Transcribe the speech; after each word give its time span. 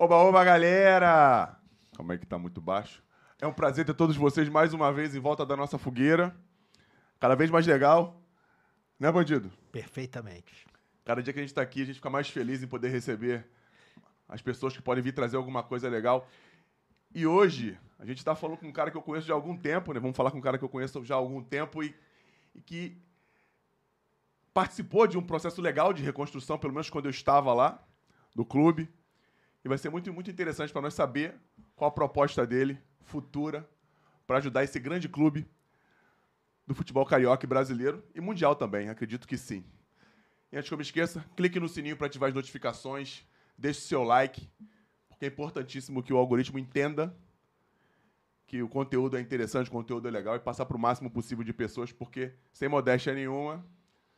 Oba, 0.00 0.14
oba, 0.14 0.44
galera! 0.44 1.58
Calma 1.96 2.12
aí 2.12 2.20
que 2.20 2.24
tá 2.24 2.38
muito 2.38 2.60
baixo. 2.60 3.02
É 3.40 3.48
um 3.48 3.52
prazer 3.52 3.84
ter 3.84 3.94
todos 3.94 4.16
vocês 4.16 4.48
mais 4.48 4.72
uma 4.72 4.92
vez 4.92 5.12
em 5.12 5.18
volta 5.18 5.44
da 5.44 5.56
nossa 5.56 5.76
fogueira. 5.76 6.36
Cada 7.18 7.34
vez 7.34 7.50
mais 7.50 7.66
legal. 7.66 8.22
Né, 8.96 9.10
bandido? 9.10 9.50
Perfeitamente. 9.72 10.68
Cada 11.04 11.20
dia 11.20 11.32
que 11.32 11.40
a 11.40 11.42
gente 11.42 11.52
tá 11.52 11.62
aqui, 11.62 11.82
a 11.82 11.84
gente 11.84 11.96
fica 11.96 12.08
mais 12.08 12.30
feliz 12.30 12.62
em 12.62 12.68
poder 12.68 12.90
receber 12.90 13.44
as 14.28 14.40
pessoas 14.40 14.72
que 14.72 14.80
podem 14.80 15.02
vir 15.02 15.10
trazer 15.10 15.36
alguma 15.36 15.64
coisa 15.64 15.88
legal. 15.88 16.28
E 17.12 17.26
hoje, 17.26 17.76
a 17.98 18.06
gente 18.06 18.24
tá 18.24 18.36
falando 18.36 18.58
com 18.58 18.68
um 18.68 18.72
cara 18.72 18.92
que 18.92 18.96
eu 18.96 19.02
conheço 19.02 19.26
já 19.26 19.34
há 19.34 19.36
algum 19.36 19.56
tempo, 19.56 19.92
né? 19.92 19.98
Vamos 19.98 20.16
falar 20.16 20.30
com 20.30 20.38
um 20.38 20.40
cara 20.40 20.56
que 20.56 20.64
eu 20.64 20.68
conheço 20.68 21.04
já 21.04 21.16
há 21.16 21.18
algum 21.18 21.42
tempo 21.42 21.82
e, 21.82 21.92
e 22.54 22.60
que 22.60 22.96
participou 24.54 25.08
de 25.08 25.18
um 25.18 25.22
processo 25.26 25.60
legal 25.60 25.92
de 25.92 26.04
reconstrução, 26.04 26.56
pelo 26.56 26.72
menos 26.72 26.88
quando 26.88 27.06
eu 27.06 27.10
estava 27.10 27.52
lá, 27.52 27.84
no 28.32 28.44
clube. 28.44 28.88
Vai 29.68 29.78
ser 29.78 29.90
muito, 29.90 30.12
muito 30.12 30.30
interessante 30.30 30.72
para 30.72 30.80
nós 30.82 30.94
saber 30.94 31.34
qual 31.76 31.90
a 31.90 31.92
proposta 31.92 32.46
dele, 32.46 32.80
futura, 33.02 33.68
para 34.26 34.38
ajudar 34.38 34.64
esse 34.64 34.78
grande 34.80 35.08
clube 35.08 35.46
do 36.66 36.74
futebol 36.74 37.04
carioca 37.04 37.44
e 37.44 37.48
brasileiro 37.48 38.02
e 38.14 38.20
mundial 38.20 38.56
também, 38.56 38.88
acredito 38.88 39.28
que 39.28 39.36
sim. 39.36 39.64
E 40.50 40.56
antes 40.56 40.68
que 40.68 40.74
eu 40.74 40.78
me 40.78 40.82
esqueça, 40.82 41.24
clique 41.36 41.60
no 41.60 41.68
sininho 41.68 41.96
para 41.96 42.06
ativar 42.06 42.28
as 42.28 42.34
notificações, 42.34 43.26
deixe 43.56 43.80
seu 43.82 44.02
like, 44.02 44.48
porque 45.08 45.26
é 45.26 45.28
importantíssimo 45.28 46.02
que 46.02 46.12
o 46.12 46.16
algoritmo 46.16 46.58
entenda 46.58 47.14
que 48.46 48.62
o 48.62 48.68
conteúdo 48.68 49.18
é 49.18 49.20
interessante, 49.20 49.68
o 49.68 49.72
conteúdo 49.72 50.08
é 50.08 50.10
legal 50.10 50.34
e 50.34 50.40
passar 50.40 50.64
para 50.64 50.76
o 50.76 50.80
máximo 50.80 51.10
possível 51.10 51.44
de 51.44 51.52
pessoas, 51.52 51.92
porque 51.92 52.32
sem 52.52 52.68
modéstia 52.68 53.12
nenhuma, 53.12 53.62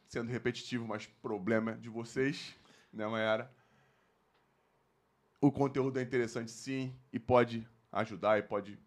sendo 0.06 0.30
repetitivo, 0.30 0.86
mas 0.86 1.06
problema 1.06 1.74
de 1.74 1.88
vocês, 1.88 2.54
né, 2.92 3.04
Mayara? 3.08 3.50
O 5.40 5.50
conteúdo 5.50 5.98
é 5.98 6.02
interessante 6.02 6.50
sim 6.50 6.94
e 7.12 7.18
pode 7.18 7.66
ajudar 7.90 8.38
e 8.38 8.42
pode 8.42 8.78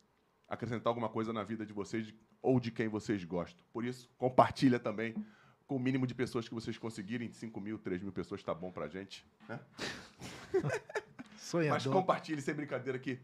acrescentar 0.47 0.91
alguma 0.91 1.09
coisa 1.09 1.33
na 1.33 1.43
vida 1.43 1.65
de 1.65 1.73
vocês 1.73 2.13
ou 2.41 2.59
de 2.59 2.71
quem 2.71 2.87
vocês 2.87 3.23
gostam. 3.23 3.65
Por 3.71 3.83
isso, 3.83 4.09
compartilha 4.17 4.79
também 4.79 5.15
com 5.65 5.77
o 5.77 5.79
mínimo 5.79 6.05
de 6.05 6.13
pessoas 6.13 6.47
que 6.47 6.53
vocês 6.53 6.77
conseguirem. 6.77 7.31
5 7.31 7.59
mil, 7.59 7.79
3 7.79 8.03
mil 8.03 8.11
pessoas 8.11 8.41
está 8.41 8.53
bom 8.53 8.71
pra 8.71 8.87
gente. 8.87 9.25
Né? 9.47 9.59
Sonhador. 11.37 11.73
Mas 11.73 11.87
compartilhe 11.87 12.41
sem 12.41 12.53
brincadeira 12.53 12.99
que 12.99 13.19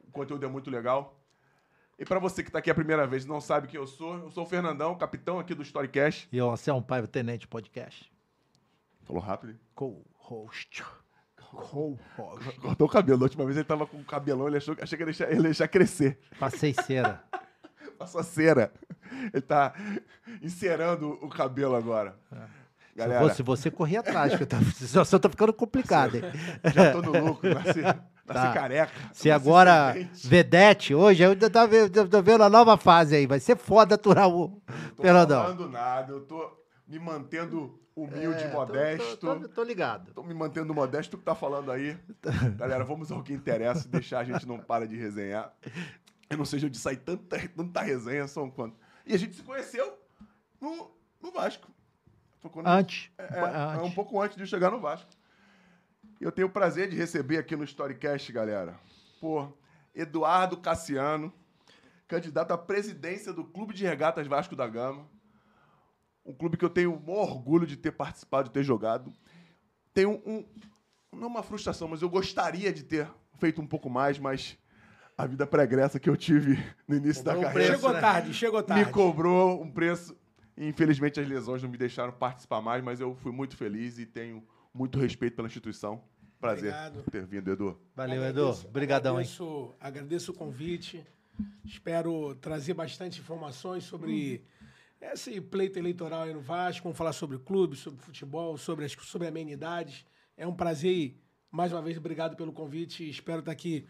o 0.00 0.10
conteúdo 0.10 0.46
é 0.46 0.48
muito 0.48 0.70
legal. 0.70 1.18
E 1.98 2.04
para 2.04 2.18
você 2.18 2.42
que 2.42 2.48
está 2.48 2.58
aqui 2.58 2.70
a 2.70 2.74
primeira 2.74 3.06
vez 3.06 3.24
e 3.24 3.28
não 3.28 3.40
sabe 3.40 3.68
quem 3.68 3.78
eu 3.78 3.86
sou, 3.86 4.16
eu 4.16 4.30
sou 4.30 4.44
o 4.44 4.46
Fernandão, 4.46 4.96
capitão 4.96 5.38
aqui 5.38 5.54
do 5.54 5.62
Storycast. 5.62 6.28
E 6.32 6.40
o 6.40 6.50
Anselmo 6.50 6.82
Paiva, 6.82 7.06
Tenente 7.06 7.46
Podcast. 7.46 8.10
Falou 9.02 9.22
rápido, 9.22 9.50
hein? 9.50 9.60
Co-host. 9.74 10.82
Cortou 11.52 12.86
o 12.86 12.90
cabelo. 12.90 13.18
Da 13.18 13.24
última 13.24 13.44
vez 13.44 13.56
ele 13.56 13.64
tava 13.64 13.86
com 13.86 13.98
o 13.98 14.04
cabelão, 14.04 14.48
ele 14.48 14.56
achou, 14.56 14.76
achei 14.80 14.96
que 14.96 15.02
ele 15.04 15.10
ia 15.10 15.16
deixar, 15.16 15.26
ele 15.26 15.36
ia 15.36 15.42
deixar 15.42 15.68
crescer. 15.68 16.18
Passei 16.38 16.74
cera. 16.74 17.22
Passou 17.98 18.22
cera. 18.22 18.72
Ele 19.32 19.42
tá 19.42 19.74
encerando 20.42 21.18
o 21.22 21.28
cabelo 21.28 21.76
agora. 21.76 22.16
Se, 22.30 22.98
Galera, 22.98 23.20
você, 23.22 23.42
você 23.42 23.70
corria 23.70 24.00
atrás, 24.00 24.34
que 24.34 24.42
eu 24.42 24.46
tô, 24.46 24.56
a 24.56 24.62
situação 24.74 25.20
tá 25.20 25.28
ficando 25.28 25.52
complicada. 25.52 26.32
já 26.74 26.92
tô 26.92 27.02
no 27.02 27.26
lucro, 27.26 27.54
nasci, 27.54 27.80
nasci 27.80 28.02
Tá. 28.26 28.52
careca. 28.52 28.92
Se 29.12 29.30
agora. 29.30 29.94
Vedete, 30.24 30.94
hoje, 30.94 31.22
eu 31.22 31.30
ainda 31.32 31.50
tá 31.50 31.66
vendo, 31.66 32.08
tô 32.08 32.22
vendo 32.22 32.42
a 32.44 32.48
nova 32.50 32.76
fase 32.76 33.14
aí. 33.16 33.26
Vai 33.26 33.40
ser 33.40 33.56
foda 33.56 33.94
aturar 33.94 34.28
o 34.28 34.62
Não 34.68 34.94
tô 34.96 35.02
falando 35.02 35.68
nada, 35.68 36.12
eu 36.12 36.20
tô 36.22 36.50
me 36.88 36.98
mantendo 36.98 37.78
humilde, 37.94 38.42
É, 38.44 38.48
tô- 38.48 38.56
modesto. 38.56 39.16
Tô, 39.18 39.40
tô- 39.40 39.48
tô 39.48 39.62
ligado. 39.62 40.12
Tô 40.14 40.22
me 40.22 40.34
mantendo 40.34 40.72
modesto, 40.74 41.12
tu 41.12 41.18
que 41.18 41.24
tá 41.24 41.34
falando 41.34 41.70
aí. 41.70 41.96
Galera, 42.56 42.84
vamos 42.84 43.10
ao 43.12 43.22
que 43.22 43.32
interessa, 43.32 43.88
deixar 43.88 44.20
a 44.20 44.24
gente 44.24 44.46
não 44.46 44.58
para 44.58 44.86
de 44.86 44.96
resenhar. 44.96 45.54
Eu 46.30 46.38
não 46.38 46.44
sei 46.44 46.58
de 46.58 46.66
onde 46.66 46.78
sai 46.78 46.96
tanta, 46.96 47.36
tanta 47.48 47.80
resenha, 47.82 48.26
são 48.26 48.50
quanto. 48.50 48.76
E 49.06 49.14
a 49.14 49.18
gente 49.18 49.34
se 49.36 49.42
conheceu 49.42 49.98
no, 50.60 50.90
no 51.20 51.30
Vasco. 51.32 51.70
Foi 52.40 52.50
quando- 52.50 52.66
Antes. 52.68 53.10
é, 53.18 53.24
é, 53.24 53.76
é 53.76 53.82
um 53.82 53.90
pouco 53.92 54.20
antes 54.20 54.36
de 54.36 54.42
eu 54.42 54.46
chegar 54.46 54.70
no 54.70 54.80
Vasco. 54.80 55.10
Eu 56.20 56.32
tenho 56.32 56.48
o 56.48 56.50
prazer 56.50 56.88
de 56.88 56.96
receber 56.96 57.36
aqui 57.38 57.54
no 57.56 57.64
Storycast, 57.64 58.32
galera, 58.32 58.78
por 59.20 59.56
Eduardo 59.94 60.56
Cassiano, 60.56 61.32
candidato 62.08 62.52
à 62.52 62.58
presidência 62.58 63.32
do 63.32 63.44
Clube 63.44 63.74
de 63.74 63.84
Regatas 63.84 64.26
Vasco 64.26 64.54
da 64.56 64.66
Gama. 64.68 65.06
Um 66.24 66.32
clube 66.32 66.56
que 66.56 66.64
eu 66.64 66.70
tenho 66.70 66.94
o 66.94 67.00
maior 67.06 67.22
orgulho 67.32 67.66
de 67.66 67.76
ter 67.76 67.92
participado, 67.92 68.48
de 68.48 68.52
ter 68.54 68.62
jogado. 68.62 69.12
Tenho 69.92 70.22
um, 70.24 70.44
não 71.12 71.28
uma 71.28 71.42
frustração, 71.42 71.88
mas 71.88 72.00
eu 72.02 72.08
gostaria 72.08 72.72
de 72.72 72.82
ter 72.84 73.08
feito 73.38 73.60
um 73.60 73.66
pouco 73.66 73.90
mais, 73.90 74.18
mas 74.18 74.56
a 75.18 75.26
vida 75.26 75.46
pregressa 75.46 75.98
que 76.00 76.08
eu 76.08 76.16
tive 76.16 76.62
no 76.86 76.96
início 76.96 77.22
da 77.24 77.32
Cobrou 77.34 77.50
um 77.50 77.52
carreira 77.52 77.68
preço, 77.72 77.80
chegou 77.82 77.94
né? 77.94 78.00
tarde, 78.00 78.34
chegou 78.34 78.62
tarde. 78.62 78.84
me 78.86 78.90
cobrou 78.92 79.62
um 79.62 79.70
preço. 79.70 80.16
E, 80.56 80.68
Infelizmente, 80.68 81.18
as 81.18 81.28
lesões 81.28 81.62
não 81.62 81.68
me 81.70 81.76
deixaram 81.78 82.12
participar 82.12 82.60
mais, 82.60 82.82
mas 82.84 83.00
eu 83.00 83.14
fui 83.16 83.32
muito 83.32 83.56
feliz 83.56 83.98
e 83.98 84.06
tenho 84.06 84.42
muito 84.72 84.98
respeito 84.98 85.34
pela 85.36 85.48
instituição. 85.48 86.02
Prazer 86.38 86.72
Obrigado. 86.72 87.04
ter 87.10 87.24
vindo, 87.26 87.50
Edu. 87.50 87.78
Valeu, 87.94 88.22
Edu. 88.22 88.40
Agradeço- 88.42 88.66
Obrigadão, 88.68 89.12
hein? 89.20 89.26
agradeço, 89.26 89.74
Agradeço 89.80 90.32
o 90.32 90.34
convite. 90.34 91.06
Espero 91.64 92.34
trazer 92.36 92.74
bastante 92.74 93.20
informações 93.20 93.84
sobre 93.84 94.44
esse 95.02 95.40
pleito 95.40 95.78
eleitoral 95.78 96.22
aí 96.22 96.32
no 96.32 96.40
Vasco. 96.40 96.84
Vamos 96.84 96.96
falar 96.96 97.12
sobre 97.12 97.36
o 97.36 97.40
clube, 97.40 97.76
sobre 97.76 98.00
futebol, 98.00 98.56
sobre, 98.56 98.84
as, 98.84 98.92
sobre 98.92 99.26
amenidades. 99.26 100.04
É 100.36 100.46
um 100.46 100.54
prazer. 100.54 101.16
Mais 101.50 101.72
uma 101.72 101.82
vez, 101.82 101.98
obrigado 101.98 102.36
pelo 102.36 102.52
convite. 102.52 103.08
Espero 103.08 103.40
estar 103.40 103.52
aqui 103.52 103.86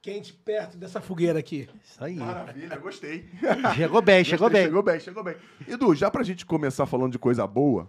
quente, 0.00 0.32
perto 0.32 0.76
dessa 0.76 1.00
fogueira 1.00 1.38
aqui. 1.38 1.68
Isso 1.84 2.02
aí. 2.02 2.16
Maravilha, 2.16 2.76
gostei. 2.76 3.28
Chegou 3.76 4.02
bem, 4.02 4.24
chegou 4.24 4.48
Gostei, 4.48 4.62
bem. 4.62 4.68
Chegou 4.68 4.82
bem, 4.82 5.00
chegou 5.00 5.24
bem. 5.24 5.36
Edu, 5.66 5.94
já 5.94 6.10
pra 6.10 6.22
gente 6.22 6.46
começar 6.46 6.86
falando 6.86 7.12
de 7.12 7.18
coisa 7.18 7.46
boa, 7.46 7.84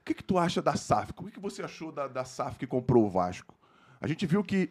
o 0.00 0.04
que, 0.04 0.14
que 0.14 0.24
tu 0.24 0.38
acha 0.38 0.62
da 0.62 0.74
SAF? 0.74 1.12
O 1.16 1.24
que, 1.24 1.32
que 1.32 1.40
você 1.40 1.62
achou 1.62 1.92
da, 1.92 2.08
da 2.08 2.24
SAF 2.24 2.58
que 2.58 2.66
comprou 2.66 3.04
o 3.04 3.10
Vasco? 3.10 3.54
A 4.00 4.06
gente 4.06 4.26
viu 4.26 4.42
que 4.42 4.70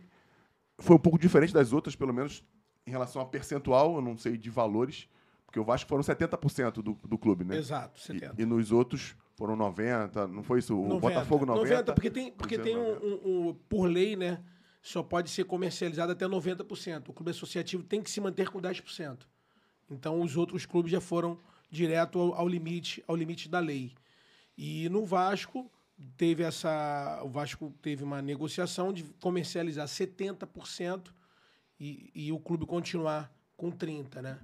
foi 0.80 0.96
um 0.96 1.00
pouco 1.00 1.18
diferente 1.18 1.54
das 1.54 1.72
outras, 1.72 1.96
pelo 1.96 2.14
menos 2.14 2.44
em 2.86 2.92
relação 2.92 3.22
a 3.22 3.26
percentual, 3.26 3.96
eu 3.96 4.02
não 4.02 4.18
sei 4.18 4.36
de 4.36 4.50
valores, 4.50 5.08
porque 5.52 5.60
o 5.60 5.66
Vasco 5.66 5.90
foram 5.90 6.02
70% 6.02 6.76
do, 6.82 6.94
do 7.06 7.18
clube, 7.18 7.44
né? 7.44 7.58
Exato, 7.58 8.00
E, 8.00 8.04
70. 8.04 8.42
e 8.42 8.46
nos 8.46 8.72
outros 8.72 9.14
foram 9.36 9.54
90, 9.58 10.26
não 10.28 10.44
foi 10.44 10.60
isso? 10.60 10.74
O 10.80 10.88
90, 10.88 11.02
Botafogo 11.02 11.46
90. 11.46 11.94
porque 11.94 12.10
tem, 12.10 12.32
porque 12.32 12.58
tem 12.58 12.78
um, 12.78 12.94
90. 12.96 13.06
um- 13.06 13.50
um- 13.50 13.54
por 13.68 13.86
lei, 13.88 14.16
né? 14.16 14.42
Só 14.82 15.04
pode 15.04 15.30
ser 15.30 15.44
comercializado 15.44 16.14
até 16.14 16.26
90%. 16.26 17.10
O 17.10 17.14
clube 17.14 17.32
associativo 17.32 17.84
tem 17.84 18.02
que 18.02 18.10
se 18.10 18.22
manter 18.22 18.50
com 18.50 18.62
10%. 18.62 19.28
Então 19.90 20.22
os 20.22 20.38
outros 20.38 20.66
clubes 20.66 20.90
já 20.90 21.02
foram 21.02 21.38
direto 21.70 22.18
ao, 22.18 22.34
ao 22.34 22.48
limite, 22.48 23.04
ao 23.06 23.16
limite 23.18 23.50
da 23.50 23.60
lei. 23.60 23.92
E 24.58 24.88
no 24.88 25.06
Vasco 25.06 25.70
teve 26.16 26.44
essa, 26.44 27.20
o 27.26 27.30
Vasco 27.30 27.74
teve 27.82 28.06
uma 28.06 28.22
negociação 28.22 28.94
de 28.94 29.04
comercializar 29.20 29.86
70% 29.86 31.12
e, 31.78 32.10
e 32.16 32.32
o 32.32 32.40
clube 32.40 32.66
continuar 32.66 33.30
com 33.58 33.70
30, 33.70 34.22
né? 34.22 34.40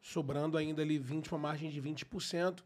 Sobrando 0.00 0.56
ainda 0.56 0.82
ali 0.82 0.98
20, 0.98 1.30
uma 1.32 1.38
margem 1.38 1.70
de 1.70 1.80
20%, 1.80 2.62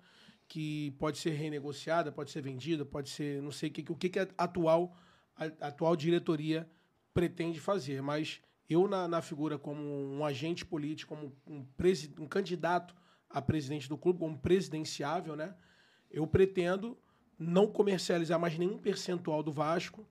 que 0.47 0.93
pode 0.99 1.19
ser 1.19 1.31
renegociada, 1.31 2.13
pode 2.13 2.31
ser 2.31 2.43
vendida, 2.43 2.85
pode 2.85 3.11
ser, 3.11 3.43
não 3.43 3.51
sei 3.51 3.71
o 3.71 3.73
que, 3.73 3.93
o 3.93 3.97
que, 3.97 4.19
a 4.19 4.29
atual, 4.39 4.97
a, 5.37 5.45
a 5.45 5.69
atual 5.69 5.97
diretoria 5.97 6.69
pretende 7.13 7.59
fazer. 7.61 8.03
Mas 8.03 8.41
eu, 8.69 8.89
na, 8.89 9.09
na 9.09 9.21
figura 9.21 9.59
como 9.59 9.83
um 9.83 10.25
agente 10.25 10.65
político, 10.65 11.15
como 11.15 11.33
um, 11.47 11.65
presi, 11.77 12.13
um 12.19 12.27
candidato 12.27 12.95
a 13.29 13.43
presidente 13.43 13.89
do 13.89 13.99
clube, 13.99 14.21
como 14.21 14.39
presidenciável, 14.39 15.35
né? 15.35 15.55
Eu 16.11 16.27
pretendo 16.27 16.97
não 17.39 17.67
comercializar 17.67 18.39
mais 18.39 18.57
nenhum 18.57 18.79
percentual 18.79 19.43
do 19.43 19.53
Vasco 19.53 20.07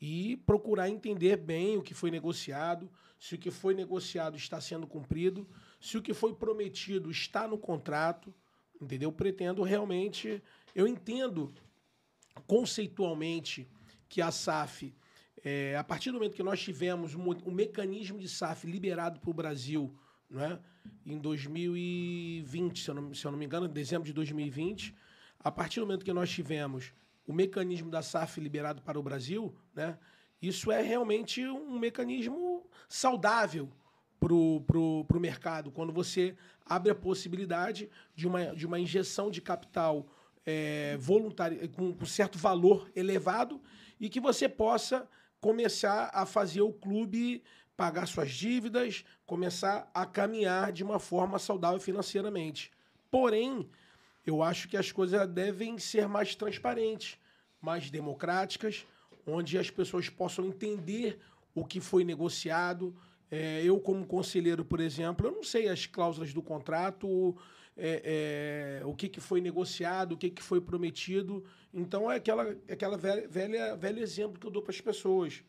e 0.00 0.36
procurar 0.38 0.90
entender 0.90 1.36
bem 1.36 1.76
o 1.76 1.82
que 1.82 1.94
foi 1.94 2.10
negociado, 2.10 2.90
se 3.18 3.36
o 3.36 3.38
que 3.38 3.50
foi 3.50 3.74
negociado 3.74 4.36
está 4.36 4.60
sendo 4.60 4.86
cumprido, 4.86 5.48
se 5.84 5.98
o 5.98 6.02
que 6.02 6.14
foi 6.14 6.34
prometido 6.34 7.10
está 7.10 7.46
no 7.46 7.58
contrato, 7.58 8.34
entendeu? 8.80 9.12
Pretendo 9.12 9.62
realmente, 9.62 10.42
eu 10.74 10.88
entendo 10.88 11.52
conceitualmente 12.46 13.68
que 14.08 14.22
a 14.22 14.30
SAF, 14.30 14.94
é, 15.44 15.76
a 15.76 15.84
partir 15.84 16.10
do 16.10 16.14
momento 16.14 16.34
que 16.34 16.42
nós 16.42 16.62
tivemos 16.62 17.14
um, 17.14 17.22
um 17.44 17.50
mecanismo 17.50 18.18
de 18.18 18.30
SAF 18.30 18.66
liberado 18.66 19.20
para 19.20 19.28
o 19.28 19.34
Brasil, 19.34 19.94
não 20.30 20.42
é? 20.42 20.58
em 21.04 21.18
2020, 21.18 22.82
se 22.82 22.90
eu, 22.90 22.94
não, 22.94 23.12
se 23.12 23.26
eu 23.26 23.30
não 23.30 23.38
me 23.38 23.44
engano, 23.44 23.66
em 23.66 23.70
dezembro 23.70 24.06
de 24.06 24.14
2020, 24.14 24.94
a 25.38 25.50
partir 25.52 25.80
do 25.80 25.86
momento 25.86 26.02
que 26.02 26.14
nós 26.14 26.30
tivemos 26.30 26.94
o 27.26 27.32
mecanismo 27.34 27.90
da 27.90 28.00
SAF 28.00 28.40
liberado 28.40 28.80
para 28.80 28.98
o 28.98 29.02
Brasil, 29.02 29.54
né, 29.74 29.98
isso 30.40 30.72
é 30.72 30.80
realmente 30.80 31.46
um 31.46 31.78
mecanismo 31.78 32.66
saudável 32.88 33.70
para 34.20 34.32
o 34.32 34.60
pro, 34.66 35.20
mercado, 35.20 35.70
quando 35.70 35.92
você 35.92 36.34
abre 36.64 36.90
a 36.90 36.94
possibilidade 36.94 37.90
de 38.14 38.26
uma, 38.26 38.54
de 38.54 38.66
uma 38.66 38.78
injeção 38.78 39.30
de 39.30 39.40
capital 39.40 40.06
é, 40.46 40.96
voluntária, 40.98 41.68
com, 41.68 41.92
com 41.92 42.06
certo 42.06 42.38
valor 42.38 42.90
elevado 42.94 43.60
e 44.00 44.08
que 44.08 44.20
você 44.20 44.48
possa 44.48 45.08
começar 45.40 46.10
a 46.12 46.24
fazer 46.24 46.62
o 46.62 46.72
clube 46.72 47.42
pagar 47.76 48.06
suas 48.06 48.30
dívidas, 48.30 49.04
começar 49.26 49.90
a 49.92 50.06
caminhar 50.06 50.72
de 50.72 50.84
uma 50.84 50.98
forma 50.98 51.38
saudável 51.38 51.80
financeiramente. 51.80 52.70
Porém, 53.10 53.68
eu 54.26 54.42
acho 54.42 54.68
que 54.68 54.76
as 54.76 54.92
coisas 54.92 55.28
devem 55.28 55.78
ser 55.78 56.08
mais 56.08 56.34
transparentes, 56.34 57.18
mais 57.60 57.90
democráticas, 57.90 58.86
onde 59.26 59.58
as 59.58 59.70
pessoas 59.70 60.08
possam 60.08 60.46
entender 60.46 61.18
o 61.54 61.64
que 61.64 61.80
foi 61.80 62.04
negociado. 62.04 62.94
É, 63.30 63.62
eu, 63.64 63.80
como 63.80 64.06
conselheiro, 64.06 64.64
por 64.64 64.80
exemplo, 64.80 65.26
eu 65.26 65.32
não 65.32 65.42
sei 65.42 65.68
as 65.68 65.86
cláusulas 65.86 66.32
do 66.32 66.42
contrato, 66.42 67.36
é, 67.76 68.80
é, 68.80 68.86
o 68.86 68.94
que, 68.94 69.08
que 69.08 69.20
foi 69.20 69.40
negociado, 69.40 70.12
o 70.12 70.16
que, 70.16 70.30
que 70.30 70.42
foi 70.42 70.60
prometido. 70.60 71.44
Então, 71.72 72.10
é 72.10 72.16
aquela, 72.16 72.56
aquela 72.70 72.96
velha, 72.96 73.26
velha, 73.28 73.76
velho 73.76 74.00
exemplo 74.00 74.38
que 74.38 74.46
eu 74.46 74.50
dou 74.50 74.62
para 74.62 74.72
as 74.72 74.80
pessoas. 74.80 75.42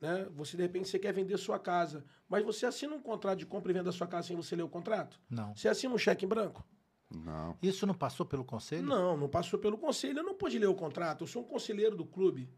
Né? 0.00 0.26
Você, 0.34 0.56
de 0.56 0.62
repente, 0.62 0.88
você 0.88 0.98
quer 0.98 1.12
vender 1.12 1.36
sua 1.38 1.58
casa, 1.58 2.04
mas 2.28 2.44
você 2.44 2.66
assina 2.66 2.94
um 2.94 3.00
contrato 3.00 3.38
de 3.38 3.46
compra 3.46 3.70
e 3.70 3.74
venda 3.74 3.84
da 3.84 3.92
sua 3.92 4.06
casa 4.06 4.28
sem 4.28 4.36
você 4.36 4.56
ler 4.56 4.62
o 4.62 4.68
contrato? 4.68 5.20
Não. 5.28 5.54
Você 5.54 5.68
assina 5.68 5.94
um 5.94 5.98
cheque 5.98 6.24
em 6.24 6.28
branco? 6.28 6.66
Não. 7.10 7.58
Isso 7.60 7.86
não 7.86 7.94
passou 7.94 8.24
pelo 8.24 8.44
conselho? 8.44 8.84
Não, 8.84 9.16
não 9.16 9.28
passou 9.28 9.58
pelo 9.58 9.76
conselho. 9.76 10.20
Eu 10.20 10.24
não 10.24 10.34
pude 10.34 10.58
ler 10.58 10.68
o 10.68 10.74
contrato. 10.74 11.24
Eu 11.24 11.26
sou 11.26 11.42
um 11.42 11.44
conselheiro 11.44 11.96
do 11.96 12.06
clube. 12.06 12.48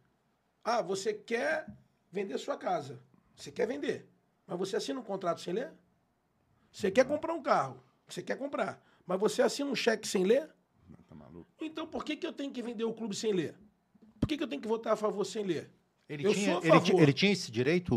Ah, 0.62 0.82
você 0.82 1.14
quer 1.14 1.66
vender 2.10 2.36
sua 2.38 2.56
casa. 2.56 3.00
Você 3.34 3.50
quer 3.50 3.66
vender. 3.66 4.11
Mas 4.46 4.58
você 4.58 4.76
assina 4.76 5.00
um 5.00 5.04
contrato 5.04 5.40
sem 5.40 5.54
ler? 5.54 5.70
Você 6.70 6.90
quer 6.90 7.04
comprar 7.06 7.34
um 7.34 7.42
carro. 7.42 7.82
Você 8.08 8.22
quer 8.22 8.36
comprar. 8.36 8.82
Mas 9.06 9.18
você 9.20 9.42
assina 9.42 9.70
um 9.70 9.74
cheque 9.74 10.06
sem 10.06 10.24
ler? 10.24 10.48
Tá 11.08 11.14
maluco? 11.14 11.46
Então 11.60 11.86
por 11.86 12.04
que, 12.04 12.16
que 12.16 12.26
eu 12.26 12.32
tenho 12.32 12.52
que 12.52 12.62
vender 12.62 12.84
o 12.84 12.92
clube 12.92 13.14
sem 13.14 13.32
ler? 13.32 13.54
Por 14.18 14.26
que, 14.26 14.36
que 14.36 14.42
eu 14.42 14.48
tenho 14.48 14.62
que 14.62 14.68
votar 14.68 14.92
a 14.92 14.96
favor 14.96 15.24
sem 15.24 15.44
ler? 15.44 15.70
Ele 16.08 16.26
Eu 16.26 16.34
tinha, 16.34 16.60
sou 16.60 16.72
a 16.72 16.76
ele, 16.76 17.02
ele 17.02 17.12
tinha 17.12 17.32
esse 17.32 17.50
direito, 17.50 17.96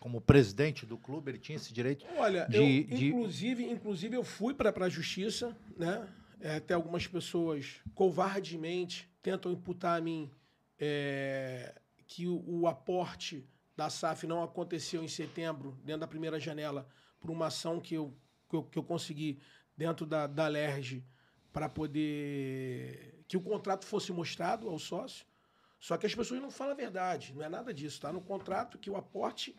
como 0.00 0.20
presidente 0.20 0.84
do 0.84 0.98
clube, 0.98 1.30
ele 1.30 1.38
tinha 1.38 1.56
esse 1.56 1.72
direito 1.72 2.04
Olha, 2.16 2.46
de, 2.46 2.56
eu, 2.56 2.62
de- 2.96 3.08
inclusive, 3.08 3.64
inclusive 3.70 4.16
eu 4.16 4.24
fui 4.24 4.54
para 4.54 4.72
a 4.84 4.88
justiça, 4.88 5.56
né? 5.76 6.08
É, 6.40 6.56
até 6.56 6.74
algumas 6.74 7.06
pessoas 7.06 7.76
covardemente 7.94 9.08
tentam 9.22 9.52
imputar 9.52 9.98
a 9.98 10.00
mim 10.00 10.30
é, 10.78 11.74
que 12.06 12.26
o, 12.26 12.42
o 12.46 12.66
aporte 12.66 13.46
da 13.76 13.90
SAF 13.90 14.26
não 14.26 14.42
aconteceu 14.42 15.02
em 15.02 15.08
setembro, 15.08 15.72
dentro 15.84 16.00
da 16.00 16.06
primeira 16.06 16.38
janela, 16.38 16.88
por 17.20 17.30
uma 17.30 17.46
ação 17.46 17.80
que 17.80 17.94
eu, 17.94 18.16
que 18.48 18.56
eu, 18.56 18.62
que 18.62 18.78
eu 18.78 18.82
consegui 18.82 19.40
dentro 19.76 20.06
da, 20.06 20.26
da 20.26 20.46
LERJ 20.46 21.04
para 21.52 21.68
poder 21.68 23.24
que 23.26 23.36
o 23.36 23.40
contrato 23.40 23.84
fosse 23.86 24.12
mostrado 24.12 24.68
ao 24.68 24.78
sócio. 24.78 25.26
Só 25.80 25.96
que 25.96 26.06
as 26.06 26.14
pessoas 26.14 26.40
não 26.40 26.50
falam 26.50 26.72
a 26.72 26.76
verdade, 26.76 27.34
não 27.34 27.42
é 27.42 27.48
nada 27.48 27.72
disso. 27.74 27.96
Está 27.96 28.12
no 28.12 28.20
contrato 28.20 28.78
que 28.78 28.90
o 28.90 28.96
aporte 28.96 29.56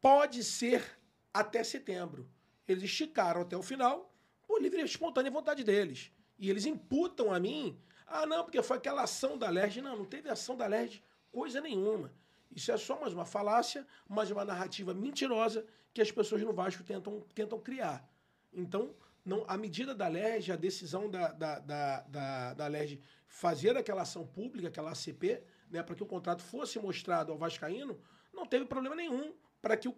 pode 0.00 0.42
ser 0.42 0.98
até 1.32 1.62
setembro. 1.62 2.28
Eles 2.66 2.84
esticaram 2.84 3.42
até 3.42 3.56
o 3.56 3.62
final 3.62 4.14
por 4.46 4.60
livre 4.60 4.80
e 4.80 4.84
espontânea 4.84 5.30
vontade 5.30 5.62
deles. 5.62 6.10
E 6.38 6.48
eles 6.48 6.66
imputam 6.66 7.32
a 7.32 7.38
mim, 7.38 7.78
ah, 8.06 8.26
não, 8.26 8.42
porque 8.42 8.62
foi 8.62 8.78
aquela 8.78 9.02
ação 9.02 9.36
da 9.36 9.50
LERJ. 9.50 9.82
Não, 9.82 9.96
não 9.96 10.04
teve 10.04 10.28
ação 10.28 10.56
da 10.56 10.66
LERJ 10.66 11.02
coisa 11.30 11.60
nenhuma. 11.60 12.12
Isso 12.54 12.72
é 12.72 12.76
só 12.76 13.00
mais 13.00 13.12
uma 13.12 13.24
falácia, 13.24 13.86
mais 14.08 14.30
uma 14.30 14.44
narrativa 14.44 14.92
mentirosa 14.92 15.64
que 15.94 16.00
as 16.00 16.10
pessoas 16.10 16.42
no 16.42 16.52
Vasco 16.52 16.82
tentam, 16.82 17.20
tentam 17.34 17.58
criar. 17.60 18.08
Então, 18.52 18.94
não, 19.24 19.44
a 19.46 19.56
medida 19.56 19.94
da 19.94 20.08
LERJ, 20.08 20.52
a 20.52 20.56
decisão 20.56 21.08
da, 21.10 21.32
da, 21.32 21.58
da, 21.58 22.00
da, 22.02 22.54
da 22.54 22.66
LERJ 22.66 23.00
fazer 23.26 23.76
aquela 23.76 24.02
ação 24.02 24.26
pública, 24.26 24.68
aquela 24.68 24.90
ACP, 24.90 25.42
né, 25.70 25.82
para 25.82 25.94
que 25.94 26.02
o 26.02 26.06
contrato 26.06 26.42
fosse 26.42 26.78
mostrado 26.78 27.30
ao 27.30 27.38
Vascaíno, 27.38 28.00
não 28.32 28.44
teve 28.46 28.64
problema 28.64 28.96
nenhum 28.96 29.32
para 29.60 29.76
que, 29.76 29.88
o 29.88 29.94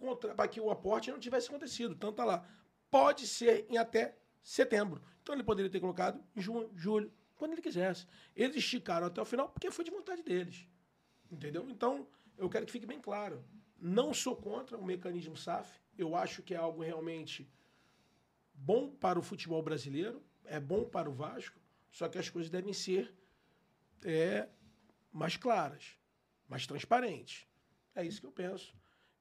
que 0.50 0.60
o 0.60 0.70
aporte 0.70 1.10
não 1.10 1.19
tivesse 1.19 1.48
acontecido. 1.48 1.94
Então 1.94 2.12
tá 2.12 2.25
lá. 2.25 2.46
Pode 2.90 3.26
ser 3.26 3.66
em 3.70 3.78
até 3.78 4.19
setembro. 4.43 5.00
Então 5.22 5.34
ele 5.34 5.44
poderia 5.44 5.70
ter 5.70 5.81
colocado 5.81 6.22
em 6.37 6.40
junho, 6.40 6.70
julho, 6.75 7.12
quando 7.37 7.52
ele 7.52 7.62
quisesse. 7.62 8.06
Eles 8.37 8.56
esticaram 8.56 9.06
até 9.06 9.22
o 9.22 9.25
final 9.25 9.48
porque 9.48 9.70
foi 9.70 9.84
de 9.84 9.90
vontade 9.90 10.22
deles. 10.22 10.66
Entendeu? 11.31 11.66
Então, 11.70 12.06
eu 12.42 12.50
quero 12.50 12.66
que 12.66 12.72
fique 12.72 12.86
bem 12.86 13.00
claro. 13.00 13.44
Não 13.78 14.12
sou 14.12 14.36
contra 14.36 14.76
o 14.76 14.84
mecanismo 14.84 15.36
SAF. 15.36 15.80
Eu 15.96 16.16
acho 16.16 16.42
que 16.42 16.54
é 16.54 16.56
algo 16.56 16.82
realmente 16.82 17.48
bom 18.52 18.90
para 18.90 19.18
o 19.18 19.22
futebol 19.22 19.62
brasileiro, 19.62 20.22
é 20.44 20.58
bom 20.58 20.84
para 20.84 21.08
o 21.08 21.12
Vasco, 21.12 21.58
só 21.90 22.08
que 22.08 22.18
as 22.18 22.28
coisas 22.28 22.50
devem 22.50 22.72
ser 22.72 23.14
é, 24.04 24.48
mais 25.12 25.36
claras, 25.36 25.96
mais 26.48 26.66
transparentes. 26.66 27.46
É 27.94 28.04
isso 28.04 28.20
que 28.20 28.26
eu 28.26 28.32
penso. 28.32 28.74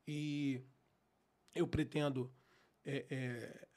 E 0.07 0.61
eu 1.53 1.67
pretendo, 1.67 2.31
é, 2.83 3.05
é, 3.09 3.67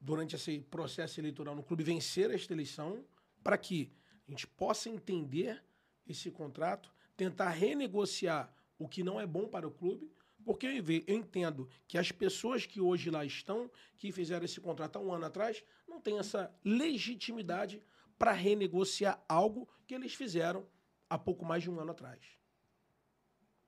durante 0.00 0.36
esse 0.36 0.60
processo 0.60 1.18
eleitoral 1.20 1.54
no 1.54 1.62
clube, 1.62 1.82
vencer 1.82 2.30
esta 2.30 2.52
eleição 2.52 3.04
para 3.42 3.56
que 3.56 3.92
a 4.26 4.30
gente 4.30 4.46
possa 4.46 4.90
entender 4.90 5.62
esse 6.06 6.30
contrato, 6.30 6.92
tentar 7.16 7.50
renegociar 7.50 8.52
o 8.78 8.88
que 8.88 9.02
não 9.02 9.20
é 9.20 9.26
bom 9.26 9.48
para 9.48 9.66
o 9.66 9.70
clube, 9.70 10.10
porque 10.44 10.66
eu 10.66 11.14
entendo 11.14 11.68
que 11.88 11.98
as 11.98 12.12
pessoas 12.12 12.66
que 12.66 12.80
hoje 12.80 13.10
lá 13.10 13.24
estão, 13.24 13.70
que 13.96 14.12
fizeram 14.12 14.44
esse 14.44 14.60
contrato 14.60 14.96
há 14.96 15.00
um 15.00 15.12
ano 15.12 15.26
atrás, 15.26 15.62
não 15.88 16.00
têm 16.00 16.18
essa 16.18 16.54
legitimidade 16.64 17.82
para 18.16 18.32
renegociar 18.32 19.20
algo 19.28 19.68
que 19.86 19.94
eles 19.94 20.14
fizeram 20.14 20.64
há 21.10 21.18
pouco 21.18 21.44
mais 21.44 21.62
de 21.62 21.70
um 21.70 21.80
ano 21.80 21.90
atrás. 21.90 22.20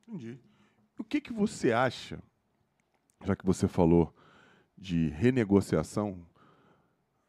Entendi. 0.07 0.39
O 0.99 1.05
que, 1.05 1.21
que 1.21 1.33
você 1.33 1.73
acha, 1.73 2.23
já 3.25 3.37
que 3.37 3.45
você 3.45 3.69
falou 3.69 4.15
de 4.77 5.09
renegociação, 5.09 6.25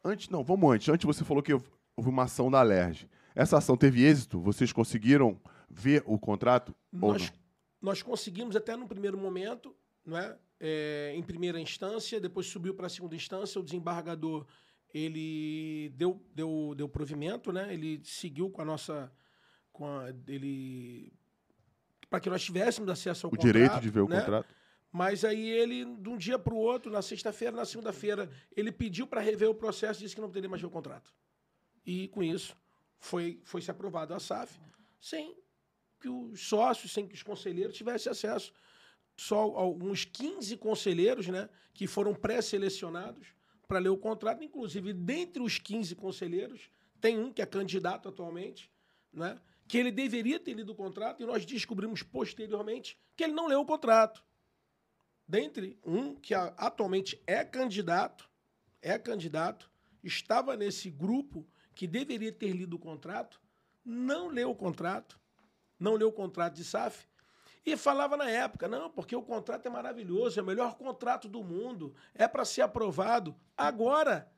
antes, 0.04 0.28
não, 0.28 0.44
vamos 0.44 0.72
antes, 0.72 0.88
antes 0.88 1.04
você 1.04 1.24
falou 1.24 1.42
que 1.42 1.52
houve 1.52 1.68
uma 1.96 2.24
ação 2.24 2.50
da 2.50 2.60
Alerj. 2.60 3.08
Essa 3.34 3.58
ação 3.58 3.76
teve 3.76 4.04
êxito? 4.04 4.40
Vocês 4.40 4.72
conseguiram 4.72 5.40
ver 5.68 6.02
o 6.06 6.18
contrato 6.18 6.74
Nós, 6.92 7.30
não? 7.30 7.39
Nós 7.80 8.02
conseguimos 8.02 8.56
até 8.56 8.76
no 8.76 8.86
primeiro 8.86 9.16
momento, 9.16 9.74
não 10.04 10.16
é? 10.16 10.38
É, 10.58 11.12
em 11.16 11.22
primeira 11.22 11.58
instância, 11.58 12.20
depois 12.20 12.46
subiu 12.46 12.74
para 12.74 12.86
a 12.86 12.90
segunda 12.90 13.16
instância, 13.16 13.60
o 13.60 13.64
desembargador 13.64 14.46
ele 14.92 15.90
deu, 15.96 16.22
deu, 16.34 16.74
deu 16.76 16.88
provimento, 16.88 17.52
né? 17.52 17.72
Ele 17.72 18.00
seguiu 18.04 18.50
com 18.50 18.60
a 18.60 18.64
nossa 18.64 19.10
com 19.72 19.86
a, 19.86 20.10
ele 20.26 21.12
para 22.08 22.18
que 22.20 22.28
nós 22.28 22.42
tivéssemos 22.42 22.90
acesso 22.90 23.26
ao 23.26 23.28
O 23.28 23.36
contrato, 23.36 23.52
direito 23.52 23.80
de 23.80 23.88
ver 23.88 24.00
o 24.00 24.08
né? 24.08 24.18
contrato? 24.18 24.54
Mas 24.92 25.24
aí 25.24 25.48
ele, 25.48 25.84
de 25.84 26.08
um 26.08 26.16
dia 26.16 26.36
para 26.36 26.52
o 26.52 26.56
outro, 26.56 26.90
na 26.90 27.00
sexta-feira, 27.00 27.56
na 27.56 27.64
segunda-feira, 27.64 28.28
ele 28.56 28.72
pediu 28.72 29.06
para 29.06 29.20
rever 29.20 29.48
o 29.48 29.54
processo 29.54 30.00
e 30.00 30.02
disse 30.02 30.16
que 30.16 30.20
não 30.20 30.28
poderia 30.28 30.50
mais 30.50 30.60
ver 30.60 30.66
o 30.66 30.70
contrato. 30.70 31.14
E 31.86 32.08
com 32.08 32.20
isso 32.22 32.56
foi, 32.98 33.40
foi 33.44 33.62
se 33.62 33.70
aprovado 33.70 34.12
a 34.12 34.18
SAF, 34.18 34.60
sem 35.00 35.36
que 36.00 36.08
os 36.08 36.40
sócios, 36.40 36.92
sem 36.92 37.06
que 37.06 37.14
os 37.14 37.22
conselheiros 37.22 37.76
tivessem 37.76 38.10
acesso. 38.10 38.52
Só 39.16 39.38
alguns 39.38 40.04
15 40.04 40.56
conselheiros 40.56 41.28
né, 41.28 41.48
que 41.74 41.86
foram 41.86 42.14
pré-selecionados 42.14 43.28
para 43.68 43.78
ler 43.78 43.90
o 43.90 43.98
contrato. 43.98 44.42
Inclusive, 44.42 44.92
dentre 44.92 45.42
os 45.42 45.58
15 45.58 45.94
conselheiros, 45.94 46.70
tem 47.00 47.18
um 47.18 47.32
que 47.32 47.42
é 47.42 47.46
candidato 47.46 48.08
atualmente, 48.08 48.70
né, 49.12 49.38
que 49.68 49.78
ele 49.78 49.92
deveria 49.92 50.40
ter 50.40 50.54
lido 50.54 50.72
o 50.72 50.74
contrato 50.74 51.22
e 51.22 51.26
nós 51.26 51.44
descobrimos 51.44 52.02
posteriormente 52.02 52.98
que 53.16 53.22
ele 53.22 53.32
não 53.32 53.46
leu 53.46 53.60
o 53.60 53.66
contrato 53.66 54.24
dentre 55.30 55.78
um 55.84 56.16
que 56.16 56.34
atualmente 56.34 57.22
é 57.24 57.44
candidato, 57.44 58.28
é 58.82 58.98
candidato, 58.98 59.70
estava 60.02 60.56
nesse 60.56 60.90
grupo 60.90 61.46
que 61.72 61.86
deveria 61.86 62.32
ter 62.32 62.50
lido 62.50 62.74
o 62.74 62.78
contrato, 62.80 63.40
não 63.84 64.26
leu 64.26 64.50
o 64.50 64.56
contrato, 64.56 65.20
não 65.80 65.94
leu 65.94 66.08
o 66.08 66.12
contrato 66.12 66.54
de 66.54 66.64
SAF 66.64 67.08
e 67.64 67.76
falava 67.76 68.16
na 68.16 68.30
época, 68.30 68.68
não, 68.68 68.88
porque 68.88 69.14
o 69.14 69.22
contrato 69.22 69.66
é 69.66 69.70
maravilhoso, 69.70 70.38
é 70.38 70.42
o 70.42 70.46
melhor 70.46 70.76
contrato 70.76 71.28
do 71.28 71.42
mundo, 71.42 71.94
é 72.14 72.26
para 72.26 72.44
ser 72.44 72.62
aprovado. 72.62 73.34
Agora, 73.56 74.30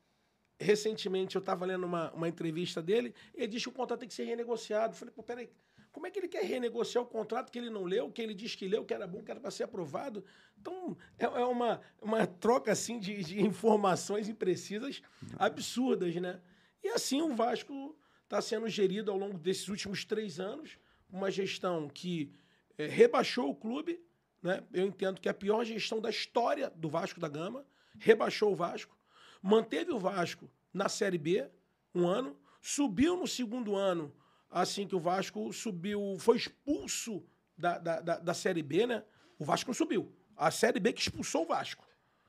recentemente 0.58 1.36
eu 1.36 1.40
estava 1.40 1.64
lendo 1.64 1.84
uma, 1.84 2.10
uma 2.12 2.28
entrevista 2.28 2.82
dele, 2.82 3.14
ele 3.34 3.46
disse 3.46 3.64
que 3.64 3.70
o 3.70 3.72
contrato 3.72 4.00
tem 4.00 4.08
que 4.08 4.14
ser 4.14 4.24
renegociado. 4.24 4.94
Eu 4.94 4.98
falei, 4.98 5.14
pô, 5.14 5.22
peraí, 5.22 5.50
como 5.92 6.06
é 6.06 6.10
que 6.10 6.18
ele 6.18 6.28
quer 6.28 6.42
renegociar 6.44 7.04
o 7.04 7.06
contrato 7.06 7.52
que 7.52 7.58
ele 7.58 7.70
não 7.70 7.84
leu, 7.84 8.10
que 8.10 8.22
ele 8.22 8.34
disse 8.34 8.56
que 8.56 8.66
leu, 8.66 8.84
que 8.84 8.94
era 8.94 9.06
bom, 9.06 9.22
que 9.22 9.30
era 9.30 9.38
para 9.38 9.50
ser 9.50 9.64
aprovado? 9.64 10.24
Então, 10.58 10.96
é, 11.18 11.24
é 11.24 11.44
uma, 11.44 11.80
uma 12.00 12.26
troca 12.26 12.72
assim 12.72 12.98
de, 12.98 13.22
de 13.22 13.40
informações 13.40 14.28
imprecisas 14.28 15.02
absurdas, 15.38 16.14
né? 16.16 16.40
E 16.82 16.88
assim 16.88 17.20
o 17.20 17.34
Vasco 17.34 17.96
está 18.24 18.40
sendo 18.40 18.68
gerido 18.68 19.10
ao 19.10 19.18
longo 19.18 19.38
desses 19.38 19.68
últimos 19.68 20.04
três 20.04 20.40
anos, 20.40 20.78
uma 21.12 21.30
gestão 21.30 21.88
que 21.88 22.32
eh, 22.78 22.86
rebaixou 22.86 23.50
o 23.50 23.54
clube, 23.54 24.02
né? 24.42 24.64
Eu 24.72 24.86
entendo 24.86 25.20
que 25.20 25.28
é 25.28 25.30
a 25.30 25.34
pior 25.34 25.64
gestão 25.64 26.00
da 26.00 26.10
história 26.10 26.70
do 26.70 26.88
Vasco 26.88 27.20
da 27.20 27.28
Gama, 27.28 27.64
rebaixou 27.98 28.52
o 28.52 28.56
Vasco, 28.56 28.96
manteve 29.40 29.92
o 29.92 29.98
Vasco 29.98 30.50
na 30.72 30.88
Série 30.88 31.18
B 31.18 31.48
um 31.94 32.08
ano, 32.08 32.36
subiu 32.60 33.16
no 33.16 33.26
segundo 33.26 33.76
ano, 33.76 34.12
assim 34.50 34.86
que 34.88 34.96
o 34.96 35.00
Vasco 35.00 35.52
subiu, 35.52 36.16
foi 36.18 36.38
expulso 36.38 37.22
da, 37.56 37.78
da, 37.78 38.00
da, 38.00 38.18
da 38.18 38.34
Série 38.34 38.62
B, 38.62 38.86
né? 38.86 39.04
O 39.38 39.44
Vasco 39.44 39.68
não 39.68 39.74
subiu. 39.74 40.10
A 40.36 40.50
Série 40.50 40.80
B 40.80 40.92
que 40.92 41.02
expulsou 41.02 41.42
o 41.42 41.46
Vasco. 41.46 41.86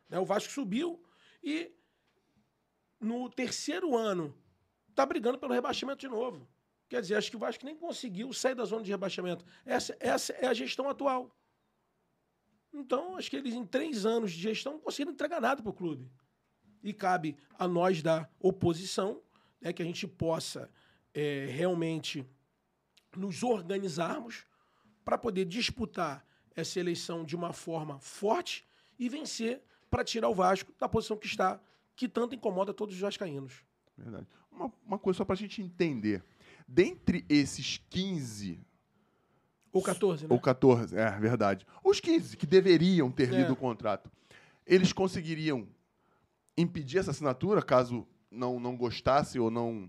Né? 0.09 0.19
O 0.19 0.25
Vasco 0.25 0.51
subiu 0.51 1.01
e 1.41 1.71
no 2.99 3.29
terceiro 3.29 3.95
ano 3.95 4.35
tá 4.93 5.05
brigando 5.05 5.37
pelo 5.37 5.53
rebaixamento 5.53 5.99
de 5.99 6.07
novo. 6.07 6.47
Quer 6.93 7.01
dizer, 7.01 7.15
acho 7.15 7.31
que 7.31 7.35
o 7.35 7.39
Vasco 7.39 7.65
nem 7.65 7.75
conseguiu 7.75 8.31
sair 8.31 8.53
da 8.53 8.65
zona 8.65 8.83
de 8.83 8.91
rebaixamento. 8.91 9.43
Essa, 9.65 9.97
essa 9.99 10.31
é 10.33 10.45
a 10.45 10.53
gestão 10.53 10.87
atual. 10.87 11.35
Então, 12.71 13.17
acho 13.17 13.31
que 13.31 13.35
eles, 13.35 13.55
em 13.55 13.65
três 13.65 14.05
anos 14.05 14.31
de 14.31 14.39
gestão, 14.39 14.73
não 14.73 14.79
conseguiram 14.79 15.11
entregar 15.11 15.41
nada 15.41 15.63
para 15.63 15.71
o 15.71 15.73
clube. 15.73 16.07
E 16.83 16.93
cabe 16.93 17.35
a 17.57 17.67
nós 17.67 18.03
da 18.03 18.29
oposição 18.39 19.23
né, 19.59 19.73
que 19.73 19.81
a 19.81 19.85
gente 19.85 20.07
possa 20.07 20.69
é, 21.15 21.47
realmente 21.49 22.23
nos 23.17 23.41
organizarmos 23.41 24.45
para 25.03 25.17
poder 25.17 25.45
disputar 25.45 26.23
essa 26.55 26.79
eleição 26.79 27.25
de 27.25 27.35
uma 27.35 27.53
forma 27.53 27.97
forte 27.97 28.67
e 28.99 29.09
vencer 29.09 29.63
para 29.89 30.03
tirar 30.03 30.29
o 30.29 30.35
Vasco 30.35 30.71
da 30.77 30.87
posição 30.87 31.17
que 31.17 31.25
está, 31.25 31.59
que 31.95 32.07
tanto 32.07 32.35
incomoda 32.35 32.71
todos 32.71 32.93
os 32.93 33.01
vascaínos. 33.01 33.65
Verdade. 33.97 34.27
Uma, 34.51 34.71
uma 34.85 34.99
coisa 34.99 35.17
só 35.17 35.25
para 35.25 35.33
a 35.33 35.37
gente 35.37 35.59
entender. 35.59 36.23
Dentre 36.73 37.23
esses 37.29 37.79
15 37.87 38.59
ou 39.71 39.83
14, 39.83 40.23
né? 40.23 40.27
Ou 40.33 40.39
14, 40.39 40.97
é 40.97 41.11
verdade. 41.19 41.67
Os 41.83 41.99
15 41.99 42.35
que 42.35 42.47
deveriam 42.47 43.11
ter 43.11 43.31
É. 43.31 43.37
lido 43.37 43.53
o 43.53 43.55
contrato, 43.55 44.11
eles 44.65 44.91
conseguiriam 44.91 45.67
impedir 46.57 46.97
essa 46.97 47.11
assinatura 47.11 47.61
caso 47.61 48.07
não, 48.31 48.59
não 48.59 48.75
gostasse 48.75 49.37
ou 49.39 49.51
não. 49.51 49.87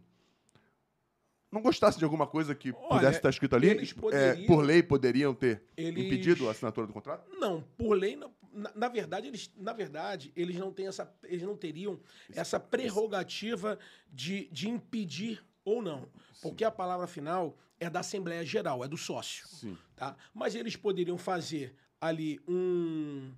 Não 1.50 1.62
gostasse 1.62 1.96
de 1.98 2.04
alguma 2.04 2.26
coisa 2.26 2.54
que 2.54 2.72
Olha, 2.72 2.88
pudesse 2.98 3.16
estar 3.18 3.30
escrito 3.30 3.56
ali? 3.56 3.68
eles 3.68 3.90
É, 3.92 3.94
poderiam- 3.94 4.46
por 4.46 4.62
lei 4.62 4.82
poderiam 4.82 5.34
ter 5.34 5.62
Eles- 5.76 6.04
impedido 6.04 6.48
a 6.48 6.50
assinatura 6.50 6.86
do 6.86 6.92
contrato? 6.92 7.30
Não, 7.38 7.62
por 7.78 7.94
lei, 7.94 8.14
não. 8.14 8.30
Na, 8.52 8.72
na 8.74 8.88
verdade, 8.88 9.28
eles, 9.28 9.50
na 9.56 9.72
verdade, 9.72 10.32
eles 10.36 10.56
não 10.56 10.70
têm 10.72 10.86
essa, 10.88 11.10
eles 11.24 11.42
não 11.42 11.56
teriam 11.56 11.98
essa 12.34 12.60
prerrogativa 12.60 13.78
de, 14.12 14.48
de 14.52 14.68
impedir 14.68 15.42
ou 15.64 15.80
não, 15.82 16.08
porque 16.42 16.64
a 16.64 16.70
palavra 16.70 17.06
final 17.06 17.56
é 17.80 17.88
da 17.90 18.00
Assembleia 18.00 18.44
Geral, 18.44 18.84
é 18.84 18.88
do 18.88 18.96
sócio, 18.96 19.46
Sim. 19.48 19.76
tá? 19.96 20.16
Mas 20.32 20.54
eles 20.54 20.76
poderiam 20.76 21.18
fazer 21.18 21.74
ali 22.00 22.40
um 22.46 23.32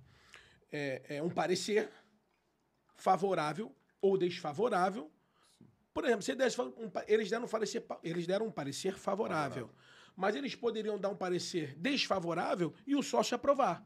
é, 0.71 1.01
é, 1.17 1.23
um 1.23 1.29
parecer 1.29 1.89
favorável 2.95 3.73
ou 4.01 4.17
desfavorável. 4.17 5.09
Por 5.93 6.05
exemplo, 6.05 6.21
se 6.21 6.33
um 6.33 6.91
eles 7.07 7.29
deram 7.29 7.45
um 7.45 7.47
parecer, 7.49 7.81
pa- 7.81 7.99
eles 8.03 8.27
deram 8.27 8.47
um 8.47 8.51
parecer 8.51 8.95
favorável, 8.97 9.69
mas 10.15 10.35
eles 10.35 10.53
poderiam 10.55 10.97
dar 10.99 11.09
um 11.09 11.15
parecer 11.15 11.75
desfavorável 11.77 12.73
e 12.85 12.95
o 12.95 13.01
sócio 13.01 13.35
aprovar. 13.35 13.83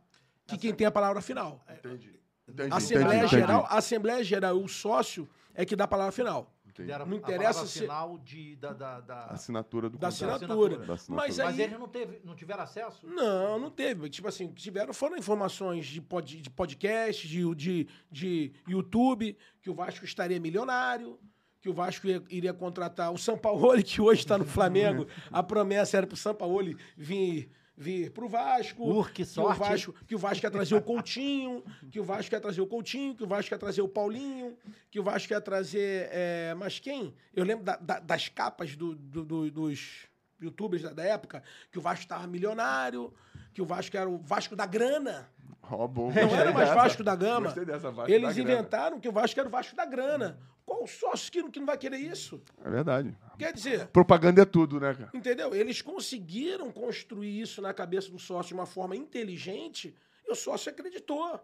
Que 0.47 0.57
quem 0.57 0.73
tem 0.73 0.85
a 0.87 0.91
palavra 0.91 1.21
final. 1.21 1.63
Entendi. 1.69 2.19
Entendi. 2.47 2.73
Assembleia 2.73 3.19
entendi, 3.19 3.31
Geral, 3.35 3.59
entendi. 3.59 3.73
a 3.73 3.77
Assembleia 3.77 4.23
Geral 4.23 4.59
e 4.59 4.63
o 4.63 4.67
sócio 4.67 5.29
é 5.53 5.63
que 5.65 5.75
dá 5.75 5.85
a 5.85 5.87
palavra 5.87 6.11
final. 6.11 6.53
Entendi. 6.71 6.89
Não 6.89 7.05
a 7.11 7.15
interessa 7.15 7.65
se- 7.67 7.79
final 7.81 8.17
de, 8.19 8.55
da, 8.55 8.73
da, 8.73 8.99
da- 9.01 9.25
Assinatura 9.25 9.89
do 9.89 9.97
Da 9.97 10.09
contrato. 10.09 10.33
assinatura. 10.35 10.77
Da 10.77 10.93
assinatura. 10.93 11.27
Mas 11.27 11.37
Mas 11.37 11.39
aí- 11.39 11.61
eles 11.65 11.79
não, 11.79 11.87
teve, 11.87 12.21
não 12.23 12.35
tiveram 12.35 12.63
acesso? 12.63 13.05
Não, 13.07 13.59
não 13.59 13.69
teve. 13.69 14.09
Tipo 14.09 14.27
assim, 14.27 14.47
tiveram 14.53 14.93
foram 14.93 15.17
informações 15.17 15.85
de, 15.85 16.01
pod, 16.01 16.41
de 16.41 16.49
podcast, 16.49 17.27
de, 17.27 17.55
de, 17.55 17.87
de 18.11 18.53
YouTube, 18.67 19.37
que 19.61 19.69
o 19.69 19.73
Vasco 19.73 20.05
estaria 20.05 20.39
milionário, 20.39 21.19
que 21.59 21.69
o 21.69 21.73
Vasco 21.73 22.07
ia- 22.07 22.23
iria 22.29 22.53
contratar 22.53 23.11
o 23.13 23.17
São 23.17 23.37
Paulo, 23.37 23.81
que 23.83 24.01
hoje 24.01 24.21
está 24.21 24.37
no 24.37 24.45
Flamengo. 24.45 25.05
A 25.31 25.43
promessa 25.43 25.97
era 25.97 26.07
para 26.07 26.15
o 26.15 26.17
São 26.17 26.33
Paulo 26.33 26.75
vir, 26.97 27.51
vir 27.81 28.11
para 28.11 28.23
o 28.25 28.29
Vasco. 28.29 28.99
Uh, 28.99 29.05
que 29.05 29.11
que 29.13 29.21
o 29.23 29.25
sorte, 29.25 29.59
Vasco, 29.59 29.93
que 30.07 30.15
o 30.15 30.17
Vasco 30.17 30.45
ia 30.45 30.51
trazer 30.51 30.75
o 30.75 30.81
Coutinho, 30.81 31.63
que 31.91 31.99
o 31.99 32.03
Vasco 32.03 32.33
ia 32.35 32.39
trazer 32.39 32.61
o 32.61 32.67
Coutinho, 32.67 33.15
que 33.15 33.23
o 33.23 33.27
Vasco 33.27 33.53
ia 33.53 33.57
trazer 33.57 33.81
o 33.81 33.87
Paulinho, 33.87 34.55
que 34.91 34.99
o 34.99 35.03
Vasco 35.03 35.33
ia 35.33 35.41
trazer. 35.41 36.07
É, 36.11 36.53
mas 36.55 36.79
quem? 36.79 37.13
Eu 37.33 37.43
lembro 37.43 37.65
da- 37.65 37.77
da- 37.77 37.99
das 37.99 38.29
capas 38.29 38.75
do- 38.75 38.95
do- 38.95 39.25
do- 39.25 39.51
dos 39.51 40.07
youtubers 40.39 40.83
da, 40.83 40.93
da 40.93 41.03
época, 41.03 41.41
que 41.71 41.79
o 41.79 41.81
Vasco 41.81 42.03
estava 42.03 42.27
milionário, 42.27 43.11
que 43.53 43.61
o 43.61 43.65
Vasco 43.65 43.97
era 43.97 44.09
o 44.09 44.17
Vasco 44.19 44.55
da 44.55 44.65
grana. 44.65 45.29
Ó, 45.63 45.87
bom, 45.87 46.11
Não 46.11 46.35
era 46.35 46.51
mais. 46.51 46.69
Vasco 46.69 47.03
da 47.03 47.15
Gama. 47.15 47.45
Gostei 47.47 47.65
dessa, 47.65 47.91
Vasco 47.91 48.11
Eles 48.11 48.35
da 48.35 48.43
grana. 48.43 48.51
inventaram 48.59 48.99
que 48.99 49.07
o 49.07 49.11
Vasco 49.11 49.39
era 49.39 49.47
o 49.47 49.51
Vasco 49.51 49.75
da 49.75 49.85
grana. 49.85 50.39
Qual 50.65 50.85
sócio 50.87 51.31
que, 51.31 51.41
não- 51.41 51.51
que 51.51 51.59
não 51.59 51.65
vai 51.65 51.77
querer 51.77 51.97
isso? 51.97 52.41
É 52.63 52.69
verdade. 52.69 53.15
Quer 53.37 53.53
dizer, 53.53 53.87
Propaganda 53.87 54.41
é 54.41 54.45
tudo, 54.45 54.79
né, 54.79 54.93
cara? 54.93 55.09
Entendeu? 55.13 55.53
Eles 55.55 55.81
conseguiram 55.81 56.71
construir 56.71 57.39
isso 57.41 57.61
na 57.61 57.73
cabeça 57.73 58.09
do 58.11 58.19
sócio 58.19 58.49
de 58.49 58.53
uma 58.53 58.65
forma 58.65 58.95
inteligente 58.95 59.95
e 60.27 60.31
o 60.31 60.35
sócio 60.35 60.71
acreditou. 60.71 61.39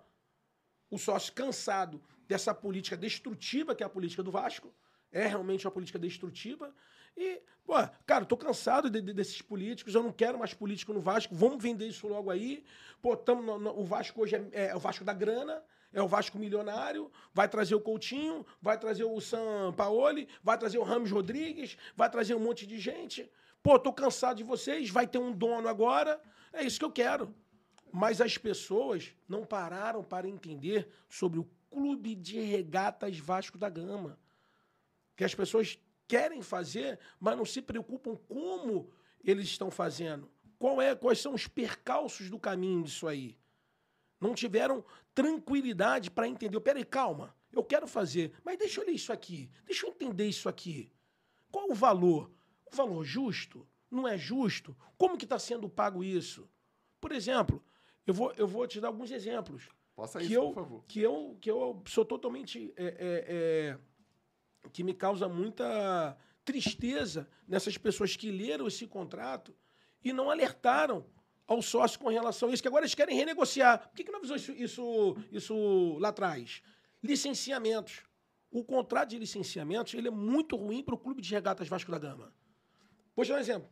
O 0.89 0.97
sócio 0.97 1.33
cansado 1.33 2.01
dessa 2.27 2.53
política 2.53 2.95
destrutiva 2.95 3.75
que 3.75 3.83
é 3.83 3.85
a 3.85 3.89
política 3.89 4.23
do 4.23 4.31
Vasco, 4.31 4.73
é 5.11 5.25
realmente 5.27 5.65
uma 5.65 5.71
política 5.71 5.97
destrutiva. 5.99 6.73
E, 7.15 7.41
pô, 7.65 7.73
cara, 8.05 8.25
tô 8.25 8.37
cansado 8.37 8.89
de- 8.89 9.01
de- 9.01 9.13
desses 9.13 9.41
políticos, 9.41 9.95
eu 9.95 10.03
não 10.03 10.11
quero 10.11 10.37
mais 10.37 10.53
político 10.53 10.93
no 10.93 10.99
Vasco, 11.01 11.33
vamos 11.35 11.61
vender 11.61 11.87
isso 11.87 12.07
logo 12.07 12.29
aí. 12.29 12.63
Pô, 13.01 13.17
tamo 13.17 13.41
no- 13.41 13.57
no- 13.59 13.79
o 13.79 13.83
Vasco 13.85 14.21
hoje 14.21 14.35
é, 14.53 14.67
é 14.67 14.75
o 14.75 14.79
Vasco 14.79 15.03
da 15.03 15.13
grana, 15.13 15.61
é 15.93 16.01
o 16.01 16.07
Vasco 16.07 16.37
milionário, 16.37 17.11
vai 17.33 17.47
trazer 17.47 17.75
o 17.75 17.81
Coutinho, 17.81 18.45
vai 18.61 18.77
trazer 18.77 19.03
o 19.03 19.19
São 19.21 19.73
Paoli, 19.73 20.27
vai 20.43 20.57
trazer 20.57 20.77
o 20.77 20.83
Ramos 20.83 21.11
Rodrigues, 21.11 21.77
vai 21.95 22.09
trazer 22.09 22.35
um 22.35 22.39
monte 22.39 22.67
de 22.67 22.77
gente. 22.79 23.29
Pô, 23.63 23.79
tô 23.79 23.91
cansado 23.91 24.37
de 24.37 24.43
vocês, 24.43 24.89
vai 24.89 25.07
ter 25.07 25.17
um 25.17 25.31
dono 25.31 25.67
agora. 25.67 26.21
É 26.53 26.63
isso 26.63 26.79
que 26.79 26.85
eu 26.85 26.91
quero. 26.91 27.33
Mas 27.91 28.21
as 28.21 28.37
pessoas 28.37 29.13
não 29.27 29.45
pararam 29.45 30.03
para 30.03 30.27
entender 30.27 30.89
sobre 31.09 31.39
o 31.39 31.49
Clube 31.69 32.15
de 32.15 32.39
Regatas 32.39 33.17
Vasco 33.17 33.57
da 33.57 33.69
Gama. 33.69 34.19
Que 35.15 35.23
as 35.23 35.33
pessoas 35.33 35.79
querem 36.07 36.41
fazer, 36.41 36.99
mas 37.19 37.37
não 37.37 37.45
se 37.45 37.61
preocupam 37.61 38.15
como 38.27 38.91
eles 39.23 39.45
estão 39.45 39.71
fazendo. 39.71 40.29
Qual 40.59 40.81
é, 40.81 40.95
quais 40.95 41.19
são 41.19 41.33
os 41.33 41.47
percalços 41.47 42.29
do 42.29 42.39
caminho 42.39 42.83
disso 42.83 43.07
aí? 43.07 43.37
Não 44.19 44.33
tiveram 44.33 44.83
tranquilidade 45.13 46.09
para 46.09 46.27
entender. 46.27 46.59
Peraí, 46.59 46.83
calma, 46.83 47.35
eu 47.51 47.63
quero 47.63 47.87
fazer, 47.87 48.33
mas 48.43 48.57
deixa 48.57 48.81
eu 48.81 48.85
ler 48.85 48.93
isso 48.93 49.13
aqui, 49.13 49.49
deixa 49.65 49.85
eu 49.85 49.91
entender 49.91 50.27
isso 50.27 50.49
aqui. 50.49 50.91
Qual 51.51 51.69
o 51.69 51.75
valor? 51.75 52.31
O 52.71 52.75
valor 52.75 53.03
justo? 53.03 53.67
Não 53.89 54.07
é 54.07 54.17
justo? 54.17 54.75
Como 54.97 55.17
que 55.17 55.25
está 55.25 55.39
sendo 55.39 55.69
pago 55.69 56.03
isso? 56.03 56.49
Por 56.99 57.11
exemplo, 57.11 57.63
eu 58.05 58.13
vou, 58.13 58.33
eu 58.33 58.47
vou 58.47 58.67
te 58.67 58.81
dar 58.81 58.89
alguns 58.89 59.11
exemplos. 59.11 59.69
Faça 59.95 60.19
que 60.19 60.25
isso, 60.25 60.33
eu, 60.33 60.43
por 60.47 60.55
favor. 60.55 60.83
Que 60.87 61.01
eu, 61.01 61.37
que 61.39 61.49
eu 61.49 61.81
sou 61.87 62.03
totalmente. 62.03 62.73
é, 62.75 62.85
é, 62.85 63.25
é, 63.27 63.79
que 64.71 64.83
me 64.83 64.93
causa 64.93 65.27
muita 65.27 66.17
tristeza 66.43 67.29
nessas 67.47 67.77
pessoas 67.77 68.15
que 68.15 68.31
leram 68.31 68.67
esse 68.67 68.87
contrato 68.87 69.55
e 70.03 70.13
não 70.13 70.29
alertaram 70.29 71.05
ao 71.47 71.61
sócio 71.61 71.97
com 71.99 72.09
relação 72.09 72.49
a 72.49 72.51
isso, 72.51 72.61
que 72.61 72.67
agora 72.67 72.83
eles 72.83 72.93
querem 72.93 73.15
renegociar. 73.15 73.87
Por 73.87 73.95
que, 73.95 74.03
que 74.03 74.11
não 74.11 74.19
avisou 74.19 74.35
isso, 74.35 74.51
isso, 74.51 75.17
isso 75.31 75.97
lá 75.99 76.09
atrás? 76.09 76.61
Licenciamentos. 77.01 78.03
O 78.51 78.63
contrato 78.63 79.09
de 79.09 79.19
licenciamentos 79.19 79.93
ele 79.93 80.09
é 80.09 80.11
muito 80.11 80.55
ruim 80.55 80.83
para 80.83 80.95
o 80.95 80.97
Clube 80.97 81.21
de 81.21 81.33
Regatas 81.33 81.67
Vasco 81.67 81.91
da 81.91 81.97
Gama. 81.97 82.33
Vou 83.15 83.23
te 83.23 83.29
dar 83.29 83.37
um 83.37 83.39
exemplo. 83.39 83.69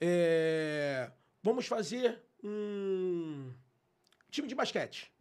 É, 0.00 1.10
vamos 1.42 1.66
fazer 1.66 2.22
um 2.42 3.52
time 4.30 4.48
de 4.48 4.54
basquete. 4.54 5.12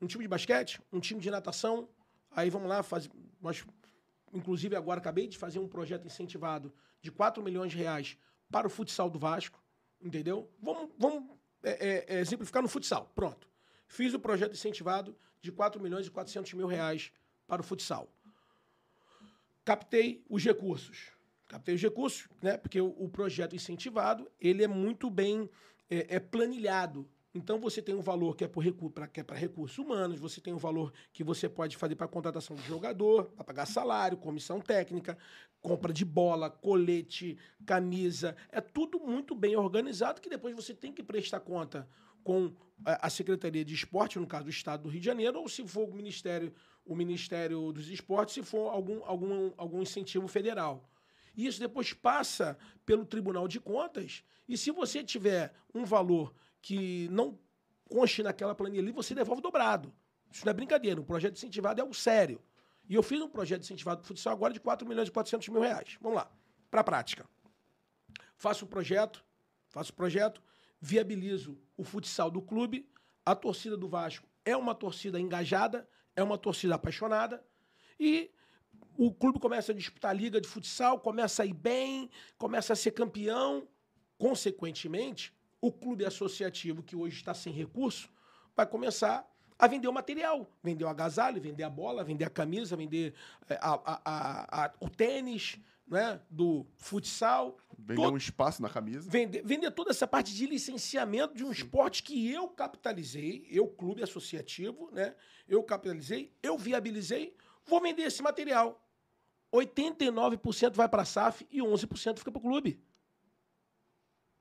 Um 0.00 0.06
time 0.06 0.24
de 0.24 0.28
basquete, 0.28 0.80
um 0.92 1.00
time 1.00 1.20
de 1.20 1.30
natação. 1.30 1.88
Aí 2.30 2.48
vamos 2.48 2.68
lá, 2.68 2.82
faz, 2.82 3.08
nós, 3.40 3.64
inclusive 4.32 4.74
agora 4.74 5.00
acabei 5.00 5.26
de 5.26 5.36
fazer 5.36 5.58
um 5.58 5.68
projeto 5.68 6.06
incentivado 6.06 6.72
de 7.02 7.10
4 7.10 7.42
milhões 7.42 7.72
de 7.72 7.78
reais 7.78 8.16
para 8.50 8.66
o 8.66 8.70
futsal 8.70 9.10
do 9.10 9.18
Vasco. 9.18 9.62
Entendeu? 10.02 10.50
Vamos, 10.62 10.90
vamos 10.98 11.30
é, 11.62 11.70
é, 11.70 12.16
é, 12.16 12.20
exemplificar 12.20 12.62
no 12.62 12.68
futsal. 12.68 13.10
Pronto. 13.14 13.48
Fiz 13.86 14.14
o 14.14 14.20
projeto 14.20 14.52
incentivado 14.52 15.16
de 15.40 15.52
4 15.52 15.80
milhões 15.80 16.06
e 16.06 16.10
400 16.10 16.54
mil 16.54 16.66
reais 16.66 17.12
para 17.46 17.60
o 17.60 17.64
futsal. 17.64 18.08
Captei 19.64 20.24
os 20.28 20.44
recursos. 20.44 21.10
Captei 21.48 21.74
os 21.74 21.82
recursos, 21.82 22.28
né? 22.40 22.56
Porque 22.56 22.80
o, 22.80 22.88
o 22.98 23.08
projeto 23.08 23.56
incentivado, 23.56 24.30
ele 24.40 24.62
é 24.62 24.68
muito 24.68 25.10
bem 25.10 25.50
é, 25.90 26.16
é 26.16 26.20
planilhado. 26.20 27.08
Então 27.32 27.60
você 27.60 27.80
tem 27.80 27.94
um 27.94 28.00
valor 28.00 28.36
que 28.36 28.42
é 28.42 28.48
para 28.48 28.60
recu 28.60 28.92
é 28.96 29.34
recursos 29.34 29.78
humanos, 29.78 30.18
você 30.18 30.40
tem 30.40 30.52
um 30.52 30.58
valor 30.58 30.92
que 31.12 31.22
você 31.22 31.48
pode 31.48 31.76
fazer 31.76 31.94
para 31.94 32.08
contratação 32.08 32.56
de 32.56 32.62
jogador, 32.66 33.26
para 33.26 33.44
pagar 33.44 33.66
salário, 33.66 34.18
comissão 34.18 34.60
técnica, 34.60 35.16
compra 35.60 35.92
de 35.92 36.04
bola, 36.04 36.50
colete, 36.50 37.38
camisa. 37.64 38.34
É 38.50 38.60
tudo 38.60 38.98
muito 38.98 39.34
bem 39.34 39.54
organizado 39.54 40.20
que 40.20 40.28
depois 40.28 40.56
você 40.56 40.74
tem 40.74 40.92
que 40.92 41.04
prestar 41.04 41.40
conta 41.40 41.88
com 42.24 42.52
a 42.84 43.06
a 43.06 43.10
Secretaria 43.10 43.64
de 43.64 43.74
Esporte, 43.74 44.18
no 44.18 44.26
caso 44.26 44.44
do 44.44 44.50
Estado 44.50 44.84
do 44.84 44.88
Rio 44.88 45.00
de 45.00 45.06
Janeiro, 45.06 45.38
ou 45.38 45.48
se 45.48 45.66
for 45.68 45.88
o 45.88 45.94
Ministério, 45.94 46.52
o 46.84 46.96
Ministério 46.96 47.70
dos 47.72 47.90
Esportes, 47.90 48.34
se 48.34 48.42
for 48.42 48.70
algum, 48.70 49.04
algum, 49.04 49.52
algum 49.56 49.82
incentivo 49.82 50.26
federal. 50.26 50.88
E 51.36 51.46
isso 51.46 51.60
depois 51.60 51.92
passa 51.92 52.56
pelo 52.84 53.04
Tribunal 53.04 53.46
de 53.46 53.60
Contas. 53.60 54.24
E 54.48 54.56
se 54.56 54.70
você 54.70 55.04
tiver 55.04 55.52
um 55.74 55.84
valor 55.84 56.34
que 56.62 57.08
não 57.10 57.38
conste 57.88 58.22
naquela 58.22 58.54
planilha 58.54 58.82
ali, 58.82 58.92
você 58.92 59.14
devolve 59.14 59.42
dobrado. 59.42 59.92
Isso 60.30 60.44
não 60.44 60.50
é 60.50 60.54
brincadeira. 60.54 61.00
Um 61.00 61.04
projeto 61.04 61.36
incentivado 61.36 61.80
é 61.80 61.82
algo 61.82 61.94
sério. 61.94 62.40
E 62.88 62.94
eu 62.94 63.02
fiz 63.02 63.20
um 63.20 63.28
projeto 63.28 63.62
incentivado 63.62 64.02
de 64.02 64.08
futsal 64.08 64.32
agora 64.32 64.52
de 64.52 64.60
4 64.60 64.86
milhões 64.86 65.08
e 65.08 65.12
400 65.12 65.48
mil 65.48 65.60
reais. 65.60 65.96
Vamos 66.00 66.16
lá. 66.16 66.30
Para 66.70 66.80
a 66.80 66.84
prática. 66.84 67.28
Faço 68.36 68.64
o 68.64 68.68
projeto, 68.68 69.24
faço 69.68 69.92
o 69.92 69.94
projeto, 69.94 70.42
viabilizo 70.80 71.58
o 71.76 71.84
futsal 71.84 72.30
do 72.30 72.40
clube. 72.40 72.88
A 73.24 73.34
torcida 73.34 73.76
do 73.76 73.88
Vasco 73.88 74.26
é 74.44 74.56
uma 74.56 74.74
torcida 74.74 75.20
engajada, 75.20 75.88
é 76.16 76.22
uma 76.22 76.38
torcida 76.38 76.74
apaixonada. 76.74 77.44
E 77.98 78.30
o 78.96 79.12
clube 79.12 79.38
começa 79.38 79.72
a 79.72 79.74
disputar 79.74 80.10
a 80.10 80.14
liga 80.14 80.40
de 80.40 80.48
futsal, 80.48 80.98
começa 81.00 81.42
a 81.42 81.46
ir 81.46 81.52
bem, 81.52 82.10
começa 82.38 82.72
a 82.72 82.76
ser 82.76 82.92
campeão. 82.92 83.68
Consequentemente, 84.18 85.34
o 85.60 85.70
clube 85.70 86.04
associativo, 86.04 86.82
que 86.82 86.96
hoje 86.96 87.16
está 87.16 87.34
sem 87.34 87.52
recurso, 87.52 88.08
vai 88.56 88.66
começar 88.66 89.28
a 89.58 89.66
vender 89.66 89.88
o 89.88 89.92
material. 89.92 90.50
Vender 90.62 90.84
o 90.84 90.88
agasalho, 90.88 91.40
vender 91.40 91.64
a 91.64 91.70
bola, 91.70 92.02
vender 92.02 92.24
a 92.24 92.30
camisa, 92.30 92.76
vender 92.76 93.14
eh, 93.48 93.58
a, 93.60 93.72
a, 93.84 94.64
a, 94.66 94.72
o 94.80 94.88
tênis 94.88 95.58
né, 95.86 96.20
do 96.30 96.64
futsal. 96.76 97.58
Vender 97.78 97.96
todo- 98.02 98.14
um 98.14 98.16
espaço 98.16 98.62
na 98.62 98.70
camisa. 98.70 99.10
Vender, 99.10 99.42
vender 99.44 99.70
toda 99.72 99.90
essa 99.90 100.06
parte 100.06 100.34
de 100.34 100.46
licenciamento 100.46 101.34
de 101.34 101.44
um 101.44 101.50
esporte 101.50 102.02
que 102.02 102.30
eu 102.30 102.48
capitalizei, 102.48 103.46
eu, 103.50 103.66
clube 103.66 104.02
associativo, 104.02 104.88
né? 104.92 105.14
Eu 105.46 105.62
capitalizei, 105.62 106.32
eu 106.42 106.56
viabilizei, 106.56 107.36
vou 107.66 107.80
vender 107.80 108.02
esse 108.02 108.22
material. 108.22 108.80
89% 109.52 110.74
vai 110.74 110.88
para 110.88 111.02
a 111.02 111.04
SAF 111.04 111.46
e 111.50 111.60
11% 111.60 112.18
fica 112.18 112.30
para 112.30 112.38
o 112.38 112.42
clube. 112.42 112.80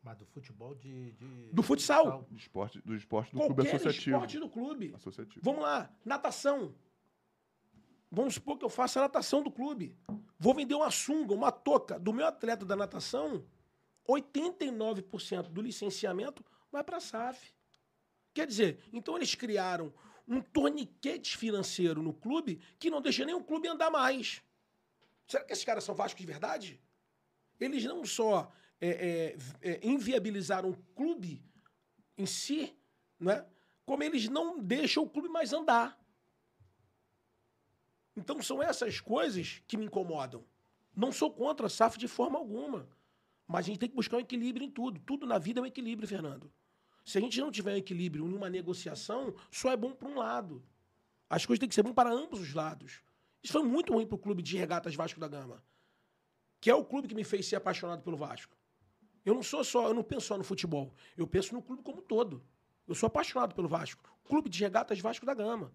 Mas 0.02 0.18
do 0.18 0.26
futebol 0.26 0.74
de. 0.76 1.12
de- 1.12 1.50
Do 1.52 1.62
futsal. 1.62 2.24
Do 2.30 2.36
esporte 2.38 2.80
do, 2.82 2.96
esporte 2.96 3.32
do 3.34 3.40
clube 3.40 3.56
Qualquer 3.56 3.76
associativo. 3.76 4.16
esporte 4.16 4.40
do 4.40 4.50
clube. 4.50 4.94
Associativo. 4.96 5.42
Vamos 5.44 5.62
lá, 5.62 5.94
natação. 6.06 6.74
Vamos 8.12 8.36
supor 8.36 8.58
que 8.58 8.66
eu 8.66 8.70
faça 8.70 9.00
a 9.00 9.04
natação 9.04 9.44
do 9.44 9.52
clube. 9.52 9.96
Vou 10.40 10.54
vender 10.54 10.74
uma 10.74 10.90
sunga, 10.90 11.34
uma 11.34 11.52
touca 11.52 12.00
do 12.00 12.12
meu 12.14 12.26
atleta 12.26 12.66
da 12.66 12.76
natação. 12.76 13.46
89% 14.08 15.50
do 15.50 15.62
licenciamento 15.62 16.44
vai 16.72 16.84
para 16.84 16.98
a 16.98 17.02
SAF. 17.02 17.54
Quer 18.34 18.48
dizer, 18.48 18.80
então 18.92 19.16
eles 19.16 19.36
criaram 19.36 19.94
um 20.28 20.42
torniquete 20.42 21.38
financeiro 21.38 22.02
no 22.02 22.14
clube 22.14 22.60
que 22.80 22.90
não 22.90 23.02
deixa 23.02 23.26
nem 23.26 23.36
o 23.36 23.44
clube 23.44 23.68
andar 23.68 23.92
mais. 23.92 24.42
Será 25.28 25.44
que 25.44 25.54
esses 25.54 25.64
caras 25.66 25.84
são 25.84 25.94
Vasco 25.94 26.20
de 26.20 26.26
verdade? 26.26 26.82
Eles 27.60 27.84
não 27.86 28.04
só 28.06 28.52
é, 28.82 28.90
é, 28.90 29.38
é, 29.62 29.88
inviabilizaram 29.88 30.70
o 30.70 30.78
clube 30.96 31.44
em 32.18 32.26
si, 32.26 32.76
né? 33.20 33.46
como 33.86 34.04
eles 34.04 34.30
não 34.30 34.60
deixam 34.60 35.04
o 35.04 35.10
clube 35.10 35.28
mais 35.30 35.52
andar. 35.52 36.00
Então 38.16 38.42
são 38.42 38.62
essas 38.62 39.00
coisas 39.00 39.62
que 39.68 39.78
me 39.78 39.86
incomodam. 39.86 40.44
Não 40.96 41.12
sou 41.12 41.32
contra 41.32 41.68
a 41.68 41.70
SAF 41.70 41.98
de 41.98 42.08
forma 42.08 42.38
alguma. 42.38 42.88
Mas 43.48 43.66
a 43.66 43.68
gente 43.68 43.80
tem 43.80 43.90
que 43.90 43.96
buscar 43.96 44.18
um 44.18 44.20
equilíbrio 44.20 44.66
em 44.66 44.70
tudo. 44.70 45.00
Tudo 45.00 45.26
na 45.26 45.40
vida 45.40 45.60
é 45.60 45.64
um 45.64 45.66
equilíbrio, 45.66 46.08
Fernando. 46.08 46.52
Se 47.04 47.18
a 47.18 47.22
gente 47.22 47.40
não 47.40 47.50
tiver 47.50 47.74
um 47.74 47.78
equilíbrio 47.78 48.30
em 48.30 48.34
uma 48.34 48.50
negociação, 48.50 49.34
só 49.50 49.72
é 49.72 49.78
bom 49.78 49.92
para 49.94 50.08
um 50.08 50.16
lado. 50.16 50.64
As 51.30 51.46
coisas 51.46 51.60
têm 51.60 51.68
que 51.68 51.74
ser 51.74 51.82
bom 51.82 51.94
para 51.94 52.12
ambos 52.12 52.40
os 52.40 52.54
lados. 52.54 53.02
Isso 53.42 53.54
foi 53.54 53.64
muito 53.64 53.94
ruim 53.94 54.06
para 54.06 54.16
o 54.16 54.20
clube 54.20 54.44
de 54.44 54.58
regatas 54.58 54.94
Vasco 54.94 55.20
da 55.20 55.28
Gama, 55.28 55.64
que 56.60 56.70
é 56.70 56.76
o 56.76 56.86
clube 56.86 57.08
que 57.08 57.16
me 57.16 57.24
fez 57.24 57.48
ser 57.48 57.56
apaixonado 57.56 58.04
pelo 58.04 58.18
Vasco. 58.18 58.59
Eu 59.30 59.36
não 59.36 59.44
sou 59.44 59.64
só, 59.64 59.88
eu 59.88 59.94
não 59.94 60.02
penso 60.02 60.26
só 60.26 60.38
no 60.38 60.44
futebol. 60.44 60.92
Eu 61.16 61.28
penso 61.28 61.54
no 61.54 61.62
clube 61.62 61.84
como 61.84 62.00
um 62.00 62.02
todo. 62.02 62.42
Eu 62.88 62.96
sou 62.96 63.06
apaixonado 63.06 63.54
pelo 63.54 63.68
Vasco. 63.68 64.02
Clube 64.28 64.50
de 64.50 64.60
regatas 64.60 65.00
Vasco 65.00 65.24
da 65.24 65.36
Gama. 65.36 65.72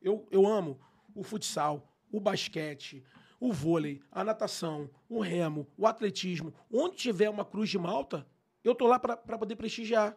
Eu, 0.00 0.26
eu 0.30 0.46
amo 0.46 0.80
o 1.14 1.22
futsal, 1.22 1.92
o 2.10 2.18
basquete, 2.18 3.04
o 3.38 3.52
vôlei, 3.52 4.00
a 4.10 4.24
natação, 4.24 4.88
o 5.10 5.20
remo, 5.20 5.66
o 5.76 5.86
atletismo. 5.86 6.54
Onde 6.72 6.96
tiver 6.96 7.28
uma 7.28 7.44
cruz 7.44 7.68
de 7.68 7.78
malta, 7.78 8.26
eu 8.64 8.74
tô 8.74 8.86
lá 8.86 8.98
para 8.98 9.38
poder 9.38 9.56
prestigiar. 9.56 10.16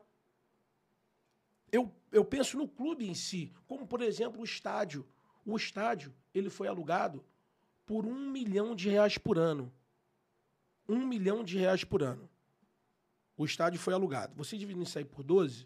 Eu, 1.70 1.94
eu 2.14 2.24
penso 2.24 2.58
no 2.58 2.66
clube 2.66 3.10
em 3.10 3.14
si, 3.14 3.52
como 3.68 3.86
por 3.86 4.02
exemplo 4.02 4.40
o 4.40 4.46
estádio. 4.46 5.06
O 5.46 5.58
estádio 5.58 6.14
ele 6.34 6.50
foi 6.50 6.70
alugado 6.70 7.26
por 7.86 8.06
um 8.06 8.32
milhão 8.32 8.74
de 8.74 8.90
reais 8.90 9.18
por 9.18 9.38
ano. 9.38 9.70
Um 10.88 11.06
milhão 11.06 11.44
de 11.44 11.58
reais 11.58 11.84
por 11.84 12.04
ano. 12.04 12.30
O 13.42 13.46
estádio 13.46 13.80
foi 13.80 13.92
alugado. 13.92 14.36
Você 14.36 14.56
dividindo 14.56 14.84
isso 14.84 15.00
aí 15.00 15.04
por 15.04 15.24
12, 15.24 15.66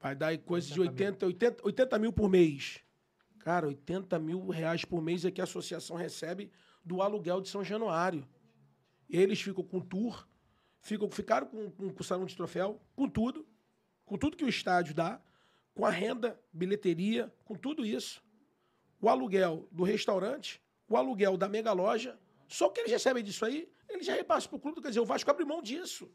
vai 0.00 0.16
dar 0.16 0.36
coisa 0.38 0.68
de 0.68 0.80
80, 0.80 1.26
80, 1.26 1.64
80 1.64 1.96
mil 1.96 2.12
por 2.12 2.28
mês. 2.28 2.80
Cara, 3.38 3.68
80 3.68 4.18
mil 4.18 4.48
reais 4.48 4.84
por 4.84 5.00
mês 5.00 5.24
é 5.24 5.30
que 5.30 5.40
a 5.40 5.44
associação 5.44 5.96
recebe 5.96 6.50
do 6.84 7.00
aluguel 7.00 7.40
de 7.40 7.48
São 7.48 7.62
Januário. 7.62 8.26
Eles 9.08 9.40
ficam 9.40 9.62
com 9.62 9.78
tour, 9.78 10.26
ficam, 10.80 11.08
ficaram 11.08 11.46
com, 11.46 11.70
com, 11.70 11.88
com 11.88 12.00
o 12.00 12.04
salão 12.04 12.26
de 12.26 12.34
troféu, 12.34 12.82
com 12.96 13.08
tudo, 13.08 13.46
com 14.04 14.18
tudo 14.18 14.36
que 14.36 14.44
o 14.44 14.48
estádio 14.48 14.92
dá, 14.92 15.20
com 15.76 15.86
a 15.86 15.90
renda, 15.90 16.36
bilheteria, 16.52 17.32
com 17.44 17.54
tudo 17.54 17.86
isso. 17.86 18.20
O 19.00 19.08
aluguel 19.08 19.68
do 19.70 19.84
restaurante, 19.84 20.60
o 20.88 20.96
aluguel 20.96 21.36
da 21.36 21.48
mega 21.48 21.72
loja, 21.72 22.18
só 22.48 22.66
o 22.66 22.70
que 22.72 22.80
eles 22.80 22.90
recebem 22.90 23.22
disso 23.22 23.44
aí, 23.44 23.70
eles 23.88 24.04
já 24.04 24.14
repassam 24.14 24.50
para 24.50 24.56
o 24.56 24.60
clube, 24.60 24.82
quer 24.82 24.88
dizer, 24.88 25.00
o 25.00 25.06
Vasco 25.06 25.30
abre 25.30 25.44
mão 25.44 25.62
disso. 25.62 26.10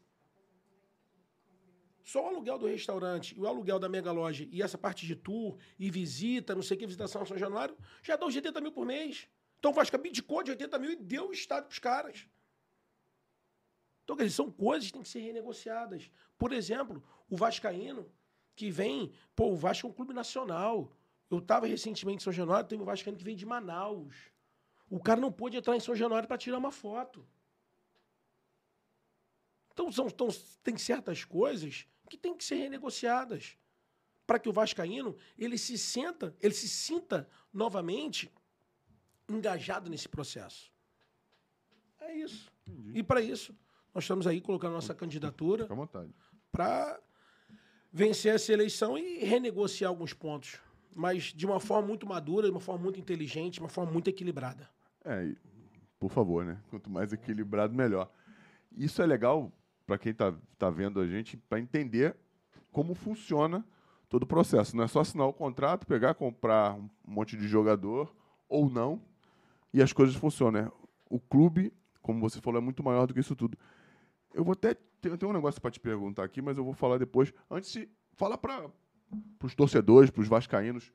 Só 2.04 2.22
o 2.22 2.28
aluguel 2.28 2.58
do 2.58 2.66
restaurante 2.66 3.34
o 3.38 3.46
aluguel 3.46 3.78
da 3.78 3.88
mega 3.88 4.12
loja 4.12 4.46
e 4.52 4.62
essa 4.62 4.76
parte 4.76 5.06
de 5.06 5.16
tour 5.16 5.56
e 5.78 5.90
visita, 5.90 6.54
não 6.54 6.62
sei 6.62 6.76
o 6.76 6.80
que, 6.80 6.86
visitação 6.86 7.22
a 7.22 7.26
São 7.26 7.38
Januário, 7.38 7.76
já 8.02 8.14
dá 8.14 8.26
os 8.26 8.36
80 8.36 8.60
mil 8.60 8.70
por 8.70 8.84
mês. 8.84 9.26
Então 9.58 9.70
o 9.70 9.74
Vasco 9.74 9.96
abdicou 9.96 10.42
de 10.42 10.50
80 10.50 10.78
mil 10.78 10.92
e 10.92 10.96
deu 10.96 11.30
o 11.30 11.32
estádio 11.32 11.64
para 11.64 11.72
os 11.72 11.78
caras. 11.78 12.28
Então, 14.04 14.14
quer 14.16 14.24
dizer, 14.24 14.36
são 14.36 14.50
coisas 14.50 14.88
que 14.88 14.92
têm 14.92 15.02
que 15.02 15.08
ser 15.08 15.20
renegociadas. 15.20 16.10
Por 16.36 16.52
exemplo, 16.52 17.02
o 17.28 17.36
Vascaíno, 17.36 18.06
que 18.54 18.70
vem, 18.70 19.10
pô, 19.34 19.46
o 19.46 19.56
Vasco 19.56 19.86
é 19.86 19.90
um 19.90 19.92
clube 19.94 20.12
nacional. 20.12 20.92
Eu 21.30 21.38
estava 21.38 21.66
recentemente 21.66 22.18
em 22.18 22.24
São 22.24 22.32
Januário, 22.32 22.68
tem 22.68 22.78
um 22.78 22.84
Vascaíno 22.84 23.16
que 23.16 23.24
vem 23.24 23.34
de 23.34 23.46
Manaus. 23.46 24.14
O 24.90 25.00
cara 25.00 25.18
não 25.18 25.32
pôde 25.32 25.56
entrar 25.56 25.74
em 25.74 25.80
São 25.80 25.96
Januário 25.96 26.28
para 26.28 26.36
tirar 26.36 26.58
uma 26.58 26.70
foto. 26.70 27.26
Então, 29.72 29.90
são, 29.90 30.06
então, 30.06 30.28
tem 30.62 30.76
certas 30.76 31.24
coisas 31.24 31.86
que 32.08 32.16
têm 32.16 32.36
que 32.36 32.44
ser 32.44 32.56
renegociadas 32.56 33.56
para 34.26 34.38
que 34.38 34.48
o 34.48 34.52
vascaíno 34.52 35.16
ele 35.38 35.58
se 35.58 35.76
senta, 35.76 36.34
ele 36.40 36.54
se 36.54 36.68
sinta 36.68 37.28
novamente 37.52 38.32
engajado 39.28 39.90
nesse 39.90 40.08
processo. 40.08 40.72
É 42.00 42.14
isso. 42.14 42.52
E 42.94 43.02
para 43.02 43.20
isso, 43.20 43.56
nós 43.94 44.04
estamos 44.04 44.26
aí 44.26 44.40
colocando 44.40 44.72
nossa 44.72 44.94
candidatura 44.94 45.68
para 46.50 47.00
vencer 47.92 48.34
essa 48.34 48.52
eleição 48.52 48.98
e 48.98 49.24
renegociar 49.24 49.88
alguns 49.88 50.12
pontos, 50.12 50.58
mas 50.94 51.24
de 51.24 51.46
uma 51.46 51.60
forma 51.60 51.88
muito 51.88 52.06
madura, 52.06 52.46
de 52.46 52.50
uma 52.50 52.60
forma 52.60 52.82
muito 52.82 52.98
inteligente, 52.98 53.54
de 53.54 53.60
uma 53.60 53.68
forma 53.68 53.92
muito 53.92 54.08
equilibrada. 54.08 54.68
É, 55.04 55.34
por 55.98 56.10
favor, 56.10 56.44
né? 56.44 56.60
Quanto 56.70 56.90
mais 56.90 57.12
equilibrado, 57.12 57.74
melhor. 57.74 58.10
Isso 58.72 59.00
é 59.00 59.06
legal 59.06 59.52
para 59.86 59.98
quem 59.98 60.12
está 60.12 60.34
tá 60.58 60.70
vendo 60.70 61.00
a 61.00 61.06
gente, 61.06 61.36
para 61.36 61.60
entender 61.60 62.16
como 62.72 62.94
funciona 62.94 63.64
todo 64.08 64.24
o 64.24 64.26
processo. 64.26 64.76
Não 64.76 64.84
é 64.84 64.88
só 64.88 65.00
assinar 65.00 65.26
o 65.26 65.32
contrato, 65.32 65.86
pegar, 65.86 66.14
comprar 66.14 66.74
um 66.74 66.88
monte 67.06 67.36
de 67.36 67.46
jogador 67.46 68.14
ou 68.48 68.70
não, 68.70 69.00
e 69.72 69.82
as 69.82 69.92
coisas 69.92 70.14
funcionam. 70.14 70.62
né? 70.62 70.72
O 71.08 71.18
clube, 71.18 71.72
como 72.00 72.20
você 72.20 72.40
falou, 72.40 72.60
é 72.60 72.64
muito 72.64 72.82
maior 72.82 73.06
do 73.06 73.14
que 73.14 73.20
isso 73.20 73.36
tudo. 73.36 73.58
Eu 74.32 74.44
vou 74.44 74.52
até. 74.52 74.76
Eu 75.02 75.18
tenho 75.18 75.30
um 75.30 75.34
negócio 75.34 75.60
para 75.60 75.70
te 75.70 75.78
perguntar 75.78 76.24
aqui, 76.24 76.40
mas 76.40 76.56
eu 76.56 76.64
vou 76.64 76.74
falar 76.74 76.98
depois. 76.98 77.32
Antes. 77.50 77.86
Fala 78.16 78.38
para 78.38 78.70
os 79.42 79.56
torcedores, 79.56 80.08
para 80.08 80.22
os 80.22 80.28
vascaínos. 80.28 80.92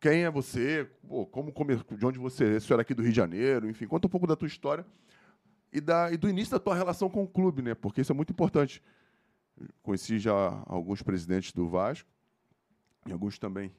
Quem 0.00 0.24
é 0.24 0.30
você? 0.30 0.90
Como 1.30 1.52
de 1.98 2.06
onde 2.06 2.18
você 2.18 2.56
é? 2.56 2.60
Se 2.60 2.72
era 2.72 2.80
aqui 2.80 2.94
do 2.94 3.02
Rio 3.02 3.10
de 3.10 3.16
Janeiro, 3.16 3.68
enfim, 3.68 3.86
conta 3.86 4.06
um 4.06 4.10
pouco 4.10 4.26
da 4.26 4.34
tua 4.34 4.48
história 4.48 4.86
e, 5.72 5.80
da, 5.80 6.12
e 6.12 6.16
do 6.16 6.28
início 6.28 6.52
da 6.52 6.58
tua 6.58 6.74
relação 6.74 7.08
com 7.08 7.22
o 7.22 7.28
clube, 7.28 7.62
né? 7.62 7.74
Porque 7.74 8.00
isso 8.00 8.12
é 8.12 8.14
muito 8.14 8.30
importante. 8.32 8.82
Conheci 9.82 10.18
já 10.18 10.62
alguns 10.66 11.02
presidentes 11.02 11.52
do 11.52 11.68
Vasco 11.68 12.08
e 13.06 13.12
alguns 13.12 13.38
também 13.38 13.72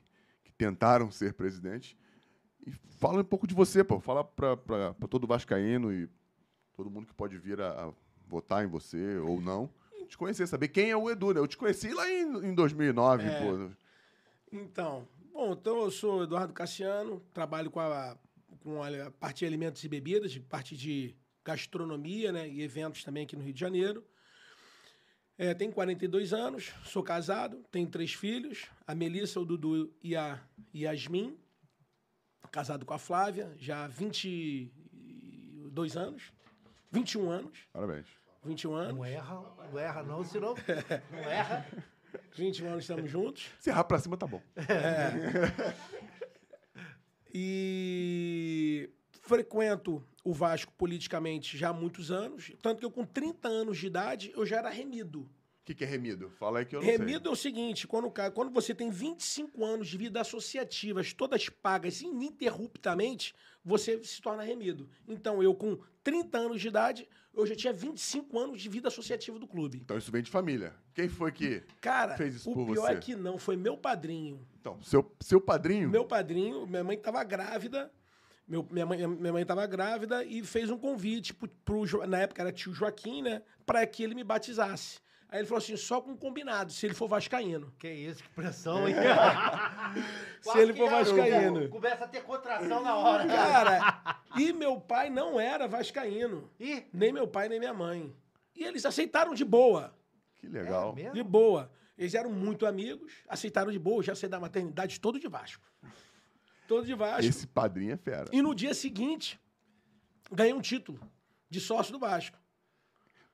que 0.43 0.51
tentaram 0.51 1.09
ser 1.11 1.33
presidente. 1.33 1.97
E 2.65 2.71
fala 2.71 3.21
um 3.21 3.23
pouco 3.23 3.47
de 3.47 3.55
você, 3.55 3.83
pô. 3.83 3.99
Fala 3.99 4.23
para 4.23 4.93
todo 5.09 5.25
vascaíno 5.25 5.91
e 5.93 6.09
todo 6.75 6.89
mundo 6.89 7.07
que 7.07 7.13
pode 7.13 7.37
vir 7.37 7.59
a, 7.61 7.87
a, 7.87 7.93
votar 8.27 8.63
em 8.63 8.67
você 8.67 9.17
ou 9.17 9.41
não. 9.41 9.69
Te 10.07 10.17
conhecer, 10.17 10.47
saber 10.47 10.69
quem 10.69 10.89
é 10.89 10.97
o 10.97 11.09
Edu, 11.09 11.33
né? 11.33 11.39
Eu 11.39 11.47
te 11.47 11.55
conheci 11.55 11.93
lá 11.93 12.09
em, 12.09 12.47
em 12.47 12.53
2009, 12.53 13.23
É. 13.23 13.39
pô. 13.39 13.69
Então, 14.51 15.07
bom, 15.31 15.53
então 15.53 15.77
eu 15.81 15.91
sou 15.91 16.23
Eduardo 16.23 16.51
Cassiano, 16.51 17.21
trabalho 17.31 17.69
com 17.69 17.79
a, 17.79 18.17
com 18.61 18.81
a 18.81 19.11
parte 19.11 19.39
de 19.39 19.45
alimentos 19.45 19.83
e 19.83 19.87
bebidas, 19.87 20.35
parte 20.39 20.75
de 20.75 21.15
gastronomia 21.43 22.31
né, 22.31 22.47
e 22.47 22.61
eventos 22.61 23.03
também 23.03 23.23
aqui 23.23 23.35
no 23.35 23.43
Rio 23.43 23.53
de 23.53 23.59
Janeiro. 23.59 24.05
É, 25.37 25.53
tenho 25.53 25.71
42 25.71 26.33
anos, 26.33 26.73
sou 26.83 27.01
casado, 27.01 27.63
tenho 27.71 27.87
três 27.87 28.13
filhos, 28.13 28.65
a 28.85 28.93
Melissa, 28.93 29.39
o 29.39 29.45
Dudu 29.45 29.95
e 30.03 30.15
a 30.15 30.39
Yasmin. 30.75 31.37
Casado 32.51 32.85
com 32.85 32.93
a 32.93 32.99
Flávia, 32.99 33.55
já 33.57 33.85
há 33.85 33.87
22 33.87 35.95
anos. 35.95 36.33
21 36.91 37.29
anos. 37.29 37.59
Parabéns. 37.71 38.07
21 38.43 38.73
anos. 38.73 38.95
Não 38.95 39.05
erra, 39.05 39.41
não 39.71 39.79
erra 39.79 40.03
não, 40.03 40.25
senão 40.25 40.55
não 41.11 41.19
erra. 41.19 41.65
21 42.35 42.67
anos 42.67 42.83
estamos 42.83 43.09
juntos. 43.09 43.49
Se 43.59 43.69
errar 43.69 43.83
pra 43.83 43.99
cima, 43.99 44.17
tá 44.17 44.27
bom. 44.27 44.41
E 47.31 48.89
frequento 49.21 50.03
o 50.23 50.33
Vasco 50.33 50.73
politicamente 50.77 51.57
já 51.57 51.69
há 51.69 51.73
muitos 51.73 52.11
anos. 52.11 52.51
Tanto 52.61 52.79
que 52.79 52.85
eu, 52.85 52.91
com 52.91 53.05
30 53.05 53.47
anos 53.47 53.77
de 53.77 53.87
idade, 53.87 54.31
eu 54.35 54.45
já 54.45 54.57
era 54.57 54.69
remido. 54.69 55.21
O 55.21 55.65
que, 55.69 55.75
que 55.75 55.83
é 55.83 55.87
remido? 55.87 56.31
Fala 56.31 56.59
aí 56.59 56.65
que 56.65 56.75
eu 56.75 56.81
não 56.81 56.87
Remido 56.87 57.29
é 57.29 57.31
o 57.31 57.35
seguinte: 57.35 57.85
quando, 57.85 58.05
o 58.05 58.11
cara- 58.11 58.31
quando 58.31 58.51
você 58.51 58.73
tem 58.73 58.89
25 58.89 59.63
anos 59.63 59.87
de 59.87 59.97
vida 59.99 60.19
associativas, 60.19 61.13
todas 61.13 61.47
pagas 61.47 62.01
ininterruptamente, 62.01 63.35
você 63.63 64.03
se 64.03 64.21
torna 64.21 64.43
remido. 64.43 64.89
Então, 65.07 65.43
eu, 65.43 65.53
com 65.53 65.77
30 66.03 66.37
anos 66.37 66.61
de 66.61 66.67
idade, 66.67 67.07
eu 67.33 67.45
já 67.45 67.55
tinha 67.55 67.71
25 67.71 68.39
anos 68.39 68.61
de 68.61 68.67
vida 68.69 68.87
associativa 68.87 69.37
do 69.37 69.47
clube. 69.47 69.77
sei. 69.77 69.81
Então 69.83 69.97
isso 69.97 70.11
vem 70.11 70.23
de 70.23 70.31
família. 70.31 70.73
Quem 70.93 71.07
foi 71.07 71.31
que. 71.31 71.61
Cara, 71.79 72.17
Fez 72.17 72.35
isso 72.35 72.49
o 72.49 72.53
por 72.53 72.65
pior 72.73 72.87
você. 72.87 72.93
é 72.93 72.95
que 72.97 73.15
não, 73.15 73.37
foi 73.37 73.55
meu 73.55 73.77
padrinho. 73.77 74.45
Então, 74.59 74.81
seu, 74.81 75.15
seu 75.19 75.39
padrinho. 75.39 75.89
Meu 75.89 76.05
padrinho, 76.05 76.65
minha 76.65 76.83
mãe 76.83 76.97
estava 76.97 77.23
grávida. 77.23 77.91
Meu, 78.49 78.65
minha 78.71 78.85
mãe 78.85 79.05
minha 79.05 79.31
mãe 79.31 79.43
estava 79.43 79.65
grávida 79.67 80.23
e 80.23 80.43
fez 80.43 80.71
um 80.71 80.77
convite 80.77 81.35
pro, 81.35 81.47
pro 81.63 82.07
na 82.07 82.17
época 82.21 82.41
era 82.41 82.51
tio 82.51 82.73
Joaquim, 82.73 83.21
né, 83.21 83.43
para 83.63 83.85
que 83.85 84.01
ele 84.01 84.15
me 84.15 84.23
batizasse. 84.23 84.99
Aí 85.31 85.41
ele 85.41 85.47
falou 85.47 85.59
assim, 85.59 85.77
só 85.77 86.01
com 86.01 86.09
um 86.09 86.17
combinado, 86.17 86.71
se 86.71 86.87
ele 86.87 86.95
for 86.95 87.07
vascaíno. 87.07 87.71
Que 87.77 87.87
isso, 87.87 88.23
que 88.23 88.29
pressão, 88.29 88.89
hein? 88.89 88.95
Se 90.41 90.57
ele 90.57 90.73
for 90.73 90.89
vascaíno. 90.89 91.69
Começa 91.69 92.05
a 92.05 92.07
ter 92.07 92.23
contração 92.23 92.81
na 92.81 92.95
hora, 92.95 93.27
cara. 93.27 93.79
Cara, 93.79 94.21
e 94.35 94.51
meu 94.51 94.81
pai 94.81 95.11
não 95.11 95.39
era 95.39 95.67
vascaíno. 95.67 96.49
Ih, 96.59 96.87
Nem 96.91 97.13
meu 97.13 97.27
pai, 97.27 97.47
nem 97.47 97.59
minha 97.59 97.73
mãe. 97.73 98.11
E 98.55 98.63
eles 98.63 98.85
aceitaram 98.85 99.35
de 99.35 99.45
boa. 99.45 99.93
Que 100.37 100.47
legal. 100.47 100.95
É? 100.97 101.11
De 101.11 101.21
boa. 101.21 101.71
Eles 101.95 102.15
eram 102.15 102.31
muito 102.31 102.65
amigos, 102.65 103.13
aceitaram 103.27 103.71
de 103.71 103.77
boa. 103.77 104.01
Já 104.01 104.15
sei 104.15 104.29
da 104.29 104.39
maternidade 104.39 104.99
todo 104.99 105.19
de 105.19 105.27
Vasco. 105.27 105.63
Todo 106.69 106.85
de 106.85 106.93
Vasco. 106.93 107.25
Esse 107.25 107.47
padrinho 107.47 107.93
é 107.93 107.97
fera. 107.97 108.29
E 108.31 108.43
no 108.43 108.53
dia 108.53 108.75
seguinte, 108.75 109.39
ganhei 110.31 110.53
um 110.53 110.61
título 110.61 110.99
de 111.49 111.59
sócio 111.59 111.91
do 111.91 111.97
Vasco. 111.97 112.37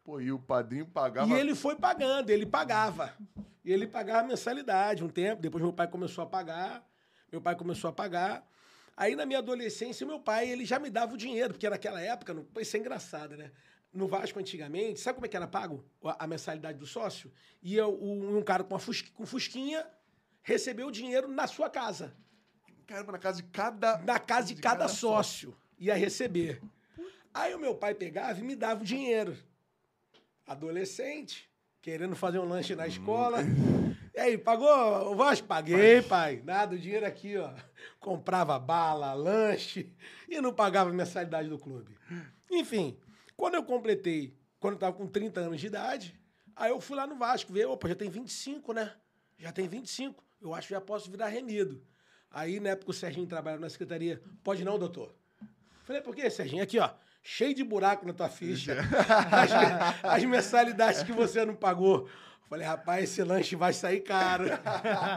Pô, 0.05 0.21
e 0.21 0.31
o 0.31 0.39
padrinho 0.39 0.85
pagava. 0.85 1.27
E 1.27 1.33
ele 1.37 1.53
foi 1.53 1.75
pagando, 1.75 2.29
ele 2.29 2.45
pagava. 2.45 3.13
E 3.65 3.73
ele 3.73 3.87
pagava 3.87 4.25
mensalidade 4.25 5.03
um 5.03 5.09
tempo, 5.09 5.41
depois 5.41 5.61
meu 5.61 5.73
pai 5.73 5.85
começou 5.85 6.23
a 6.23 6.27
pagar, 6.27 6.87
meu 7.29 7.41
pai 7.41 7.57
começou 7.57 7.89
a 7.89 7.93
pagar. 7.93 8.47
Aí 8.95 9.17
na 9.17 9.25
minha 9.25 9.39
adolescência, 9.39 10.07
meu 10.07 10.19
pai, 10.21 10.49
ele 10.49 10.63
já 10.63 10.79
me 10.79 10.89
dava 10.89 11.13
o 11.13 11.17
dinheiro, 11.17 11.53
porque 11.55 11.69
naquela 11.69 11.99
época, 11.99 12.33
no- 12.33 12.47
isso 12.57 12.77
é 12.77 12.79
engraçado, 12.79 13.35
né? 13.35 13.51
No 13.91 14.07
Vasco 14.07 14.39
antigamente, 14.39 15.01
sabe 15.01 15.15
como 15.15 15.25
é 15.25 15.29
que 15.29 15.35
era 15.35 15.47
pago 15.47 15.83
a, 16.17 16.25
mensalidade 16.25 16.77
do 16.77 16.85
sócio? 16.85 17.29
Ia 17.61 17.85
um 17.85 18.41
cara 18.43 18.63
com, 18.63 18.73
uma 18.73 18.79
fus- 18.79 19.01
com 19.01 19.25
fusquinha 19.25 19.85
receber 20.41 20.85
o 20.85 20.91
dinheiro 20.91 21.27
na 21.27 21.47
sua 21.47 21.69
casa. 21.69 22.15
Caramba, 22.87 23.13
na 23.13 23.17
casa 23.17 23.41
de 23.41 23.47
cada. 23.49 23.97
Na 23.99 24.19
casa 24.19 24.53
de, 24.53 24.61
cada, 24.61 24.87
sócio. 24.87 25.55
Ia 25.79 25.95
receber. 25.95 26.61
Aí 27.33 27.53
o 27.53 27.59
meu 27.59 27.75
pai 27.75 27.95
pegava 27.95 28.39
e 28.39 28.43
me 28.43 28.55
dava 28.55 28.81
o 28.81 28.85
dinheiro. 28.85 29.37
Adolescente, 30.45 31.49
querendo 31.81 32.15
fazer 32.15 32.39
um 32.39 32.47
lanche 32.47 32.75
na 32.75 32.87
escola. 32.87 33.39
E 34.13 34.19
aí, 34.19 34.37
pagou 34.37 34.69
o 35.11 35.15
Vasco? 35.15 35.45
Paguei, 35.45 36.01
pai. 36.01 36.41
Nada, 36.45 36.75
o 36.75 36.79
dinheiro 36.79 37.05
aqui, 37.05 37.35
ó. 37.35 37.51
Comprava 37.99 38.57
bala, 38.57 39.13
lanche 39.13 39.93
e 40.29 40.39
não 40.39 40.53
pagava 40.53 40.89
a 40.89 40.93
mensalidade 40.93 41.49
do 41.49 41.59
clube. 41.59 41.97
Enfim, 42.49 42.97
quando 43.35 43.55
eu 43.55 43.63
completei, 43.63 44.37
quando 44.59 44.75
eu 44.75 44.79
tava 44.79 44.95
com 44.95 45.07
30 45.07 45.41
anos 45.41 45.59
de 45.59 45.67
idade, 45.67 46.19
aí 46.55 46.69
eu 46.69 46.79
fui 46.79 46.95
lá 46.95 47.05
no 47.05 47.17
Vasco 47.17 47.51
ver, 47.51 47.65
opa, 47.65 47.89
já 47.89 47.95
tem 47.95 48.09
25, 48.09 48.71
né? 48.71 48.93
Já 49.37 49.51
tem 49.51 49.67
25. 49.67 50.23
Eu 50.41 50.53
acho 50.53 50.67
que 50.67 50.73
já 50.73 50.81
posso 50.81 51.11
virar 51.11 51.27
remido. 51.27 51.83
Aí, 52.35 52.59
na 52.59 52.71
época, 52.71 52.91
o 52.91 52.93
Serginho 52.93 53.25
trabalhava 53.25 53.61
na 53.61 53.69
secretaria. 53.69 54.21
Pode 54.43 54.61
não, 54.65 54.77
doutor? 54.77 55.15
Falei, 55.85 56.01
por 56.01 56.13
quê, 56.13 56.29
Serginho? 56.29 56.61
Aqui, 56.61 56.77
ó, 56.77 56.89
cheio 57.23 57.55
de 57.55 57.63
buraco 57.63 58.05
na 58.05 58.11
tua 58.11 58.27
ficha. 58.27 58.75
As, 59.31 60.13
as 60.17 60.25
mensalidades 60.25 61.01
que 61.01 61.13
você 61.13 61.45
não 61.45 61.55
pagou. 61.55 62.09
Falei, 62.49 62.67
rapaz, 62.67 63.05
esse 63.05 63.23
lanche 63.23 63.55
vai 63.55 63.71
sair 63.71 64.01
caro. 64.01 64.47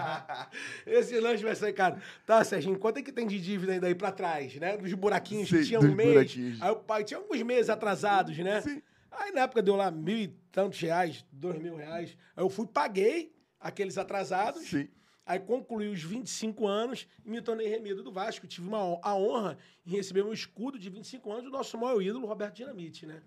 esse 0.87 1.19
lanche 1.19 1.43
vai 1.43 1.57
sair 1.57 1.73
caro. 1.73 2.01
Tá, 2.25 2.45
Serginho, 2.45 2.79
quanto 2.79 2.99
é 2.99 3.03
que 3.03 3.11
tem 3.11 3.27
de 3.27 3.41
dívida 3.41 3.73
ainda 3.73 3.89
aí 3.89 3.97
pra 3.97 4.13
trás, 4.13 4.55
né? 4.55 4.77
Dos 4.77 4.95
buraquinhos 4.95 5.49
Sei, 5.49 5.59
que 5.59 5.67
tinha 5.67 5.81
um 5.81 5.93
mês. 5.93 6.13
buraquinhos. 6.13 6.63
Aí 6.63 6.71
o 6.71 6.77
pai 6.77 7.03
tinha 7.03 7.19
alguns 7.19 7.43
meses 7.43 7.69
atrasados, 7.69 8.39
né? 8.39 8.61
Sim. 8.61 8.81
Aí 9.11 9.33
na 9.33 9.41
época 9.41 9.61
deu 9.61 9.75
lá 9.75 9.91
mil 9.91 10.17
e 10.17 10.29
tantos 10.53 10.81
reais, 10.81 11.27
dois 11.33 11.61
mil 11.61 11.75
reais. 11.75 12.17
Aí 12.37 12.45
eu 12.45 12.49
fui, 12.49 12.65
paguei 12.65 13.35
aqueles 13.59 13.99
atrasados. 13.99 14.63
Sim. 14.63 14.89
Aí 15.29 15.39
concluí 15.39 15.91
os 15.91 16.03
25 16.03 16.67
anos 16.67 17.07
e 17.23 17.29
me 17.29 17.43
tornei 17.43 17.69
remido 17.69 18.03
do 18.03 18.11
Vasco. 18.11 18.47
Tive 18.47 18.67
uma, 18.67 18.99
a 19.03 19.15
honra 19.15 19.59
em 19.87 19.91
receber 19.91 20.23
um 20.23 20.33
escudo 20.33 20.79
de 20.79 20.89
25 20.89 21.31
anos 21.31 21.45
do 21.45 21.51
nosso 21.51 21.77
maior 21.77 22.01
ídolo, 22.01 22.27
Roberto 22.27 22.57
Dinamite, 22.57 23.05
né? 23.05 23.23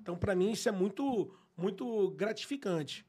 Então, 0.00 0.16
para 0.16 0.34
mim, 0.34 0.50
isso 0.50 0.68
é 0.68 0.72
muito, 0.72 1.32
muito 1.56 2.10
gratificante. 2.10 3.06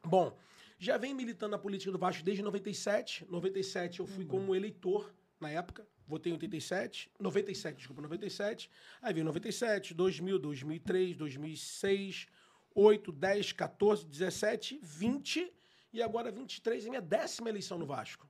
Bom, 0.00 0.38
já 0.78 0.96
venho 0.96 1.16
militando 1.16 1.50
na 1.50 1.58
política 1.58 1.90
do 1.90 1.98
Vasco 1.98 2.22
desde 2.22 2.40
97. 2.40 3.26
97 3.28 3.98
eu 3.98 4.06
fui 4.06 4.24
como 4.24 4.54
eleitor 4.54 5.12
na 5.40 5.50
época. 5.50 5.84
Votei 6.06 6.30
em 6.30 6.34
87. 6.34 7.10
97, 7.18 7.78
desculpa, 7.78 8.00
97. 8.00 8.70
Aí 9.02 9.12
veio 9.12 9.26
97, 9.26 9.92
2000, 9.92 10.38
2003, 10.38 11.16
2006, 11.16 12.28
8, 12.72 13.10
10, 13.10 13.52
14, 13.54 14.06
17, 14.06 14.78
20 14.80 15.52
e 15.96 16.02
agora 16.02 16.30
23 16.30 16.86
é 16.86 16.88
minha 16.88 17.00
décima 17.02 17.48
eleição 17.48 17.78
no 17.78 17.86
Vasco. 17.86 18.28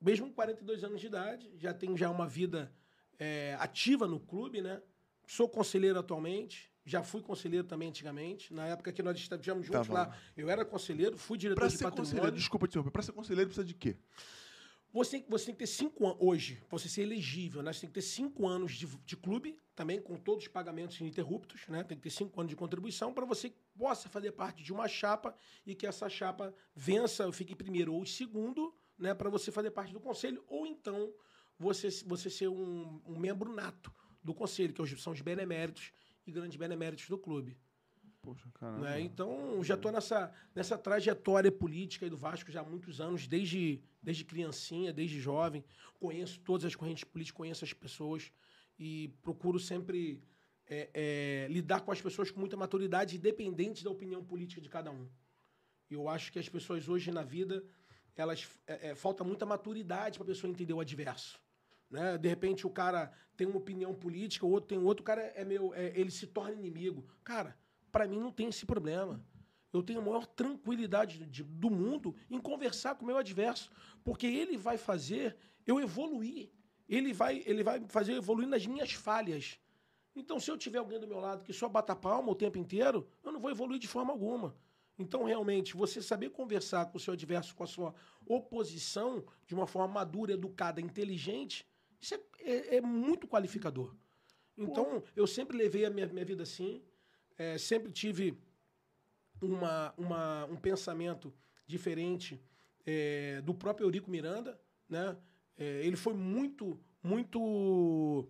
Mesmo 0.00 0.26
com 0.26 0.34
42 0.34 0.82
anos 0.82 1.00
de 1.00 1.06
idade, 1.06 1.50
já 1.56 1.72
tenho 1.72 1.96
já 1.96 2.10
uma 2.10 2.26
vida 2.26 2.72
é, 3.18 3.56
ativa 3.60 4.06
no 4.06 4.18
clube, 4.18 4.60
né? 4.60 4.82
Sou 5.26 5.48
conselheiro 5.48 5.98
atualmente, 5.98 6.70
já 6.84 7.02
fui 7.02 7.22
conselheiro 7.22 7.66
também 7.66 7.88
antigamente. 7.88 8.52
Na 8.52 8.66
época 8.66 8.92
que 8.92 9.02
nós 9.02 9.16
estivemos 9.16 9.64
juntos 9.64 9.86
Tava 9.86 9.92
lá. 10.08 10.16
eu 10.36 10.50
era 10.50 10.64
conselheiro, 10.64 11.16
fui 11.16 11.38
diretor 11.38 11.60
Pra 11.60 11.68
de 11.68 11.76
ser 11.76 11.84
patrimônio. 11.84 12.10
conselheiro, 12.10 12.36
desculpa 12.36 12.66
te 12.66 12.70
interromper, 12.70 12.90
pra 12.90 13.02
ser 13.02 13.12
conselheiro 13.12 13.48
precisa 13.48 13.64
de 13.66 13.74
quê? 13.74 13.96
Você 14.92 15.24
você 15.26 15.46
tem 15.46 15.54
que 15.54 15.60
ter 15.60 15.66
cinco 15.66 16.06
anos, 16.06 16.18
hoje, 16.20 16.56
pra 16.68 16.78
você 16.78 16.88
ser 16.88 17.02
elegível, 17.02 17.62
né? 17.62 17.72
Você 17.72 17.80
tem 17.80 17.88
que 17.88 17.94
ter 17.94 18.02
cinco 18.02 18.46
anos 18.46 18.72
de, 18.72 18.86
de 18.86 19.16
clube, 19.16 19.56
também 19.74 20.00
com 20.00 20.16
todos 20.16 20.44
os 20.44 20.48
pagamentos 20.48 21.00
ininterruptos, 21.00 21.66
né? 21.68 21.82
Tem 21.82 21.96
que 21.96 22.02
ter 22.02 22.10
cinco 22.10 22.38
anos 22.38 22.50
de 22.50 22.56
contribuição 22.56 23.12
para 23.12 23.24
você 23.24 23.54
possa 23.76 24.10
fazer 24.10 24.32
parte 24.32 24.62
de 24.62 24.70
uma 24.70 24.86
chapa 24.86 25.34
e 25.64 25.74
que 25.74 25.86
essa 25.86 26.10
chapa 26.10 26.54
vença, 26.74 27.30
fique 27.32 27.54
primeiro 27.54 27.94
ou 27.94 28.04
segundo, 28.04 28.74
né? 28.98 29.14
Para 29.14 29.30
você 29.30 29.50
fazer 29.50 29.70
parte 29.70 29.94
do 29.94 30.00
conselho, 30.00 30.44
ou 30.46 30.66
então 30.66 31.10
você, 31.58 31.88
você 32.04 32.28
ser 32.28 32.48
um, 32.48 33.00
um 33.06 33.18
membro 33.18 33.50
nato 33.50 33.90
do 34.22 34.34
conselho, 34.34 34.74
que 34.74 34.96
são 34.96 35.14
os 35.14 35.22
beneméritos 35.22 35.90
e 36.26 36.30
grandes 36.30 36.56
beneméritos 36.56 37.08
do 37.08 37.16
clube. 37.16 37.56
Poxa, 38.22 38.48
caramba. 38.54 38.90
Né? 38.90 39.00
Então, 39.00 39.62
já 39.64 39.74
estou 39.74 39.90
nessa, 39.90 40.32
nessa 40.54 40.78
trajetória 40.78 41.50
política 41.50 42.08
do 42.08 42.16
Vasco 42.16 42.52
já 42.52 42.60
há 42.60 42.64
muitos 42.64 43.00
anos, 43.00 43.26
desde, 43.26 43.82
desde 44.00 44.24
criancinha, 44.24 44.92
desde 44.92 45.20
jovem. 45.20 45.64
Conheço 45.98 46.38
todas 46.40 46.64
as 46.64 46.76
correntes 46.76 47.02
políticas, 47.02 47.36
conheço 47.36 47.64
as 47.64 47.72
pessoas 47.72 48.32
e 48.78 49.08
procuro 49.22 49.58
sempre 49.58 50.22
é, 50.68 50.88
é, 50.94 51.46
lidar 51.50 51.80
com 51.80 51.90
as 51.90 52.00
pessoas 52.00 52.30
com 52.30 52.38
muita 52.38 52.56
maturidade, 52.56 53.16
independente 53.16 53.82
da 53.82 53.90
opinião 53.90 54.24
política 54.24 54.60
de 54.60 54.68
cada 54.68 54.92
um. 54.92 55.08
Eu 55.90 56.08
acho 56.08 56.32
que 56.32 56.38
as 56.38 56.48
pessoas 56.48 56.88
hoje 56.88 57.10
na 57.10 57.24
vida, 57.24 57.64
elas 58.16 58.48
é, 58.68 58.90
é, 58.90 58.94
falta 58.94 59.24
muita 59.24 59.44
maturidade 59.44 60.16
para 60.16 60.24
a 60.24 60.32
pessoa 60.32 60.50
entender 60.50 60.72
o 60.72 60.80
adverso. 60.80 61.40
Né? 61.90 62.16
De 62.16 62.28
repente 62.28 62.66
o 62.66 62.70
cara 62.70 63.12
tem 63.36 63.46
uma 63.46 63.58
opinião 63.58 63.92
política, 63.92 64.46
o 64.46 64.50
outro 64.50 64.68
tem 64.68 64.78
outro, 64.78 65.02
o 65.02 65.04
cara 65.04 65.22
é 65.34 65.44
meu, 65.44 65.74
é, 65.74 65.92
ele 65.98 66.10
se 66.10 66.26
torna 66.26 66.54
inimigo. 66.54 67.04
Cara, 67.22 67.56
para 67.92 68.08
mim 68.08 68.18
não 68.18 68.32
tem 68.32 68.48
esse 68.48 68.64
problema. 68.66 69.24
Eu 69.72 69.82
tenho 69.82 70.00
a 70.00 70.02
maior 70.02 70.26
tranquilidade 70.26 71.24
de- 71.26 71.44
do 71.44 71.70
mundo 71.70 72.14
em 72.30 72.38
conversar 72.40 72.94
com 72.94 73.04
o 73.04 73.06
meu 73.06 73.16
adverso, 73.18 73.70
porque 74.02 74.26
ele 74.26 74.56
vai 74.56 74.76
fazer 74.76 75.36
eu 75.66 75.78
evoluir. 75.80 76.50
Ele 76.88 77.12
vai, 77.12 77.42
ele 77.46 77.62
vai 77.62 77.80
fazer 77.88 78.12
eu 78.12 78.16
evoluir 78.16 78.48
nas 78.48 78.66
minhas 78.66 78.92
falhas. 78.92 79.58
Então, 80.14 80.38
se 80.38 80.50
eu 80.50 80.58
tiver 80.58 80.78
alguém 80.78 80.98
do 81.00 81.06
meu 81.06 81.20
lado 81.20 81.42
que 81.44 81.52
só 81.54 81.68
bata 81.68 81.94
palma 81.96 82.30
o 82.30 82.34
tempo 82.34 82.58
inteiro, 82.58 83.06
eu 83.22 83.32
não 83.32 83.40
vou 83.40 83.50
evoluir 83.50 83.78
de 83.80 83.88
forma 83.88 84.12
alguma. 84.12 84.54
Então, 84.98 85.24
realmente, 85.24 85.74
você 85.74 86.02
saber 86.02 86.30
conversar 86.30 86.86
com 86.86 86.98
o 86.98 87.00
seu 87.00 87.14
adverso, 87.14 87.54
com 87.54 87.64
a 87.64 87.66
sua 87.66 87.94
oposição, 88.26 89.24
de 89.46 89.54
uma 89.54 89.66
forma 89.66 89.94
madura, 89.94 90.32
educada, 90.34 90.80
inteligente, 90.82 91.66
isso 91.98 92.14
é, 92.14 92.20
é- 92.40 92.76
é 92.76 92.80
muito 92.82 93.26
qualificador. 93.26 93.94
Então, 94.56 95.02
eu 95.16 95.26
sempre 95.26 95.56
levei 95.56 95.86
a 95.86 95.90
minha, 95.90 96.06
minha 96.08 96.24
vida 96.26 96.42
assim, 96.42 96.82
é, 97.38 97.58
sempre 97.58 97.90
tive 97.92 98.36
uma, 99.40 99.92
uma, 99.96 100.44
um 100.46 100.56
pensamento 100.56 101.32
diferente 101.66 102.40
é, 102.86 103.40
do 103.42 103.54
próprio 103.54 103.84
Eurico 103.86 104.10
Miranda, 104.10 104.60
né? 104.88 105.16
É, 105.56 105.84
ele 105.84 105.96
foi 105.96 106.14
muito, 106.14 106.80
muito... 107.02 108.28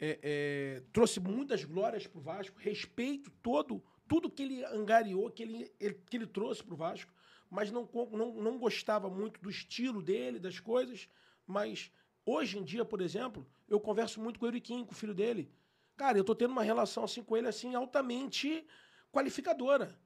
é, 0.00 0.18
é, 0.22 0.82
trouxe 0.92 1.18
muitas 1.20 1.64
glórias 1.64 2.06
para 2.06 2.18
o 2.18 2.22
Vasco, 2.22 2.58
respeito 2.58 3.30
todo, 3.42 3.82
tudo 4.06 4.30
que 4.30 4.42
ele 4.42 4.64
angariou, 4.64 5.30
que 5.30 5.42
ele, 5.42 5.72
ele- 5.80 5.94
que 6.08 6.16
ele 6.16 6.26
trouxe 6.26 6.62
para 6.62 6.74
o 6.74 6.76
Vasco, 6.76 7.12
mas 7.50 7.70
não, 7.70 7.88
não, 8.12 8.34
não 8.34 8.58
gostava 8.58 9.08
muito 9.08 9.40
do 9.40 9.48
estilo 9.50 10.02
dele, 10.02 10.38
das 10.38 10.60
coisas, 10.60 11.08
mas 11.46 11.90
hoje 12.24 12.58
em 12.58 12.62
dia, 12.64 12.84
por 12.84 13.00
exemplo, 13.00 13.46
eu 13.66 13.80
converso 13.80 14.20
muito 14.20 14.38
com 14.38 14.44
o 14.44 14.48
Euriquinho, 14.48 14.84
com 14.84 14.92
o 14.92 14.96
filho 14.96 15.14
dele. 15.14 15.50
Cara, 15.98 16.16
eu 16.16 16.22
tô 16.22 16.32
tendo 16.32 16.52
uma 16.52 16.62
relação 16.62 17.02
assim 17.02 17.22
com 17.24 17.36
ele 17.36 17.48
assim 17.48 17.74
altamente 17.74 18.64
qualificadora. 19.10 19.98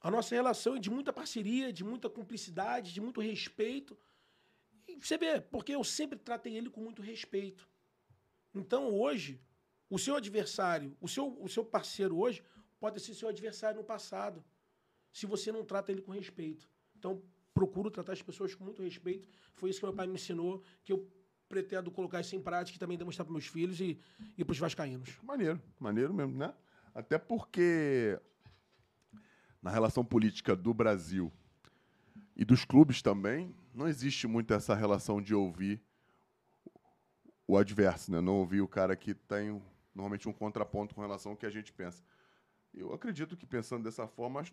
A 0.00 0.10
nossa 0.10 0.34
relação 0.34 0.76
é 0.76 0.78
de 0.78 0.88
muita 0.88 1.12
parceria, 1.12 1.70
de 1.70 1.84
muita 1.84 2.08
cumplicidade, 2.08 2.94
de 2.94 3.00
muito 3.00 3.20
respeito. 3.20 3.96
E 4.88 4.96
você 4.96 5.18
vê, 5.18 5.38
porque 5.38 5.74
eu 5.74 5.84
sempre 5.84 6.18
tratei 6.18 6.56
ele 6.56 6.70
com 6.70 6.80
muito 6.80 7.02
respeito. 7.02 7.68
Então 8.54 8.90
hoje, 8.94 9.38
o 9.90 9.98
seu 9.98 10.16
adversário, 10.16 10.96
o 10.98 11.06
seu, 11.06 11.26
o 11.42 11.46
seu 11.46 11.62
parceiro 11.62 12.16
hoje, 12.18 12.42
pode 12.80 12.98
ser 12.98 13.14
seu 13.14 13.28
adversário 13.28 13.78
no 13.80 13.84
passado, 13.84 14.42
se 15.12 15.26
você 15.26 15.52
não 15.52 15.62
trata 15.62 15.92
ele 15.92 16.00
com 16.00 16.12
respeito. 16.12 16.66
Então, 16.96 17.22
procuro 17.52 17.90
tratar 17.90 18.12
as 18.14 18.22
pessoas 18.22 18.54
com 18.54 18.64
muito 18.64 18.82
respeito. 18.82 19.28
Foi 19.52 19.68
isso 19.68 19.80
que 19.80 19.84
meu 19.84 19.94
pai 19.94 20.06
me 20.06 20.14
ensinou, 20.14 20.62
que 20.84 20.92
eu 20.92 21.06
pretendo 21.48 21.90
colocar 21.90 22.20
isso 22.20 22.36
em 22.36 22.40
prática 22.40 22.76
e 22.76 22.78
também 22.78 22.98
demonstrar 22.98 23.24
para 23.24 23.32
meus 23.32 23.46
filhos 23.46 23.80
e, 23.80 23.98
e 24.36 24.44
para 24.44 24.52
os 24.52 24.58
vascaínos. 24.58 25.18
Maneiro, 25.22 25.60
maneiro 25.80 26.12
mesmo, 26.12 26.36
né? 26.36 26.52
Até 26.94 27.18
porque 27.18 28.20
na 29.62 29.70
relação 29.70 30.04
política 30.04 30.54
do 30.54 30.72
Brasil 30.72 31.32
e 32.36 32.44
dos 32.44 32.64
clubes 32.64 33.02
também, 33.02 33.54
não 33.74 33.88
existe 33.88 34.26
muito 34.26 34.54
essa 34.54 34.74
relação 34.74 35.20
de 35.20 35.34
ouvir 35.34 35.82
o 37.46 37.56
adverso, 37.56 38.12
né? 38.12 38.20
Não 38.20 38.36
ouvir 38.36 38.60
o 38.60 38.68
cara 38.68 38.94
que 38.94 39.14
tem 39.14 39.60
normalmente 39.94 40.28
um 40.28 40.32
contraponto 40.32 40.94
com 40.94 41.00
relação 41.00 41.32
ao 41.32 41.36
que 41.36 41.46
a 41.46 41.50
gente 41.50 41.72
pensa. 41.72 42.02
Eu 42.72 42.92
acredito 42.92 43.36
que 43.36 43.46
pensando 43.46 43.82
dessa 43.82 44.06
forma, 44.06 44.44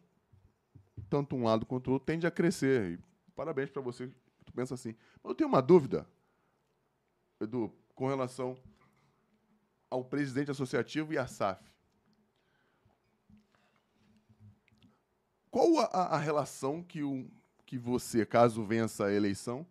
tanto 1.09 1.35
um 1.35 1.43
lado 1.43 1.65
quanto 1.65 1.89
o 1.89 1.93
outro 1.93 2.05
tende 2.05 2.25
a 2.25 2.31
crescer. 2.31 2.93
E 2.93 2.99
parabéns 3.35 3.69
para 3.69 3.81
você 3.81 4.09
que 4.45 4.51
pensa 4.51 4.73
assim. 4.73 4.95
Mas 5.21 5.29
eu 5.29 5.35
tenho 5.35 5.47
uma 5.47 5.61
dúvida, 5.61 6.07
Edu, 7.39 7.71
com 7.93 8.07
relação 8.07 8.57
ao 9.89 10.03
presidente 10.03 10.51
associativo 10.51 11.13
e 11.13 11.17
à 11.17 11.27
SAF. 11.27 11.63
Qual 15.51 15.79
a, 15.79 15.85
a- 15.85 16.17
relação 16.17 16.83
que, 16.83 17.01
o, 17.03 17.29
que 17.65 17.77
você, 17.77 18.25
caso 18.25 18.63
vença 18.65 19.05
a 19.05 19.13
eleição, 19.13 19.65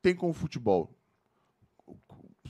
tem 0.00 0.14
com 0.14 0.30
o 0.30 0.34
futebol? 0.34 0.94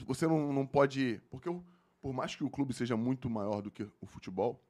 Você 0.05 0.27
não, 0.27 0.53
não 0.53 0.65
pode. 0.65 1.21
Porque 1.29 1.49
o- 1.49 1.63
por 2.01 2.13
mais 2.13 2.35
que 2.35 2.43
o 2.43 2.49
clube 2.49 2.73
seja 2.73 2.95
muito 2.95 3.29
maior 3.29 3.61
do 3.61 3.69
que 3.71 3.83
o 3.99 4.05
futebol, 4.05 4.61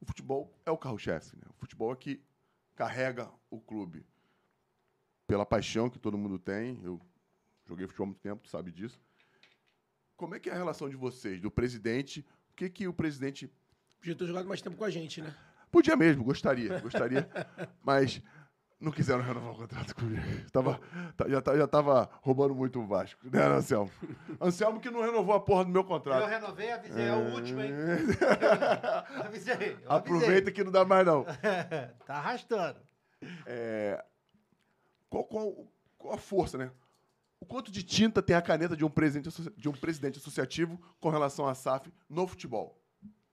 o 0.00 0.06
futebol 0.06 0.52
é 0.64 0.70
o 0.70 0.78
carro-chefe. 0.78 1.36
Né? 1.36 1.42
O 1.50 1.54
futebol 1.54 1.92
é 1.92 1.96
que 1.96 2.22
carrega 2.74 3.30
o 3.50 3.60
clube. 3.60 4.06
Pela 5.26 5.44
paixão 5.44 5.88
que 5.90 5.98
todo 5.98 6.16
mundo 6.18 6.38
tem. 6.38 6.80
Eu 6.82 7.00
joguei 7.66 7.86
futebol 7.86 8.04
há 8.04 8.08
muito 8.08 8.20
tempo, 8.20 8.42
tu 8.42 8.48
sabe 8.48 8.70
disso. 8.72 8.98
Como 10.24 10.34
é 10.34 10.40
que 10.40 10.48
é 10.48 10.54
a 10.54 10.56
relação 10.56 10.88
de 10.88 10.96
vocês, 10.96 11.38
do 11.38 11.50
presidente? 11.50 12.24
O 12.52 12.56
que, 12.56 12.70
que 12.70 12.88
o 12.88 12.94
presidente 12.94 13.52
Podia 14.00 14.14
ter 14.16 14.26
jogado 14.26 14.48
mais 14.48 14.62
tempo 14.62 14.74
com 14.74 14.84
a 14.84 14.88
gente, 14.88 15.20
né? 15.20 15.34
Podia 15.70 15.94
mesmo, 15.96 16.24
gostaria, 16.24 16.80
gostaria. 16.80 17.28
mas 17.82 18.22
não 18.80 18.90
quiseram 18.90 19.22
renovar 19.22 19.52
o 19.52 19.56
contrato 19.56 19.94
comigo. 19.94 20.22
Tava, 20.50 20.80
tá- 21.14 21.28
já, 21.28 21.42
tá- 21.42 21.54
já 21.58 21.66
tava 21.68 22.08
roubando 22.22 22.54
muito 22.54 22.80
o 22.80 22.86
Vasco, 22.86 23.20
né, 23.30 23.42
Anselmo? 23.44 23.90
Anselmo 24.40 24.80
que 24.80 24.90
não 24.90 25.02
renovou 25.02 25.34
a 25.34 25.40
porra 25.40 25.66
do 25.66 25.70
meu 25.70 25.82
Eu 25.82 25.86
contrato. 25.86 26.26
renovei, 26.26 26.72
avisei, 26.72 27.04
é 27.06 27.12
o 27.12 27.34
último, 27.34 27.60
hein? 27.60 27.72
avisei. 29.22 29.52
eu 29.54 29.60
avisei. 29.60 29.78
Aproveita 29.86 30.50
que 30.50 30.64
não 30.64 30.72
dá 30.72 30.86
mais, 30.86 31.04
não. 31.04 31.24
tá 32.06 32.14
arrastando. 32.14 32.80
Qual, 35.10 35.24
qual, 35.24 35.68
qual 35.98 36.14
a 36.14 36.18
força, 36.18 36.56
né? 36.56 36.70
O 37.44 37.46
quanto 37.46 37.70
de 37.70 37.82
tinta 37.82 38.22
tem 38.22 38.34
a 38.34 38.40
caneta 38.40 38.74
de 38.74 38.86
um, 38.86 38.88
presidente, 38.88 39.28
de 39.54 39.68
um 39.68 39.72
presidente 39.72 40.16
associativo 40.16 40.80
com 40.98 41.10
relação 41.10 41.46
à 41.46 41.54
SAF 41.54 41.92
no 42.08 42.26
futebol? 42.26 42.82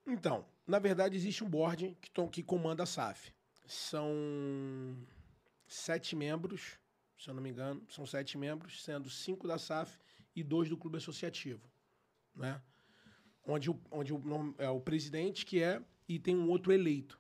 Então, 0.05 0.45
na 0.67 0.79
verdade, 0.79 1.15
existe 1.15 1.45
um 1.45 1.49
board 1.49 1.97
que, 2.01 2.11
que 2.27 2.43
comanda 2.43 2.83
a 2.83 2.85
SAF. 2.85 3.31
São 3.65 4.11
sete 5.65 6.13
membros, 6.13 6.77
se 7.17 7.29
eu 7.29 7.33
não 7.33 7.41
me 7.41 7.51
engano, 7.51 7.81
são 7.87 8.05
sete 8.05 8.37
membros, 8.37 8.83
sendo 8.83 9.09
cinco 9.09 9.47
da 9.47 9.57
SAF 9.57 9.97
e 10.35 10.43
dois 10.43 10.67
do 10.67 10.75
clube 10.75 10.97
associativo, 10.97 11.65
né? 12.35 12.61
Onde, 13.47 13.69
o, 13.69 13.79
onde 13.89 14.13
o, 14.13 14.21
é 14.57 14.69
o 14.69 14.81
presidente 14.81 15.45
que 15.45 15.63
é 15.63 15.81
e 16.05 16.19
tem 16.19 16.35
um 16.35 16.49
outro 16.49 16.73
eleito 16.73 17.17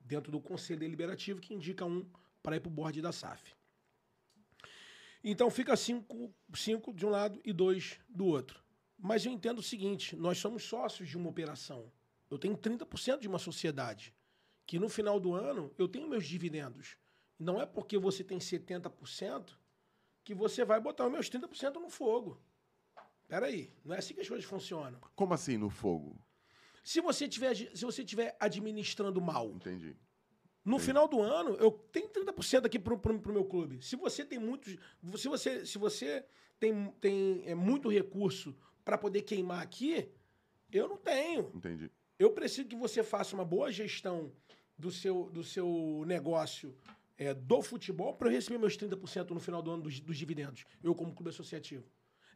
dentro 0.00 0.32
do 0.32 0.40
conselho 0.40 0.80
deliberativo 0.80 1.42
que 1.42 1.52
indica 1.52 1.84
um 1.84 2.06
para 2.42 2.56
ir 2.56 2.60
para 2.60 2.70
o 2.70 2.72
board 2.72 3.02
da 3.02 3.12
SAF. 3.12 3.54
Então 5.24 5.50
fica 5.50 5.76
cinco, 5.76 6.34
cinco 6.54 6.92
de 6.92 7.06
um 7.06 7.10
lado 7.10 7.40
e 7.44 7.52
dois 7.52 8.00
do 8.08 8.26
outro. 8.26 8.62
Mas 8.98 9.24
eu 9.24 9.32
entendo 9.32 9.58
o 9.58 9.62
seguinte: 9.62 10.16
nós 10.16 10.38
somos 10.38 10.64
sócios 10.64 11.08
de 11.08 11.16
uma 11.16 11.28
operação. 11.28 11.92
Eu 12.30 12.38
tenho 12.38 12.56
30% 12.56 13.20
de 13.20 13.28
uma 13.28 13.38
sociedade. 13.38 14.14
Que 14.64 14.78
no 14.78 14.88
final 14.88 15.20
do 15.20 15.34
ano 15.34 15.72
eu 15.76 15.88
tenho 15.88 16.08
meus 16.08 16.26
dividendos. 16.26 16.96
Não 17.38 17.60
é 17.60 17.66
porque 17.66 17.98
você 17.98 18.22
tem 18.22 18.38
70% 18.38 19.56
que 20.24 20.34
você 20.34 20.64
vai 20.64 20.80
botar 20.80 21.06
os 21.06 21.12
meus 21.12 21.28
30% 21.28 21.74
no 21.74 21.90
fogo. 21.90 22.40
Peraí, 23.28 23.72
não 23.84 23.94
é 23.94 23.98
assim 23.98 24.14
que 24.14 24.20
as 24.20 24.28
coisas 24.28 24.46
funcionam. 24.46 25.00
Como 25.16 25.34
assim 25.34 25.56
no 25.56 25.68
fogo? 25.68 26.16
Se 26.84 27.00
você 27.00 27.28
tiver, 27.28 27.54
se 27.54 27.84
você 27.84 28.04
tiver 28.04 28.36
administrando 28.38 29.20
mal, 29.20 29.50
Entendi. 29.50 29.96
No 30.64 30.78
final 30.78 31.08
do 31.08 31.20
ano, 31.20 31.54
eu 31.56 31.70
tenho 31.70 32.08
30% 32.08 32.66
aqui 32.66 32.78
pro, 32.78 32.98
pro, 32.98 33.18
pro 33.18 33.32
meu 33.32 33.44
clube. 33.44 33.82
Se 33.82 33.96
você 33.96 34.24
tem 34.24 34.38
muitos. 34.38 34.76
Se 35.16 35.28
você, 35.28 35.66
se 35.66 35.76
você 35.76 36.24
tem, 36.60 36.90
tem 37.00 37.42
é, 37.46 37.54
muito 37.54 37.88
recurso 37.88 38.56
para 38.84 38.96
poder 38.96 39.22
queimar 39.22 39.60
aqui, 39.60 40.08
eu 40.70 40.88
não 40.88 40.96
tenho. 40.96 41.50
Entendi. 41.54 41.90
Eu 42.18 42.30
preciso 42.30 42.68
que 42.68 42.76
você 42.76 43.02
faça 43.02 43.34
uma 43.34 43.44
boa 43.44 43.72
gestão 43.72 44.32
do 44.78 44.92
seu, 44.92 45.24
do 45.30 45.42
seu 45.42 46.04
negócio 46.06 46.76
é, 47.18 47.34
do 47.34 47.60
futebol 47.62 48.14
para 48.14 48.28
eu 48.28 48.32
receber 48.32 48.58
meus 48.58 48.76
30% 48.76 49.30
no 49.30 49.40
final 49.40 49.62
do 49.62 49.72
ano 49.72 49.82
dos, 49.82 49.98
dos 49.98 50.16
dividendos. 50.16 50.64
Eu, 50.82 50.94
como 50.94 51.12
clube 51.12 51.30
associativo. 51.30 51.84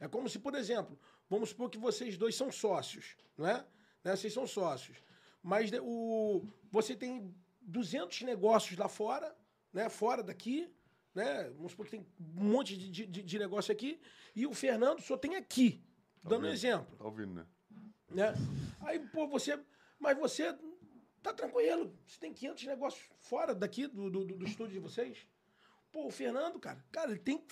É 0.01 0.09
como 0.09 0.29
se, 0.29 0.39
por 0.39 0.55
exemplo, 0.55 0.99
vamos 1.31 1.51
supor 1.51 1.71
que 1.71 1.79
vocês 1.79 2.19
dois 2.19 2.35
são 2.35 2.51
sócios, 2.51 3.17
não 3.37 3.47
é? 3.47 3.65
Né? 4.05 4.17
Vocês 4.17 4.33
são 4.33 4.47
sócios. 4.47 4.99
Mas 5.43 5.71
o, 5.81 6.45
você 6.71 6.95
tem 6.97 7.33
200 7.67 8.23
negócios 8.23 8.79
lá 8.79 8.89
fora, 8.89 9.37
né? 9.73 9.89
fora 9.89 10.23
daqui, 10.23 10.73
né? 11.15 11.51
Vamos 11.57 11.73
supor 11.73 11.87
que 11.87 11.93
tem 11.93 12.07
um 12.21 12.45
monte 12.45 12.77
de, 12.77 13.07
de, 13.07 13.23
de 13.23 13.39
negócio 13.39 13.73
aqui, 13.73 14.01
e 14.35 14.47
o 14.47 14.55
Fernando 14.55 15.01
só 15.01 15.17
tem 15.17 15.37
aqui. 15.37 15.83
Dando 16.23 16.47
um 16.47 16.51
exemplo 16.51 16.97
Tá 16.97 17.05
ouvindo, 17.05 17.35
né? 17.35 17.47
né? 18.11 18.35
Aí, 18.81 18.99
pô, 18.99 19.27
você. 19.29 19.59
Mas 19.99 20.19
você 20.19 20.57
tá 21.23 21.33
tranquilo. 21.33 21.97
Você 22.07 22.19
tem 22.19 22.33
500 22.33 22.65
negócios 22.65 23.09
fora 23.21 23.55
daqui 23.55 23.87
do, 23.87 24.11
do, 24.11 24.25
do 24.25 24.45
estúdio 24.45 24.75
de 24.75 24.81
vocês. 24.81 25.27
Pô, 25.93 26.07
o 26.07 26.11
Fernando, 26.11 26.59
cara, 26.59 26.85
cara, 26.91 27.11
ele 27.11 27.21
tem. 27.21 27.45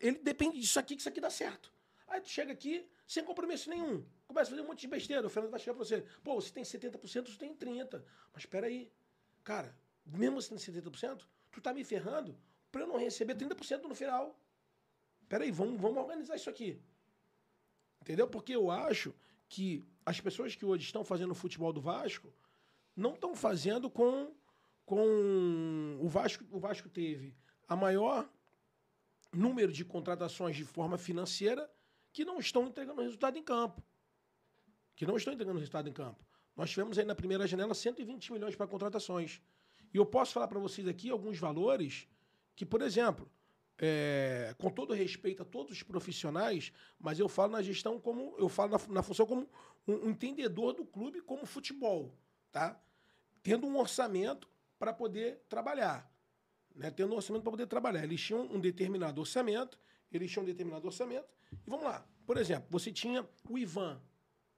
Ele 0.00 0.18
depende 0.18 0.58
disso 0.58 0.78
aqui 0.78 0.94
que 0.94 1.00
isso 1.00 1.08
aqui 1.08 1.20
dá 1.20 1.30
certo. 1.30 1.72
Aí 2.08 2.20
tu 2.20 2.28
chega 2.28 2.52
aqui 2.52 2.88
sem 3.06 3.24
compromisso 3.24 3.68
nenhum. 3.68 4.04
Começa 4.26 4.48
a 4.48 4.50
fazer 4.50 4.62
um 4.62 4.66
monte 4.66 4.80
de 4.80 4.88
besteira. 4.88 5.26
O 5.26 5.30
Fernando 5.30 5.50
vai 5.50 5.60
chegar 5.60 5.74
pra 5.74 5.84
você. 5.84 6.04
Pô, 6.22 6.34
você 6.34 6.52
tem 6.52 6.64
70%, 6.64 7.28
você 7.28 7.38
tem 7.38 7.54
30%. 7.54 8.02
Mas 8.32 8.42
espera 8.42 8.66
aí. 8.66 8.90
Cara, 9.46 9.72
mesmo 10.04 10.42
você 10.42 10.48
tendo 10.72 10.90
70%, 10.90 11.22
tu 11.52 11.60
tá 11.60 11.72
me 11.72 11.84
ferrando 11.84 12.36
pra 12.72 12.80
eu 12.80 12.88
não 12.88 12.98
receber 12.98 13.36
30% 13.36 13.84
no 13.84 13.94
final. 13.94 14.36
Espera 15.22 15.44
aí, 15.44 15.52
vamos, 15.52 15.80
vamos 15.80 15.98
organizar 15.98 16.34
isso 16.34 16.50
aqui. 16.50 16.82
Entendeu? 18.00 18.26
Porque 18.26 18.56
eu 18.56 18.72
acho 18.72 19.14
que 19.48 19.86
as 20.04 20.20
pessoas 20.20 20.56
que 20.56 20.64
hoje 20.64 20.82
estão 20.82 21.04
fazendo 21.04 21.30
o 21.30 21.34
futebol 21.34 21.72
do 21.72 21.80
Vasco 21.80 22.34
não 22.96 23.14
estão 23.14 23.36
fazendo 23.36 23.88
com, 23.88 24.34
com 24.84 25.96
o 26.00 26.08
Vasco. 26.08 26.44
O 26.50 26.58
Vasco 26.58 26.88
teve 26.88 27.32
a 27.68 27.76
maior 27.76 28.28
número 29.32 29.72
de 29.72 29.84
contratações 29.84 30.56
de 30.56 30.64
forma 30.64 30.98
financeira 30.98 31.70
que 32.12 32.24
não 32.24 32.40
estão 32.40 32.66
entregando 32.66 33.00
resultado 33.00 33.38
em 33.38 33.44
campo. 33.44 33.80
Que 34.96 35.06
não 35.06 35.16
estão 35.16 35.32
entregando 35.32 35.60
resultado 35.60 35.88
em 35.88 35.92
campo. 35.92 36.26
Nós 36.56 36.70
tivemos 36.70 36.98
aí 36.98 37.04
na 37.04 37.14
primeira 37.14 37.46
janela 37.46 37.74
120 37.74 38.32
milhões 38.32 38.56
para 38.56 38.66
contratações. 38.66 39.42
E 39.92 39.98
eu 39.98 40.06
posso 40.06 40.32
falar 40.32 40.48
para 40.48 40.58
vocês 40.58 40.88
aqui 40.88 41.10
alguns 41.10 41.38
valores 41.38 42.08
que, 42.54 42.64
por 42.64 42.80
exemplo, 42.80 43.30
é, 43.78 44.54
com 44.58 44.70
todo 44.70 44.94
respeito 44.94 45.42
a 45.42 45.44
todos 45.44 45.72
os 45.72 45.82
profissionais, 45.82 46.72
mas 46.98 47.18
eu 47.18 47.28
falo 47.28 47.52
na 47.52 47.62
gestão 47.62 48.00
como. 48.00 48.34
Eu 48.38 48.48
falo 48.48 48.72
na, 48.72 48.94
na 48.94 49.02
função 49.02 49.26
como 49.26 49.48
um, 49.86 50.06
um 50.06 50.10
entendedor 50.10 50.72
do 50.72 50.84
clube 50.84 51.20
como 51.20 51.44
futebol, 51.44 52.16
tá? 52.50 52.80
Tendo 53.42 53.66
um 53.66 53.78
orçamento 53.78 54.48
para 54.78 54.92
poder 54.92 55.42
trabalhar. 55.48 56.10
Né? 56.74 56.90
Tendo 56.90 57.12
um 57.12 57.16
orçamento 57.16 57.42
para 57.42 57.52
poder 57.52 57.66
trabalhar. 57.66 58.02
Eles 58.04 58.20
tinham 58.20 58.42
um 58.46 58.58
determinado 58.58 59.20
orçamento, 59.20 59.78
eles 60.10 60.30
tinham 60.30 60.42
um 60.42 60.46
determinado 60.46 60.86
orçamento. 60.86 61.28
E 61.52 61.70
vamos 61.70 61.84
lá. 61.84 62.06
Por 62.26 62.38
exemplo, 62.38 62.66
você 62.70 62.90
tinha 62.90 63.28
o 63.48 63.58
Ivan, 63.58 64.02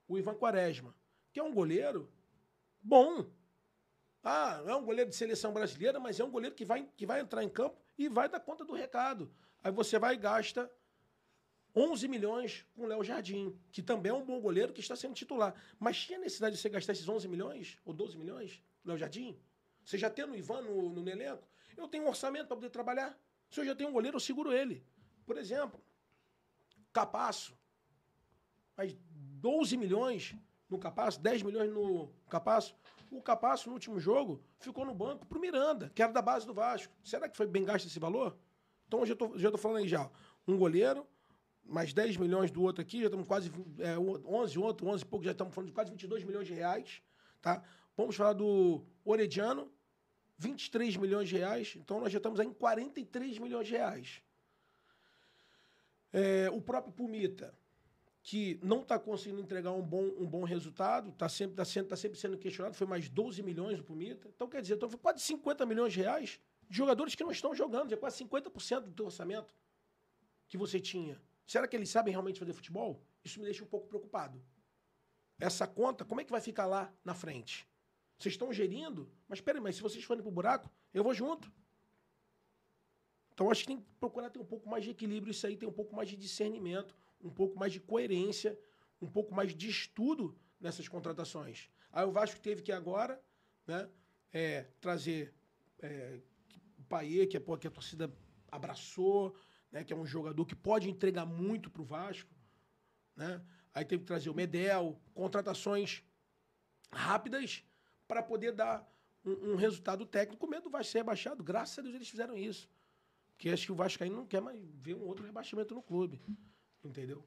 o 0.07 0.17
Ivan 0.17 0.35
Quaresma, 0.35 0.95
que 1.39 1.41
é 1.41 1.45
um 1.45 1.55
goleiro 1.55 2.11
bom. 2.83 3.25
Ah, 4.25 4.61
é 4.67 4.75
um 4.75 4.85
goleiro 4.85 5.09
de 5.09 5.15
seleção 5.15 5.53
brasileira, 5.53 6.01
mas 6.01 6.19
é 6.19 6.25
um 6.25 6.31
goleiro 6.33 6.53
que 6.53 6.65
vai, 6.65 6.85
que 6.97 7.07
vai 7.07 7.21
entrar 7.21 7.45
em 7.45 7.49
campo 7.49 7.81
e 7.97 8.09
vai 8.09 8.29
dar 8.29 8.41
conta 8.41 8.65
do 8.65 8.73
recado. 8.73 9.33
Aí 9.63 9.71
você 9.71 10.01
vai 10.01 10.15
e 10.15 10.17
gasta 10.17 10.69
11 11.77 12.09
milhões 12.09 12.67
com 12.75 12.83
o 12.83 12.87
Léo 12.87 13.05
Jardim, 13.05 13.57
que 13.71 13.81
também 13.81 14.11
é 14.11 14.15
um 14.15 14.25
bom 14.25 14.41
goleiro 14.41 14.73
que 14.73 14.81
está 14.81 14.97
sendo 14.97 15.15
titular. 15.15 15.55
Mas 15.79 16.05
tinha 16.05 16.19
necessidade 16.19 16.57
de 16.57 16.61
você 16.61 16.69
gastar 16.69 16.93
esses 16.93 17.09
11 17.09 17.29
milhões 17.29 17.79
ou 17.85 17.95
12 17.95 18.19
milhões, 18.19 18.61
Léo 18.85 18.99
Jardim? 18.99 19.39
Você 19.85 19.97
já 19.97 20.11
tendo 20.11 20.33
o 20.33 20.37
Ivan 20.37 20.63
no, 20.63 20.91
no 20.91 21.09
elenco? 21.09 21.47
Eu 21.77 21.87
tenho 21.87 22.03
um 22.03 22.09
orçamento 22.09 22.49
para 22.49 22.57
poder 22.57 22.71
trabalhar. 22.71 23.17
Se 23.49 23.61
eu 23.61 23.65
já 23.65 23.77
tenho 23.77 23.91
um 23.91 23.93
goleiro, 23.93 24.17
eu 24.17 24.21
seguro 24.21 24.53
ele. 24.53 24.85
Por 25.25 25.39
exemplo, 25.39 25.81
Capasso. 26.93 27.57
Mas 28.77 28.97
12 29.41 29.77
milhões 29.77 30.35
no 30.69 30.79
Capasso, 30.79 31.21
10 31.21 31.43
milhões 31.43 31.73
no 31.73 32.09
Capasso. 32.29 32.75
O 33.11 33.23
Capasso, 33.23 33.69
no 33.69 33.75
último 33.75 33.99
jogo, 33.99 34.43
ficou 34.59 34.85
no 34.85 34.95
banco 34.95 35.27
pro 35.27 35.41
Miranda, 35.41 35.91
que 35.95 36.03
era 36.03 36.13
da 36.13 36.21
base 36.21 36.47
do 36.47 36.53
Vasco. 36.53 36.93
Será 37.03 37.29
que 37.29 37.37
foi 37.37 37.47
bem 37.47 37.65
gasto 37.65 37.87
esse 37.87 37.99
valor? 37.99 38.37
Então, 38.87 39.05
eu 39.05 39.17
tô, 39.17 39.39
já 39.39 39.51
tô 39.51 39.59
falando 39.59 39.79
aí 39.79 39.89
já. 39.89 40.11
Um 40.47 40.59
goleiro, 40.59 41.07
mais 41.65 41.93
10 41.93 42.17
milhões 42.17 42.51
do 42.51 42.63
outro 42.63 42.83
aqui, 42.83 43.01
já 43.01 43.07
estamos 43.07 43.27
quase 43.27 43.51
é, 43.79 43.99
11, 43.99 44.59
outro, 44.59 44.87
11 44.89 45.03
e 45.03 45.07
pouco, 45.07 45.25
já 45.25 45.33
estamos 45.33 45.55
falando 45.55 45.69
de 45.69 45.75
quase 45.75 45.91
22 45.91 46.25
milhões 46.25 46.47
de 46.47 46.55
reais, 46.55 47.03
tá? 47.41 47.63
Vamos 47.97 48.17
falar 48.17 48.33
do 48.33 48.85
Orediano, 49.05 49.71
23 50.39 50.97
milhões 50.97 51.29
de 51.29 51.37
reais, 51.37 51.75
então 51.77 52.01
nós 52.01 52.13
já 52.13 52.19
estamos 52.19 52.41
em 52.41 52.53
43 52.53 53.39
milhões 53.39 53.67
de 53.67 53.73
reais. 53.75 54.23
É, 56.13 56.49
o 56.51 56.63
próprio 56.63 56.93
Pumita, 56.93 57.58
que 58.29 58.61
não 58.63 58.83
está 58.83 58.99
conseguindo 58.99 59.41
entregar 59.41 59.73
um 59.73 59.81
bom, 59.81 60.03
um 60.19 60.27
bom 60.27 60.45
resultado, 60.45 61.09
está 61.09 61.31
sempre, 61.31 61.57
tá 61.57 61.65
sempre, 61.65 61.89
tá 61.89 61.97
sempre 61.97 62.19
sendo 62.19 62.37
questionado, 62.37 62.77
foi 62.77 62.87
mais 62.87 63.09
12 63.09 63.43
milhões 63.43 63.79
do 63.79 63.85
Pumita. 63.85 64.29
Então, 64.29 64.47
quer 64.47 64.61
dizer, 64.61 64.75
então 64.75 64.87
foi 64.87 64.99
quase 64.99 65.21
50 65.21 65.65
milhões 65.65 65.95
de 65.95 66.01
reais 66.01 66.39
de 66.69 66.77
jogadores 66.77 67.15
que 67.15 67.25
não 67.25 67.31
estão 67.31 67.55
jogando, 67.55 67.91
é 67.91 67.97
quase 67.97 68.23
50% 68.23 68.81
do 68.81 68.93
teu 68.93 69.07
orçamento 69.07 69.55
que 70.47 70.59
você 70.59 70.79
tinha. 70.79 71.19
Será 71.47 71.67
que 71.67 71.75
eles 71.75 71.89
sabem 71.89 72.13
realmente 72.13 72.39
fazer 72.39 72.53
futebol? 72.53 73.03
Isso 73.25 73.39
me 73.39 73.47
deixa 73.47 73.65
um 73.65 73.67
pouco 73.67 73.89
preocupado. 73.89 74.45
Essa 75.41 75.67
conta, 75.67 76.05
como 76.05 76.21
é 76.21 76.25
que 76.25 76.31
vai 76.31 76.43
ficar 76.43 76.67
lá 76.67 76.93
na 77.03 77.15
frente? 77.15 77.67
Vocês 78.19 78.35
estão 78.35 78.53
gerindo, 78.53 79.11
mas 79.27 79.41
peraí, 79.41 79.59
mas 79.59 79.77
se 79.77 79.81
vocês 79.81 80.05
forem 80.05 80.23
pro 80.23 80.31
buraco, 80.31 80.71
eu 80.93 81.03
vou 81.03 81.15
junto. 81.15 81.51
Então 83.33 83.51
acho 83.51 83.63
que 83.63 83.69
tem 83.69 83.81
que 83.81 83.87
procurar 83.99 84.29
ter 84.29 84.39
um 84.39 84.45
pouco 84.45 84.69
mais 84.69 84.85
de 84.85 84.91
equilíbrio, 84.91 85.31
isso 85.31 85.47
aí 85.47 85.57
tem 85.57 85.67
um 85.67 85.73
pouco 85.73 85.97
mais 85.97 86.11
de 86.11 86.17
discernimento, 86.17 86.95
um 87.23 87.31
pouco 87.31 87.59
mais 87.59 87.73
de 87.73 87.81
coerência, 87.81 88.59
um 89.01 89.09
pouco 89.09 89.35
mais 89.35 89.55
de 89.55 89.69
estudo 89.69 90.37
nessas 90.61 90.89
contratações. 90.89 91.71
Aí 91.93 92.05
o 92.05 92.13
Vasco 92.13 92.41
teve 92.41 92.63
que 92.63 92.73
agora 92.73 93.21
né, 93.67 93.89
é, 94.33 94.63
trazer 94.81 95.35
é, 95.81 96.21
o 96.79 96.83
Paier, 96.85 97.29
que, 97.29 97.37
é, 97.37 97.41
que 97.41 97.67
a 97.67 97.71
torcida 97.71 98.13
abraçou, 98.51 99.35
né, 99.71 99.85
que 99.85 99.93
é 99.93 99.97
um 99.97 100.07
jogador 100.07 100.45
que 100.45 100.55
pode 100.55 100.89
entregar 100.89 101.27
muito 101.27 101.71
para 101.71 101.83
o 101.83 101.85
Vasco. 101.85 102.35
Né? 103.17 103.43
Aí 103.75 103.85
teve 103.85 104.03
que 104.03 104.07
trazer 104.07 104.31
o 104.31 104.35
Medel, 104.35 105.01
contratações 105.15 106.03
rápidas 106.91 107.65
para 108.07 108.23
poder 108.23 108.53
dar 108.53 108.89
um, 109.25 109.53
um, 109.53 109.57
resultado 109.57 110.07
técnico. 110.07 110.47
Medo 110.47 110.71
vai 110.71 110.85
ser 110.85 110.99
rebaixado. 110.99 111.43
Graças 111.45 111.79
a 111.79 111.83
Deus 111.83 111.95
eles 111.95 112.09
fizeram 112.09 112.37
isso. 112.37 112.69
Porque 113.29 113.51
acho 113.51 113.67
que 113.67 113.73
o 113.73 113.77
Vasco 113.77 114.03
aí 114.03 114.11
não 114.11 114.27
quer 114.27 114.41
mais 114.41 114.61
ver 114.75 114.95
um 114.95 115.05
outro 115.05 115.25
rebaixamento 115.25 115.75
no 115.75 115.83
clube. 115.83 116.21
Entendeu? 116.85 117.25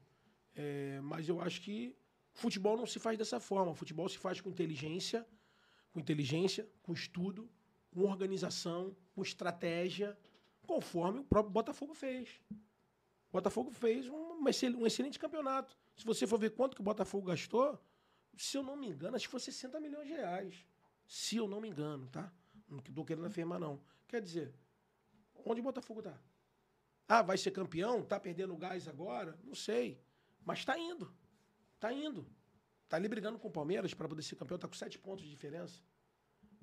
É, 0.54 1.00
mas 1.00 1.28
eu 1.28 1.40
acho 1.40 1.60
que 1.60 1.96
futebol 2.32 2.76
não 2.76 2.86
se 2.86 2.98
faz 2.98 3.18
dessa 3.18 3.40
forma. 3.40 3.74
Futebol 3.74 4.08
se 4.08 4.18
faz 4.18 4.40
com 4.40 4.48
inteligência, 4.48 5.26
com 5.90 6.00
inteligência, 6.00 6.68
com 6.82 6.92
estudo, 6.92 7.50
com 7.90 8.02
organização, 8.02 8.96
com 9.14 9.22
estratégia, 9.22 10.18
conforme 10.62 11.20
o 11.20 11.24
próprio 11.24 11.52
Botafogo 11.52 11.94
fez. 11.94 12.40
O 12.50 13.32
Botafogo 13.32 13.70
fez 13.70 14.08
um, 14.08 14.42
um 14.42 14.86
excelente 14.86 15.18
campeonato. 15.18 15.76
Se 15.96 16.04
você 16.04 16.26
for 16.26 16.38
ver 16.38 16.50
quanto 16.50 16.74
que 16.74 16.80
o 16.80 16.84
Botafogo 16.84 17.26
gastou, 17.26 17.78
se 18.36 18.56
eu 18.56 18.62
não 18.62 18.76
me 18.76 18.88
engano, 18.88 19.16
acho 19.16 19.26
que 19.26 19.30
foi 19.30 19.40
60 19.40 19.80
milhões 19.80 20.06
de 20.06 20.14
reais. 20.14 20.66
Se 21.06 21.36
eu 21.36 21.46
não 21.46 21.60
me 21.60 21.68
engano, 21.68 22.08
tá? 22.08 22.32
Não 22.68 22.78
estou 22.78 23.04
querendo 23.04 23.26
afirmar, 23.26 23.58
não. 23.58 23.82
Quer 24.08 24.20
dizer, 24.20 24.54
onde 25.44 25.60
o 25.60 25.64
Botafogo 25.64 26.00
está? 26.00 26.18
Ah, 27.08 27.22
vai 27.22 27.36
ser 27.36 27.50
campeão? 27.50 28.00
Está 28.00 28.18
perdendo 28.18 28.56
gás 28.56 28.88
agora? 28.88 29.38
Não 29.44 29.54
sei. 29.54 30.00
Mas 30.44 30.60
está 30.60 30.78
indo. 30.78 31.12
Está 31.74 31.92
indo. 31.92 32.26
Está 32.84 32.96
ali 32.96 33.08
brigando 33.08 33.38
com 33.38 33.48
o 33.48 33.50
Palmeiras 33.50 33.94
para 33.94 34.08
poder 34.08 34.22
ser 34.22 34.36
campeão, 34.36 34.56
está 34.56 34.68
com 34.68 34.74
sete 34.74 34.98
pontos 34.98 35.24
de 35.24 35.30
diferença. 35.30 35.80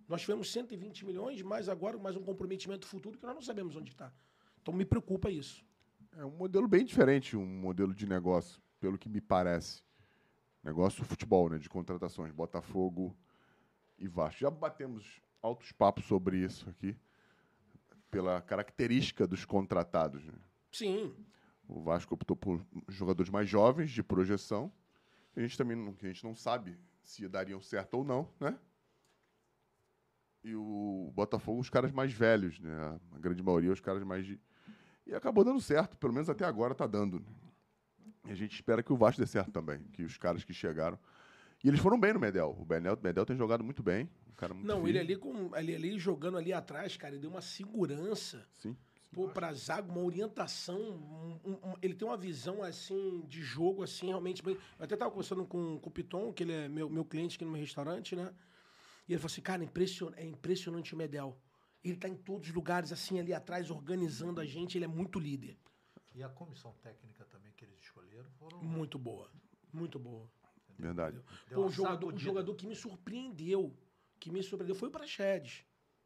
Nós 0.08 0.21
tivemos 0.21 0.52
120 0.52 1.06
milhões, 1.06 1.41
mas 1.41 1.69
agora 1.69 1.97
mais 1.97 2.15
um 2.15 2.23
comprometimento 2.23 2.88
futuro 2.88 3.17
que 3.17 3.25
nós 3.25 3.36
não 3.36 3.41
sabemos 3.41 3.75
onde 3.75 3.91
está. 3.91 4.13
Então 4.62 4.73
me 4.73 4.86
preocupa 4.86 5.30
isso. 5.30 5.65
É 6.17 6.25
um 6.25 6.32
modelo 6.32 6.67
bem 6.67 6.84
diferente, 6.84 7.38
um 7.38 7.45
modelo 7.45 7.93
de 7.93 8.08
negócio, 8.08 8.62
pelo 8.80 8.97
que 8.97 9.08
me 9.08 9.21
parece. 9.21 9.84
Negócio 10.63 11.04
futebol, 11.04 11.49
né? 11.49 11.58
De 11.58 11.69
contratações. 11.69 12.32
Botafogo 12.32 13.15
e 13.97 14.08
Vasco. 14.08 14.39
Já 14.39 14.49
batemos 14.49 15.21
altos 15.41 15.71
papos 15.71 16.06
sobre 16.06 16.38
isso 16.38 16.69
aqui, 16.69 16.95
pela 18.10 18.41
característica 18.41 19.28
dos 19.28 19.45
contratados. 19.45 20.26
Né? 20.26 20.34
Sim. 20.72 21.13
O 21.67 21.82
Vasco 21.82 22.13
optou 22.13 22.36
por 22.36 22.65
jogadores 22.88 23.30
mais 23.30 23.48
jovens, 23.48 23.91
de 23.91 24.02
projeção. 24.04 24.72
A 25.36 25.39
gente 25.39 25.58
também 25.58 25.78
não, 25.78 25.95
a 26.02 26.08
gente 26.08 26.24
não 26.24 26.36
sabe 26.36 26.78
se 27.04 27.28
dariam 27.28 27.62
certo 27.62 27.95
ou 27.95 28.04
não, 28.04 28.28
né? 28.39 28.58
E 30.43 30.56
o 30.56 31.12
Botafogo, 31.13 31.60
os 31.60 31.69
caras 31.69 31.91
mais 31.91 32.13
velhos, 32.13 32.60
né? 32.60 33.00
A 33.12 33.19
grande 33.19 33.43
maioria, 33.43 33.72
os 33.72 33.82
caras 33.82 34.04
mais 34.04 34.26
de. 34.26 34.39
E 35.06 35.13
acabou 35.13 35.43
dando 35.43 35.60
certo, 35.60 35.98
pelo 35.98 36.13
menos 36.13 36.30
até 36.30 36.45
agora 36.45 36.72
está 36.72 36.88
dando. 36.88 37.19
Né? 37.19 37.26
E 38.26 38.32
a 38.32 38.36
gente 38.36 38.54
espera 38.54 38.82
que 38.82 38.93
o 38.93 38.98
Vasco 38.98 39.22
dê 39.22 39.28
certo 39.28 39.52
também, 39.52 39.84
que 39.91 40.04
os 40.04 40.17
caras 40.17 40.43
que 40.43 40.54
chegaram. 40.54 40.98
E 41.63 41.67
eles 41.67 41.80
foram 41.80 42.00
bem 42.00 42.13
no 42.13 42.19
Medel. 42.19 42.56
O 42.60 42.65
Medel, 42.65 42.98
Medel 43.02 43.26
tem 43.26 43.36
jogado 43.36 43.63
muito 43.63 43.84
bem. 43.84 44.10
Um 44.28 44.34
cara 44.34 44.54
muito 44.54 44.67
Não, 44.67 44.88
ele 44.88 44.98
ali, 44.98 45.15
com, 45.17 45.56
ele 45.56 45.76
ali 45.76 46.00
jogando 46.00 46.38
ali 46.38 46.54
atrás, 46.54 46.95
cara, 46.95 47.13
ele 47.13 47.22
deu 47.22 47.30
uma 47.30 47.41
segurança. 47.41 48.48
Sim. 48.54 48.76
Pô, 49.12 49.28
pra 49.28 49.52
zaga, 49.54 49.91
uma 49.91 50.04
orientação. 50.04 50.80
Um, 51.43 51.52
um, 51.54 51.74
ele 51.82 51.95
tem 51.95 52.08
uma 52.08 52.15
visão, 52.15 52.62
assim, 52.62 53.22
de 53.28 53.41
jogo, 53.41 53.84
assim, 53.84 54.08
realmente 54.08 54.43
bem. 54.43 54.56
Eu 54.78 54.86
até 54.86 54.95
tava 54.95 55.10
conversando 55.10 55.45
com, 55.45 55.80
com 55.80 55.89
o 55.89 55.91
Piton, 55.91 56.32
que 56.32 56.43
ele 56.43 56.54
é 56.54 56.69
meu, 56.69 56.89
meu 56.89 57.04
cliente 57.04 57.36
aqui 57.36 57.43
no 57.43 57.52
meu 57.52 57.60
restaurante, 57.60 58.15
né? 58.15 58.32
E 59.08 59.13
ele 59.13 59.19
falou 59.19 59.32
assim, 59.32 59.41
cara, 59.41 59.63
impression, 59.63 60.12
é 60.15 60.24
impressionante 60.24 60.93
o 60.93 60.98
Medel. 60.98 61.36
Ele 61.84 61.98
tá 61.98 62.08
em 62.08 62.15
todos 62.15 62.50
os 62.50 62.54
lugares, 62.54 62.91
assim, 62.91 63.19
ali 63.19 63.34
atrás, 63.34 63.72
organizando 63.72 64.39
a 64.39 64.45
gente. 64.45 64.78
Ele 64.78 64.86
é 64.86 64.88
muito 64.88 65.19
líder. 65.19 65.58
E 66.13 66.22
a 66.22 66.30
comissão 66.30 66.74
técnica 66.84 67.26
também 67.26 67.52
que 67.54 67.65
eles 67.65 67.80
escolheram 67.80 68.30
foram. 68.38 68.62
Muito 68.62 69.00
boa. 69.00 69.30
Muito 69.74 69.98
boa. 69.98 70.30
Verdade. 70.79 71.21
Pô, 71.51 71.65
o 71.65 71.69
jogador, 71.69 72.13
o 72.13 72.17
jogador 72.17 72.55
que 72.55 72.65
me 72.65 72.75
surpreendeu, 72.75 73.77
que 74.19 74.31
me 74.31 74.41
surpreendeu 74.41 74.75
foi 74.75 74.87
o 74.87 74.91
Praxedes. 74.91 75.65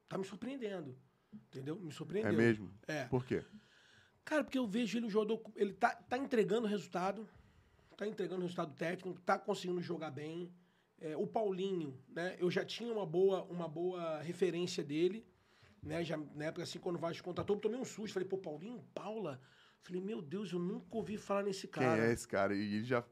Tá 0.09 0.17
me 0.17 0.25
surpreendendo. 0.25 0.97
Entendeu? 1.31 1.79
Me 1.79 1.91
surpreendeu. 1.91 2.33
É 2.33 2.35
mesmo? 2.35 2.73
É. 2.87 3.05
Por 3.05 3.23
quê? 3.23 3.45
Cara, 4.25 4.43
porque 4.43 4.57
eu 4.57 4.67
vejo 4.67 4.97
ele 4.97 5.05
um 5.05 5.09
jogador. 5.09 5.41
Ele 5.55 5.73
tá, 5.73 5.95
tá 5.95 6.17
entregando 6.17 6.67
resultado. 6.67 7.27
Tá 7.95 8.07
entregando 8.07 8.41
resultado 8.41 8.73
técnico, 8.73 9.21
tá 9.21 9.37
conseguindo 9.37 9.81
jogar 9.81 10.09
bem. 10.09 10.51
É, 10.99 11.15
o 11.15 11.27
Paulinho, 11.27 11.99
né? 12.09 12.35
Eu 12.39 12.49
já 12.49 12.65
tinha 12.65 12.91
uma 12.91 13.05
boa, 13.05 13.43
uma 13.43 13.67
boa 13.67 14.21
referência 14.21 14.83
dele. 14.83 15.25
Né? 15.81 16.03
Já, 16.03 16.17
na 16.17 16.45
época, 16.45 16.63
assim, 16.63 16.79
quando 16.79 16.95
o 16.95 16.99
Vasco 16.99 17.23
contratou, 17.23 17.57
eu 17.57 17.61
tomei 17.61 17.79
um 17.79 17.85
susto. 17.85 18.13
Falei, 18.13 18.27
pô, 18.27 18.37
Paulinho, 18.37 18.83
Paula. 18.93 19.39
Falei, 19.81 20.01
meu 20.01 20.21
Deus, 20.21 20.51
eu 20.53 20.59
nunca 20.59 20.95
ouvi 20.95 21.17
falar 21.17 21.43
nesse 21.43 21.67
cara. 21.67 21.97
Quem 21.97 22.05
é 22.09 22.13
esse 22.13 22.27
cara? 22.27 22.55
E 22.55 22.75
ele 22.75 22.85
já. 22.85 23.03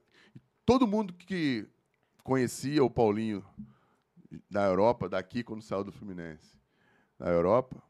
Todo 0.65 0.87
mundo 0.87 1.13
que 1.13 1.67
conhecia 2.23 2.83
o 2.83 2.89
Paulinho 2.89 3.43
da 4.49 4.63
Europa, 4.65 5.09
daqui, 5.09 5.43
quando 5.43 5.61
saiu 5.61 5.83
do 5.83 5.91
Fluminense, 5.91 6.57
da 7.17 7.27
Europa, 7.29 7.81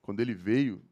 quando 0.00 0.20
ele 0.20 0.34
veio, 0.34 0.82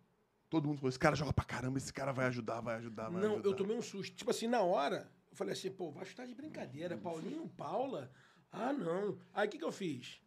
todo 0.50 0.66
mundo 0.66 0.78
falou: 0.78 0.88
esse 0.90 0.98
cara 0.98 1.16
joga 1.16 1.32
pra 1.32 1.44
caramba, 1.44 1.78
esse 1.78 1.92
cara 1.92 2.12
vai 2.12 2.26
ajudar, 2.26 2.60
vai 2.60 2.76
ajudar, 2.76 3.08
vai 3.08 3.22
Não, 3.22 3.34
ajudar. 3.34 3.48
eu 3.48 3.54
tomei 3.54 3.76
um 3.76 3.82
susto. 3.82 4.14
Tipo 4.16 4.30
assim, 4.30 4.46
na 4.46 4.60
hora, 4.60 5.10
eu 5.30 5.36
falei 5.36 5.52
assim, 5.52 5.70
pô, 5.70 5.90
vai 5.90 6.02
estar 6.04 6.26
de 6.26 6.34
brincadeira. 6.34 6.96
Paulinho, 6.98 7.48
Paula? 7.56 8.10
Ah, 8.50 8.72
não. 8.72 9.18
Aí 9.32 9.46
o 9.46 9.50
que, 9.50 9.58
que 9.58 9.64
eu 9.64 9.72
fiz? 9.72 10.20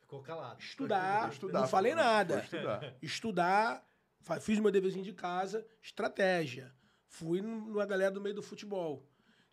Ficou 0.00 0.22
calado. 0.22 0.60
Estudar. 0.60 1.30
Estudar, 1.30 1.60
não 1.60 1.68
falei 1.68 1.94
nada. 1.94 2.40
estudar. 2.42 2.96
Estudar, 3.02 3.88
Fiz 4.40 4.58
meu 4.58 4.70
deverzinho 4.70 5.04
de 5.04 5.12
casa, 5.14 5.66
estratégia. 5.82 6.74
Fui 7.06 7.40
no- 7.40 7.60
numa 7.66 7.86
galera 7.86 8.10
do 8.10 8.20
meio 8.20 8.34
do 8.34 8.42
futebol. 8.42 9.06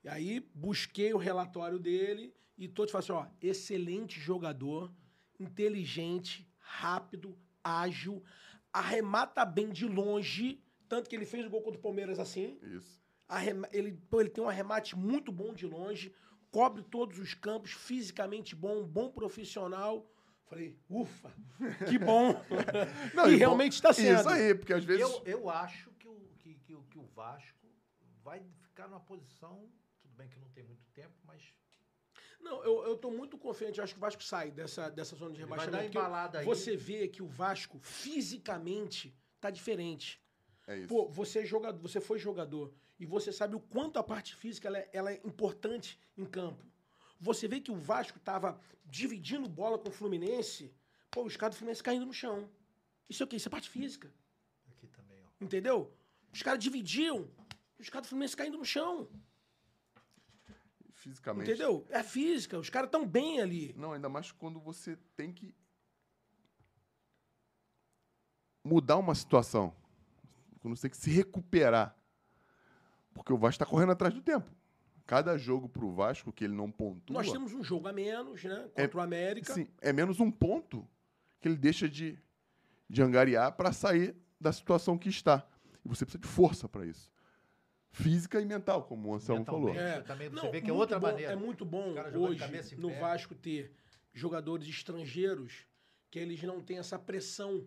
E 0.05 0.07
aí 0.07 0.39
busquei 0.53 1.11
o 1.15 1.17
relatório 1.17 1.79
dele 1.79 2.31
e 2.55 2.67
todos 2.67 2.91
falaram 2.91 3.23
assim, 3.23 3.27
ó, 3.27 3.35
excelente 3.41 4.19
jogador, 4.19 4.93
inteligente, 5.39 6.47
rápido, 6.59 7.35
ágil, 7.63 8.23
arremata 8.71 9.43
bem 9.43 9.71
de 9.71 9.87
longe, 9.87 10.61
tanto 10.87 11.09
que 11.09 11.15
ele 11.15 11.25
fez 11.25 11.45
o 11.45 11.49
gol 11.49 11.63
contra 11.63 11.79
o 11.79 11.81
Palmeiras 11.81 12.19
assim, 12.19 12.59
Isso. 12.61 13.03
Arrema- 13.27 13.67
ele, 13.73 13.93
pô, 14.09 14.21
ele 14.21 14.29
tem 14.29 14.43
um 14.43 14.47
arremate 14.47 14.95
muito 14.95 15.31
bom 15.31 15.51
de 15.55 15.65
longe, 15.65 16.13
cobre 16.51 16.83
todos 16.83 17.17
os 17.17 17.33
campos, 17.33 17.71
fisicamente 17.71 18.55
bom, 18.55 18.83
bom 18.85 19.09
profissional. 19.09 20.07
Falei, 20.45 20.77
ufa, 20.87 21.33
que 21.89 21.97
bom. 21.97 22.39
Não, 23.15 23.27
e 23.27 23.35
realmente 23.35 23.73
está 23.73 23.91
sendo. 23.91 24.19
Isso 24.19 24.29
aí, 24.29 24.53
porque 24.53 24.71
às 24.73 24.85
vezes. 24.85 25.01
Eu, 25.01 25.23
eu 25.25 25.49
acho 25.49 25.89
que 25.97 26.07
o, 26.07 26.15
que, 26.37 26.53
que, 26.63 26.75
o- 26.75 26.83
que 26.83 26.99
o 26.99 27.03
Vasco 27.15 27.67
vai 28.23 28.43
ficar 28.61 28.87
numa 28.87 28.99
posição. 28.99 29.67
Tudo 30.16 30.24
bem 30.24 30.30
que 30.30 30.39
não 30.39 30.47
tem 30.49 30.63
muito 30.63 30.86
tempo, 30.93 31.13
mas. 31.26 31.41
Não, 32.39 32.63
eu, 32.63 32.86
eu 32.86 32.95
tô 32.95 33.11
muito 33.11 33.38
confiante. 33.38 33.80
Eu 33.80 33.84
acho 33.84 33.93
que 33.93 33.99
o 33.99 34.01
Vasco 34.01 34.24
sai 34.24 34.49
dessa, 34.49 34.89
dessa 34.89 35.13
zona 35.16 35.34
de 35.34 35.41
Ele 35.41 35.47
vai 35.49 35.59
rebaixamento. 35.59 35.93
dar 35.93 36.39
aí. 36.39 36.45
Você 36.45 36.78
vê 36.78 37.07
que 37.09 37.22
o 37.22 37.28
Vasco, 37.28 37.80
fisicamente, 37.80 39.13
tá 39.41 39.49
diferente. 39.49 40.22
É 40.68 40.78
isso. 40.78 40.88
Pô, 40.88 41.09
você, 41.09 41.39
é 41.39 41.45
jogador, 41.45 41.80
você 41.80 41.99
foi 41.99 42.18
jogador 42.18 42.74
e 42.97 43.05
você 43.05 43.32
sabe 43.34 43.55
o 43.55 43.59
quanto 43.59 43.99
a 43.99 44.03
parte 44.03 44.34
física 44.36 44.70
ela 44.70 44.78
é, 44.78 44.89
ela 44.93 45.11
é 45.11 45.22
importante 45.26 45.99
em 46.18 46.26
campo. 46.26 46.66
Você 47.20 47.47
vê 47.47 47.59
que 47.59 47.72
o 47.72 47.76
Vasco 47.76 48.20
tava 48.20 48.59
dividindo 48.86 49.49
bola 49.49 49.78
com 49.78 49.89
o 49.89 49.91
Fluminense, 49.91 50.74
pô, 51.11 51.24
os 51.24 51.36
caras 51.36 51.55
do 51.55 51.59
Fluminense 51.59 51.84
caindo 51.84 52.05
no 52.05 52.13
chão. 52.13 52.49
Isso 53.09 53.22
é 53.22 53.26
o 53.26 53.28
quê? 53.28 53.36
Isso 53.36 53.49
é 53.49 53.51
parte 53.51 53.70
física. 53.70 54.13
Aqui 54.70 54.88
também, 54.88 55.18
ó. 55.24 55.43
Entendeu? 55.43 55.93
Os 56.32 56.41
caras 56.41 56.59
dividiam, 56.59 57.30
os 57.78 57.89
caras 57.89 58.07
do 58.07 58.09
Fluminense 58.09 58.36
caindo 58.38 58.57
no 58.57 58.66
chão. 58.66 59.09
Fisicamente. 61.05 61.51
Entendeu? 61.51 61.85
É 61.91 62.01
física, 62.01 62.57
os 62.57 62.67
caras 62.67 62.89
tão 62.89 63.05
bem 63.05 63.39
ali. 63.39 63.75
Não, 63.77 63.93
ainda 63.93 64.09
mais 64.09 64.31
quando 64.31 64.59
você 64.59 64.97
tem 65.15 65.31
que 65.31 65.53
mudar 68.63 68.97
uma 68.97 69.13
situação. 69.13 69.71
Quando 70.59 70.75
você 70.75 70.81
tem 70.81 70.89
que 70.89 70.97
se 70.97 71.11
recuperar. 71.11 71.95
Porque 73.13 73.31
o 73.31 73.37
Vasco 73.37 73.61
está 73.61 73.65
correndo 73.67 73.91
atrás 73.91 74.15
do 74.15 74.21
tempo. 74.21 74.49
Cada 75.05 75.37
jogo 75.37 75.69
pro 75.69 75.93
Vasco 75.93 76.33
que 76.33 76.43
ele 76.43 76.55
não 76.55 76.71
pontua. 76.71 77.13
Nós 77.13 77.31
temos 77.31 77.53
um 77.53 77.63
jogo 77.63 77.87
a 77.87 77.93
menos, 77.93 78.43
né? 78.43 78.67
Contra 78.73 78.83
É, 78.83 78.95
o 78.95 78.99
América. 78.99 79.53
Sim, 79.53 79.67
é 79.79 79.93
menos 79.93 80.19
um 80.19 80.31
ponto 80.31 80.87
que 81.39 81.47
ele 81.47 81.55
deixa 81.55 81.87
de, 81.87 82.17
de 82.89 83.03
angariar 83.03 83.51
para 83.51 83.71
sair 83.71 84.15
da 84.41 84.51
situação 84.51 84.97
que 84.97 85.07
está. 85.07 85.47
E 85.83 85.87
você 85.87 86.03
precisa 86.03 86.23
de 86.23 86.27
força 86.27 86.67
para 86.67 86.83
isso. 86.83 87.11
Física 87.95 88.41
e 88.41 88.45
mental, 88.45 88.83
como 88.83 89.09
o 89.09 89.15
Anselmo 89.15 89.45
falou. 89.45 89.73
Mentalmente. 89.73 89.95
Você 89.95 90.03
também- 90.03 90.29
você 90.29 90.49
vê 90.51 90.61
que 90.61 90.69
é 90.69 90.73
muito 90.73 90.79
outra 90.81 90.99
bom- 90.99 91.07
maneira. 91.07 91.31
É 91.31 91.35
muito 91.35 91.63
bom 91.65 91.93
hoje 92.19 92.75
no 92.77 92.89
pé. 92.89 92.99
Vasco 92.99 93.33
ter 93.33 93.71
jogadores 94.13 94.67
estrangeiros 94.67 95.65
que 96.11 96.19
eles 96.19 96.41
não 96.43 96.61
têm 96.61 96.77
essa 96.77 96.99
pressão 96.99 97.65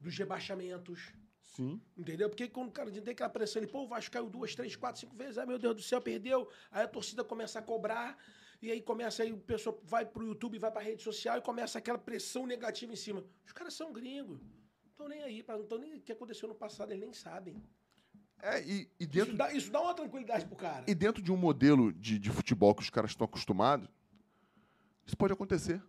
dos 0.00 0.16
rebaixamentos. 0.18 1.12
Sim. 1.40 1.80
Entendeu? 1.96 2.28
Porque 2.28 2.48
quando 2.48 2.68
o 2.68 2.72
cara 2.72 2.90
tem 2.90 3.12
aquela 3.12 3.28
pressão, 3.30 3.62
ele, 3.62 3.70
pô, 3.70 3.82
o 3.82 3.86
Vasco 3.86 4.10
caiu 4.10 4.28
duas, 4.28 4.54
três, 4.54 4.74
quatro, 4.74 5.00
cinco 5.00 5.14
vezes, 5.16 5.38
ai 5.38 5.46
meu 5.46 5.58
Deus 5.58 5.76
do 5.76 5.82
céu, 5.82 6.00
perdeu. 6.00 6.48
Aí 6.70 6.82
a 6.84 6.88
torcida 6.88 7.22
começa 7.22 7.58
a 7.58 7.62
cobrar, 7.62 8.16
e 8.60 8.70
aí 8.72 8.80
começa, 8.80 9.22
aí 9.22 9.32
o 9.32 9.38
pessoal 9.38 9.78
vai 9.84 10.04
pro 10.06 10.26
YouTube, 10.26 10.58
vai 10.58 10.70
pra 10.72 10.80
rede 10.82 11.02
social 11.02 11.38
e 11.38 11.42
começa 11.42 11.78
aquela 11.78 11.98
pressão 11.98 12.46
negativa 12.46 12.92
em 12.92 12.96
cima. 12.96 13.24
Os 13.44 13.52
caras 13.52 13.74
são 13.74 13.92
gringos. 13.92 14.40
Não 14.40 14.90
estão 14.90 15.08
nem 15.08 15.22
aí, 15.22 15.44
não 15.46 15.62
estão 15.62 15.78
nem 15.78 15.94
o 15.94 16.00
que 16.00 16.10
aconteceu 16.12 16.48
no 16.48 16.54
passado, 16.54 16.90
eles 16.90 17.02
nem 17.02 17.12
sabem. 17.12 17.62
É, 18.42 18.60
e, 18.60 18.90
e 18.98 19.04
Isso 19.04 19.08
dentro, 19.08 19.36
dá, 19.36 19.52
isso 19.52 19.70
dá 19.70 19.80
uma 19.80 19.94
tranquilidade 19.94 20.44
pro 20.46 20.56
cara. 20.56 20.84
e 20.88 20.94
dentro 20.96 21.22
de 21.22 21.30
um 21.30 21.36
modelo 21.36 21.92
de, 21.92 22.18
de 22.18 22.28
futebol 22.28 22.74
que 22.74 22.82
os 22.82 22.90
caras 22.90 23.12
estão 23.12 23.24
acostumados, 23.24 23.88
isso 25.06 25.16
pode 25.16 25.32
acontecer. 25.32 25.80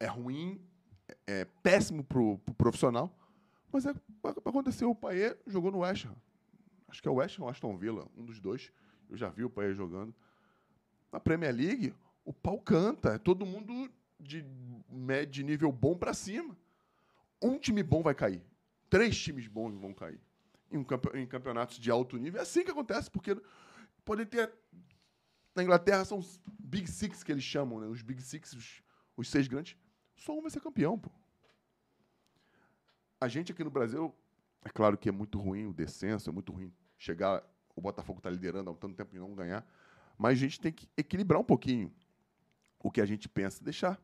É 0.00 0.06
ruim, 0.06 0.58
é, 1.06 1.40
é 1.40 1.44
péssimo 1.62 2.02
pro, 2.02 2.38
pro 2.38 2.54
profissional, 2.54 3.14
mas 3.70 3.84
é, 3.84 3.94
aconteceu. 4.44 4.90
O 4.90 4.94
Paê 4.94 5.36
jogou 5.46 5.70
no 5.70 5.80
West 5.80 6.06
Ham. 6.06 6.16
Acho 6.88 7.02
que 7.02 7.08
é 7.08 7.10
o 7.10 7.16
West 7.16 7.38
Ham 7.38 7.42
ou 7.42 7.48
Aston 7.50 7.76
Villa, 7.76 8.08
um 8.16 8.24
dos 8.24 8.40
dois. 8.40 8.72
Eu 9.10 9.16
já 9.18 9.28
vi 9.28 9.44
o 9.44 9.50
Paê 9.50 9.74
jogando. 9.74 10.14
Na 11.12 11.20
Premier 11.20 11.54
League, 11.54 11.94
o 12.24 12.32
pau 12.32 12.58
canta. 12.58 13.10
É 13.10 13.18
todo 13.18 13.44
mundo 13.44 13.90
de, 14.18 14.42
de 15.28 15.42
nível 15.44 15.70
bom 15.70 15.94
para 15.96 16.14
cima. 16.14 16.56
Um 17.40 17.58
time 17.58 17.82
bom 17.82 18.02
vai 18.02 18.14
cair. 18.14 18.42
Três 18.92 19.18
times 19.18 19.46
bons 19.48 19.74
vão 19.74 19.94
cair. 19.94 20.20
Em, 20.70 20.84
campe- 20.84 21.16
em 21.18 21.26
campeonatos 21.26 21.78
de 21.78 21.90
alto 21.90 22.18
nível. 22.18 22.38
É 22.40 22.42
assim 22.42 22.62
que 22.62 22.70
acontece, 22.70 23.10
porque 23.10 23.34
podem 24.04 24.26
ter. 24.26 24.52
Na 25.54 25.62
Inglaterra 25.62 26.04
são 26.04 26.18
os 26.18 26.38
Big 26.58 26.90
Six 26.90 27.24
que 27.24 27.32
eles 27.32 27.42
chamam, 27.42 27.80
né? 27.80 27.86
Os 27.86 28.02
Big 28.02 28.20
Six, 28.20 28.52
os, 28.52 28.82
os 29.16 29.30
seis 29.30 29.48
grandes. 29.48 29.78
Só 30.14 30.36
um 30.36 30.42
vai 30.42 30.50
ser 30.50 30.60
campeão, 30.60 30.98
pô. 30.98 31.10
A 33.18 33.28
gente 33.28 33.50
aqui 33.50 33.64
no 33.64 33.70
Brasil, 33.70 34.14
é 34.62 34.68
claro 34.68 34.98
que 34.98 35.08
é 35.08 35.12
muito 35.12 35.38
ruim 35.38 35.64
o 35.64 35.72
descenso, 35.72 36.28
é 36.28 36.32
muito 36.32 36.52
ruim 36.52 36.70
chegar. 36.98 37.42
O 37.74 37.80
Botafogo 37.80 38.18
está 38.18 38.28
liderando 38.28 38.68
há 38.68 38.74
um 38.74 38.76
tanto 38.76 38.94
tempo 38.94 39.16
e 39.16 39.18
não 39.18 39.34
ganhar. 39.34 39.66
Mas 40.18 40.32
a 40.32 40.40
gente 40.42 40.60
tem 40.60 40.70
que 40.70 40.86
equilibrar 40.98 41.40
um 41.40 41.44
pouquinho 41.44 41.90
o 42.78 42.90
que 42.90 43.00
a 43.00 43.06
gente 43.06 43.26
pensa, 43.26 43.64
deixar 43.64 43.98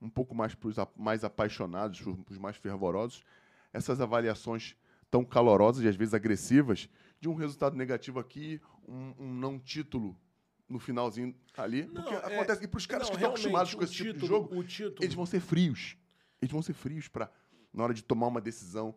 um 0.00 0.08
pouco 0.08 0.34
mais 0.34 0.54
para 0.54 0.68
os 0.68 0.76
mais 0.96 1.24
apaixonados, 1.24 2.00
para 2.00 2.32
os 2.32 2.38
mais 2.38 2.56
fervorosos, 2.56 3.22
essas 3.72 4.00
avaliações 4.00 4.76
tão 5.10 5.24
calorosas 5.24 5.82
e 5.84 5.88
às 5.88 5.96
vezes 5.96 6.14
agressivas 6.14 6.88
de 7.20 7.28
um 7.28 7.34
resultado 7.34 7.76
negativo 7.76 8.18
aqui, 8.18 8.60
um, 8.86 9.14
um 9.18 9.34
não 9.34 9.58
título 9.58 10.16
no 10.68 10.78
finalzinho 10.78 11.34
ali. 11.56 11.84
Não, 11.86 12.02
porque 12.02 12.14
é- 12.14 12.36
acontece. 12.36 12.64
E 12.64 12.68
para 12.68 12.78
os 12.78 12.86
caras 12.86 13.06
não, 13.08 13.10
que 13.10 13.16
estão 13.16 13.30
acostumados 13.30 13.74
com 13.74 13.82
esse 13.82 13.92
tipo 13.92 14.12
de 14.12 14.20
título- 14.20 14.28
jogo, 14.28 14.64
título- 14.64 14.96
eles 15.04 15.14
vão 15.14 15.26
ser 15.26 15.40
frios. 15.40 15.96
Eles 16.40 16.52
vão 16.52 16.62
ser 16.62 16.72
frios 16.74 17.08
para, 17.08 17.30
na 17.72 17.82
hora 17.84 17.92
de 17.94 18.02
tomar 18.02 18.28
uma 18.28 18.40
decisão, 18.40 18.94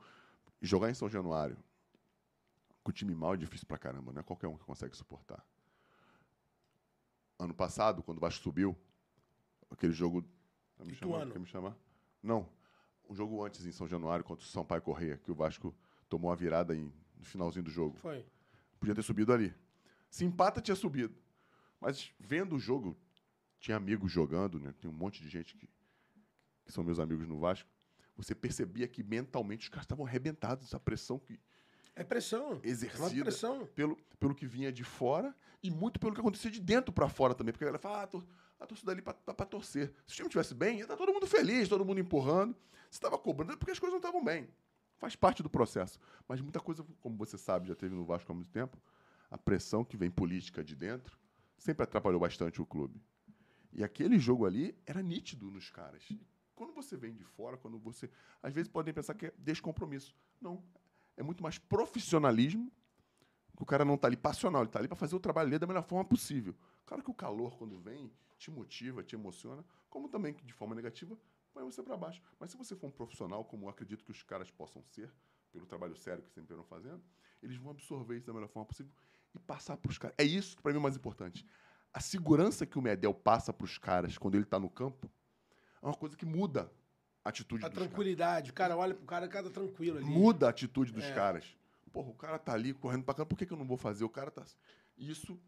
jogar 0.61 0.89
em 0.89 0.93
São 0.93 1.09
Januário. 1.09 1.57
Com 2.83 2.91
o 2.91 2.93
time 2.93 3.13
mal 3.15 3.33
é 3.33 3.37
difícil 3.37 3.65
pra 3.67 3.77
caramba, 3.77 4.11
não 4.13 4.19
é 4.19 4.23
qualquer 4.23 4.47
um 4.47 4.57
que 4.57 4.63
consegue 4.65 4.95
suportar. 4.95 5.43
Ano 7.39 7.53
passado, 7.53 8.03
quando 8.03 8.17
o 8.17 8.21
Vasco 8.21 8.43
subiu, 8.43 8.77
aquele 9.69 9.93
jogo. 9.93 10.23
Quer 10.77 10.85
me 10.85 10.93
chamar? 10.95 11.15
Ituano. 11.15 11.31
Quer 11.31 11.39
me 11.39 11.45
chamar? 11.47 11.75
Não. 12.21 12.47
Um 13.09 13.15
jogo 13.15 13.43
antes 13.43 13.65
em 13.65 13.71
São 13.71 13.87
Januário 13.87 14.23
contra 14.25 14.43
o 14.45 14.47
Sampaio 14.47 14.81
Correia, 14.81 15.17
que 15.17 15.31
o 15.31 15.35
Vasco 15.35 15.75
tomou 16.09 16.31
a 16.31 16.35
virada 16.35 16.75
em, 16.75 16.91
no 17.17 17.25
finalzinho 17.25 17.63
do 17.63 17.71
jogo. 17.71 17.97
Foi. 17.97 18.25
Podia 18.79 18.95
ter 18.95 19.03
subido 19.03 19.31
ali. 19.33 19.53
Se 20.09 20.23
empata, 20.25 20.61
tinha 20.61 20.75
subido. 20.75 21.15
Mas 21.79 22.11
vendo 22.19 22.55
o 22.55 22.59
jogo, 22.59 22.97
tinha 23.59 23.77
amigos 23.77 24.11
jogando, 24.11 24.59
né? 24.59 24.73
Tem 24.79 24.89
um 24.89 24.93
monte 24.93 25.21
de 25.21 25.29
gente 25.29 25.55
que, 25.55 25.67
que 26.65 26.71
são 26.71 26.83
meus 26.83 26.99
amigos 26.99 27.27
no 27.27 27.37
Vasco. 27.39 27.69
Você 28.15 28.33
percebia 28.35 28.87
que 28.87 29.03
mentalmente 29.03 29.63
os 29.63 29.69
caras 29.69 29.83
estavam 29.85 30.05
arrebentados. 30.05 30.73
A 30.73 30.79
pressão 30.79 31.17
que 31.19 31.39
É 31.95 32.03
pressão. 32.03 32.59
É 32.63 32.67
exercida 32.67 33.23
pressão. 33.23 33.65
pelo, 33.75 33.97
pelo 34.19 34.33
que 34.35 34.45
vinha 34.45 34.71
de 34.71 34.83
fora 34.83 35.35
e 35.61 35.69
muito 35.71 35.99
pelo 35.99 36.13
que 36.13 36.19
acontecia 36.21 36.49
de 36.51 36.61
dentro 36.61 36.93
para 36.93 37.09
fora 37.09 37.33
também. 37.33 37.51
Porque 37.51 37.63
a 37.65 37.67
galera 37.67 37.81
fala, 37.81 37.99
ah, 37.99 38.03
a 38.03 38.07
tor- 38.07 38.27
a 38.59 38.65
torcida 38.67 38.91
ali 38.91 39.01
para 39.01 39.13
pra 39.15 39.45
torcer. 39.45 39.93
Se 40.05 40.13
o 40.13 40.15
time 40.15 40.27
estivesse 40.27 40.53
bem, 40.53 40.77
ia 40.77 40.83
estar 40.83 40.95
todo 40.95 41.11
mundo 41.11 41.27
feliz, 41.27 41.67
todo 41.67 41.83
mundo 41.83 41.99
empurrando. 41.99 42.55
Se 42.93 42.97
estava 42.97 43.17
cobrando, 43.17 43.53
é 43.53 43.55
porque 43.55 43.71
as 43.71 43.79
coisas 43.79 43.91
não 43.91 43.97
estavam 43.97 44.23
bem. 44.23 44.47
Faz 44.97 45.15
parte 45.15 45.41
do 45.41 45.49
processo. 45.49 45.99
Mas 46.27 46.39
muita 46.39 46.59
coisa, 46.59 46.85
como 47.01 47.17
você 47.17 47.39
sabe, 47.39 47.67
já 47.67 47.73
teve 47.73 47.95
no 47.95 48.05
Vasco 48.05 48.31
há 48.31 48.35
muito 48.35 48.51
tempo, 48.51 48.79
a 49.31 49.37
pressão 49.37 49.83
que 49.83 49.97
vem 49.97 50.11
política 50.11 50.63
de 50.63 50.75
dentro 50.75 51.17
sempre 51.57 51.81
atrapalhou 51.85 52.19
bastante 52.19 52.61
o 52.61 52.65
clube. 52.67 53.01
E 53.71 53.83
aquele 53.83 54.19
jogo 54.19 54.45
ali 54.45 54.77
era 54.85 55.01
nítido 55.01 55.49
nos 55.49 55.71
caras. 55.71 56.07
Quando 56.53 56.71
você 56.71 56.95
vem 56.95 57.15
de 57.15 57.23
fora, 57.23 57.57
quando 57.57 57.79
você. 57.79 58.11
Às 58.43 58.53
vezes 58.53 58.69
podem 58.69 58.93
pensar 58.93 59.15
que 59.15 59.25
é 59.25 59.33
descompromisso. 59.39 60.15
Não. 60.39 60.63
É 61.17 61.23
muito 61.23 61.41
mais 61.41 61.57
profissionalismo. 61.57 62.71
O 63.59 63.65
cara 63.65 63.83
não 63.83 63.95
está 63.95 64.07
ali 64.07 64.17
passional, 64.17 64.61
ele 64.61 64.69
está 64.69 64.77
ali 64.77 64.87
para 64.87 64.95
fazer 64.95 65.15
o 65.15 65.19
trabalho 65.19 65.49
dele 65.49 65.57
da 65.57 65.65
melhor 65.65 65.83
forma 65.83 66.05
possível. 66.05 66.55
Claro 66.85 67.01
que 67.01 67.09
o 67.09 67.13
calor, 67.15 67.57
quando 67.57 67.79
vem, 67.79 68.13
te 68.37 68.51
motiva, 68.51 69.03
te 69.03 69.15
emociona, 69.15 69.65
como 69.89 70.07
também 70.07 70.35
de 70.43 70.53
forma 70.53 70.75
negativa 70.75 71.17
põe 71.53 71.63
você 71.63 71.81
para 71.83 71.95
baixo. 71.95 72.21
Mas 72.39 72.51
se 72.51 72.57
você 72.57 72.75
for 72.75 72.87
um 72.87 72.91
profissional, 72.91 73.45
como 73.45 73.65
eu 73.65 73.69
acredito 73.69 74.03
que 74.03 74.11
os 74.11 74.23
caras 74.23 74.49
possam 74.51 74.83
ser, 74.83 75.11
pelo 75.51 75.65
trabalho 75.65 75.95
sério 75.95 76.23
que 76.23 76.31
sempre 76.31 76.53
estão 76.53 76.65
fazendo, 76.65 77.01
eles 77.41 77.57
vão 77.57 77.71
absorver 77.71 78.17
isso 78.17 78.25
da 78.27 78.33
melhor 78.33 78.47
forma 78.49 78.65
possível 78.65 78.91
e 79.35 79.39
passar 79.39 79.77
para 79.77 79.89
os 79.91 79.97
caras. 79.97 80.15
É 80.17 80.23
isso 80.23 80.55
que 80.55 80.61
para 80.63 80.71
mim 80.71 80.77
é 80.77 80.79
o 80.79 80.83
mais 80.83 80.95
importante. 80.95 81.45
A 81.93 81.99
segurança 81.99 82.65
que 82.65 82.79
o 82.79 82.81
Medel 82.81 83.13
passa 83.13 83.53
para 83.53 83.65
os 83.65 83.77
caras 83.77 84.17
quando 84.17 84.35
ele 84.35 84.43
está 84.45 84.59
no 84.59 84.69
campo 84.69 85.09
é 85.81 85.85
uma 85.85 85.93
coisa 85.95 86.17
que 86.17 86.25
muda 86.25 86.71
a 87.23 87.29
atitude 87.29 87.63
A 87.63 87.67
dos 87.67 87.75
caras. 87.77 87.89
tranquilidade. 87.89 88.49
O 88.51 88.53
cara 88.53 88.75
olha 88.75 88.95
pro 88.95 89.05
cara, 89.05 89.25
o 89.27 89.29
cara 89.29 89.45
tá 89.45 89.51
tranquilo 89.51 89.97
ali. 89.97 90.05
Muda 90.05 90.47
a 90.47 90.49
atitude 90.49 90.91
dos 90.91 91.03
É. 91.03 91.13
caras. 91.13 91.55
Porra, 91.91 92.09
o 92.09 92.15
cara 92.15 92.39
tá 92.39 92.53
ali 92.53 92.73
correndo 92.73 93.03
pra 93.03 93.13
cá, 93.13 93.23
por 93.25 93.37
que, 93.37 93.45
que 93.45 93.53
eu 93.53 93.57
não 93.57 93.67
vou 93.67 93.77
fazer? 93.77 94.03
O 94.03 94.09
cara 94.09 94.31
tá. 94.31 94.43
Isso, 94.97 95.39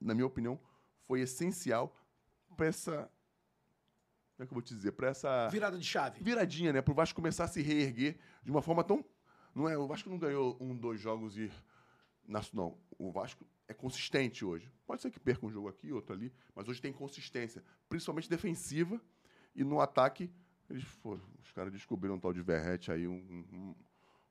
na 0.00 0.14
minha 0.14 0.26
opinião, 0.26 0.60
foi 1.06 1.20
essencial 1.20 1.96
para 2.56 2.66
essa 2.66 3.10
Como 4.36 4.44
é 4.44 4.46
que 4.46 4.52
eu 4.52 4.54
vou 4.54 4.62
te 4.62 4.74
dizer? 4.74 4.92
Pra 4.92 5.08
essa. 5.08 5.48
Virada 5.48 5.78
de 5.78 5.84
chave. 5.84 6.22
Viradinha, 6.22 6.72
né? 6.72 6.82
Pro 6.82 6.94
Vasco 6.94 7.14
começar 7.14 7.44
a 7.44 7.48
se 7.48 7.62
reerguer 7.62 8.18
de 8.42 8.50
uma 8.50 8.60
forma 8.60 8.82
tão. 8.82 9.04
Não 9.54 9.68
é, 9.68 9.78
o 9.78 9.86
Vasco 9.86 10.10
não 10.10 10.18
ganhou 10.18 10.56
um, 10.60 10.76
dois 10.76 11.00
jogos 11.00 11.36
e. 11.38 11.50
Não, 12.52 12.76
o 12.98 13.12
Vasco 13.12 13.46
é 13.68 13.74
consistente 13.74 14.44
hoje. 14.44 14.70
Pode 14.86 15.02
ser 15.02 15.10
que 15.10 15.20
perca 15.20 15.46
um 15.46 15.50
jogo 15.50 15.68
aqui, 15.68 15.92
outro 15.92 16.14
ali, 16.14 16.32
mas 16.54 16.68
hoje 16.68 16.80
tem 16.80 16.92
consistência, 16.92 17.62
principalmente 17.88 18.28
defensiva 18.28 19.00
e 19.54 19.62
no 19.62 19.80
ataque. 19.80 20.30
Eles 20.68 20.82
foram, 20.82 21.22
os 21.42 21.52
caras 21.52 21.72
descobriram 21.72 22.16
um 22.16 22.18
tal 22.18 22.32
de 22.32 22.42
Verrete 22.42 22.90
aí, 22.90 23.06
um, 23.06 23.12
um, 23.52 23.74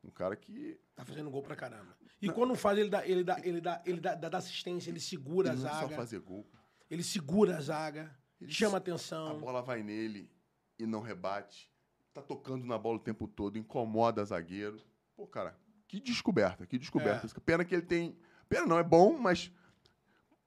um 0.03 0.09
cara 0.09 0.35
que. 0.35 0.77
Tá 0.95 1.05
fazendo 1.05 1.29
gol 1.29 1.43
pra 1.43 1.55
caramba. 1.55 1.95
E 2.21 2.27
não. 2.27 2.33
quando 2.33 2.55
faz, 2.55 2.77
ele 2.77 2.89
dá, 2.89 3.07
ele 3.07 3.23
dá, 3.23 3.39
ele 3.43 3.61
dá, 3.61 3.81
ele 3.85 4.01
dá, 4.01 4.15
dá 4.15 4.37
assistência, 4.37 4.89
ele 4.89 4.99
segura 4.99 5.49
ele 5.49 5.57
a 5.57 5.61
zaga. 5.61 5.75
Não 5.75 5.85
é 5.85 5.89
só 5.89 5.95
fazer 5.95 6.19
gol. 6.19 6.45
Ele 6.89 7.03
segura 7.03 7.57
a 7.57 7.61
zaga, 7.61 8.13
ele 8.41 8.51
chama 8.51 8.77
atenção. 8.77 9.27
A 9.27 9.33
bola 9.33 9.61
vai 9.61 9.83
nele 9.83 10.29
e 10.77 10.85
não 10.85 11.01
rebate. 11.01 11.71
Tá 12.13 12.21
tocando 12.21 12.65
na 12.65 12.77
bola 12.77 12.97
o 12.97 13.01
tempo 13.01 13.27
todo, 13.27 13.57
incomoda 13.57 14.23
zagueiro. 14.23 14.77
Pô, 15.15 15.25
cara, 15.25 15.57
que 15.87 15.99
descoberta, 15.99 16.65
que 16.65 16.77
descoberta. 16.77 17.25
É. 17.25 17.39
Pena 17.39 17.65
que 17.65 17.73
ele 17.73 17.81
tem. 17.81 18.17
Pena 18.47 18.65
não, 18.65 18.77
é 18.77 18.83
bom, 18.83 19.17
mas 19.17 19.51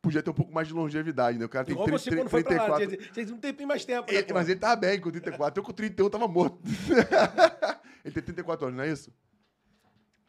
podia 0.01 0.22
ter 0.22 0.30
um 0.30 0.34
pouco 0.34 0.53
mais 0.53 0.68
de 0.68 0.74
longevidade, 0.74 1.39
né? 1.39 1.45
O 1.45 1.49
cara 1.49 1.64
tem 1.64 1.72
Igual 1.72 1.87
30, 1.87 1.99
você, 1.99 2.11
30, 2.11 2.30
34. 2.30 2.72
Lá, 2.72 2.87
tinha, 2.87 3.12
tinha 3.12 3.34
um 3.37 3.41
tempinho 3.41 3.68
mais 3.68 3.84
tempo. 3.84 4.12
Né, 4.12 4.24
mas 4.32 4.49
ele 4.49 4.61
tava 4.61 4.76
bem 4.76 5.01
com 5.01 5.11
34. 5.11 5.61
Eu 5.61 5.64
com 5.64 5.72
31 5.72 6.11
tava 6.11 6.28
morto. 6.28 6.61
ele 8.05 8.14
tem 8.14 8.22
34 8.22 8.66
anos, 8.66 8.76
não 8.76 8.84
é 8.84 8.93
isso? 8.93 9.12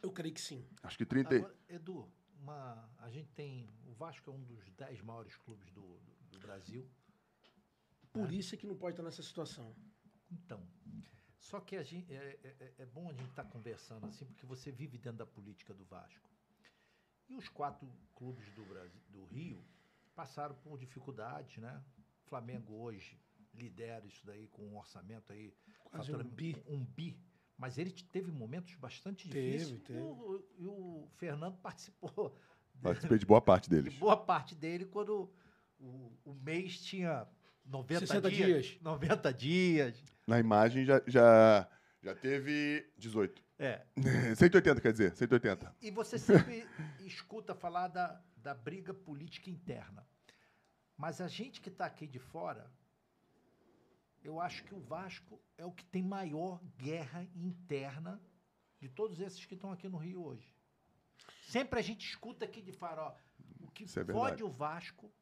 Eu 0.02 0.10
creio 0.10 0.34
que 0.34 0.40
sim. 0.40 0.64
Acho 0.82 0.98
que 0.98 1.04
30. 1.04 1.36
Agora, 1.36 1.54
Edu, 1.68 2.08
uma, 2.40 2.88
a 2.98 3.08
gente 3.10 3.28
tem. 3.34 3.68
O 3.86 3.92
Vasco 3.92 4.30
é 4.30 4.34
um 4.34 4.42
dos 4.42 4.70
10 4.72 5.02
maiores 5.02 5.36
clubes 5.36 5.70
do, 5.72 5.80
do, 5.80 6.12
do 6.32 6.38
Brasil. 6.40 6.88
Por 8.12 8.32
isso 8.32 8.54
é 8.54 8.58
que 8.58 8.66
não 8.66 8.76
pode 8.76 8.94
estar 8.94 9.02
nessa 9.02 9.22
situação. 9.22 9.74
Então. 10.30 10.62
Só 11.38 11.60
que 11.60 11.76
a 11.76 11.82
gente, 11.82 12.12
é, 12.12 12.38
é, 12.42 12.56
é, 12.60 12.74
é 12.78 12.86
bom 12.86 13.08
a 13.08 13.12
gente 13.12 13.30
estar 13.30 13.44
tá 13.44 13.50
conversando 13.50 14.06
assim, 14.06 14.26
porque 14.26 14.44
você 14.44 14.70
vive 14.70 14.98
dentro 14.98 15.18
da 15.18 15.26
política 15.26 15.72
do 15.72 15.84
Vasco. 15.84 16.28
E 17.28 17.36
os 17.36 17.48
quatro 17.48 17.88
clubes 18.14 18.48
do, 18.54 18.64
Brasil, 18.64 19.00
do 19.08 19.24
Rio 19.24 19.64
passaram 20.14 20.54
por 20.56 20.78
dificuldades, 20.78 21.58
né? 21.58 21.82
Flamengo 22.24 22.74
hoje 22.74 23.18
lidera 23.54 24.06
isso 24.06 24.24
daí 24.26 24.46
com 24.48 24.66
um 24.66 24.76
orçamento 24.76 25.32
aí. 25.32 25.54
Quase 25.84 26.14
um 26.14 26.22
bi. 26.22 26.56
Um 26.66 26.84
bi. 26.84 27.18
Mas 27.56 27.76
ele 27.76 27.90
teve 27.90 28.30
momentos 28.30 28.74
bastante 28.76 29.28
teve, 29.28 29.58
difíceis. 29.58 29.82
Teve. 29.82 29.98
E 29.98 30.02
o, 30.02 30.44
e 30.58 30.66
o 30.66 31.08
Fernando 31.16 31.56
participou. 31.62 32.36
Participei 32.82 33.18
de 33.18 33.26
boa 33.26 33.40
parte 33.40 33.68
deles. 33.68 33.92
De 33.92 33.98
boa 34.00 34.16
parte 34.16 34.54
dele 34.54 34.84
quando 34.86 35.32
o, 35.78 36.12
o 36.24 36.34
mês 36.34 36.80
tinha 36.80 37.26
90 37.68 38.06
60 38.06 38.30
dias, 38.30 38.66
dias. 38.66 38.82
90 38.82 39.32
dias. 39.32 40.04
Na 40.26 40.40
imagem 40.40 40.84
já, 40.84 41.02
já, 41.06 41.68
já 42.02 42.14
teve 42.14 42.90
18. 42.96 43.42
É. 43.58 43.84
180, 44.34 44.80
quer 44.80 44.92
dizer, 44.92 45.14
180. 45.14 45.76
E, 45.80 45.88
e 45.88 45.90
você 45.90 46.18
sempre 46.18 46.66
escuta 47.00 47.54
falar 47.54 47.88
da, 47.88 48.20
da 48.36 48.54
briga 48.54 48.94
política 48.94 49.50
interna. 49.50 50.06
Mas 50.96 51.20
a 51.20 51.28
gente 51.28 51.60
que 51.60 51.68
está 51.68 51.86
aqui 51.86 52.06
de 52.06 52.18
fora, 52.18 52.70
eu 54.24 54.40
acho 54.40 54.64
que 54.64 54.74
o 54.74 54.80
Vasco 54.80 55.40
é 55.56 55.64
o 55.64 55.72
que 55.72 55.84
tem 55.84 56.02
maior 56.02 56.60
guerra 56.76 57.26
interna 57.36 58.20
de 58.80 58.88
todos 58.88 59.20
esses 59.20 59.44
que 59.44 59.54
estão 59.54 59.70
aqui 59.72 59.88
no 59.88 59.98
Rio 59.98 60.24
hoje. 60.24 60.54
Sempre 61.42 61.78
a 61.78 61.82
gente 61.82 62.06
escuta 62.06 62.44
aqui 62.44 62.62
de 62.62 62.72
fora, 62.72 63.02
ó, 63.02 63.14
o 63.60 63.70
que 63.70 63.84
é 63.84 64.04
fode 64.12 64.42
o 64.42 64.48
Vasco 64.48 65.12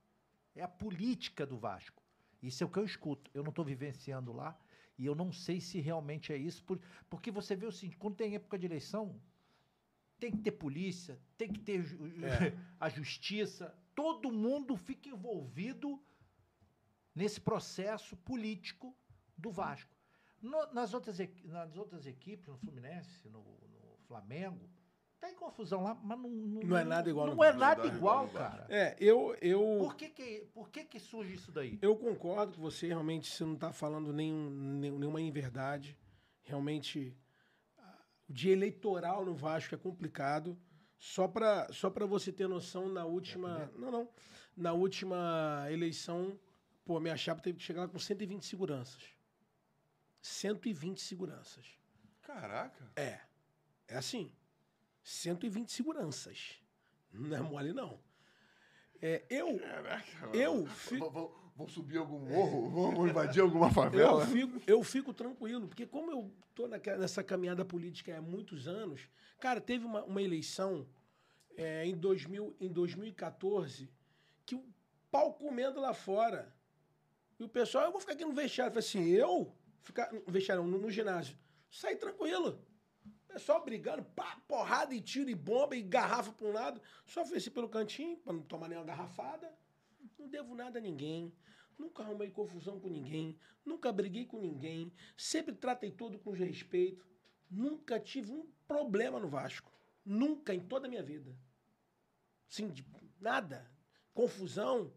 é 0.54 0.62
a 0.62 0.68
política 0.68 1.44
do 1.46 1.58
Vasco. 1.58 2.02
Isso 2.42 2.62
é 2.62 2.66
o 2.66 2.70
que 2.70 2.78
eu 2.78 2.84
escuto. 2.84 3.30
Eu 3.34 3.42
não 3.42 3.50
estou 3.50 3.64
vivenciando 3.64 4.32
lá 4.32 4.58
e 4.98 5.04
eu 5.04 5.14
não 5.14 5.32
sei 5.32 5.60
se 5.60 5.80
realmente 5.80 6.32
é 6.32 6.36
isso, 6.36 6.62
por, 6.64 6.80
porque 7.10 7.30
você 7.30 7.54
vê 7.54 7.66
o 7.66 7.72
seguinte: 7.72 7.96
quando 7.96 8.16
tem 8.16 8.34
época 8.34 8.58
de 8.58 8.66
eleição, 8.66 9.20
tem 10.18 10.30
que 10.30 10.38
ter 10.38 10.52
polícia, 10.52 11.18
tem 11.36 11.52
que 11.52 11.60
ter 11.60 11.80
é. 11.80 12.56
a 12.80 12.88
justiça, 12.88 13.76
todo 13.94 14.32
mundo 14.32 14.76
fica 14.76 15.08
envolvido 15.08 16.02
nesse 17.14 17.40
processo 17.40 18.16
político 18.16 18.94
do 19.36 19.50
Vasco. 19.50 19.94
No, 20.40 20.72
nas, 20.72 20.94
outras, 20.94 21.18
nas 21.44 21.76
outras 21.76 22.06
equipes, 22.06 22.46
no 22.46 22.58
Fluminense, 22.58 23.28
no, 23.28 23.40
no 23.40 23.96
Flamengo, 24.06 24.68
Tem 25.26 25.34
confusão 25.34 25.82
lá, 25.82 25.92
mas 26.04 26.16
não, 26.20 26.30
não, 26.30 26.60
não 26.62 26.76
é 26.78 26.84
nada 26.84 27.10
igual. 27.10 27.26
Não, 27.26 27.34
não 27.34 27.42
é 27.42 27.52
nada 27.52 27.84
igual, 27.84 28.28
cara. 28.28 28.64
É, 28.68 28.96
eu, 29.00 29.36
eu. 29.40 29.78
Por 29.80 29.96
que 29.96 30.08
que, 30.08 30.46
por 30.54 30.70
que 30.70 30.84
que 30.84 31.00
surge 31.00 31.34
isso 31.34 31.50
daí? 31.50 31.80
Eu 31.82 31.96
concordo 31.96 32.52
com 32.52 32.62
você. 32.62 32.86
Realmente, 32.86 33.28
você 33.28 33.44
não 33.44 33.54
está 33.54 33.72
falando 33.72 34.12
nenhum, 34.12 34.48
nenhuma 34.48 35.20
inverdade. 35.20 35.98
Realmente, 36.42 37.12
o 38.28 38.32
dia 38.32 38.52
eleitoral 38.52 39.24
no 39.24 39.34
Vasco 39.34 39.74
é 39.74 39.78
complicado. 39.78 40.56
Só 40.96 41.26
para 41.26 41.72
só 41.72 41.90
pra 41.90 42.06
você 42.06 42.30
ter 42.30 42.46
noção, 42.48 42.88
na 42.88 43.04
última. 43.04 43.68
É 43.74 43.78
não, 43.78 43.90
não. 43.90 44.08
Na 44.56 44.72
última 44.74 45.66
eleição, 45.68 46.38
pô, 46.84 47.00
minha 47.00 47.16
chapa 47.16 47.42
teve 47.42 47.58
que 47.58 47.64
chegar 47.64 47.82
lá 47.82 47.88
com 47.88 47.98
120 47.98 48.46
seguranças. 48.46 49.02
120 50.22 51.00
seguranças. 51.00 51.66
Caraca. 52.22 52.92
É. 52.94 53.18
É 53.88 53.96
assim. 53.96 54.32
120 55.06 55.70
seguranças. 55.70 56.60
Não 57.12 57.36
é 57.36 57.40
mole, 57.40 57.72
não. 57.72 58.00
É, 59.00 59.24
eu. 59.30 59.56
Caraca, 59.56 60.36
eu 60.36 60.66
fico. 60.66 61.52
Vão 61.54 61.68
subir 61.68 61.98
algum 61.98 62.18
morro? 62.18 62.68
Vão 62.92 63.06
invadir 63.06 63.40
alguma 63.40 63.70
favela? 63.70 64.24
Eu 64.24 64.26
fico, 64.26 64.62
eu 64.66 64.82
fico 64.82 65.14
tranquilo, 65.14 65.68
porque 65.68 65.86
como 65.86 66.10
eu 66.10 66.34
tô 66.56 66.66
naquela, 66.66 66.98
nessa 66.98 67.22
caminhada 67.22 67.64
política 67.64 68.18
há 68.18 68.20
muitos 68.20 68.66
anos, 68.66 69.08
cara, 69.38 69.60
teve 69.60 69.84
uma, 69.84 70.02
uma 70.02 70.20
eleição 70.20 70.88
é, 71.56 71.86
em, 71.86 71.96
2000, 71.96 72.56
em 72.60 72.68
2014 72.68 73.88
que 74.44 74.56
o 74.56 74.64
pau 75.08 75.34
comendo 75.34 75.80
lá 75.80 75.94
fora. 75.94 76.52
E 77.38 77.44
o 77.44 77.48
pessoal, 77.48 77.84
eu 77.84 77.92
vou 77.92 78.00
ficar 78.00 78.14
aqui 78.14 78.24
no 78.24 78.34
vestiário. 78.34 78.76
Eu 78.76 78.82
falei 78.82 78.88
assim, 78.88 79.12
eu? 79.12 79.54
Ficar 79.82 80.12
no 80.12 80.32
vestiário, 80.32 80.64
no, 80.64 80.78
no 80.78 80.90
ginásio. 80.90 81.38
Sair 81.70 81.96
tranquilo. 81.96 82.60
Pessoal 83.36 83.62
brigando, 83.62 84.02
pá, 84.02 84.42
porrada 84.48 84.94
e 84.94 85.00
tiro 85.02 85.28
e 85.28 85.34
bomba 85.34 85.76
e 85.76 85.82
garrafa 85.82 86.32
para 86.32 86.46
um 86.46 86.52
lado. 86.52 86.80
Só 87.04 87.20
ofereci 87.20 87.50
pelo 87.50 87.68
cantinho, 87.68 88.16
para 88.16 88.32
não 88.32 88.40
tomar 88.40 88.66
nenhuma 88.66 88.86
garrafada. 88.86 89.54
Não 90.18 90.26
devo 90.26 90.54
nada 90.54 90.78
a 90.78 90.80
ninguém. 90.80 91.30
Nunca 91.78 92.02
arrumei 92.02 92.30
confusão 92.30 92.80
com 92.80 92.88
ninguém. 92.88 93.38
Nunca 93.62 93.92
briguei 93.92 94.24
com 94.24 94.40
ninguém. 94.40 94.90
Sempre 95.18 95.54
tratei 95.54 95.90
todo 95.90 96.18
com 96.18 96.30
respeito. 96.30 97.06
Nunca 97.50 98.00
tive 98.00 98.32
um 98.32 98.50
problema 98.66 99.20
no 99.20 99.28
Vasco. 99.28 99.70
Nunca 100.02 100.54
em 100.54 100.60
toda 100.60 100.86
a 100.86 100.88
minha 100.88 101.02
vida. 101.02 101.38
Sim, 102.48 102.72
nada. 103.20 103.70
Confusão. 104.14 104.94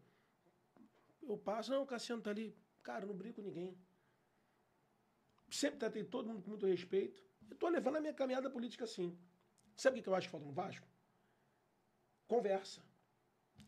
Eu 1.22 1.38
passo, 1.38 1.72
não, 1.72 1.84
o 1.84 1.86
Cassiano 1.86 2.22
tá 2.22 2.30
ali. 2.30 2.58
Cara, 2.84 3.06
não 3.06 3.18
brigo 3.18 3.36
com 3.36 3.42
ninguém. 3.42 3.78
Sempre 5.50 5.80
tratei 5.80 6.06
todo 6.06 6.30
mundo 6.30 6.42
com 6.42 6.52
muito 6.52 6.66
respeito. 6.66 7.29
Eu 7.50 7.56
tô 7.58 7.68
levando 7.68 7.98
a 7.98 8.02
minha 8.02 8.14
caminhada 8.14 8.50
política 8.50 8.84
assim. 8.84 9.18
Sabe 9.76 10.00
o 10.00 10.04
que 10.04 10.10
eu 10.10 10.16
acho 10.16 10.28
que 10.28 10.32
falta 10.32 10.46
no 10.46 10.52
Vasco? 10.52 10.88
Conversa. 12.28 12.82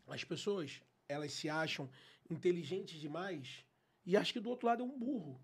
As 0.06 0.24
pessoas, 0.24 0.82
elas 1.08 1.32
se 1.32 1.48
acham 1.48 1.90
inteligentes 2.30 3.00
demais 3.00 3.64
e 4.04 4.16
acham 4.16 4.32
que 4.32 4.40
do 4.40 4.50
outro 4.50 4.66
lado 4.66 4.82
é 4.82 4.86
um 4.86 4.98
burro. 4.98 5.40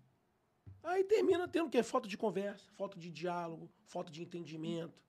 Aí 0.83 1.03
termina 1.03 1.47
tendo 1.47 1.67
o 1.67 1.69
quê? 1.69 1.83
Falta 1.83 2.07
de 2.07 2.17
conversa, 2.17 2.71
falta 2.71 2.97
de 2.97 3.11
diálogo, 3.11 3.69
falta 3.85 4.11
de 4.11 4.21
entendimento. 4.21 5.03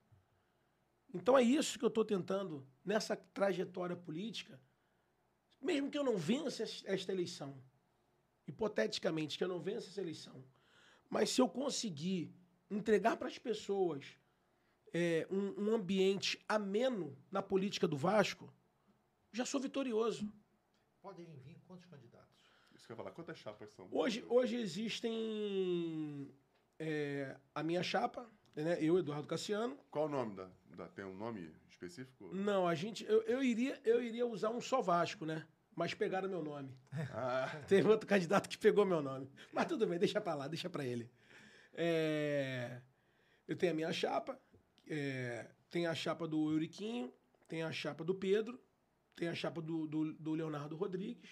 Então 1.13 1.37
é 1.37 1.43
isso 1.43 1.77
que 1.77 1.85
eu 1.85 1.89
estou 1.89 2.05
tentando 2.05 2.67
nessa 2.83 3.15
trajetória 3.15 3.95
política, 3.95 4.59
mesmo 5.61 5.91
que 5.91 5.97
eu 5.97 6.03
não 6.03 6.17
vença 6.17 6.63
esta 6.63 7.11
eleição, 7.11 7.61
hipoteticamente 8.47 9.37
que 9.37 9.43
eu 9.43 9.47
não 9.47 9.59
vença 9.59 9.89
essa 9.89 10.01
eleição, 10.01 10.43
mas 11.09 11.29
se 11.29 11.41
eu 11.41 11.47
conseguir 11.47 12.33
entregar 12.71 13.17
para 13.17 13.27
as 13.27 13.37
pessoas 13.37 14.17
é, 14.93 15.27
um, 15.29 15.69
um, 15.69 15.75
ambiente 15.75 16.43
ameno 16.47 17.15
na 17.29 17.41
política 17.41 17.87
do 17.87 17.97
Vasco, 17.97 18.51
já 19.31 19.45
sou 19.45 19.59
vitorioso. 19.59 20.31
Podem 21.01 21.25
vir 21.43 21.59
quantos 21.67 21.85
candidatos? 21.85 22.29
Isso 22.73 22.85
que 22.85 22.91
eu 22.91 22.95
ia 22.95 22.97
falar, 22.97 23.11
quantas 23.11 23.37
chapas 23.37 23.69
são? 23.71 23.87
Hoje, 23.91 24.23
hoje 24.27 24.55
existem 24.55 26.33
é, 26.79 27.35
a 27.53 27.61
minha 27.61 27.83
chapa, 27.83 28.29
né? 28.55 28.77
Eu, 28.81 28.97
Eduardo 28.97 29.27
Cassiano. 29.27 29.77
Qual 29.89 30.05
o 30.05 30.09
nome 30.09 30.35
da, 30.35 30.49
da, 30.75 30.87
Tem 30.87 31.05
um 31.05 31.15
nome 31.15 31.53
específico? 31.69 32.33
Não, 32.33 32.67
a 32.67 32.75
gente. 32.75 33.05
Eu, 33.05 33.21
eu, 33.23 33.43
iria, 33.43 33.79
eu 33.83 34.03
iria 34.03 34.25
usar 34.25 34.49
um 34.49 34.61
só 34.61 34.81
Vasco, 34.81 35.25
né? 35.25 35.47
Mas 35.75 35.93
pegaram 35.93 36.27
meu 36.27 36.43
nome. 36.43 36.77
Ah. 37.13 37.49
Teve 37.67 37.87
outro 37.87 38.07
candidato 38.07 38.49
que 38.49 38.57
pegou 38.57 38.85
meu 38.85 39.01
nome. 39.01 39.29
Mas 39.53 39.67
tudo 39.67 39.87
bem, 39.87 39.97
deixa 39.97 40.19
pra 40.19 40.35
lá, 40.35 40.47
deixa 40.47 40.69
pra 40.69 40.85
ele. 40.85 41.09
É, 41.73 42.81
eu 43.47 43.55
tenho 43.55 43.71
a 43.71 43.75
minha 43.75 43.93
chapa, 43.93 44.39
é, 44.87 45.49
tem 45.69 45.87
a 45.87 45.95
chapa 45.95 46.27
do 46.27 46.51
Euriquinho, 46.51 47.13
tem 47.47 47.63
a 47.63 47.71
chapa 47.71 48.03
do 48.03 48.13
Pedro, 48.15 48.59
tem 49.15 49.27
a 49.27 49.35
chapa 49.35 49.61
do, 49.61 49.87
do, 49.87 50.13
do 50.13 50.33
Leonardo 50.33 50.75
Rodrigues. 50.75 51.29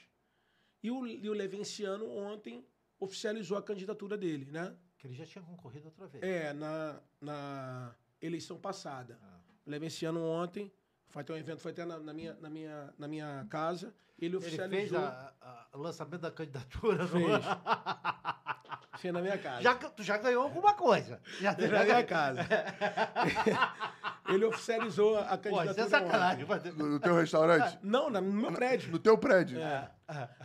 E 0.82 0.90
o, 0.92 1.06
e 1.06 1.30
o 1.30 1.34
Levenciano 1.34 2.10
ontem 2.10 2.66
oficializou 3.00 3.58
a 3.58 3.64
candidatura 3.64 4.18
dele, 4.18 4.50
né? 4.52 4.76
Que 4.98 5.08
ele 5.08 5.14
já 5.16 5.26
tinha 5.26 5.44
concorrido 5.44 5.86
outra 5.88 6.08
vez. 6.08 6.24
É, 6.24 6.54
na, 6.54 7.02
na 7.22 7.96
eleição 8.22 8.58
passada. 8.60 9.18
Ah. 9.22 9.40
Eu 9.66 9.72
levei 9.72 9.88
esse 9.88 10.06
ano 10.06 10.22
ontem, 10.24 10.72
foi 11.08 11.22
até 11.22 11.34
um 11.34 11.38
evento, 11.38 11.60
foi 11.62 11.72
até 11.72 11.86
na, 11.86 12.00
na 12.00 12.14
minha, 12.14 12.34
na, 12.36 12.50
minha, 12.50 12.94
na 12.98 13.08
minha 13.08 13.46
casa. 13.50 13.94
Ele 14.18 14.28
Ele 14.36 14.38
oficializou. 14.38 14.78
fez 14.80 14.94
a- 14.94 15.34
a- 15.42 15.78
o 15.78 15.82
lançamento 15.82 16.22
da 16.22 16.32
candidatura. 16.32 17.08
Fez. 17.08 17.24
Fez 19.00 19.14
na 19.14 19.22
minha 19.22 19.38
casa. 19.38 19.62
Já, 19.62 19.76
tu 19.76 20.04
já 20.04 20.18
ganhou 20.18 20.43
alguma 20.43 20.74
coisa. 20.74 21.22
Já, 21.39 21.54
já 21.54 21.68
na 21.68 21.84
minha 21.86 22.04
casa. 22.06 22.41
Ele 24.28 24.45
oficializou 24.45 25.18
a 25.18 25.36
Pô, 25.38 25.38
candidatura. 25.58 25.72
isso 25.72 25.80
é 25.82 25.89
sacanagem. 25.89 26.45
No, 26.76 26.86
no 26.89 27.00
teu 27.00 27.16
restaurante? 27.16 27.80
Não, 27.82 28.10
na- 28.12 28.22
no 28.22 28.32
meu 28.32 28.52
prédio. 28.52 28.91
No 28.91 29.00
teu 29.00 29.18
prédio? 29.18 29.60
É. 29.60 29.89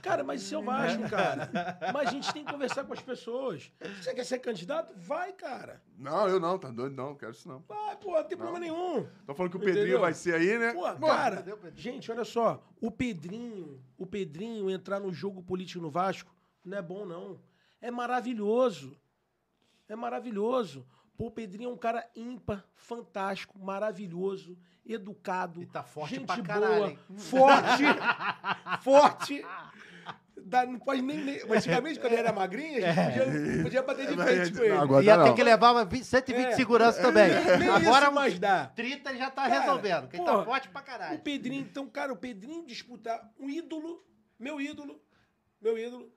Cara, 0.02 0.22
mas 0.24 0.42
isso 0.42 0.54
é 0.54 0.58
o 0.58 0.62
Vasco, 0.62 1.02
cara. 1.10 1.50
Mas 1.92 2.08
a 2.08 2.10
gente 2.10 2.32
tem 2.32 2.44
que 2.44 2.52
conversar 2.52 2.84
com 2.84 2.92
as 2.94 3.00
pessoas. 3.00 3.70
Se 3.82 4.02
você 4.04 4.14
quer 4.14 4.24
ser 4.24 4.38
candidato, 4.38 4.94
vai, 4.96 5.32
cara. 5.32 5.82
Não, 5.98 6.28
eu 6.28 6.40
não, 6.40 6.58
tá 6.58 6.70
doido, 6.70 6.94
não, 6.96 7.08
não 7.10 7.14
quero 7.14 7.32
isso 7.32 7.46
não. 7.48 7.62
Vai, 7.68 7.96
pô, 7.96 8.12
não 8.12 8.24
tem 8.24 8.36
problema 8.38 8.60
nenhum. 8.60 9.06
Tô 9.26 9.34
falando 9.34 9.50
que 9.50 9.56
o 9.56 9.60
Entendeu? 9.60 9.74
Pedrinho 9.74 10.00
vai 10.00 10.14
ser 10.14 10.34
aí, 10.34 10.58
né? 10.58 10.72
Pô, 10.72 10.90
Pô, 10.94 11.06
cara, 11.06 11.44
gente, 11.74 12.10
olha 12.10 12.24
só. 12.24 12.62
O 12.80 12.90
Pedrinho, 12.90 13.82
o 13.98 14.06
Pedrinho 14.06 14.70
entrar 14.70 15.00
no 15.00 15.12
jogo 15.12 15.42
político 15.42 15.82
no 15.82 15.90
Vasco 15.90 16.34
não 16.64 16.78
é 16.78 16.82
bom, 16.82 17.04
não. 17.04 17.38
É 17.84 17.90
maravilhoso. 17.90 18.96
É 19.86 19.94
maravilhoso. 19.94 20.86
Pô, 21.18 21.26
o 21.26 21.30
Pedrinho 21.30 21.68
é 21.68 21.72
um 21.72 21.76
cara 21.76 22.08
ímpar, 22.16 22.64
fantástico, 22.74 23.58
maravilhoso, 23.58 24.56
educado. 24.86 25.62
E 25.62 25.66
tá 25.66 25.82
forte 25.82 26.14
gente 26.14 26.24
pra 26.26 26.36
boa, 26.36 26.46
caralho, 26.46 26.86
hein? 26.86 26.98
Forte! 27.18 27.82
forte! 28.82 29.46
Dá- 30.46 30.64
não 30.66 30.78
pode 30.78 31.02
nem. 31.02 31.22
nem 31.24 31.40
mas 31.46 31.58
antigamente, 31.58 32.00
quando 32.00 32.12
ele 32.12 32.20
era 32.22 32.32
magrinho, 32.32 32.84
a 32.84 32.90
gente 32.92 33.18
podia, 33.18 33.62
podia 33.62 33.82
bater 33.82 34.06
de 34.08 34.16
frente 34.16 34.52
com 34.52 34.64
ele. 34.64 34.74
não, 34.74 34.82
agora 34.82 35.04
Ia 35.04 35.16
não. 35.18 35.24
ter 35.26 35.34
que 35.34 35.42
levar 35.42 35.72
uma 35.72 35.84
20 35.84 36.04
120 36.04 36.46
É. 36.46 36.52
segurança 36.56 37.02
também. 37.02 37.28
Nem 37.58 37.68
Agora, 37.68 38.06
isso 38.06 38.14
mais 38.14 38.38
dá. 38.38 38.66
30 38.74 39.10
ele 39.10 39.18
já 39.18 39.30
tá 39.30 39.42
Cara, 39.48 39.60
resolvendo. 39.60 40.08
Quem 40.08 40.20
porra, 40.20 40.38
tá 40.38 40.44
forte 40.44 40.68
pra 40.70 40.80
O 40.80 40.84
caralho. 40.84 41.18
Pedrinho, 41.20 41.62
então, 41.62 41.86
cara, 41.86 42.12
o 42.12 42.16
Pedrinho 42.16 42.64
disputar 42.66 43.30
um 43.38 43.48
ídolo, 43.48 44.02
meu 44.38 44.58
ídolo, 44.60 45.00
meu 45.62 45.78
ídolo. 45.78 46.10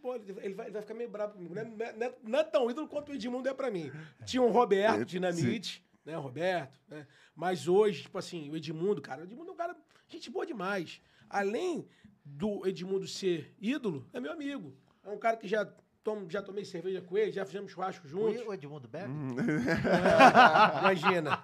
Pô, 0.00 0.14
ele 0.14 0.32
vai, 0.32 0.44
ele 0.46 0.54
vai- 0.54 0.82
ficar 0.82 0.94
meio 0.94 1.10
bravo 1.10 1.34
comigo. 1.34 1.54
Não 1.54 1.62
é, 1.62 1.64
não 1.92 2.06
é- 2.06 2.14
não 2.22 2.38
é 2.38 2.44
tão 2.44 2.70
ídolo 2.70 2.88
quanto 2.88 3.10
o 3.10 3.14
Edmundo 3.14 3.48
é 3.48 3.54
pra 3.54 3.70
mim. 3.70 3.90
Tinha 4.24 4.42
o 4.42 4.50
Roberto 4.50 4.98
Sim. 5.00 5.04
Dinamite, 5.04 5.84
né? 6.04 6.16
O 6.16 6.20
Roberto, 6.20 6.78
né? 6.88 7.06
Mas 7.34 7.66
hoje, 7.68 8.02
tipo 8.02 8.18
assim, 8.18 8.50
o 8.50 8.56
Edmundo, 8.56 9.00
cara, 9.02 9.20
o 9.22 9.24
Edmundo 9.24 9.50
é 9.50 9.52
um 9.52 9.56
cara, 9.56 9.76
gente 10.08 10.30
boa 10.30 10.46
demais. 10.46 11.00
Além 11.28 11.86
do 12.24 12.66
Edmundo 12.66 13.06
ser 13.06 13.54
ídolo, 13.60 14.06
é 14.12 14.20
meu 14.20 14.32
amigo. 14.32 14.74
É 15.04 15.08
um 15.10 15.18
cara 15.18 15.36
que 15.36 15.48
já, 15.48 15.64
tom, 16.04 16.26
já 16.28 16.42
tomei 16.42 16.64
cerveja 16.64 17.00
com 17.00 17.16
ele, 17.16 17.32
já 17.32 17.44
fizemos 17.46 17.72
churrasco 17.72 18.06
juntos. 18.06 18.42
O 18.46 18.52
Edmundo 18.52 18.86
Beck? 18.88 19.08
Imagina. 20.80 21.42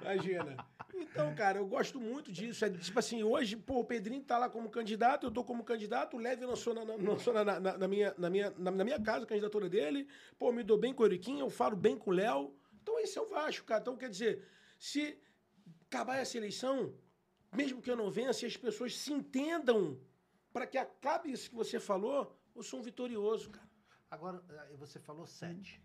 Imagina. 0.00 0.56
Então, 0.98 1.34
cara, 1.34 1.58
eu 1.58 1.66
gosto 1.66 2.00
muito 2.00 2.32
disso. 2.32 2.64
É, 2.64 2.70
tipo 2.70 2.98
assim, 2.98 3.22
hoje, 3.22 3.56
pô, 3.56 3.80
o 3.80 3.84
Pedrinho 3.84 4.22
tá 4.22 4.38
lá 4.38 4.48
como 4.48 4.70
candidato, 4.70 5.26
eu 5.26 5.30
tô 5.30 5.44
como 5.44 5.62
candidato, 5.64 6.16
o 6.16 6.20
Leve 6.20 6.44
lançou 6.44 6.72
na, 6.74 6.84
na- 6.84 6.94
lançou 6.96 7.32
na, 7.34 7.44
na- 7.44 7.78
na 7.78 7.88
minha, 7.88 8.14
na, 8.18 8.30
minha, 8.30 8.50
na, 8.58 8.70
na 8.70 8.84
minha 8.84 9.00
casa 9.00 9.24
a 9.24 9.28
candidatura 9.28 9.68
dele. 9.68 10.08
Pô, 10.38 10.50
me 10.52 10.62
dou 10.62 10.78
bem 10.78 10.92
com 10.94 11.02
o 11.02 11.06
Euriquinho, 11.06 11.40
eu 11.40 11.50
falo 11.50 11.76
bem 11.76 11.96
com 11.98 12.10
o 12.10 12.14
Léo. 12.14 12.54
Então, 12.82 12.98
esse 13.00 13.18
é 13.18 13.20
o 13.22 13.26
Vasco, 13.26 13.66
cara. 13.66 13.80
Então, 13.80 13.96
quer 13.96 14.08
dizer, 14.10 14.44
se 14.78 15.18
acabar 15.88 16.16
essa 16.16 16.36
eleição, 16.36 16.94
mesmo 17.54 17.80
que 17.82 17.90
eu 17.90 17.96
não 17.96 18.10
vença, 18.10 18.44
e 18.44 18.48
as 18.48 18.56
pessoas 18.56 18.96
se 18.96 19.12
entendam 19.12 19.98
para 20.52 20.66
que 20.66 20.78
acabe 20.78 21.30
isso 21.30 21.50
que 21.50 21.56
você 21.56 21.78
falou, 21.78 22.34
eu 22.54 22.62
sou 22.62 22.80
um 22.80 22.82
vitorioso, 22.82 23.50
cara. 23.50 23.66
Agora, 24.10 24.42
eh, 24.48 24.76
você 24.76 24.98
falou 25.00 25.26
sete. 25.26 25.80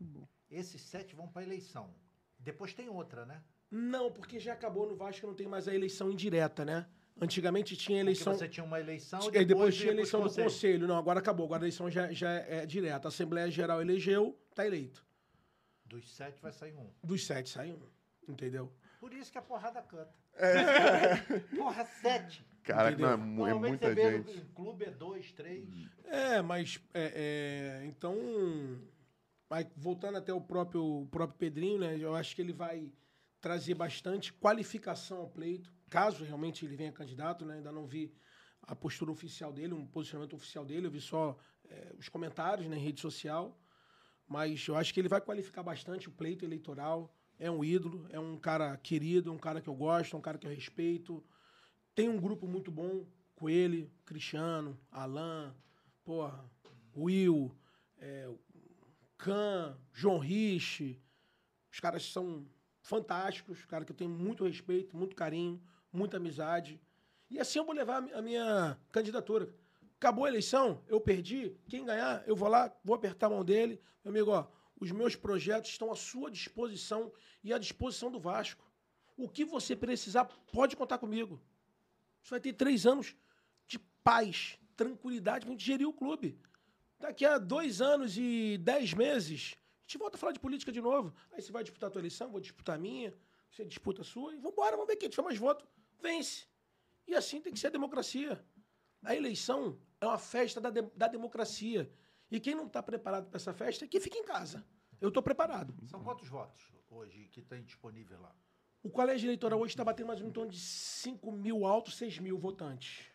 Esses 0.50 0.82
sete 0.82 1.16
vão 1.16 1.28
pra 1.28 1.42
eleição. 1.44 1.94
Depois 2.38 2.74
tem 2.74 2.88
outra, 2.90 3.26
né? 3.26 3.44
Não, 3.72 4.12
porque 4.12 4.38
já 4.40 4.54
acabou 4.54 4.86
no 4.88 4.96
Vasco, 4.96 5.26
não 5.26 5.34
tem 5.34 5.48
mais 5.48 5.68
a 5.68 5.74
eleição 5.74 6.12
indireta, 6.12 6.66
né? 6.66 6.86
Antigamente 7.20 7.78
tinha 7.78 8.00
Porque 8.00 8.10
eleição. 8.10 8.34
você 8.34 8.50
tinha 8.50 8.64
uma 8.64 8.80
eleição 8.80 9.20
E 9.20 9.24
depois, 9.32 9.48
depois, 9.48 9.76
tinha 9.78 9.92
eleição 9.92 10.20
do 10.22 10.28
conselhos. 10.28 10.54
conselho. 10.54 10.88
Não, 10.88 10.98
agora 10.98 11.20
acabou. 11.20 11.46
Agora 11.46 11.62
a 11.62 11.66
eleição 11.66 11.90
já, 11.90 12.12
já 12.12 12.30
é 12.32 12.66
direta. 12.66 13.08
A 13.08 13.10
Assembleia 13.10 13.50
Geral 13.50 13.82
elegeu, 13.82 14.38
tá 14.56 14.66
eleito. 14.66 15.06
Dos 15.86 16.14
sete 16.16 16.42
vai 16.42 16.52
sair 16.52 16.74
um. 16.76 16.90
Dos 17.04 17.26
sete 17.26 17.50
sai 17.50 17.72
um. 17.72 17.80
Entendeu? 18.28 18.72
Por 19.00 19.14
isso 19.14 19.32
que 19.32 19.38
a 19.38 19.42
porrada 19.42 19.82
canta. 19.82 20.14
É. 20.36 21.16
Porra, 21.56 21.86
sete. 22.02 22.46
Caraca, 22.64 22.98
não, 22.98 23.10
é, 23.12 23.18
mu- 23.18 23.48
é 23.48 23.50
Normalmente 23.52 23.86
muita 23.86 23.96
gente. 23.96 24.38
Em 24.38 24.46
clube 24.54 24.86
é 24.86 24.92
dois, 24.92 25.32
três. 25.32 25.68
É, 26.06 26.42
mas. 26.42 26.80
é, 26.94 27.82
é, 27.84 27.86
então. 27.88 28.16
Aí, 29.50 29.68
voltando 29.76 30.18
até 30.18 30.34
o 30.34 30.40
próprio, 30.42 30.84
o 31.02 31.08
próprio 31.08 31.38
Pedrinho, 31.38 31.80
né? 31.80 31.98
Eu 32.00 32.16
acho 32.16 32.36
que 32.36 32.42
ele 32.42 32.54
vai 32.54 32.90
trazer 33.42 33.74
bastante 33.74 34.32
qualificação 34.32 35.18
ao 35.18 35.28
pleito, 35.28 35.74
caso 35.90 36.24
realmente 36.24 36.64
ele 36.64 36.76
venha 36.76 36.92
candidato, 36.92 37.44
né? 37.44 37.56
Ainda 37.56 37.72
não 37.72 37.88
vi 37.88 38.14
a 38.62 38.76
postura 38.76 39.12
oficial 39.12 39.52
dele, 39.52 39.74
um 39.74 39.86
posicionamento 39.86 40.36
oficial 40.36 40.64
dele, 40.64 40.86
eu 40.86 40.92
vi 40.92 41.02
só 41.02 41.38
é, 41.68 41.94
os 41.98 42.08
comentários 42.08 42.70
na 42.70 42.76
rede 42.76 43.02
social. 43.02 43.60
Mas 44.28 44.66
eu 44.66 44.78
acho 44.78 44.94
que 44.94 45.00
ele 45.00 45.10
vai 45.10 45.20
qualificar 45.20 45.64
bastante 45.64 46.08
o 46.08 46.12
pleito 46.12 46.46
eleitoral. 46.46 47.14
É 47.38 47.52
um 47.52 47.66
ídolo, 47.66 48.08
é 48.10 48.20
um 48.20 48.38
cara 48.38 48.78
querido, 48.78 49.30
é 49.30 49.34
um 49.34 49.38
cara 49.38 49.60
que 49.60 49.68
eu 49.68 49.76
gosto, 49.76 50.16
é 50.16 50.20
um 50.20 50.22
cara 50.22 50.38
que 50.38 50.48
eu 50.48 50.52
respeito. 50.52 51.22
Tem 51.94 52.08
um 52.08 52.18
grupo 52.18 52.48
muito 52.48 52.72
bom 52.72 53.06
com 53.36 53.50
ele, 53.50 53.92
Cristiano, 54.06 54.80
Alain, 54.90 55.52
porra, 56.06 56.50
Will, 56.96 57.54
é, 57.98 58.30
Can, 59.18 59.78
João 59.92 60.20
Rich. 60.20 61.02
Os 61.70 61.80
caras 61.80 62.06
são 62.06 62.48
fantásticos, 62.92 63.64
cara 63.66 63.86
que 63.86 63.92
eu 63.94 63.96
tenho 63.96 64.10
muito 64.10 64.44
respeito, 64.46 64.98
muito 64.98 65.16
carinho, 65.16 65.62
muita 65.94 66.18
amizade. 66.18 66.78
E 67.30 67.40
assim 67.40 67.60
eu 67.60 67.66
vou 67.66 67.74
levar 67.74 67.98
a 67.98 68.02
mi- 68.02 68.14
a 68.14 68.22
minha 68.22 68.78
candidatura. 68.92 69.46
Acabou 69.96 70.26
a 70.26 70.28
eleição, 70.28 70.84
eu 70.90 71.00
perdi. 71.00 71.56
Quem 71.70 71.86
ganhar, 71.86 72.22
eu 72.28 72.36
vou 72.36 72.50
lá, 72.50 72.70
vou 72.84 72.94
apertar 72.94 73.28
a 73.28 73.30
mão 73.30 73.46
dele. 73.46 73.80
Meu 74.04 74.12
amigo, 74.12 74.32
ó, 74.32 74.46
os 74.78 74.92
meus 74.92 75.16
projetos 75.16 75.72
estão 75.72 75.90
à 75.90 75.96
sua 75.96 76.30
disposição 76.30 77.14
e 77.42 77.54
à 77.54 77.58
disposição 77.58 78.12
do 78.12 78.20
Vasco. 78.20 78.70
O 79.16 79.30
que 79.30 79.46
você 79.46 79.74
precisar, 79.74 80.26
pode 80.52 80.76
contar 80.76 80.98
comigo. 80.98 81.42
Você 82.22 82.32
vai 82.32 82.40
ter 82.42 82.54
três 82.54 82.86
anos 82.86 83.16
de 83.68 83.80
paz, 84.04 84.60
tranquilidade 84.76 85.46
para 85.46 85.58
gerir 85.58 85.88
o 85.88 85.94
clube. 85.94 86.38
Daqui 87.00 87.26
a 87.26 87.38
dois 87.38 87.80
anos 87.82 88.18
e 88.18 88.58
dez 88.58 88.94
meses, 88.94 89.56
gente 89.92 89.98
volta 89.98 90.16
a 90.16 90.20
falar 90.20 90.32
de 90.32 90.40
política 90.40 90.72
de 90.72 90.80
novo. 90.82 91.14
Aí 91.32 91.42
você 91.42 91.52
vai 91.52 91.64
disputar 91.64 91.90
a 91.90 91.92
tua 91.92 92.00
eleição, 92.02 92.32
vou 92.32 92.40
disputar 92.40 92.76
a 92.76 92.80
minha, 92.80 93.14
você 93.52 93.66
disputa 93.66 94.02
a 94.02 94.06
sua, 94.06 94.34
e 94.34 94.38
vambora, 94.38 94.72
vamos 94.78 94.88
ver 94.88 94.96
quem 94.96 95.10
tiver 95.10 95.24
mais 95.24 95.38
voto, 95.38 95.68
vence. 96.02 96.46
E 97.08 97.14
assim 97.14 97.42
tem 97.42 97.52
que 97.52 97.60
ser 97.60 97.68
a 97.68 97.72
democracia. 97.72 98.44
A 99.04 99.14
eleição 99.16 99.78
é 100.00 100.06
uma 100.06 100.18
festa 100.18 100.62
da, 100.62 100.70
de- 100.70 100.90
da 100.96 101.08
democracia. 101.08 101.92
E 102.30 102.40
quem 102.40 102.56
não 102.56 102.68
está 102.68 102.82
preparado 102.82 103.28
para 103.28 103.36
essa 103.38 103.54
festa, 103.54 103.84
é 103.84 103.88
que 103.88 104.00
fica 104.00 104.18
em 104.18 104.24
casa. 104.24 104.66
Eu 105.02 105.10
estou 105.10 105.22
preparado. 105.22 105.74
São 105.88 106.02
quantos 106.04 106.30
votos 106.30 106.72
hoje 106.90 107.28
que 107.32 107.42
tem 107.42 107.62
disponível 107.64 108.22
lá? 108.22 108.34
O 108.84 108.90
colégio 108.90 109.28
eleitoral 109.28 109.60
hoje 109.60 109.74
está 109.74 109.84
batendo 109.84 110.08
mais 110.08 110.20
ou 110.20 110.24
menos 110.24 110.32
em 110.32 110.34
torno 110.34 110.52
de 110.52 110.60
5 110.60 111.32
mil 111.32 111.66
altos, 111.66 111.98
6 111.98 112.20
mil 112.20 112.38
votantes. 112.38 113.06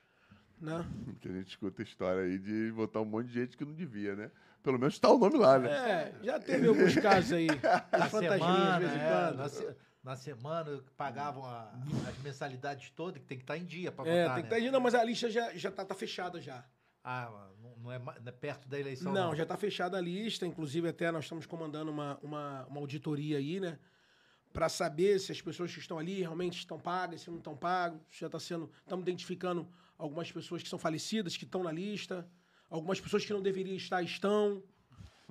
Né? 0.61 0.85
Que 1.21 1.29
a 1.29 1.33
gente 1.33 1.49
escuta 1.49 1.83
a 1.83 1.85
história 1.85 2.23
aí 2.23 2.39
de 2.39 2.71
votar 2.71 3.01
um 3.03 3.07
monte 3.07 3.29
de 3.29 3.35
gente 3.35 3.57
que 3.57 3.65
não 3.65 3.75
devia, 3.75 4.15
né? 4.15 4.31
Pelo 4.67 4.81
menos 4.81 4.99
tá 4.99 5.09
o 5.13 5.17
nome 5.17 5.39
lá, 5.39 5.61
né? 5.61 5.71
É, 5.71 6.25
já 6.25 6.41
teve 6.41 6.67
alguns 6.67 6.93
casos 6.97 7.35
aí. 7.35 7.47
Na 7.97 8.09
fantasminhas 8.11 8.75
de 8.75 8.81
vez 8.81 8.93
em 8.93 8.99
é, 8.99 9.09
quando. 9.13 9.37
na, 9.37 9.49
se- 9.49 9.77
na 10.03 10.17
semana 10.17 10.83
pagavam 10.97 11.45
a- 11.45 11.73
as 12.09 12.19
mensalidades 12.19 12.91
todas, 12.91 13.21
que 13.23 13.29
tem 13.29 13.39
que 13.39 13.45
estar 13.45 13.57
em 13.57 13.65
dia 13.65 13.93
para 13.93 14.11
É, 14.11 14.23
votar, 14.25 14.35
tem 14.35 14.45
que 14.45 14.51
né? 14.51 14.59
estar 14.59 14.73
Não, 14.73 14.81
mas 14.81 14.97
a 14.97 15.05
lista 15.05 15.31
já, 15.31 15.55
já 15.55 15.71
tá, 15.71 15.85
tá 15.85 15.95
fechada 15.95 16.41
já. 16.41 16.65
Ah, 17.05 17.31
não, 17.63 17.77
não 17.77 17.93
é, 17.93 17.99
não 18.01 18.13
é 18.27 18.33
perto 18.33 18.69
da 18.69 18.77
eleição, 18.77 19.13
Não, 19.13 19.27
não. 19.29 19.37
já 19.37 19.45
está 19.45 19.57
fechada 19.57 19.97
a 19.99 20.01
lista. 20.01 20.45
Inclusive, 20.45 20.89
até 20.89 21.13
nós 21.13 21.27
estamos 21.27 21.47
comandando 21.47 21.93
uma, 21.93 22.19
uma, 22.21 22.67
uma 22.67 22.81
auditoria 22.81 23.39
aí, 23.39 23.61
né? 23.61 23.79
Para 24.53 24.69
saber 24.69 25.21
se 25.21 25.31
as 25.31 25.41
pessoas 25.41 25.73
que 25.73 25.79
estão 25.79 25.97
ali 25.97 26.23
realmente 26.23 26.59
estão 26.59 26.77
pagas, 26.81 27.21
se 27.21 27.31
não 27.31 27.39
estão 27.39 27.57
pagas. 27.57 28.01
Já 28.11 28.27
está 28.27 28.41
sendo. 28.41 28.69
Estamos 28.81 29.05
identificando 29.05 29.69
algumas 29.97 30.33
pessoas 30.33 30.61
que 30.61 30.69
são 30.69 30.79
falecidas, 30.79 31.37
que 31.37 31.45
estão 31.45 31.63
na 31.63 31.71
lista. 31.71 32.27
Algumas 32.69 33.01
pessoas 33.01 33.25
que 33.25 33.33
não 33.33 33.43
deveriam 33.43 33.77
estar, 33.77 34.03
estão. 34.03 34.63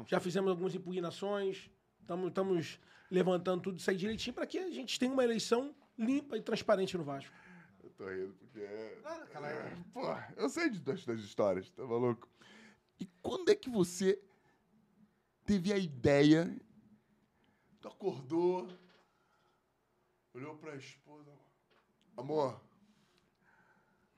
Já 0.08 0.20
fizemos 0.20 0.50
algumas 0.50 0.74
impugnações. 0.76 1.70
Estamos, 2.02 2.80
levantando 3.10 3.62
tudo 3.64 3.78
isso 3.78 3.90
aí 3.90 3.98
direitinho 3.98 4.34
para 4.34 4.46
que 4.46 4.58
a 4.58 4.70
gente 4.72 5.00
tenha 5.00 5.12
uma 5.12 5.24
eleição 5.24 5.74
limpa 5.98 6.38
e 6.38 6.42
transparente 6.42 6.98
no 6.98 7.04
Vasco. 7.04 7.34
Eu 7.84 7.90
tô 7.92 8.08
rindo 8.10 8.34
porque 8.34 8.60
é. 8.60 9.00
Aquela- 9.06 9.50
é, 9.50 9.78
Pô, 9.94 10.02
eu 10.38 10.50
sei 10.50 10.70
de, 10.70 10.80
das, 10.80 11.06
das 11.06 11.20
histórias, 11.22 11.70
tá 11.72 11.84
maluco? 11.86 12.28
E 13.00 13.06
quando 13.22 13.50
é 13.50 13.56
que 13.56 13.70
você 13.70 14.22
teve 15.46 15.72
a 15.74 15.78
ideia? 15.78 16.56
Tu 17.82 17.88
acordou, 17.88 18.68
olhou 20.34 20.56
pra 20.58 20.76
esposa. 20.76 21.32
Amor, 22.18 22.62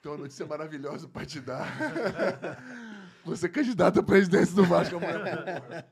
tem 0.02 0.12
uma 0.12 0.18
notícia 0.20 0.46
maravilhosa 0.46 1.08
pra 1.08 1.26
te 1.26 1.40
dar. 1.40 1.68
Você 3.26 3.48
é 3.48 3.50
candidato 3.50 4.00
à 4.00 4.04
presidência 4.04 4.56
do 4.56 4.64
Vasco 4.64 4.96
amanhã. 4.96 5.84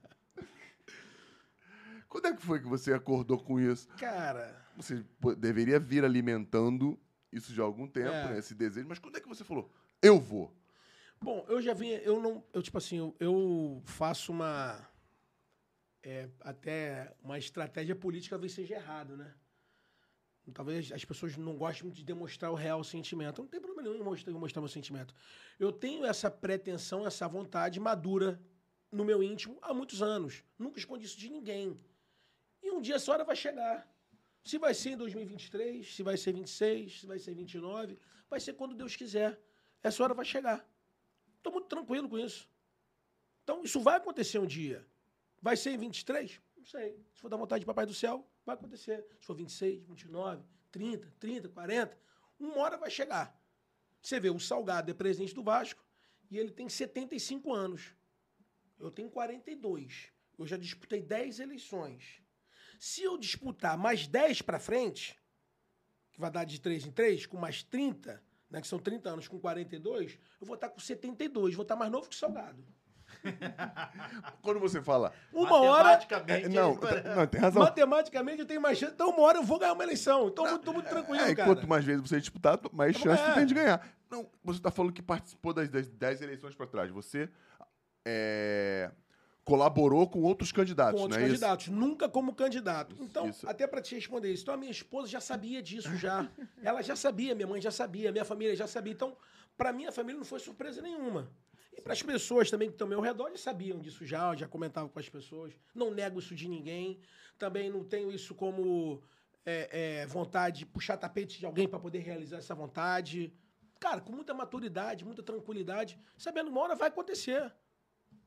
Quando 2.07 2.27
é 2.27 2.33
que 2.33 2.41
foi 2.41 2.61
que 2.61 2.67
você 2.67 2.93
acordou 2.93 3.37
com 3.43 3.59
isso? 3.59 3.89
Cara, 3.97 4.55
Você 4.77 5.03
deveria 5.37 5.77
vir 5.79 6.05
alimentando 6.05 6.97
isso 7.31 7.53
já 7.53 7.63
há 7.63 7.65
algum 7.65 7.87
tempo, 7.87 8.07
É. 8.09 8.29
né, 8.31 8.37
esse 8.39 8.55
desejo, 8.55 8.87
mas 8.87 8.99
quando 8.99 9.17
é 9.17 9.19
que 9.19 9.27
você 9.27 9.43
falou, 9.43 9.69
eu 10.01 10.17
vou? 10.17 10.55
Bom, 11.21 11.45
eu 11.49 11.61
já 11.61 11.73
vinha, 11.73 11.97
eu 11.99 12.21
não, 12.21 12.41
eu 12.53 12.61
tipo 12.61 12.77
assim, 12.77 12.97
eu, 12.97 13.13
eu 13.19 13.81
faço 13.85 14.31
uma 14.31 14.87
é, 16.03 16.29
até 16.41 17.13
uma 17.21 17.37
estratégia 17.37 17.95
política 17.95 18.35
talvez 18.35 18.53
seja 18.53 18.75
errado, 18.75 19.17
né? 19.17 19.33
Talvez 20.53 20.91
as 20.91 21.03
pessoas 21.03 21.35
não 21.37 21.55
gostem 21.57 21.89
de 21.89 22.03
demonstrar 22.03 22.51
o 22.51 22.55
real 22.55 22.83
sentimento. 22.83 23.41
Não 23.41 23.47
tem 23.47 23.59
problema 23.59 23.89
nenhum 23.89 24.03
mostrar, 24.03 24.33
mostrar 24.33 24.61
meu 24.61 24.69
sentimento. 24.69 25.13
Eu 25.59 25.71
tenho 25.71 26.05
essa 26.05 26.29
pretensão, 26.29 27.05
essa 27.05 27.27
vontade 27.27 27.79
madura 27.79 28.39
no 28.91 29.03
meu 29.03 29.21
íntimo 29.21 29.57
há 29.61 29.73
muitos 29.73 30.01
anos. 30.01 30.43
Nunca 30.57 30.79
escondi 30.79 31.05
isso 31.05 31.17
de 31.17 31.29
ninguém. 31.29 31.79
E 32.61 32.71
um 32.71 32.81
dia 32.81 32.95
essa 32.95 33.11
hora 33.11 33.23
vai 33.23 33.35
chegar. 33.35 33.87
Se 34.43 34.57
vai 34.57 34.73
ser 34.73 34.91
em 34.91 34.97
2023, 34.97 35.95
se 35.95 36.03
vai 36.03 36.17
ser 36.17 36.33
26, 36.33 37.01
se 37.01 37.07
vai 37.07 37.17
ser 37.17 37.33
29, 37.33 37.97
vai 38.29 38.39
ser 38.39 38.53
quando 38.53 38.75
Deus 38.75 38.95
quiser. 38.95 39.39
Essa 39.81 40.03
hora 40.03 40.13
vai 40.13 40.25
chegar. 40.25 40.67
Estou 41.37 41.51
muito 41.51 41.67
tranquilo 41.67 42.07
com 42.07 42.17
isso. 42.17 42.49
Então, 43.43 43.63
isso 43.63 43.79
vai 43.79 43.97
acontecer 43.97 44.39
um 44.39 44.45
dia. 44.45 44.85
Vai 45.41 45.55
ser 45.55 45.71
em 45.71 45.77
23? 45.77 46.41
Não 46.57 46.65
sei. 46.65 46.99
Se 47.13 47.21
for 47.21 47.29
da 47.29 47.37
vontade 47.37 47.59
de 47.59 47.65
Papai 47.65 47.85
do 47.85 47.93
Céu, 47.93 48.27
vai 48.45 48.55
acontecer. 48.55 49.05
Se 49.19 49.25
for 49.25 49.35
26, 49.35 49.83
29, 49.83 50.43
30, 50.71 51.13
30, 51.19 51.49
40, 51.49 51.97
uma 52.39 52.57
hora 52.57 52.77
vai 52.77 52.89
chegar. 52.89 53.37
Você 54.01 54.19
vê, 54.19 54.29
o 54.29 54.39
Salgado 54.39 54.91
é 54.91 54.93
presidente 54.93 55.33
do 55.33 55.43
Vasco 55.43 55.83
e 56.29 56.37
ele 56.37 56.51
tem 56.51 56.69
75 56.69 57.51
anos. 57.51 57.95
Eu 58.79 58.91
tenho 58.91 59.09
42. 59.09 60.11
Eu 60.37 60.45
já 60.45 60.57
disputei 60.57 61.01
10 61.01 61.39
eleições. 61.39 62.21
Se 62.77 63.01
eu 63.01 63.17
disputar 63.17 63.77
mais 63.77 64.05
10 64.05 64.41
para 64.41 64.59
frente, 64.59 65.17
que 66.11 66.19
vai 66.19 66.29
dar 66.29 66.43
de 66.43 66.59
3 66.59 66.85
em 66.85 66.91
3, 66.91 67.25
com 67.25 67.37
mais 67.37 67.63
30, 67.63 68.21
né, 68.49 68.61
que 68.61 68.67
são 68.67 68.79
30 68.79 69.09
anos 69.09 69.27
com 69.27 69.39
42, 69.39 70.19
eu 70.39 70.45
vou 70.45 70.55
estar 70.55 70.69
com 70.69 70.79
72, 70.79 71.55
vou 71.55 71.63
estar 71.63 71.75
mais 71.75 71.91
novo 71.91 72.09
que 72.09 72.15
o 72.15 72.19
Salgado. 72.19 72.63
Quando 74.41 74.59
você 74.59 74.81
fala, 74.81 75.13
Uma 75.33 75.55
hora, 75.61 75.83
Matematicamente, 75.95 76.49
não, 76.49 76.75
tá- 76.77 77.15
não, 77.15 77.27
tem 77.27 77.41
razão. 77.41 77.63
matematicamente, 77.63 78.39
eu 78.41 78.45
tenho 78.45 78.61
mais 78.61 78.77
chance. 78.77 78.93
Então, 78.93 79.09
uma 79.09 79.21
hora 79.21 79.37
eu 79.39 79.43
vou 79.43 79.59
ganhar 79.59 79.73
uma 79.73 79.83
eleição. 79.83 80.27
Então, 80.27 80.45
eu 80.47 80.59
tô 80.59 80.73
muito 80.73 80.89
tranquilo, 80.89 81.19
É, 81.23 81.35
cara. 81.35 81.47
quanto 81.53 81.67
mais 81.67 81.83
vezes 81.83 82.01
você 82.01 82.19
disputar, 82.19 82.59
mais 82.73 82.93
Tá 82.95 82.99
bom, 82.99 83.03
chance 83.09 83.23
você 83.23 83.31
é. 83.31 83.33
tem 83.33 83.45
de 83.45 83.53
ganhar. 83.53 83.87
Não, 84.09 84.27
você 84.43 84.59
está 84.59 84.71
falando 84.71 84.93
que 84.93 85.01
participou 85.01 85.53
das, 85.53 85.69
das 85.69 85.87
10 85.87 86.21
eleições 86.21 86.55
para 86.55 86.67
trás. 86.67 86.91
Você 86.91 87.29
é, 88.05 88.91
colaborou 89.43 90.07
com 90.07 90.21
outros 90.21 90.51
candidatos, 90.51 90.95
com 90.95 91.01
outros 91.01 91.17
não 91.17 91.23
é 91.23 91.27
isso? 91.27 91.39
candidatos, 91.41 91.67
nunca 91.67 92.07
como 92.09 92.33
candidato. 92.33 92.95
Então, 92.99 93.29
isso. 93.29 93.47
até 93.49 93.65
para 93.67 93.81
te 93.81 93.95
responder 93.95 94.31
isso, 94.31 94.43
então 94.43 94.53
a 94.53 94.57
minha 94.57 94.71
esposa 94.71 95.07
já 95.07 95.19
sabia 95.19 95.61
disso 95.61 95.95
já. 95.97 96.27
Ela 96.63 96.81
já 96.81 96.95
sabia, 96.95 97.33
minha 97.35 97.47
mãe 97.47 97.59
já 97.61 97.71
sabia, 97.71 98.11
minha 98.11 98.25
família 98.25 98.55
já 98.55 98.67
sabia. 98.67 98.93
Então, 98.93 99.15
para 99.57 99.71
minha 99.73 99.91
família 99.91 100.17
não 100.19 100.25
foi 100.25 100.39
surpresa 100.39 100.81
nenhuma. 100.81 101.29
E 101.75 101.81
para 101.81 101.93
as 101.93 102.01
pessoas 102.01 102.49
também 102.49 102.69
que 102.69 102.73
estão 102.73 102.85
ao 102.85 102.89
meu 102.89 103.01
redor 103.01 103.29
já 103.31 103.37
sabiam 103.37 103.77
disso 103.79 104.05
já, 104.05 104.31
eu 104.31 104.37
já 104.37 104.47
comentava 104.47 104.87
com 104.87 104.97
as 104.97 105.09
pessoas. 105.09 105.53
Não 105.73 105.91
nego 105.91 106.19
isso 106.19 106.33
de 106.33 106.47
ninguém. 106.47 107.01
Também 107.37 107.69
não 107.69 107.83
tenho 107.83 108.11
isso 108.11 108.33
como 108.33 109.03
é, 109.45 110.01
é, 110.01 110.05
vontade 110.07 110.59
de 110.59 110.65
puxar 110.65 110.95
tapete 110.95 111.37
de 111.37 111.45
alguém 111.45 111.67
para 111.67 111.77
poder 111.79 111.99
realizar 111.99 112.37
essa 112.37 112.55
vontade. 112.55 113.33
Cara, 113.77 113.99
com 113.99 114.13
muita 114.13 114.33
maturidade, 114.33 115.03
muita 115.03 115.21
tranquilidade, 115.21 115.99
sabendo 116.17 116.49
uma 116.49 116.61
hora 116.61 116.75
vai 116.75 116.87
acontecer. 116.87 117.53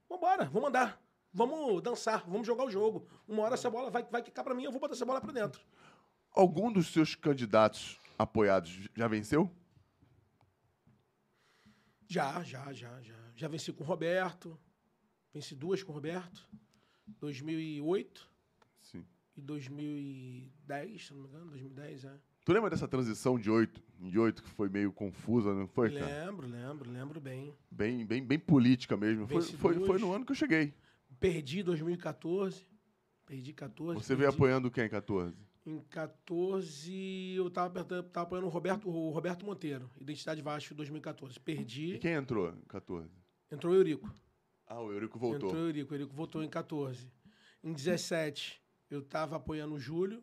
Vambora, 0.08 0.44
vamos 0.44 0.68
andar. 0.68 1.02
Vamos 1.32 1.82
dançar, 1.82 2.24
vamos 2.26 2.46
jogar 2.46 2.64
o 2.64 2.70
jogo. 2.70 3.06
Uma 3.26 3.44
hora 3.44 3.54
essa 3.54 3.70
bola 3.70 3.90
vai, 3.90 4.02
vai 4.02 4.22
quicar 4.22 4.44
pra 4.44 4.54
mim, 4.54 4.64
eu 4.64 4.70
vou 4.70 4.80
botar 4.80 4.94
essa 4.94 5.06
bola 5.06 5.20
pra 5.20 5.32
dentro. 5.32 5.60
Algum 6.32 6.70
dos 6.70 6.92
seus 6.92 7.14
candidatos 7.14 7.98
apoiados 8.18 8.88
já 8.94 9.08
venceu? 9.08 9.50
Já, 12.06 12.42
já, 12.42 12.72
já, 12.72 13.00
já. 13.02 13.27
Já 13.38 13.46
venci 13.46 13.72
com 13.72 13.84
o 13.84 13.86
Roberto. 13.86 14.58
Venci 15.32 15.54
duas 15.54 15.80
com 15.82 15.92
o 15.92 15.94
Roberto. 15.94 16.44
2008 17.20 18.28
Sim. 18.82 19.04
e 19.36 19.40
2010, 19.40 21.06
se 21.06 21.14
não 21.14 21.22
me 21.22 21.28
engano. 21.28 21.50
2010, 21.50 22.04
é. 22.04 22.18
Tu 22.44 22.52
lembra 22.52 22.68
dessa 22.68 22.88
transição 22.88 23.38
de 23.38 23.48
8, 23.48 23.80
de 24.00 24.18
8 24.18 24.42
que 24.42 24.48
foi 24.48 24.68
meio 24.68 24.90
confusa, 24.90 25.54
não 25.54 25.68
foi, 25.68 25.92
cara? 25.92 26.26
Lembro, 26.26 26.48
lembro, 26.48 26.90
lembro 26.90 27.20
bem. 27.20 27.54
Bem, 27.70 28.04
bem, 28.04 28.24
bem 28.24 28.38
política 28.40 28.96
mesmo. 28.96 29.28
Foi, 29.28 29.42
foi, 29.42 29.74
foi 29.86 29.98
no 29.98 30.12
ano 30.12 30.24
que 30.24 30.32
eu 30.32 30.36
cheguei. 30.36 30.74
Perdi 31.20 31.62
2014. 31.62 32.66
Perdi 33.24 33.52
14. 33.52 34.02
Você 34.02 34.16
veio 34.16 34.28
perdi. 34.28 34.36
apoiando 34.36 34.70
quem 34.70 34.84
em 34.84 34.88
14? 34.88 35.36
Em 35.64 35.78
14, 35.90 37.34
eu 37.36 37.50
tava, 37.50 37.84
tava 37.84 38.22
apoiando 38.22 38.46
o 38.46 38.50
Roberto, 38.50 38.88
o 38.88 39.10
Roberto 39.10 39.44
Monteiro, 39.44 39.88
Identidade 40.00 40.40
Vasco 40.42 40.74
2014. 40.74 41.36
E 41.36 41.40
Perdi, 41.40 41.98
quem 41.98 42.14
entrou 42.14 42.48
em 42.50 42.62
14? 42.66 43.10
Entrou 43.50 43.72
o 43.72 43.76
Eurico. 43.76 44.12
Ah, 44.66 44.80
o 44.80 44.92
Eurico 44.92 45.18
voltou. 45.18 45.48
Entrou 45.48 45.62
o 45.62 45.66
Eurico. 45.66 45.92
O 45.92 45.94
Eurico 45.94 46.14
voltou 46.14 46.42
em 46.42 46.48
14. 46.48 47.10
Em 47.62 47.72
17, 47.72 48.62
eu 48.90 49.00
estava 49.00 49.36
apoiando 49.36 49.74
o 49.74 49.78
Júlio. 49.78 50.22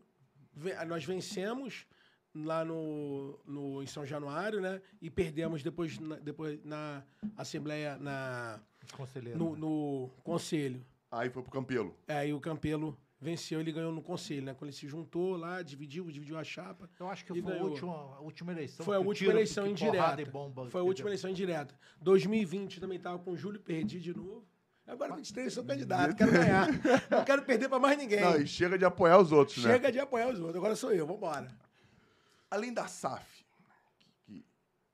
Nós 0.87 1.03
vencemos 1.03 1.85
lá 2.33 2.63
no, 2.63 3.39
no, 3.45 3.81
em 3.81 3.87
São 3.87 4.05
Januário, 4.05 4.61
né? 4.61 4.81
E 5.01 5.09
perdemos 5.09 5.63
depois 5.63 5.97
na, 5.99 6.15
depois 6.17 6.63
na 6.63 7.03
Assembleia, 7.35 7.97
na, 7.97 8.59
Conselheiro. 8.93 9.37
no, 9.37 9.53
né? 9.53 9.59
no 9.59 10.09
Conselho. 10.23 10.85
Aí 11.11 11.29
foi 11.29 11.41
pro 11.41 11.51
Campelo. 11.51 11.95
Aí 12.07 12.33
o 12.33 12.39
Campelo 12.39 12.97
venceu, 13.25 13.59
ele 13.59 13.71
ganhou 13.71 13.91
no 13.91 14.01
Conselho, 14.01 14.43
né? 14.43 14.53
Quando 14.53 14.69
ele 14.69 14.77
se 14.77 14.87
juntou 14.87 15.35
lá, 15.35 15.61
dividiu, 15.61 16.09
dividiu 16.09 16.37
a 16.37 16.43
chapa. 16.43 16.89
Eu 16.99 17.09
acho 17.09 17.25
que 17.25 17.33
foi 17.33 17.41
a 17.41 17.55
ganhou. 17.55 17.69
última, 17.71 17.93
a 17.93 18.19
última 18.21 18.51
eleição. 18.51 18.85
Foi 18.85 18.95
a 18.95 18.99
última 18.99 19.15
tiro, 19.15 19.31
eleição 19.31 19.67
indireta. 19.67 20.21
e 20.21 20.25
bomba 20.25 20.69
Foi 20.69 20.79
a 20.81 20.83
última 20.83 21.05
deu. 21.05 21.09
eleição 21.11 21.29
indireta. 21.29 21.77
2020 21.99 22.79
também 22.79 22.97
estava 22.97 23.19
com 23.19 23.31
o 23.31 23.37
Júlio, 23.37 23.59
perdi 23.59 23.99
de 23.99 24.15
novo. 24.15 24.47
Agora 24.87 25.15
23 25.15 25.51
sou 25.51 25.63
candidato, 25.65 26.15
quero 26.15 26.31
ganhar. 26.31 26.67
Não 27.09 27.25
quero 27.25 27.41
perder 27.43 27.67
para 27.67 27.79
mais 27.79 27.97
ninguém. 27.97 28.21
Não, 28.21 28.37
e 28.39 28.45
chega 28.47 28.77
de 28.77 28.85
apoiar 28.85 29.17
os 29.19 29.31
outros, 29.31 29.57
né? 29.63 29.71
Chega 29.73 29.91
de 29.91 29.99
apoiar 29.99 30.29
os 30.29 30.39
outros, 30.39 30.55
agora 30.57 30.75
sou 30.75 30.93
eu, 30.93 31.07
vambora. 31.07 31.47
Além 32.51 32.71
da 32.71 32.87
SAF, 32.87 33.43
que, 34.27 34.45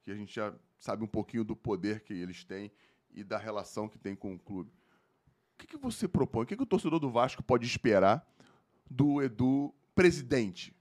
que 0.03 0.09
a 0.11 0.15
gente 0.15 0.33
já 0.33 0.53
sabe 0.79 1.03
um 1.03 1.07
pouquinho 1.07 1.43
do 1.43 1.55
poder 1.55 1.99
que 1.99 2.13
eles 2.13 2.43
têm 2.45 2.71
e 3.13 3.23
da 3.23 3.37
relação 3.37 3.89
que 3.89 3.99
tem 3.99 4.15
com 4.15 4.33
o 4.33 4.39
clube. 4.39 4.71
O 5.61 5.63
que, 5.63 5.67
que 5.67 5.77
você 5.77 6.07
propõe? 6.07 6.43
O 6.43 6.45
que, 6.47 6.57
que 6.57 6.63
o 6.63 6.65
torcedor 6.65 6.99
do 6.99 7.11
Vasco 7.11 7.43
pode 7.43 7.67
esperar 7.67 8.27
do 8.89 9.21
Edu 9.21 9.71
presidente? 9.93 10.75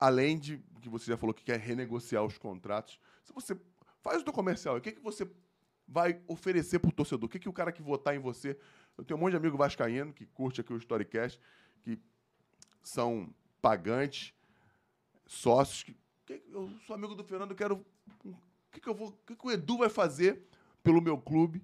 Além 0.00 0.36
de 0.36 0.58
que 0.82 0.88
você 0.88 1.06
já 1.12 1.16
falou 1.16 1.32
que 1.32 1.44
quer 1.44 1.60
renegociar 1.60 2.24
os 2.24 2.36
contratos, 2.38 2.98
se 3.22 3.32
você 3.32 3.56
faz 4.00 4.20
o 4.20 4.24
teu 4.24 4.32
comercial, 4.32 4.76
o 4.76 4.80
que, 4.80 4.90
que 4.92 5.00
você 5.00 5.30
vai 5.86 6.20
oferecer 6.26 6.80
pro 6.80 6.90
torcedor? 6.90 7.26
O 7.26 7.28
que, 7.28 7.38
que 7.38 7.48
o 7.48 7.52
cara 7.52 7.70
que 7.70 7.80
votar 7.82 8.16
em 8.16 8.18
você. 8.18 8.58
Eu 8.98 9.04
tenho 9.04 9.16
um 9.16 9.20
monte 9.20 9.30
de 9.32 9.36
amigo 9.36 9.56
vascaíno 9.56 10.12
que 10.12 10.26
curte 10.26 10.60
aqui 10.60 10.72
o 10.72 10.76
Storycast, 10.76 11.40
que 11.82 12.00
são 12.82 13.32
pagantes, 13.62 14.34
sócios. 15.24 15.84
Que, 15.84 15.94
que- 16.26 16.42
eu 16.50 16.68
sou 16.84 16.96
amigo 16.96 17.14
do 17.14 17.22
Fernando, 17.22 17.54
quero. 17.54 17.86
O 18.24 18.34
que, 18.72 18.80
que, 18.80 18.88
eu 18.88 18.94
vou, 18.94 19.08
o 19.08 19.12
que, 19.24 19.36
que 19.36 19.46
o 19.46 19.50
Edu 19.52 19.78
vai 19.78 19.88
fazer 19.88 20.42
pelo 20.82 21.00
meu 21.00 21.16
clube 21.18 21.62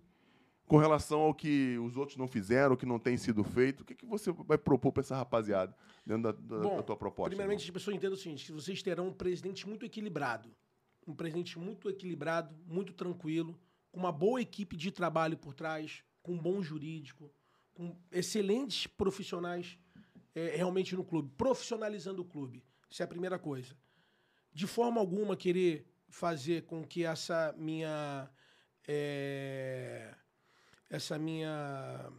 com 0.67 0.77
relação 0.79 1.21
ao 1.21 1.35
que 1.35 1.79
os 1.79 1.97
outros 1.97 2.17
não 2.19 2.27
fizeram, 2.27 2.75
o 2.75 2.77
que 2.77 2.87
não 2.87 2.99
tem 2.99 3.17
sido 3.17 3.43
feito? 3.45 3.81
O 3.81 3.85
que, 3.85 3.95
que 3.95 4.05
você 4.07 4.33
vai 4.33 4.59
propor 4.59 4.93
para 4.93 5.01
essa 5.03 5.17
rapaziada 5.17 5.75
dentro 6.05 6.25
da, 6.25 6.33
da- 6.33 6.63
Bom, 6.63 6.77
da 6.77 6.83
tua 6.83 6.97
proposta? 6.97 7.31
Primeiramente, 7.31 7.65
as 7.65 7.71
pessoas 7.71 7.97
entendam 7.97 8.15
o 8.15 8.21
seguinte: 8.21 8.47
que 8.47 8.53
vocês 8.53 8.83
terão 8.83 9.09
um 9.09 9.13
presidente 9.13 9.69
muito 9.69 9.85
equilibrado. 9.87 10.51
Um 11.07 11.15
presidente 11.15 11.57
muito 11.59 11.89
equilibrado, 11.89 12.53
muito 12.67 12.93
tranquilo, 12.93 13.57
com 13.93 14.01
uma 14.01 14.11
boa 14.11 14.41
equipe 14.41 14.77
de 14.77 14.91
trabalho 14.91 15.37
por 15.39 15.55
trás, 15.55 16.03
com 16.21 16.33
um 16.33 16.39
bom 16.39 16.61
jurídico, 16.61 17.31
com 17.73 17.97
excelentes 18.11 18.89
profissionais 18.89 19.79
é, 20.35 20.57
realmente 20.57 20.97
no 20.97 21.05
clube, 21.05 21.31
profissionalizando 21.37 22.23
o 22.23 22.25
clube. 22.25 22.65
Isso 22.91 23.03
é 23.03 23.05
a 23.05 23.09
primeira 23.09 23.39
coisa. 23.39 23.77
De 24.53 24.67
forma 24.67 25.01
alguma 25.01 25.37
querer 25.37 25.87
fazer 26.09 26.63
com 26.65 26.83
que 26.85 27.05
essa 27.05 27.55
minha 27.57 28.29
é, 28.89 30.13
essa 30.89 31.19
minha 31.19 32.13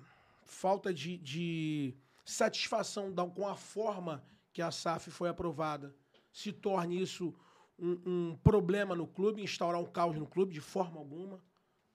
falta 0.45 0.93
de, 0.93 1.17
de 1.17 1.95
satisfação 2.25 3.13
com 3.29 3.47
a 3.47 3.55
forma 3.55 4.23
que 4.53 4.61
a 4.61 4.71
SAF 4.71 5.11
foi 5.11 5.29
aprovada 5.29 5.95
se 6.31 6.51
torne 6.51 7.01
isso 7.01 7.33
um, 7.79 7.99
um 8.05 8.35
problema 8.43 8.95
no 8.95 9.07
clube, 9.07 9.41
instaurar 9.41 9.81
um 9.81 9.85
caos 9.85 10.17
no 10.17 10.27
clube 10.27 10.53
de 10.53 10.61
forma 10.61 10.99
alguma, 10.99 11.41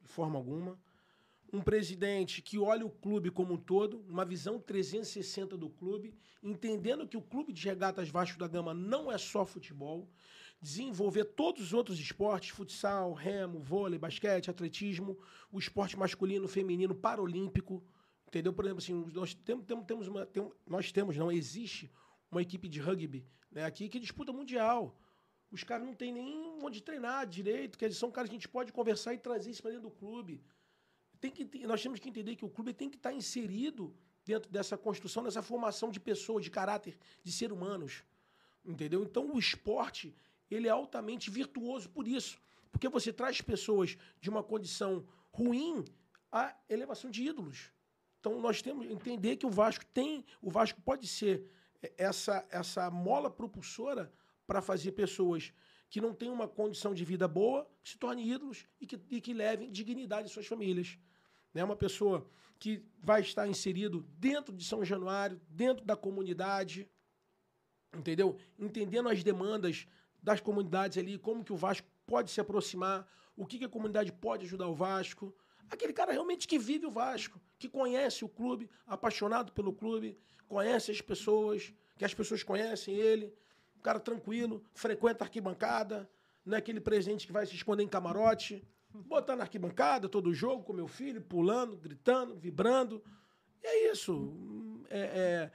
de 0.00 0.08
forma 0.08 0.36
alguma. 0.38 0.78
Um 1.52 1.60
presidente 1.60 2.40
que 2.40 2.58
olha 2.58 2.84
o 2.84 2.90
clube 2.90 3.30
como 3.30 3.54
um 3.54 3.56
todo, 3.58 4.00
uma 4.08 4.24
visão 4.24 4.58
360 4.58 5.56
do 5.56 5.68
clube, 5.68 6.14
entendendo 6.42 7.06
que 7.06 7.16
o 7.16 7.22
clube 7.22 7.52
de 7.52 7.68
regatas 7.68 8.08
Vasco 8.08 8.38
da 8.38 8.48
Gama 8.48 8.72
não 8.72 9.12
é 9.12 9.18
só 9.18 9.44
futebol, 9.44 10.08
desenvolver 10.62 11.24
todos 11.24 11.60
os 11.60 11.72
outros 11.72 11.98
esportes, 11.98 12.50
futsal, 12.50 13.12
remo, 13.12 13.58
vôlei, 13.58 13.98
basquete, 13.98 14.48
atletismo, 14.48 15.18
o 15.50 15.58
esporte 15.58 15.98
masculino, 15.98 16.46
feminino, 16.46 16.94
paralímpico, 16.94 17.82
entendeu? 18.28 18.52
Por 18.52 18.64
exemplo, 18.64 18.78
assim, 18.78 19.04
nós 19.12 19.34
temos, 19.34 19.66
temos, 19.66 19.84
temos 19.84 20.06
uma, 20.06 20.24
tem, 20.24 20.48
nós 20.64 20.92
temos, 20.92 21.16
não 21.16 21.32
existe 21.32 21.90
uma 22.30 22.40
equipe 22.40 22.68
de 22.68 22.78
rugby 22.80 23.26
né, 23.50 23.64
aqui 23.64 23.88
que 23.88 23.98
disputa 23.98 24.32
mundial. 24.32 24.96
Os 25.50 25.64
caras 25.64 25.84
não 25.84 25.94
têm 25.94 26.12
nem 26.12 26.58
onde 26.62 26.80
treinar 26.80 27.26
direito, 27.26 27.76
dizer, 27.76 27.92
são 27.92 28.10
caras 28.10 28.30
que 28.30 28.36
a 28.36 28.38
gente 28.38 28.48
pode 28.48 28.72
conversar 28.72 29.12
e 29.14 29.18
trazer 29.18 29.50
isso 29.50 29.62
para 29.62 29.72
dentro 29.72 29.90
do 29.90 29.94
clube. 29.94 30.40
Tem 31.20 31.30
que, 31.30 31.66
nós 31.66 31.82
temos 31.82 31.98
que 31.98 32.08
entender 32.08 32.36
que 32.36 32.44
o 32.44 32.48
clube 32.48 32.72
tem 32.72 32.88
que 32.88 32.96
estar 32.96 33.12
inserido 33.12 33.94
dentro 34.24 34.50
dessa 34.50 34.78
construção, 34.78 35.24
dessa 35.24 35.42
formação 35.42 35.90
de 35.90 35.98
pessoas, 36.00 36.44
de 36.44 36.50
caráter, 36.50 36.96
de 37.22 37.32
ser 37.32 37.52
humanos. 37.52 38.04
Entendeu? 38.64 39.02
Então 39.02 39.34
o 39.34 39.38
esporte, 39.38 40.14
ele 40.54 40.68
é 40.68 40.70
altamente 40.70 41.30
virtuoso 41.30 41.88
por 41.90 42.06
isso. 42.06 42.38
Porque 42.70 42.88
você 42.88 43.12
traz 43.12 43.40
pessoas 43.40 43.96
de 44.20 44.30
uma 44.30 44.42
condição 44.42 45.06
ruim 45.30 45.84
à 46.30 46.56
elevação 46.68 47.10
de 47.10 47.22
ídolos. 47.22 47.70
Então 48.20 48.40
nós 48.40 48.62
temos 48.62 48.86
que 48.86 48.92
entender 48.92 49.36
que 49.36 49.46
o 49.46 49.50
Vasco 49.50 49.84
tem, 49.86 50.24
o 50.40 50.50
Vasco 50.50 50.80
pode 50.80 51.06
ser 51.06 51.44
essa 51.98 52.46
essa 52.50 52.90
mola 52.90 53.28
propulsora 53.30 54.12
para 54.46 54.62
fazer 54.62 54.92
pessoas 54.92 55.52
que 55.90 56.00
não 56.00 56.14
têm 56.14 56.30
uma 56.30 56.48
condição 56.48 56.94
de 56.94 57.04
vida 57.04 57.28
boa 57.28 57.68
se 57.82 57.98
tornem 57.98 58.26
ídolos 58.26 58.64
e 58.80 58.86
que, 58.86 58.98
e 59.10 59.20
que 59.20 59.34
levem 59.34 59.70
dignidade 59.70 60.26
às 60.26 60.32
suas 60.32 60.46
famílias. 60.46 60.98
Né? 61.52 61.62
Uma 61.62 61.76
pessoa 61.76 62.26
que 62.58 62.82
vai 62.98 63.20
estar 63.20 63.46
inserido 63.46 64.06
dentro 64.18 64.54
de 64.56 64.64
São 64.64 64.84
Januário, 64.84 65.40
dentro 65.48 65.84
da 65.84 65.96
comunidade, 65.96 66.88
entendeu? 67.92 68.38
Entendendo 68.58 69.08
as 69.08 69.22
demandas 69.22 69.86
das 70.22 70.40
comunidades 70.40 70.98
ali, 70.98 71.18
como 71.18 71.44
que 71.44 71.52
o 71.52 71.56
Vasco 71.56 71.86
pode 72.06 72.30
se 72.30 72.40
aproximar, 72.40 73.08
o 73.36 73.46
que, 73.46 73.58
que 73.58 73.64
a 73.64 73.68
comunidade 73.68 74.12
pode 74.12 74.46
ajudar 74.46 74.68
o 74.68 74.74
Vasco. 74.74 75.34
Aquele 75.68 75.92
cara 75.92 76.12
realmente 76.12 76.46
que 76.46 76.58
vive 76.58 76.86
o 76.86 76.90
Vasco, 76.90 77.40
que 77.58 77.68
conhece 77.68 78.24
o 78.24 78.28
clube, 78.28 78.70
apaixonado 78.86 79.52
pelo 79.52 79.72
clube, 79.72 80.18
conhece 80.46 80.90
as 80.90 81.00
pessoas, 81.00 81.72
que 81.96 82.04
as 82.04 82.14
pessoas 82.14 82.42
conhecem 82.42 82.94
ele, 82.94 83.34
um 83.76 83.80
cara 83.80 83.98
tranquilo, 83.98 84.62
frequenta 84.74 85.24
a 85.24 85.26
arquibancada, 85.26 86.08
não 86.44 86.54
é 86.54 86.58
aquele 86.58 86.80
presente 86.80 87.26
que 87.26 87.32
vai 87.32 87.46
se 87.46 87.54
esconder 87.54 87.82
em 87.82 87.88
camarote, 87.88 88.62
botar 88.90 89.36
na 89.36 89.44
arquibancada 89.44 90.08
todo 90.08 90.34
jogo 90.34 90.62
com 90.62 90.72
meu 90.72 90.88
filho, 90.88 91.22
pulando, 91.22 91.76
gritando, 91.76 92.36
vibrando. 92.36 93.02
E 93.62 93.66
é 93.66 93.92
isso. 93.92 94.82
É, 94.90 95.00
é, 95.00 95.52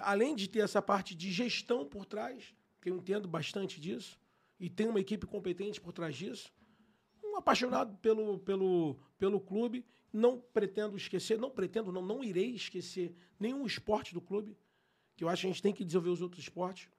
além 0.00 0.34
de 0.34 0.48
ter 0.48 0.60
essa 0.60 0.82
parte 0.82 1.14
de 1.14 1.32
gestão 1.32 1.86
por 1.86 2.04
trás, 2.04 2.54
que 2.84 2.90
eu 2.90 2.96
entendo 2.98 3.26
bastante 3.26 3.80
disso, 3.80 4.20
e 4.60 4.68
tem 4.68 4.86
uma 4.86 5.00
equipe 5.00 5.26
competente 5.26 5.80
por 5.80 5.90
trás 5.90 6.14
disso, 6.14 6.52
um 7.24 7.34
apaixonado 7.38 7.96
pelo, 7.96 8.38
pelo, 8.40 8.98
pelo 9.16 9.40
clube, 9.40 9.86
não 10.12 10.38
pretendo 10.38 10.94
esquecer, 10.94 11.38
não 11.38 11.50
pretendo, 11.50 11.90
não, 11.90 12.02
não 12.02 12.22
irei 12.22 12.50
esquecer 12.50 13.16
nenhum 13.40 13.64
esporte 13.64 14.12
do 14.12 14.20
clube, 14.20 14.54
que 15.16 15.24
eu 15.24 15.30
acho 15.30 15.40
que 15.40 15.46
a 15.46 15.50
gente 15.50 15.62
tem 15.62 15.72
que 15.72 15.82
desenvolver 15.82 16.10
os 16.10 16.20
outros 16.20 16.42
esportes. 16.42 16.90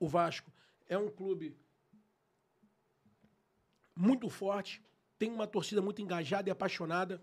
O 0.00 0.08
Vasco 0.08 0.50
é 0.88 0.96
um 0.96 1.10
clube 1.10 1.54
muito 3.94 4.30
forte, 4.30 4.82
tem 5.18 5.30
uma 5.30 5.46
torcida 5.46 5.82
muito 5.82 6.00
engajada 6.00 6.48
e 6.48 6.50
apaixonada, 6.50 7.22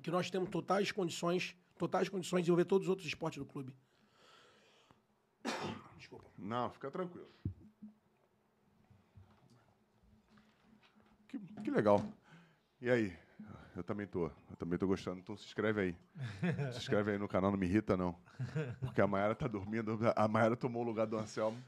que 0.00 0.10
nós 0.12 0.30
temos 0.30 0.48
totais 0.48 0.92
condições, 0.92 1.56
totais 1.76 2.08
condições 2.08 2.42
de 2.42 2.44
desenvolver 2.44 2.64
todos 2.64 2.86
os 2.86 2.90
outros 2.90 3.08
esportes 3.08 3.40
do 3.40 3.44
clube. 3.44 3.74
Não, 6.40 6.70
fica 6.70 6.90
tranquilo. 6.90 7.28
Que, 11.28 11.38
que 11.62 11.70
legal. 11.70 12.02
E 12.80 12.90
aí? 12.90 13.16
Eu 13.76 13.84
também 13.84 14.06
tô. 14.06 14.26
Eu 14.26 14.56
também 14.58 14.78
tô 14.78 14.86
gostando. 14.86 15.20
Então 15.20 15.36
se 15.36 15.44
inscreve 15.44 15.80
aí. 15.80 15.96
Se 16.72 16.78
inscreve 16.78 17.12
aí 17.12 17.18
no 17.18 17.28
canal, 17.28 17.50
não 17.50 17.58
me 17.58 17.66
irrita, 17.66 17.96
não. 17.96 18.16
Porque 18.80 19.00
a 19.00 19.06
Mayara 19.06 19.34
tá 19.34 19.46
dormindo. 19.46 19.98
A 20.16 20.26
Mayara 20.26 20.56
tomou 20.56 20.82
o 20.82 20.86
lugar 20.86 21.06
do 21.06 21.18
Anselmo. 21.18 21.62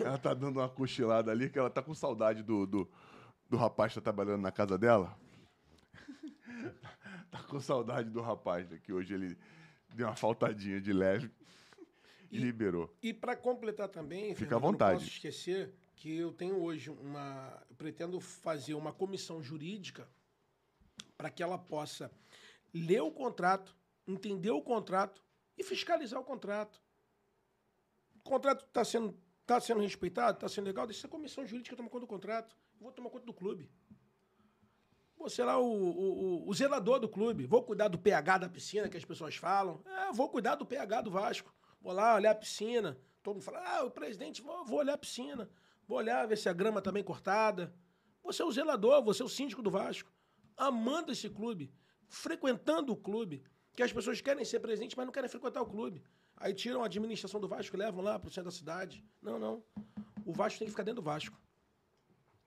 Ela 0.00 0.18
tá 0.18 0.32
dando 0.32 0.58
uma 0.58 0.68
cochilada 0.68 1.30
ali, 1.30 1.50
que 1.50 1.58
ela 1.58 1.70
tá 1.70 1.82
com 1.82 1.94
saudade 1.94 2.42
do, 2.42 2.66
do, 2.66 2.90
do 3.48 3.56
rapaz 3.56 3.92
que 3.92 4.00
tá 4.00 4.04
trabalhando 4.04 4.40
na 4.40 4.52
casa 4.52 4.78
dela. 4.78 5.16
tá 7.30 7.42
com 7.42 7.60
saudade 7.60 8.08
do 8.08 8.20
rapaz, 8.20 8.68
né, 8.68 8.78
que 8.82 8.92
hoje 8.92 9.14
ele 9.14 9.38
deu 9.94 10.06
uma 10.06 10.16
faltadinha 10.16 10.80
de 10.80 10.92
leve 10.92 11.30
e, 12.36 12.38
liberou. 12.38 12.94
E 13.02 13.12
para 13.12 13.36
completar 13.36 13.88
também, 13.88 14.34
fica 14.34 14.56
à 14.56 14.58
vontade. 14.58 14.94
Não 14.94 15.00
posso 15.00 15.10
esquecer 15.10 15.72
que 15.94 16.16
eu 16.16 16.32
tenho 16.32 16.60
hoje 16.62 16.90
uma, 16.90 17.62
eu 17.68 17.76
pretendo 17.76 18.20
fazer 18.20 18.74
uma 18.74 18.92
comissão 18.92 19.42
jurídica 19.42 20.08
para 21.16 21.30
que 21.30 21.42
ela 21.42 21.58
possa 21.58 22.10
ler 22.72 23.00
o 23.00 23.10
contrato, 23.10 23.76
entender 24.06 24.50
o 24.50 24.60
contrato 24.60 25.24
e 25.56 25.62
fiscalizar 25.62 26.20
o 26.20 26.24
contrato. 26.24 26.82
O 28.16 28.20
contrato 28.28 28.64
está 28.64 28.84
sendo, 28.84 29.16
tá 29.46 29.60
sendo 29.60 29.80
respeitado, 29.80 30.36
está 30.36 30.48
sendo 30.48 30.66
legal, 30.66 30.86
deixa 30.86 31.06
a 31.06 31.10
comissão 31.10 31.46
jurídica 31.46 31.76
tomar 31.76 31.88
conta 31.88 32.06
do 32.06 32.08
contrato. 32.08 32.56
Eu 32.76 32.84
vou 32.84 32.92
tomar 32.92 33.10
conta 33.10 33.26
do 33.26 33.34
clube. 33.34 33.70
Vou 35.16 35.30
ser 35.30 35.44
lá 35.44 35.58
o, 35.58 35.64
o, 35.64 36.48
o, 36.48 36.54
zelador 36.54 36.98
do 36.98 37.08
clube. 37.08 37.46
Vou 37.46 37.62
cuidar 37.62 37.88
do 37.88 37.98
pH 37.98 38.38
da 38.38 38.48
piscina, 38.48 38.88
que 38.88 38.96
as 38.96 39.04
pessoas 39.04 39.36
falam. 39.36 39.80
É, 39.86 40.12
vou 40.12 40.28
cuidar 40.28 40.56
do 40.56 40.66
pH 40.66 41.02
do 41.02 41.10
Vasco. 41.10 41.54
Vou 41.84 41.92
lá 41.92 42.14
olhar 42.14 42.30
a 42.30 42.34
piscina. 42.34 42.98
Todo 43.22 43.34
mundo 43.34 43.44
fala, 43.44 43.62
ah, 43.62 43.84
o 43.84 43.90
presidente, 43.90 44.40
vou, 44.40 44.64
vou 44.64 44.78
olhar 44.78 44.94
a 44.94 44.98
piscina. 44.98 45.50
Vou 45.86 45.98
olhar, 45.98 46.26
ver 46.26 46.38
se 46.38 46.48
a 46.48 46.52
grama 46.54 46.78
está 46.78 46.90
bem 46.90 47.04
cortada. 47.04 47.74
Vou 48.22 48.32
ser 48.32 48.42
o 48.42 48.50
zelador, 48.50 49.04
vou 49.04 49.12
ser 49.12 49.22
o 49.22 49.28
síndico 49.28 49.60
do 49.60 49.70
Vasco. 49.70 50.10
Amando 50.56 51.12
esse 51.12 51.28
clube, 51.28 51.70
frequentando 52.08 52.90
o 52.90 52.96
clube. 52.96 53.44
Que 53.76 53.82
as 53.82 53.92
pessoas 53.92 54.18
querem 54.22 54.46
ser 54.46 54.60
presidente, 54.60 54.96
mas 54.96 55.04
não 55.04 55.12
querem 55.12 55.28
frequentar 55.28 55.60
o 55.60 55.66
clube. 55.66 56.02
Aí 56.38 56.54
tiram 56.54 56.82
a 56.82 56.86
administração 56.86 57.38
do 57.38 57.46
Vasco 57.46 57.76
e 57.76 57.78
levam 57.78 58.02
lá 58.02 58.18
para 58.18 58.28
o 58.28 58.30
centro 58.30 58.50
da 58.50 58.56
cidade. 58.56 59.04
Não, 59.20 59.38
não. 59.38 59.62
O 60.24 60.32
Vasco 60.32 60.58
tem 60.58 60.66
que 60.66 60.72
ficar 60.72 60.84
dentro 60.84 61.02
do 61.02 61.04
Vasco. 61.04 61.38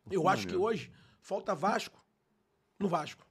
Eu 0.10 0.28
acho 0.28 0.48
que 0.48 0.56
hoje 0.56 0.92
falta 1.22 1.54
Vasco 1.54 2.04
no 2.80 2.88
Vasco. 2.88 3.24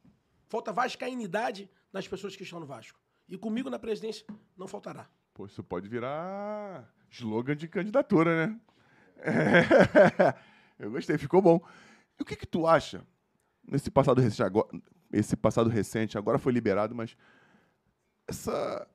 Falta 0.47 0.73
vascainidade 0.73 1.69
nas 1.93 2.07
pessoas 2.07 2.37
que 2.37 2.45
estão 2.45 2.61
no 2.61 2.67
Vasco. 2.67 3.01
E 3.29 3.37
comigo 3.37 3.69
na 3.69 3.79
presidência 3.79 4.25
não 4.57 4.69
faltará. 4.69 5.11
Pô, 5.37 5.45
isso 5.45 5.63
pode 5.63 5.87
virar 5.87 6.91
slogan 7.11 7.55
de 7.55 7.69
candidatura, 7.69 8.47
né? 8.47 8.61
É. 9.19 10.35
Eu 10.83 10.91
gostei, 10.91 11.19
ficou 11.19 11.43
bom. 11.43 11.61
E 12.19 12.23
o 12.23 12.25
que 12.25 12.35
que 12.35 12.47
tu 12.47 12.67
acha 12.67 13.07
nesse 13.63 13.91
passado 13.91 14.19
recente 14.19 14.43
agora, 14.43 14.69
esse 15.13 15.37
passado 15.37 15.69
recente 15.69 16.17
agora 16.17 16.39
foi 16.39 16.55
liberado, 16.55 16.95
mas 16.95 17.15
essa 18.27 18.89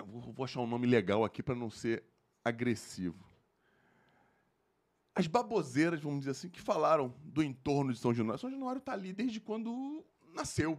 eu 0.00 0.04
vou, 0.04 0.44
achar 0.44 0.60
um 0.60 0.66
nome 0.66 0.86
legal 0.86 1.24
aqui 1.24 1.42
para 1.42 1.54
não 1.54 1.70
ser 1.70 2.02
agressivo 2.44 3.24
as 5.14 5.26
baboseiras, 5.26 6.02
vamos 6.02 6.18
dizer 6.20 6.32
assim, 6.32 6.50
que 6.50 6.60
falaram 6.60 7.14
do 7.24 7.42
entorno 7.42 7.90
de 7.90 7.98
São 7.98 8.12
Januário. 8.12 8.38
São 8.38 8.50
Januário 8.50 8.80
está 8.80 8.92
ali 8.92 9.14
desde 9.14 9.40
quando 9.40 10.04
nasceu. 10.34 10.78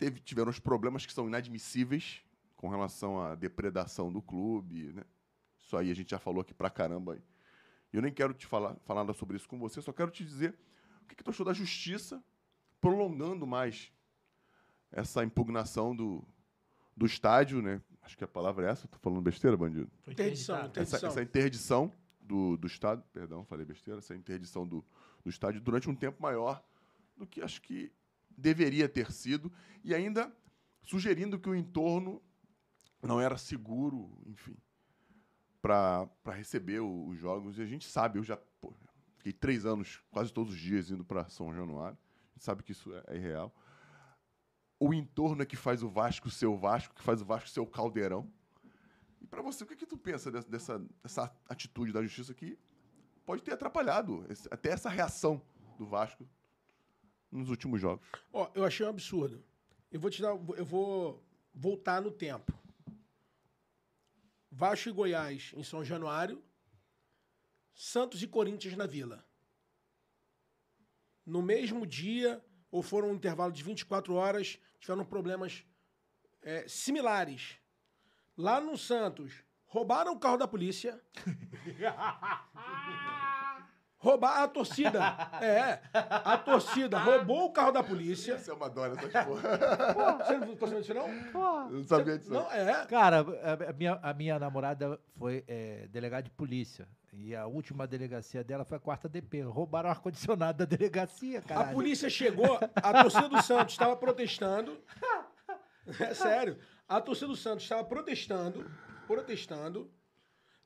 Teve, 0.00 0.18
tiveram 0.18 0.48
os 0.48 0.58
problemas 0.58 1.04
que 1.04 1.12
são 1.12 1.28
inadmissíveis 1.28 2.22
com 2.56 2.68
relação 2.70 3.20
à 3.20 3.34
depredação 3.34 4.10
do 4.10 4.22
clube. 4.22 4.94
Né? 4.94 5.04
Isso 5.58 5.76
aí 5.76 5.90
a 5.90 5.94
gente 5.94 6.10
já 6.10 6.18
falou 6.18 6.40
aqui 6.40 6.54
pra 6.54 6.70
caramba. 6.70 7.18
E 7.92 7.96
eu 7.96 8.00
nem 8.00 8.10
quero 8.10 8.32
te 8.32 8.46
falar, 8.46 8.76
falar 8.86 9.02
nada 9.02 9.12
sobre 9.12 9.36
isso 9.36 9.46
com 9.46 9.58
você, 9.58 9.82
só 9.82 9.92
quero 9.92 10.10
te 10.10 10.24
dizer 10.24 10.58
o 11.02 11.06
que, 11.06 11.14
que 11.14 11.22
tu 11.22 11.28
achou 11.28 11.44
da 11.44 11.52
justiça 11.52 12.24
prolongando 12.80 13.46
mais 13.46 13.92
essa 14.90 15.22
impugnação 15.22 15.94
do, 15.94 16.26
do 16.96 17.04
estádio, 17.04 17.60
né? 17.60 17.82
Acho 18.00 18.16
que 18.16 18.24
a 18.24 18.28
palavra 18.28 18.66
é 18.66 18.70
essa. 18.70 18.86
Estou 18.86 18.98
falando 19.00 19.20
besteira, 19.20 19.54
bandido? 19.54 19.90
Foi 20.02 20.14
interdição. 20.14 20.66
interdição. 20.66 20.96
Essa, 20.96 21.06
essa, 21.08 21.22
interdição 21.22 21.92
do, 22.18 22.56
do 22.56 22.66
Estado, 22.66 23.04
perdão, 23.12 23.44
falei 23.44 23.66
besteira, 23.66 23.98
essa 23.98 24.14
interdição 24.14 24.66
do, 24.66 24.82
do 25.22 25.28
estádio 25.28 25.60
durante 25.60 25.90
um 25.90 25.94
tempo 25.94 26.22
maior 26.22 26.64
do 27.18 27.26
que 27.26 27.42
acho 27.42 27.60
que 27.60 27.92
deveria 28.40 28.88
ter 28.88 29.12
sido, 29.12 29.52
e 29.84 29.94
ainda 29.94 30.34
sugerindo 30.82 31.38
que 31.38 31.48
o 31.48 31.54
entorno 31.54 32.22
não 33.02 33.20
era 33.20 33.36
seguro, 33.36 34.10
enfim, 34.26 34.56
para 35.62 36.08
receber 36.26 36.80
os 36.80 37.18
jogos. 37.18 37.58
E 37.58 37.62
a 37.62 37.66
gente 37.66 37.86
sabe, 37.86 38.18
eu 38.18 38.22
já 38.22 38.36
pô, 38.60 38.74
fiquei 39.16 39.32
três 39.32 39.64
anos, 39.64 40.02
quase 40.10 40.32
todos 40.32 40.54
os 40.54 40.58
dias, 40.58 40.90
indo 40.90 41.04
para 41.04 41.28
São 41.28 41.54
Januário. 41.54 41.98
A 42.30 42.32
gente 42.34 42.44
sabe 42.44 42.62
que 42.62 42.72
isso 42.72 42.92
é, 42.94 43.04
é 43.08 43.16
irreal 43.16 43.54
o 44.80 44.94
entorno 44.94 45.42
é 45.42 45.46
que 45.46 45.56
faz 45.56 45.82
o 45.82 45.90
Vasco 45.90 46.30
ser 46.30 46.46
o 46.46 46.56
Vasco, 46.56 46.94
que 46.94 47.02
faz 47.02 47.20
o 47.20 47.24
Vasco 47.26 47.50
ser 47.50 47.60
o 47.60 47.66
caldeirão. 47.66 48.26
E 49.20 49.26
para 49.26 49.42
você, 49.42 49.62
o 49.62 49.66
que, 49.66 49.76
que 49.76 49.84
tu 49.84 49.98
pensa 49.98 50.30
dessa, 50.30 50.78
dessa 51.02 51.30
atitude 51.46 51.92
da 51.92 52.02
justiça 52.02 52.32
que 52.32 52.58
pode 53.26 53.42
ter 53.42 53.52
atrapalhado 53.52 54.24
esse, 54.30 54.48
até 54.50 54.70
essa 54.70 54.88
reação 54.88 55.42
do 55.76 55.86
Vasco 55.86 56.26
nos 57.30 57.48
últimos 57.48 57.80
jogos? 57.80 58.06
Ó, 58.32 58.44
oh, 58.44 58.58
eu 58.58 58.64
achei 58.64 58.84
um 58.84 58.88
absurdo. 58.88 59.44
Eu 59.90 60.00
vou 60.00 60.10
te 60.10 60.22
dar, 60.22 60.36
eu 60.56 60.64
vou 60.64 61.22
voltar 61.54 62.00
no 62.00 62.10
tempo. 62.10 62.52
Vasco 64.50 64.88
e 64.88 64.92
Goiás 64.92 65.52
em 65.54 65.62
São 65.62 65.84
Januário, 65.84 66.42
Santos 67.72 68.22
e 68.22 68.26
Corinthians 68.26 68.76
na 68.76 68.86
Vila. 68.86 69.24
No 71.24 71.40
mesmo 71.40 71.86
dia, 71.86 72.44
ou 72.70 72.82
foram 72.82 73.10
um 73.10 73.14
intervalo 73.14 73.52
de 73.52 73.62
24 73.62 74.12
horas, 74.14 74.58
tiveram 74.80 75.04
problemas 75.04 75.64
é, 76.42 76.66
similares. 76.66 77.58
Lá 78.36 78.60
no 78.60 78.76
Santos, 78.76 79.44
roubaram 79.66 80.12
o 80.12 80.18
carro 80.18 80.36
da 80.36 80.48
polícia. 80.48 81.00
Roubar 84.02 84.42
a 84.42 84.48
torcida. 84.48 85.00
É, 85.42 85.80
a 85.92 86.36
torcida 86.38 86.98
roubou 86.98 87.46
o 87.46 87.52
carro 87.52 87.70
da 87.72 87.82
polícia. 87.82 88.34
Isso 88.34 88.50
é 88.50 88.54
uma 88.54 88.68
dona, 88.68 88.94
essas 88.98 89.24
porra. 89.24 89.94
Pô, 89.94 90.24
você 90.24 90.36
não 90.38 90.56
tá 90.56 90.66
sabendo 90.66 90.80
disso, 90.80 90.94
não? 90.94 91.08
Eu 91.08 91.70
não 91.78 91.84
sabia 91.84 92.18
disso. 92.18 92.32
Não, 92.32 92.50
é. 92.52 92.86
Cara, 92.86 93.20
a- 93.20 93.70
a 93.70 93.72
minha, 93.72 93.98
a 94.02 94.12
minha 94.14 94.38
namorada 94.38 94.98
foi 95.16 95.44
é, 95.46 95.86
delegada 95.90 96.22
de 96.24 96.30
polícia. 96.30 96.88
E 97.12 97.34
a 97.34 97.46
última 97.46 97.86
delegacia 97.86 98.42
dela 98.44 98.64
foi 98.64 98.76
a 98.76 98.80
quarta 98.80 99.08
DP. 99.08 99.42
Roubaram 99.42 99.88
o 99.88 99.92
ar-condicionado 99.92 100.58
da 100.58 100.64
delegacia, 100.64 101.40
cara. 101.42 101.70
A 101.70 101.72
polícia 101.72 102.08
chegou, 102.08 102.58
a 102.76 103.02
torcida 103.02 103.28
do 103.28 103.42
Santos 103.42 103.74
estava 103.74 103.96
protestando. 103.96 104.78
É 105.98 106.14
sério. 106.14 106.58
A 106.88 107.00
torcida 107.00 107.28
do 107.28 107.36
Santos 107.36 107.64
estava 107.64 107.82
protestando, 107.84 108.64
protestando. 109.06 109.90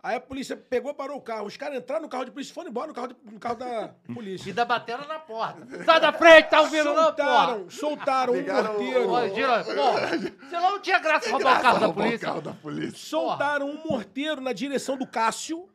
Aí 0.05 0.17
a 0.17 0.21
polícia 0.21 0.55
pegou, 0.55 0.93
parou 0.93 1.17
o 1.17 1.21
carro. 1.23 1.47
Os 1.47 1.57
caras 1.57 1.79
entraram 1.79 2.03
no 2.03 2.11
carro 2.11 2.27
de 2.27 2.31
polícia 2.31 2.51
e 2.51 2.55
foram 2.55 2.69
embora 2.69 2.89
no 2.89 2.93
carro, 2.95 3.09
de- 3.09 3.17
no 3.25 3.41
carro 3.41 3.57
da 3.57 3.89
polícia. 4.15 4.49
ainda 4.51 4.63
bateram 4.67 5.09
na 5.09 5.19
porta. 5.19 5.67
Sai 5.83 5.99
da 5.99 6.13
frente, 6.13 6.51
tá 6.51 6.61
ouvindo 6.61 6.93
não, 6.93 7.15
porra? 7.15 7.15
Soltaram, 7.17 7.71
soltaram 7.71 8.33
um 8.35 8.37
Ligaram 8.37 8.77
o- 8.77 9.09
morteiro. 9.09 9.35
Gira, 9.35 9.65
porra, 9.65 10.19
senão 10.51 10.73
não 10.73 10.81
tinha 10.81 10.99
graça 10.99 11.31
roubar 11.31 11.59
o 11.59 11.63
carro 11.63 11.81
da 11.81 11.89
o 11.89 11.95
polícia. 11.95 12.19
carro 12.19 12.41
da 12.43 12.53
polícia. 12.53 12.99
Soltaram 12.99 13.71
um 13.71 13.83
morteiro 13.89 14.43
na 14.43 14.53
direção 14.53 14.99
do 14.99 15.07
Cássio, 15.07 15.71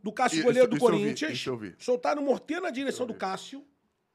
do 0.00 0.12
Cássio 0.12 0.36
Isso- 0.36 0.44
goleiro 0.46 0.68
do 0.70 0.76
isso 0.76 0.86
eu 0.86 0.90
vi, 0.92 0.98
Corinthians. 1.00 1.32
isso 1.32 1.50
eu 1.50 1.56
vi. 1.56 1.74
Soltaram 1.76 2.22
um 2.22 2.26
morteiro 2.26 2.62
na 2.62 2.70
direção 2.70 3.04
do 3.04 3.14
Cássio, 3.14 3.66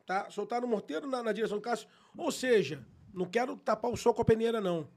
tá? 0.06 0.30
Soltaram 0.30 0.66
um 0.66 0.72
morteiro 0.72 1.06
na, 1.08 1.22
na 1.22 1.34
direção 1.34 1.58
do 1.58 1.62
Cássio. 1.62 1.90
Ou 2.18 2.32
seja, 2.32 2.82
não 3.14 3.26
quero 3.26 3.58
tapar 3.58 3.92
o 3.92 3.98
sol 3.98 4.14
com 4.14 4.22
a 4.22 4.26
peneira, 4.26 4.62
não. 4.62 4.88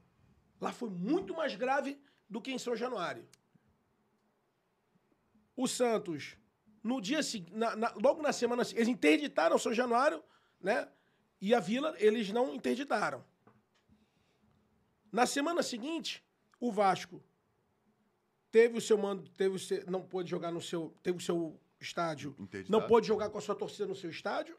Lá 0.61 0.71
foi 0.71 0.89
muito 0.89 1.35
mais 1.35 1.55
grave 1.55 1.99
do 2.29 2.39
que 2.39 2.53
em 2.53 2.57
São 2.57 2.73
Januário. 2.73 3.27
O 5.55 5.67
Santos, 5.67 6.37
no 6.83 7.01
dia 7.01 7.21
seguinte, 7.21 7.53
logo 8.01 8.21
na 8.21 8.33
semana 8.33 8.63
eles 8.73 8.87
interditaram 8.87 9.57
São 9.57 9.73
Januário, 9.73 10.23
né? 10.59 10.87
E 11.39 11.53
a 11.53 11.59
Vila, 11.59 11.95
eles 11.97 12.31
não 12.31 12.53
interditaram. 12.53 13.23
Na 15.11 15.25
semana 15.25 15.61
seguinte, 15.61 16.23
o 16.59 16.71
Vasco 16.71 17.21
teve 18.51 18.77
o 18.77 18.81
seu 18.81 18.97
mando, 18.97 19.29
teve 19.31 19.55
o 19.55 19.59
seu, 19.59 19.83
não 19.87 20.01
pôde 20.01 20.29
jogar 20.29 20.51
no 20.51 20.61
seu, 20.61 20.95
teve 21.01 21.17
o 21.17 21.21
seu 21.21 21.59
estádio, 21.79 22.35
Interditado. 22.39 22.71
não 22.71 22.87
pôde 22.87 23.07
jogar 23.07 23.29
com 23.29 23.37
a 23.37 23.41
sua 23.41 23.55
torcida 23.55 23.87
no 23.87 23.95
seu 23.95 24.09
estádio, 24.09 24.57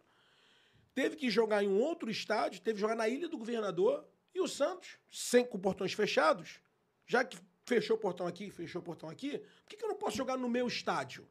teve 0.95 1.17
que 1.17 1.31
jogar 1.31 1.63
em 1.63 1.69
um 1.69 1.81
outro 1.81 2.11
estádio, 2.11 2.61
teve 2.61 2.75
que 2.75 2.81
jogar 2.81 2.97
na 2.97 3.09
Ilha 3.09 3.29
do 3.29 3.39
Governador, 3.39 4.07
e 4.35 4.41
o 4.41 4.49
Santos, 4.49 4.99
sem 5.11 5.45
com 5.45 5.59
portões 5.59 5.93
fechados, 5.93 6.61
já 7.07 7.25
que 7.25 7.39
fechou 7.65 7.97
o 7.97 8.01
portão 8.01 8.27
aqui, 8.27 8.51
fechou 8.51 8.81
o 8.81 8.85
portão 8.85 9.09
aqui, 9.09 9.39
por 9.39 9.69
que, 9.69 9.77
que 9.77 9.85
eu 9.85 9.89
não 9.89 9.97
posso 9.97 10.17
jogar 10.17 10.37
no 10.37 10.49
meu 10.49 10.67
estádio? 10.67 11.29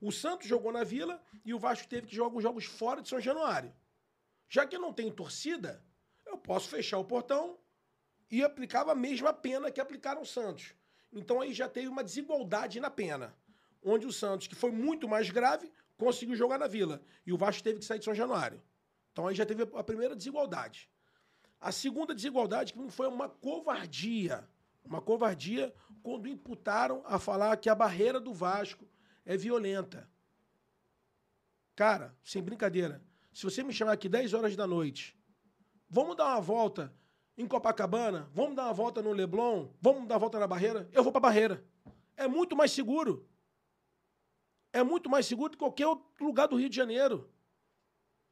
O 0.00 0.12
Santos 0.12 0.46
jogou 0.46 0.72
na 0.72 0.84
Vila 0.84 1.22
e 1.44 1.54
o 1.54 1.58
Vasco 1.58 1.88
teve 1.88 2.06
que 2.06 2.14
jogar 2.14 2.26
alguns 2.26 2.42
jogos 2.42 2.64
fora 2.64 3.00
de 3.00 3.08
São 3.08 3.20
Januário. 3.20 3.74
Já 4.48 4.66
que 4.66 4.76
eu 4.76 4.80
não 4.80 4.92
tenho 4.92 5.10
torcida, 5.10 5.82
eu 6.26 6.36
posso 6.36 6.68
fechar 6.68 6.98
o 6.98 7.04
portão 7.04 7.58
e 8.30 8.42
aplicava 8.42 8.92
a 8.92 8.94
mesma 8.94 9.32
pena 9.32 9.70
que 9.70 9.80
aplicaram 9.80 10.22
o 10.22 10.26
Santos. 10.26 10.74
Então 11.12 11.40
aí 11.40 11.52
já 11.54 11.68
teve 11.68 11.88
uma 11.88 12.04
desigualdade 12.04 12.80
na 12.80 12.90
pena, 12.90 13.34
onde 13.82 14.06
o 14.06 14.12
Santos, 14.12 14.46
que 14.46 14.54
foi 14.54 14.70
muito 14.70 15.08
mais 15.08 15.30
grave, 15.30 15.70
conseguiu 15.96 16.36
jogar 16.36 16.58
na 16.58 16.66
Vila 16.66 17.00
e 17.24 17.32
o 17.32 17.36
Vasco 17.36 17.62
teve 17.62 17.78
que 17.78 17.84
sair 17.84 17.98
de 17.98 18.04
São 18.04 18.14
Januário. 18.14 18.60
Então 19.12 19.28
aí 19.28 19.34
já 19.34 19.46
teve 19.46 19.62
a 19.62 19.84
primeira 19.84 20.16
desigualdade. 20.16 20.90
A 21.60 21.72
segunda 21.72 22.14
desigualdade 22.14 22.72
que 22.72 22.90
foi 22.90 23.06
uma 23.06 23.28
covardia, 23.28 24.46
uma 24.84 25.00
covardia 25.00 25.74
quando 26.02 26.28
imputaram 26.28 27.02
a 27.06 27.18
falar 27.18 27.56
que 27.56 27.68
a 27.68 27.74
barreira 27.74 28.20
do 28.20 28.32
Vasco 28.32 28.86
é 29.24 29.36
violenta. 29.36 30.08
Cara, 31.74 32.14
sem 32.22 32.42
brincadeira, 32.42 33.02
se 33.32 33.44
você 33.44 33.62
me 33.62 33.72
chamar 33.72 33.92
aqui 33.92 34.08
10 34.08 34.34
horas 34.34 34.54
da 34.54 34.66
noite, 34.66 35.18
vamos 35.88 36.16
dar 36.16 36.26
uma 36.26 36.40
volta 36.40 36.94
em 37.36 37.48
Copacabana, 37.48 38.28
vamos 38.32 38.54
dar 38.54 38.64
uma 38.64 38.72
volta 38.72 39.02
no 39.02 39.12
Leblon, 39.12 39.70
vamos 39.80 40.06
dar 40.06 40.14
uma 40.14 40.20
volta 40.20 40.38
na 40.38 40.46
barreira, 40.46 40.88
eu 40.92 41.02
vou 41.02 41.10
pra 41.10 41.20
barreira. 41.20 41.64
É 42.16 42.28
muito 42.28 42.54
mais 42.54 42.70
seguro. 42.70 43.28
É 44.72 44.82
muito 44.82 45.08
mais 45.08 45.26
seguro 45.26 45.52
que 45.52 45.58
qualquer 45.58 45.86
outro 45.86 46.24
lugar 46.24 46.46
do 46.46 46.56
Rio 46.56 46.68
de 46.68 46.76
Janeiro. 46.76 47.30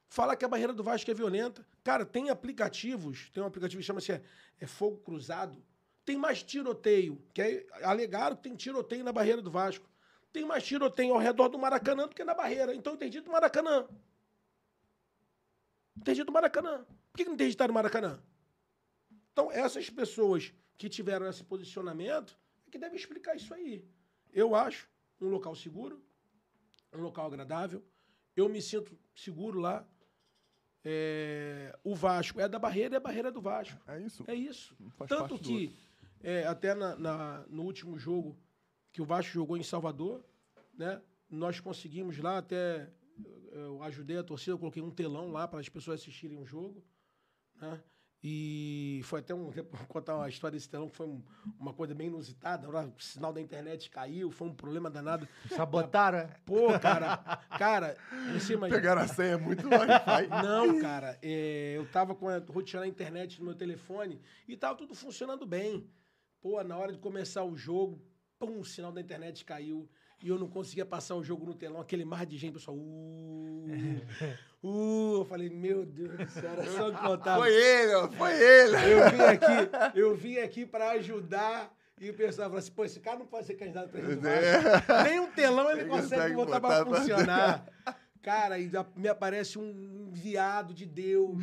Falar 0.09 0.36
que 0.36 0.44
a 0.44 0.48
barreira 0.48 0.72
do 0.72 0.82
Vasco 0.82 1.11
é 1.11 1.14
violenta. 1.14 1.66
Cara, 1.82 2.05
tem 2.05 2.30
aplicativos, 2.30 3.30
tem 3.30 3.42
um 3.42 3.46
aplicativo 3.46 3.80
que 3.80 3.86
chama-se 3.86 4.12
é, 4.12 4.22
é 4.61 4.66
Fogo 4.66 4.98
Cruzado. 4.98 5.64
Tem 6.05 6.16
mais 6.16 6.42
tiroteio, 6.42 7.22
que 7.32 7.40
é 7.40 7.66
alegaram 7.82 8.36
que 8.36 8.42
tem 8.42 8.57
tiroteio 8.57 9.05
na 9.05 9.12
barreira 9.12 9.40
do 9.40 9.50
Vasco. 9.50 9.88
Tem 10.32 10.44
mais 10.44 10.64
tiroteio 10.64 11.14
ao 11.14 11.20
redor 11.20 11.48
do 11.48 11.59
Maracanã 11.59 12.09
do 12.09 12.14
que 12.14 12.24
na 12.24 12.34
barreira. 12.34 12.74
Então 12.74 12.94
interdito 12.94 13.28
o 13.28 13.32
Maracanã. 13.32 13.86
Interdito 15.96 16.30
o 16.30 16.34
Maracanã. 16.34 16.84
Por 17.12 17.18
que 17.18 17.24
não 17.24 17.34
interditaram 17.34 17.70
o 17.70 17.74
Maracanã? 17.74 18.20
Então, 19.32 19.50
essas 19.50 19.88
pessoas 19.88 20.53
que 20.76 20.88
tiveram 20.88 21.26
esse 21.28 21.42
posicionamento 21.44 22.38
é 22.66 22.70
que 22.70 22.78
devem 22.78 22.96
explicar 22.96 23.34
isso 23.34 23.53
aí. 23.55 23.84
Eu 24.32 24.55
acho 24.55 24.88
um 25.20 25.28
local 25.28 25.55
seguro, 25.55 26.03
um 26.92 27.00
local 27.00 27.26
agradável. 27.26 27.82
Eu 28.36 28.48
me 28.48 28.61
sinto 28.61 28.98
seguro 29.14 29.61
lá. 29.61 29.86
É, 30.84 31.78
o 31.84 31.94
Vasco 31.94 32.40
é 32.40 32.48
da 32.48 32.59
barreira, 32.59 32.96
é 32.96 32.98
a 32.98 33.00
barreira 33.00 33.30
do 33.30 33.40
Vasco. 33.40 33.80
É 33.86 34.00
isso. 34.00 34.24
É 34.26 34.34
isso. 34.34 34.76
Tanto 35.07 35.38
do 35.38 35.44
que, 35.44 35.74
é, 36.23 36.47
até 36.47 36.75
na- 36.75 36.97
na- 36.97 37.45
no 37.49 37.62
último 37.62 37.99
jogo 37.99 38.39
que 38.93 39.01
o 39.03 39.05
Vasco 39.05 39.33
jogou 39.33 39.57
em 39.57 39.62
Salvador, 39.62 40.25
né? 40.75 41.01
Nós 41.31 41.61
conseguimos 41.61 42.18
lá 42.18 42.39
até. 42.39 42.91
Eu, 43.51 43.83
ajudei 43.83 44.16
a 44.18 44.23
torcida, 44.25 44.53
eu 44.53 44.59
coloquei 44.59 44.83
um 44.83 44.91
telão 44.91 45.31
lá 45.31 45.47
para 45.47 45.61
as 45.61 45.68
pessoas 45.68 46.01
assistirem 46.01 46.39
o 46.39 46.47
jogo. 46.47 46.83
Né? 47.61 47.81
E 48.25 49.01
foi 49.05 49.20
até 49.20 49.35
um. 49.35 49.51
Vou 49.51 49.87
contar 49.89 50.16
uma 50.16 50.29
história 50.29 50.57
desse 50.57 50.68
telão 50.68 50.89
que 50.89 50.97
foi 50.97 51.07
um- 51.07 51.23
uma 51.59 51.73
coisa 51.75 51.95
bem 51.95 52.07
inusitada. 52.07 52.68
O 52.68 53.01
sinal 53.01 53.33
da 53.33 53.41
internet 53.41 53.91
caiu, 53.91 54.31
foi 54.31 54.49
um 54.49 54.55
problema 54.55 54.89
danado. 54.89 55.27
Sabotaram, 55.51 56.18
é? 56.18 56.27
Pô, 56.47 56.79
cara, 56.79 57.16
cara, 57.59 57.97
você 58.33 58.55
imagina. 58.55 58.79
Pegaram 58.81 59.03
a 59.03 59.09
senha 59.09 59.37
muito 59.39 59.66
Wi-Fi. 59.68 60.29
Não, 60.47 60.81
cara, 60.81 61.18
é, 61.20 61.75
eu 61.77 61.87
tava 61.91 62.14
com 62.14 62.29
a, 62.29 62.39
roteando 62.39 62.85
a 62.85 62.89
internet 62.89 63.39
no 63.41 63.47
meu 63.47 63.55
telefone 63.55 64.20
e 64.47 64.57
tava 64.57 64.77
tudo 64.77 64.95
funcionando 64.95 65.45
bem. 65.45 65.91
Pô, 66.43 66.62
na 66.64 66.76
hora 66.76 66.93
de 66.93 66.99
começar 66.99 67.45
o 67.45 67.57
jogo, 67.57 68.03
pum, 68.36 68.59
o 68.59 68.64
sinal 68.64 68.90
da 68.90 69.01
internet 69.01 69.45
caiu 69.45 69.88
e 70.20 70.28
eu 70.28 70.36
não 70.38 70.49
conseguia 70.49 70.84
passar 70.84 71.14
o 71.14 71.22
jogo 71.22 71.47
no 71.47 71.55
telão, 71.55 71.80
aquele 71.80 72.05
mar 72.05 72.26
de 72.26 72.36
gente, 72.36 72.55
pessoal. 72.55 72.76
Uh, 72.76 74.01
uh, 74.62 75.16
eu 75.20 75.24
falei, 75.24 75.49
meu 75.49 75.86
Deus 75.86 76.16
do 76.16 76.28
céu, 76.28 76.51
era 76.51 76.64
só 76.66 76.90
contar. 76.93 77.36
Foi 77.38 77.53
ele, 77.55 78.16
foi 78.16 78.32
ele. 78.32 78.76
Eu 78.76 79.11
vim 79.11 79.22
aqui, 79.22 79.70
eu 79.99 80.16
vim 80.16 80.36
aqui 80.38 80.66
para 80.66 80.90
ajudar. 80.93 81.72
E 82.01 82.11
o 82.11 82.14
pessoal 82.14 82.49
falou 82.49 82.59
assim, 82.59 82.72
pô, 82.72 82.84
esse 82.84 82.99
cara 82.99 83.20
não 83.20 83.26
pode 83.26 83.47
ser 83.47 83.55
candidato 83.55 83.84
a 83.86 83.88
presidente 83.88 84.20
Vasco. 84.22 84.93
Nem 85.05 85.20
um 85.20 85.30
telão 85.30 85.70
ele 85.70 85.82
Ele 85.82 85.88
consegue 85.90 86.34
botar 86.34 86.61
pra- 86.61 86.84
funcionar. 86.84 87.64
Cara, 88.20 88.59
e 88.59 88.70
me 88.97 89.09
aparece 89.09 89.59
um 89.59 90.09
enviado 90.09 90.74
de 90.74 90.86
Deus. 90.86 91.36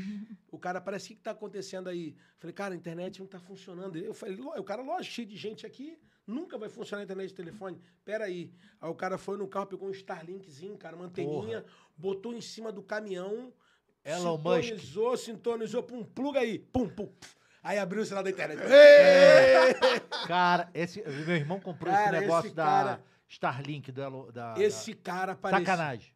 O 0.51 0.57
cara 0.59 0.81
parece, 0.81 1.05
o 1.05 1.07
que, 1.09 1.15
que 1.15 1.21
tá 1.21 1.31
acontecendo 1.31 1.89
aí? 1.89 2.15
Falei, 2.37 2.53
cara, 2.53 2.73
a 2.73 2.77
internet 2.77 3.19
não 3.19 3.27
tá 3.27 3.39
funcionando. 3.39 3.97
Eu 3.97 4.13
falei, 4.13 4.35
"Ló- 4.35 4.55
o 4.57 4.63
cara, 4.63 4.81
lógico, 4.81 5.13
cheio 5.15 5.27
de 5.27 5.37
gente 5.37 5.65
aqui, 5.65 5.97
nunca 6.25 6.57
vai 6.57 6.69
funcionar 6.69 7.01
a 7.01 7.03
internet 7.03 7.29
de 7.29 7.35
telefone. 7.35 7.79
Pera 8.03 8.25
aí. 8.25 8.51
Aí 8.81 8.89
o 8.89 8.95
cara 8.95 9.17
foi 9.17 9.37
no 9.37 9.47
carro, 9.47 9.67
pegou 9.67 9.87
um 9.87 9.91
Starlinkzinho, 9.91 10.77
cara, 10.77 10.95
uma 10.95 11.05
anteninha, 11.05 11.63
botou 11.95 12.33
em 12.33 12.41
cima 12.41 12.71
do 12.71 12.81
caminhão, 12.81 13.53
Elon 14.03 14.37
Musk. 14.37 14.63
sintonizou, 14.63 15.17
sintonizou, 15.17 15.83
pum, 15.83 16.03
pluga 16.03 16.39
aí, 16.39 16.57
pum, 16.59 16.87
pum. 16.89 17.09
Aí 17.61 17.77
abriu 17.77 18.01
o 18.01 18.05
sinal 18.05 18.23
da 18.23 18.29
internet. 18.29 18.59
Cara, 20.27 20.69
esse, 20.73 21.01
meu 21.01 21.35
irmão 21.35 21.59
comprou 21.59 21.93
Cara, 21.93 22.17
esse 22.17 22.21
negócio 22.21 22.47
esse 22.47 22.55
da 22.55 22.63
cara- 22.65 23.03
Starlink, 23.27 23.91
Elo- 23.99 24.31
da, 24.31 24.55
Esse 24.57 24.93
cara 24.93 25.33
da... 25.33 25.37
parece 25.39 25.65
Sacanagem. 25.65 26.11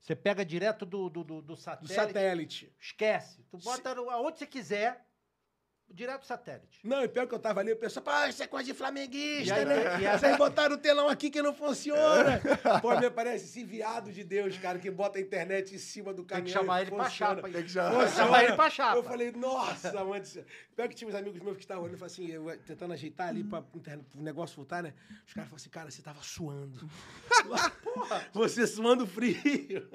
Você 0.00 0.14
pega 0.14 0.44
direto 0.44 0.86
do, 0.86 1.08
do, 1.10 1.24
do, 1.24 1.42
do 1.42 1.42
do 1.42 1.56
satélite, 1.56 1.94
satélite. 1.94 2.72
esquece. 2.78 3.42
Tu 3.50 3.58
bota 3.58 3.94
no- 3.94 4.08
aonde 4.10 4.38
você 4.38 4.46
quiser, 4.46 5.06
direto 5.90 6.26
satélite. 6.26 6.80
Não, 6.84 7.02
e 7.02 7.08
pior 7.08 7.26
que 7.26 7.34
eu 7.34 7.38
tava 7.38 7.60
ali, 7.60 7.72
o 7.72 7.76
pessoal, 7.76 8.04
pô, 8.04 8.10
isso 8.28 8.42
é 8.42 8.46
coisa 8.46 8.66
de 8.70 8.74
flamenguista, 8.78 9.54
aí- 9.54 9.64
né? 9.64 10.00
e 10.00 10.06
aí- 10.06 10.18
Vocês 10.18 10.36
botaram 10.36 10.74
o 10.76 10.78
telão 10.78 11.08
aqui 11.08 11.30
que 11.30 11.40
não 11.42 11.52
funciona. 11.54 12.40
pô, 12.82 12.94
me 13.00 13.10
parece 13.10 13.46
esse 13.46 13.64
viado 13.64 14.12
de 14.12 14.22
Deus, 14.22 14.56
cara, 14.58 14.78
que 14.78 14.90
bota 14.90 15.18
a 15.18 15.20
internet 15.20 15.74
em 15.74 15.78
cima 15.78 16.12
do 16.12 16.22
Tem 16.24 16.36
caminhão. 16.38 16.46
que 16.46 16.52
chamar 16.52 16.82
ele 16.82 16.90
pra 16.90 17.04
funciona. 17.04 17.34
chapa. 17.36 17.48
Tem 17.50 17.62
que 17.62 17.68
chamar- 17.70 17.98
Tem 17.98 18.08
que 18.08 18.14
chamar 18.16 18.44
ele 18.44 18.52
pra 18.54 18.70
chapa. 18.70 18.96
Eu 18.96 19.02
falei, 19.02 19.32
nossa, 19.32 20.04
mano. 20.04 20.24
Pior 20.76 20.88
que 20.88 20.94
tinha 20.94 21.08
uns 21.08 21.14
amigos 21.14 21.40
meus 21.40 21.56
que 21.56 21.62
estavam 21.64 21.82
olhando, 21.84 21.94
eu 21.94 21.98
falei 22.08 22.12
assim, 22.12 22.26
eu, 22.30 22.58
tentando 22.60 22.92
ajeitar 22.92 23.28
ali 23.28 23.42
pra 23.42 23.62
internet- 23.74 24.06
pro 24.10 24.20
negócio 24.22 24.54
voltar, 24.56 24.82
né? 24.82 24.94
Os 25.26 25.32
caras 25.34 25.48
falaram 25.50 25.56
assim, 25.56 25.70
cara, 25.70 25.90
você 25.90 26.02
tava 26.02 26.22
suando. 26.22 26.88
Porra, 27.82 28.24
você 28.32 28.66
suando 28.66 29.06
frio. 29.06 29.88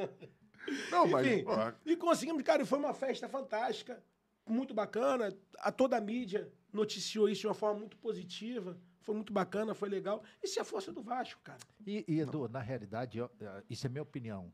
Não, 0.90 1.08
mas. 1.08 1.26
Enfim, 1.28 1.44
pô, 1.44 1.52
e 1.86 1.96
conseguimos, 1.96 2.42
cara, 2.44 2.66
foi 2.66 2.80
uma 2.80 2.94
festa 2.94 3.28
fantástica, 3.30 4.02
muito 4.48 4.74
bacana. 4.74 5.36
A 5.60 5.72
toda 5.72 5.98
a 5.98 6.02
mídia 6.02 6.52
noticiou 6.72 7.30
isso 7.30 7.42
de 7.42 7.48
uma 7.48 7.54
forma 7.54 7.80
muito 7.80 7.98
positiva. 7.98 8.78
Foi 9.02 9.16
muito 9.16 9.34
bacana, 9.34 9.74
foi 9.76 9.90
legal. 9.90 10.24
Isso 10.42 10.60
é 10.60 10.62
a 10.62 10.66
força 10.66 10.92
do 10.92 11.02
Vasco, 11.02 11.42
cara. 11.44 11.60
E, 11.86 12.06
e, 12.08 12.20
Edu, 12.22 12.48
na 12.48 12.60
realidade, 12.62 13.18
eu- 13.18 13.30
eh, 13.42 13.64
isso 13.70 13.86
é 13.86 13.90
minha 13.90 14.02
opinião. 14.02 14.52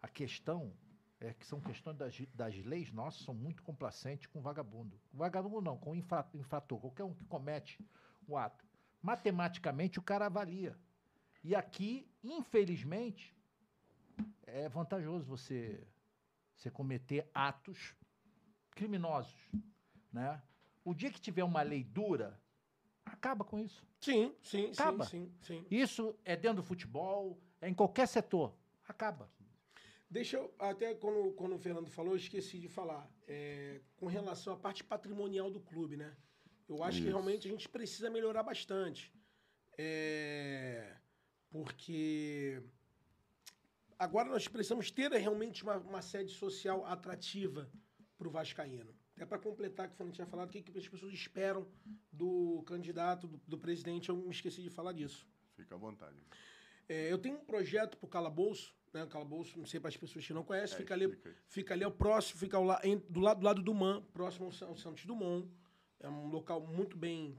A 0.00 0.08
questão 0.08 0.72
é 1.20 1.34
que 1.34 1.44
são 1.46 1.60
questões 1.60 1.96
das, 1.96 2.16
das 2.34 2.56
leis 2.64 2.90
nossas, 2.92 3.22
são 3.22 3.34
muito 3.34 3.62
complacentes 3.62 4.26
com 4.26 4.40
vagabundo. 4.40 4.98
Vagabundo 5.12 5.60
não, 5.60 5.76
com 5.76 5.94
infra- 5.94 6.28
infrator. 6.32 6.80
Qualquer 6.80 7.04
um 7.04 7.12
que 7.14 7.24
comete 7.24 7.78
o 8.26 8.36
ato. 8.36 8.64
Matematicamente, 9.02 9.98
o 9.98 10.02
cara 10.02 10.26
avalia. 10.26 10.78
E 11.44 11.54
aqui, 11.54 12.08
infelizmente, 12.24 13.36
é 14.46 14.68
vantajoso 14.68 15.24
você, 15.26 15.86
você 16.56 16.70
cometer 16.70 17.28
atos 17.34 17.94
criminosos. 18.78 19.34
Né? 20.12 20.40
O 20.84 20.94
dia 20.94 21.10
que 21.10 21.20
tiver 21.20 21.42
uma 21.42 21.62
lei 21.62 21.82
dura, 21.82 22.40
acaba 23.04 23.44
com 23.44 23.58
isso. 23.58 23.84
Sim, 24.00 24.32
sim, 24.40 24.70
Acaba. 24.70 25.04
sim, 25.04 25.32
sim, 25.42 25.64
sim. 25.64 25.66
Isso 25.68 26.16
é 26.24 26.36
dentro 26.36 26.62
do 26.62 26.62
futebol, 26.62 27.36
é 27.60 27.68
em 27.68 27.74
qualquer 27.74 28.06
setor. 28.06 28.54
Acaba. 28.86 29.28
Deixa 30.08 30.36
eu, 30.36 30.54
até 30.58 30.94
quando, 30.94 31.32
quando 31.32 31.56
o 31.56 31.58
Fernando 31.58 31.90
falou, 31.90 32.12
eu 32.12 32.16
esqueci 32.16 32.58
de 32.60 32.68
falar. 32.68 33.10
É, 33.26 33.80
com 33.96 34.06
relação 34.06 34.54
à 34.54 34.56
parte 34.56 34.82
patrimonial 34.82 35.50
do 35.50 35.60
clube, 35.60 35.96
né? 35.96 36.16
Eu 36.68 36.82
acho 36.82 36.98
que 36.98 37.08
Isso. 37.08 37.16
realmente 37.16 37.48
a 37.48 37.50
gente 37.50 37.68
precisa 37.68 38.08
melhorar 38.08 38.42
bastante. 38.42 39.12
É, 39.76 40.96
porque 41.50 42.62
agora 43.98 44.28
nós 44.28 44.46
precisamos 44.46 44.90
ter 44.90 45.10
realmente 45.12 45.62
uma, 45.62 45.76
uma 45.78 46.00
sede 46.00 46.32
social 46.32 46.86
atrativa 46.86 47.70
para 48.18 48.28
o 48.28 48.30
Vascaíno. 48.30 48.92
Até 49.16 49.24
para 49.24 49.38
completar 49.38 49.86
o 49.86 49.88
que 49.88 49.94
o 49.94 49.96
Fernando 49.96 50.14
tinha 50.14 50.26
falado, 50.26 50.48
o 50.48 50.52
que, 50.52 50.60
que 50.62 50.76
as 50.78 50.88
pessoas 50.88 51.12
esperam 51.12 51.66
do 52.12 52.62
candidato, 52.66 53.26
do, 53.26 53.40
do 53.46 53.58
presidente, 53.58 54.08
eu 54.08 54.16
me 54.16 54.30
esqueci 54.30 54.62
de 54.62 54.70
falar 54.70 54.92
disso. 54.92 55.26
Fica 55.54 55.74
à 55.74 55.78
vontade. 55.78 56.16
É, 56.88 57.10
eu 57.12 57.18
tenho 57.18 57.36
um 57.36 57.44
projeto 57.44 57.96
para 57.96 58.06
o 58.06 58.08
Calabouço, 58.10 58.74
né? 58.92 59.04
O 59.04 59.08
Calabouço, 59.08 59.58
não 59.58 59.66
sei 59.66 59.78
para 59.80 59.88
as 59.88 59.96
pessoas 59.96 60.26
que 60.26 60.32
não 60.32 60.42
conhecem, 60.44 60.74
É, 60.76 60.78
fica, 60.78 60.94
ali, 60.94 61.06
fica 61.46 61.74
ali 61.74 61.84
ao 61.84 61.90
próximo, 61.92 62.38
fica 62.40 62.56
ao 62.56 62.64
la- 62.64 62.80
do, 63.08 63.20
lado, 63.20 63.38
do 63.40 63.44
lado 63.44 63.62
do 63.62 63.74
MAN, 63.74 64.02
próximo 64.12 64.46
ao, 64.62 64.68
ao 64.68 64.76
Santos 64.76 65.04
Dumont. 65.04 65.48
É 66.00 66.08
um 66.08 66.28
local 66.28 66.64
muito 66.66 66.96
bem 66.96 67.36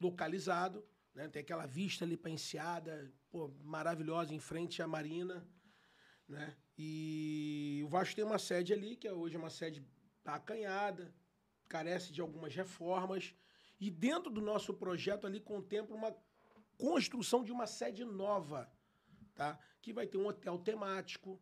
localizado, 0.00 0.84
né? 1.14 1.28
Tem 1.28 1.42
aquela 1.42 1.66
vista 1.66 2.04
ali 2.04 2.16
para 2.16 2.30
Enseada, 2.30 3.12
pô, 3.30 3.48
maravilhosa, 3.64 4.32
em 4.34 4.38
frente 4.40 4.80
à 4.80 4.86
Marina, 4.86 5.46
né? 6.28 6.56
E 6.78 7.82
o 7.84 7.88
Vasco 7.88 8.14
tem 8.14 8.24
uma 8.24 8.38
sede 8.38 8.72
ali, 8.72 8.96
que 8.96 9.08
é 9.08 9.12
hoje 9.12 9.34
é 9.34 9.38
uma 9.38 9.50
sede 9.50 9.84
acanhada, 10.34 11.14
carece 11.68 12.12
de 12.12 12.20
algumas 12.20 12.54
reformas. 12.54 13.34
E 13.78 13.90
dentro 13.90 14.30
do 14.30 14.40
nosso 14.40 14.72
projeto 14.74 15.26
ali 15.26 15.40
contempla 15.40 15.94
uma 15.94 16.16
construção 16.78 17.42
de 17.44 17.52
uma 17.52 17.66
sede 17.66 18.04
nova, 18.04 18.70
tá? 19.34 19.58
Que 19.80 19.92
vai 19.92 20.06
ter 20.06 20.18
um 20.18 20.26
hotel 20.26 20.58
temático, 20.58 21.40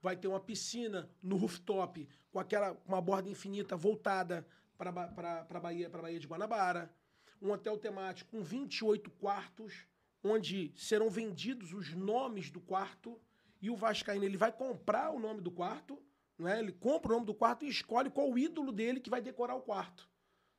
vai 0.00 0.16
ter 0.16 0.28
uma 0.28 0.40
piscina 0.40 1.10
no 1.22 1.36
rooftop 1.36 2.08
com 2.30 2.38
aquela 2.38 2.76
uma 2.86 3.00
borda 3.00 3.28
infinita 3.28 3.76
voltada 3.76 4.46
para 4.76 4.92
para 4.92 5.60
Bahia, 5.60 5.88
para 5.88 6.02
Bahia 6.02 6.20
de 6.20 6.26
Guanabara, 6.26 6.94
um 7.40 7.50
hotel 7.50 7.78
temático 7.78 8.30
com 8.30 8.42
28 8.42 9.10
quartos, 9.12 9.86
onde 10.22 10.72
serão 10.76 11.08
vendidos 11.10 11.72
os 11.72 11.94
nomes 11.94 12.50
do 12.50 12.60
quarto 12.60 13.20
e 13.60 13.70
o 13.70 13.76
vascaíno 13.76 14.24
ele 14.24 14.36
vai 14.36 14.52
comprar 14.52 15.10
o 15.10 15.18
nome 15.18 15.40
do 15.40 15.50
quarto, 15.50 16.00
não 16.38 16.48
é? 16.48 16.58
Ele 16.58 16.72
compra 16.72 17.10
o 17.12 17.14
nome 17.14 17.26
do 17.26 17.34
quarto 17.34 17.64
e 17.64 17.68
escolhe 17.68 18.10
qual 18.10 18.30
o 18.30 18.38
ídolo 18.38 18.72
dele 18.72 19.00
que 19.00 19.10
vai 19.10 19.20
decorar 19.20 19.54
o 19.54 19.62
quarto. 19.62 20.08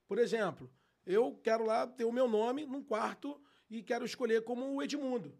Por 0.08 0.18
exemplo, 0.18 0.70
eu 1.06 1.38
quero 1.44 1.66
lá 1.66 1.86
ter 1.88 2.06
o 2.06 2.12
meu 2.12 2.28
nome 2.28 2.66
num 2.66 2.84
quarto 2.84 3.40
e 3.70 3.84
quero 3.84 4.06
escolher 4.06 4.44
como 4.44 4.66
o 4.74 4.82
Edmundo, 4.82 5.38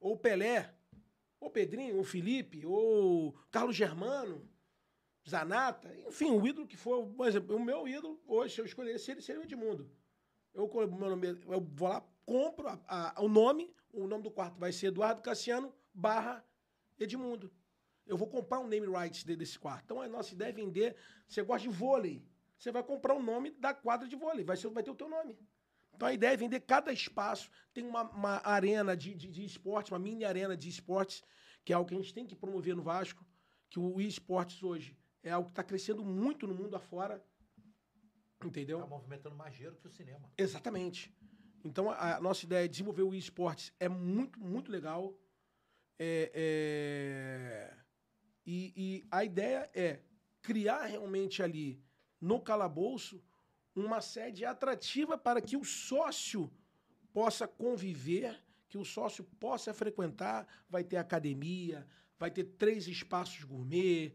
ou 0.00 0.14
o 0.14 0.18
Pelé, 0.18 0.74
ou 1.40 1.50
Pedrinho, 1.50 1.96
ou 1.96 2.04
Felipe, 2.04 2.64
ou 2.64 3.36
Carlos 3.50 3.76
Germano, 3.76 4.48
Zanata, 5.28 5.92
enfim, 6.06 6.30
o 6.30 6.46
ídolo 6.46 6.66
que 6.66 6.76
for. 6.76 7.06
Por 7.08 7.26
exemplo, 7.26 7.56
o 7.56 7.60
meu 7.60 7.86
ídolo, 7.88 8.20
hoje, 8.26 8.54
se 8.54 8.60
eu 8.60 8.64
escolhesse 8.64 9.10
ele, 9.10 9.20
seria 9.20 9.40
o 9.40 9.44
Edmundo. 9.44 9.90
Eu, 10.54 10.68
meu 10.72 11.10
nome, 11.10 11.26
eu 11.28 11.60
vou 11.74 11.88
lá, 11.88 12.00
compro 12.24 12.68
a- 12.68 12.80
a- 12.86 13.22
o 13.22 13.28
nome, 13.28 13.74
o 13.92 14.06
nome 14.06 14.22
do 14.22 14.30
quarto 14.30 14.58
vai 14.58 14.72
ser 14.72 14.86
Eduardo 14.86 15.20
Cassiano 15.22 15.74
barra 15.92 16.44
Edmundo. 16.98 17.52
Eu 18.06 18.16
vou 18.16 18.28
comprar 18.28 18.60
um 18.60 18.68
name 18.68 18.86
rights 18.86 19.24
de- 19.24 19.36
desse 19.36 19.58
quarto. 19.58 19.84
Então 19.84 20.00
a 20.00 20.08
nossa 20.08 20.32
ideia 20.34 20.50
é 20.50 20.52
vender. 20.52 20.96
Você 21.28 21.42
gosta 21.42 21.68
de 21.68 21.74
vôlei? 21.74 22.24
Você 22.58 22.70
vai 22.70 22.82
comprar 22.82 23.14
o 23.14 23.22
nome 23.22 23.50
da 23.50 23.74
quadra 23.74 24.08
de 24.08 24.16
vôlei. 24.16 24.44
Vai, 24.44 24.56
ser, 24.56 24.68
vai 24.68 24.82
ter 24.82 24.90
o 24.90 24.94
teu 24.94 25.08
nome. 25.08 25.36
Então 25.94 26.08
a 26.08 26.12
ideia 26.12 26.32
é 26.32 26.36
vender 26.36 26.60
cada 26.60 26.92
espaço. 26.92 27.50
Tem 27.74 27.84
uma, 27.84 28.02
uma 28.10 28.40
arena 28.46 28.96
de, 28.96 29.14
de, 29.14 29.28
de 29.30 29.44
esportes, 29.44 29.90
uma 29.92 29.98
mini 29.98 30.24
arena 30.24 30.56
de 30.56 30.68
esportes, 30.68 31.22
que 31.64 31.72
é 31.72 31.76
algo 31.76 31.88
que 31.88 31.94
a 31.94 31.98
gente 31.98 32.14
tem 32.14 32.26
que 32.26 32.36
promover 32.36 32.76
no 32.76 32.82
Vasco. 32.82 33.24
Que 33.68 33.78
o 33.80 34.00
esportes 34.00 34.62
hoje 34.62 34.96
é 35.22 35.30
algo 35.30 35.46
que 35.48 35.52
está 35.52 35.64
crescendo 35.64 36.04
muito 36.04 36.46
no 36.46 36.54
mundo 36.54 36.76
afora. 36.76 37.24
Entendeu? 38.44 38.78
Está 38.78 38.88
movimentando 38.88 39.34
mais 39.34 39.54
dinheiro 39.54 39.76
que 39.76 39.86
o 39.86 39.90
cinema. 39.90 40.30
Exatamente. 40.38 41.12
Então, 41.64 41.90
a, 41.90 42.16
a 42.16 42.20
nossa 42.20 42.44
ideia 42.44 42.64
é 42.64 42.68
desenvolver 42.68 43.02
o 43.02 43.14
esportes 43.14 43.72
é 43.80 43.88
muito, 43.88 44.38
muito 44.38 44.70
legal. 44.70 45.18
É, 45.98 46.30
é, 46.34 47.85
E, 48.46 48.72
e 48.76 49.06
a 49.10 49.24
ideia 49.24 49.68
é 49.74 50.00
criar 50.40 50.84
realmente 50.84 51.42
ali, 51.42 51.82
no 52.20 52.40
calabouço, 52.40 53.22
uma 53.74 54.00
sede 54.00 54.44
atrativa 54.44 55.18
para 55.18 55.40
que 55.40 55.56
o 55.56 55.64
sócio 55.64 56.50
possa 57.12 57.48
conviver, 57.48 58.40
que 58.68 58.78
o 58.78 58.84
sócio 58.84 59.24
possa 59.40 59.74
frequentar. 59.74 60.46
Vai 60.68 60.84
ter 60.84 60.96
academia, 60.96 61.86
vai 62.18 62.30
ter 62.30 62.44
três 62.44 62.86
espaços 62.86 63.42
gourmet, 63.42 64.14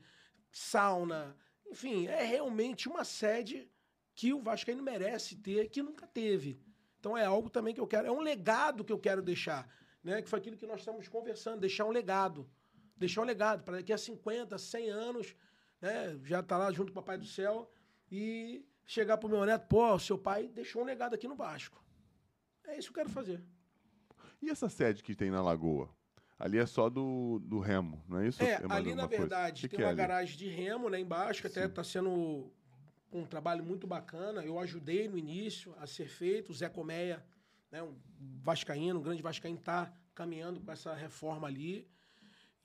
sauna. 0.52 1.36
Enfim, 1.70 2.08
é 2.08 2.24
realmente 2.24 2.88
uma 2.88 3.04
sede 3.04 3.70
que 4.16 4.34
o 4.34 4.42
Vascaíno 4.42 4.84
merece 4.84 5.36
ter, 5.36 5.70
que 5.70 5.82
nunca 5.82 6.08
teve. 6.08 6.60
Então 7.00 7.18
é 7.18 7.26
algo 7.26 7.50
também 7.50 7.74
que 7.74 7.82
eu 7.82 7.88
quero, 7.88 8.08
é 8.08 8.12
um 8.12 8.22
legado 8.22 8.84
que 8.84 8.94
eu 8.94 9.00
quero 9.00 9.22
deixar, 9.22 9.68
né? 10.04 10.22
Que 10.22 10.30
foi 10.30 10.40
aquilo 10.40 10.58
que 10.58 10.68
nós 10.68 10.80
estamos 10.80 11.08
conversando, 11.08 11.60
deixar 11.60 11.86
um 11.86 11.92
legado. 11.92 12.50
Deixar 13.02 13.22
um 13.22 13.26
legado 13.26 13.64
para 13.64 13.78
daqui 13.78 13.92
a 13.92 13.98
50, 13.98 14.56
100 14.60 14.90
anos, 14.92 15.36
né, 15.82 16.20
já 16.24 16.44
tá 16.44 16.56
lá 16.56 16.72
junto 16.72 16.94
com 16.94 17.00
o 17.00 17.02
Papai 17.02 17.18
do 17.18 17.26
Céu 17.26 17.74
e 18.12 18.64
chegar 18.86 19.18
pro 19.18 19.28
meu 19.28 19.44
neto, 19.44 19.68
pô, 19.68 19.98
seu 19.98 20.20
pai 20.20 20.48
deixou 20.48 20.84
um 20.84 20.86
legado 20.86 21.16
aqui 21.16 21.28
no 21.28 21.36
Vasco. 21.36 21.84
É 22.64 22.78
isso 22.78 22.94
que 22.94 23.00
eu 23.00 23.04
quero 23.04 23.10
fazer. 23.10 23.44
E 24.40 24.52
essa 24.52 24.70
sede 24.70 25.02
que 25.02 25.16
tem 25.16 25.32
na 25.32 25.42
Lagoa? 25.42 25.90
Ali 26.38 26.60
é 26.60 26.66
só 26.68 26.92
do, 26.92 27.40
do 27.40 27.58
Remo, 27.58 28.04
não 28.08 28.20
é 28.20 28.28
isso? 28.28 28.44
É, 28.44 28.60
mais 28.68 28.80
ali 28.80 28.94
na 28.94 29.08
verdade 29.08 29.68
tem 29.68 29.80
é 29.80 29.84
uma 29.84 29.90
ali? 29.90 29.98
garagem 29.98 30.38
de 30.38 30.48
remo 30.48 30.88
lá 30.88 31.00
embaixo, 31.00 31.42
que 31.42 31.48
até 31.48 31.66
está 31.66 31.84
sendo 31.84 32.54
um 33.12 33.26
trabalho 33.26 33.64
muito 33.64 33.88
bacana. 33.88 34.46
Eu 34.46 34.60
ajudei 34.60 35.10
no 35.10 35.18
início 35.18 35.74
a 35.80 35.88
ser 35.88 36.08
feito. 36.08 36.52
O 36.52 36.54
Zé 36.54 36.70
Comeia, 36.70 37.26
né, 37.72 37.82
um 37.82 37.96
vascaíno, 38.44 39.00
um 39.00 39.02
grande 39.02 39.24
vascaíno, 39.24 39.58
está 39.58 39.92
caminhando 40.14 40.62
com 40.62 40.72
essa 40.72 40.94
reforma 40.94 41.48
ali. 41.48 41.90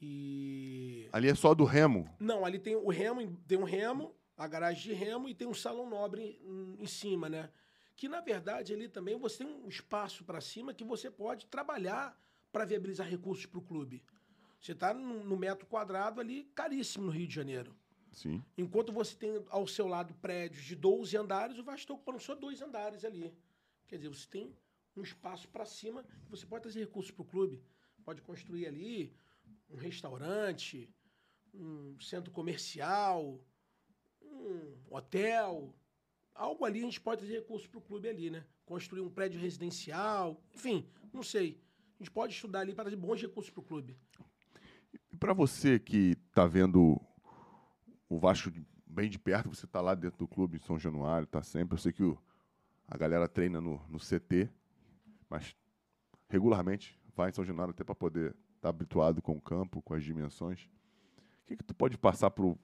E 0.01 1.09
Ali 1.13 1.29
é 1.29 1.35
só 1.35 1.55
do 1.55 1.65
Remo? 1.65 2.15
não, 2.21 2.45
ali 2.45 2.59
tem 2.59 2.77
o 2.77 2.89
remo, 2.91 3.37
tem 3.47 3.57
um 3.59 3.65
remo, 3.65 4.15
a 4.37 4.47
garagem 4.47 4.83
de 4.83 4.93
remo 4.93 5.29
e 5.29 5.35
tem 5.35 5.49
um 5.49 5.55
salão 5.55 5.89
nobre 5.89 6.39
em, 6.43 6.83
em 6.83 6.87
cima, 6.87 7.29
né? 7.29 7.51
Que 7.95 8.09
na 8.09 8.21
verdade 8.21 8.75
ali 8.75 8.89
também 8.89 9.19
você 9.19 9.45
tem 9.45 9.47
um 9.47 9.69
espaço 9.69 10.23
para 10.25 10.41
cima 10.41 10.75
que 10.75 10.85
você 10.85 11.11
pode 11.11 11.47
trabalhar 11.47 12.15
para 12.53 12.65
viabilizar 12.67 13.09
recursos 13.09 13.47
para 13.47 13.59
o 13.59 13.63
clube. 13.63 14.03
Você 14.61 14.73
está 14.73 14.93
no, 14.93 15.25
no 15.25 15.37
metro 15.37 15.67
quadrado 15.67 16.21
ali 16.21 16.45
caríssimo 16.55 17.07
no 17.07 17.13
Rio 17.13 17.27
de 17.27 17.35
Janeiro. 17.35 17.75
Sim. 18.13 18.43
Enquanto 18.57 18.93
você 18.93 19.15
tem 19.15 19.45
ao 19.49 19.67
seu 19.67 19.87
lado 19.87 20.15
prédios 20.15 20.65
de 20.65 20.75
12 20.75 21.17
andares, 21.17 21.59
o 21.59 21.63
Vasco 21.63 21.81
está 21.81 21.95
ocupando 21.95 22.19
só 22.19 22.35
dois 22.35 22.61
andares 22.63 23.05
ali. 23.05 23.35
Quer 23.87 23.97
dizer, 23.97 24.09
você 24.09 24.27
tem 24.29 24.55
um 24.97 25.03
espaço 25.03 25.49
para 25.49 25.67
cima 25.67 26.03
que 26.25 26.31
você 26.31 26.47
pode 26.47 26.63
trazer 26.63 26.81
recursos 26.81 27.11
para 27.11 27.23
o 27.23 27.27
clube. 27.27 27.63
Pode 28.05 28.23
construir 28.23 28.67
ali 28.67 29.15
um 29.71 29.77
restaurante, 29.77 30.93
um 31.55 31.99
centro 32.01 32.33
comercial, 32.33 33.41
um 34.23 34.77
hotel. 34.91 35.75
algo 36.35 36.65
ali 36.65 36.81
a 36.81 36.85
gente 36.85 37.01
pode 37.01 37.21
trazer 37.21 37.39
recurso 37.39 37.69
para 37.69 37.79
o 37.79 37.83
clube 37.83 38.09
ali, 38.09 38.31
né? 38.31 38.45
Construir 38.65 39.01
um 39.01 39.11
prédio 39.11 39.41
residencial, 39.41 40.43
enfim, 40.55 40.89
não 41.13 41.23
sei. 41.23 41.61
A 41.99 42.05
gente 42.05 42.11
pode 42.11 42.35
estudar 42.35 42.61
ali 42.61 42.75
para 42.75 42.85
trazer 42.85 42.97
bons 42.97 43.21
recursos 43.21 43.51
para 43.51 43.61
o 43.61 43.65
clube. 43.65 43.97
E 45.13 45.17
para 45.17 45.33
você 45.33 45.79
que 45.79 46.17
está 46.29 46.47
vendo 46.47 47.01
o 48.09 48.19
Vasco 48.19 48.51
bem 48.87 49.09
de 49.09 49.19
perto, 49.19 49.49
você 49.49 49.65
está 49.65 49.81
lá 49.81 49.95
dentro 49.95 50.19
do 50.19 50.29
clube 50.29 50.57
em 50.57 50.61
São 50.61 50.79
Januário, 50.79 51.25
está 51.25 51.43
sempre. 51.43 51.75
Eu 51.75 51.79
sei 51.79 51.93
que 51.93 52.03
o, 52.03 52.19
a 52.87 52.97
galera 52.97 53.29
treina 53.29 53.61
no, 53.61 53.81
no 53.89 53.99
CT, 53.99 54.51
mas 55.29 55.57
regularmente 56.29 56.99
vai 57.15 57.31
em 57.31 57.33
São 57.33 57.45
Januário 57.45 57.73
até 57.73 57.83
para 57.83 57.95
poder 57.95 58.35
estar 58.57 58.63
tá 58.63 58.69
habituado 58.69 59.23
com 59.23 59.33
o 59.33 59.41
campo, 59.41 59.83
com 59.83 59.95
as 59.95 60.03
dimensões. 60.03 60.65
O 60.65 61.47
que, 61.47 61.57
que 61.57 61.65
tu 61.65 61.75
pode 61.75 61.97
passar 61.97 62.31
para 62.31 62.45
o 62.45 62.59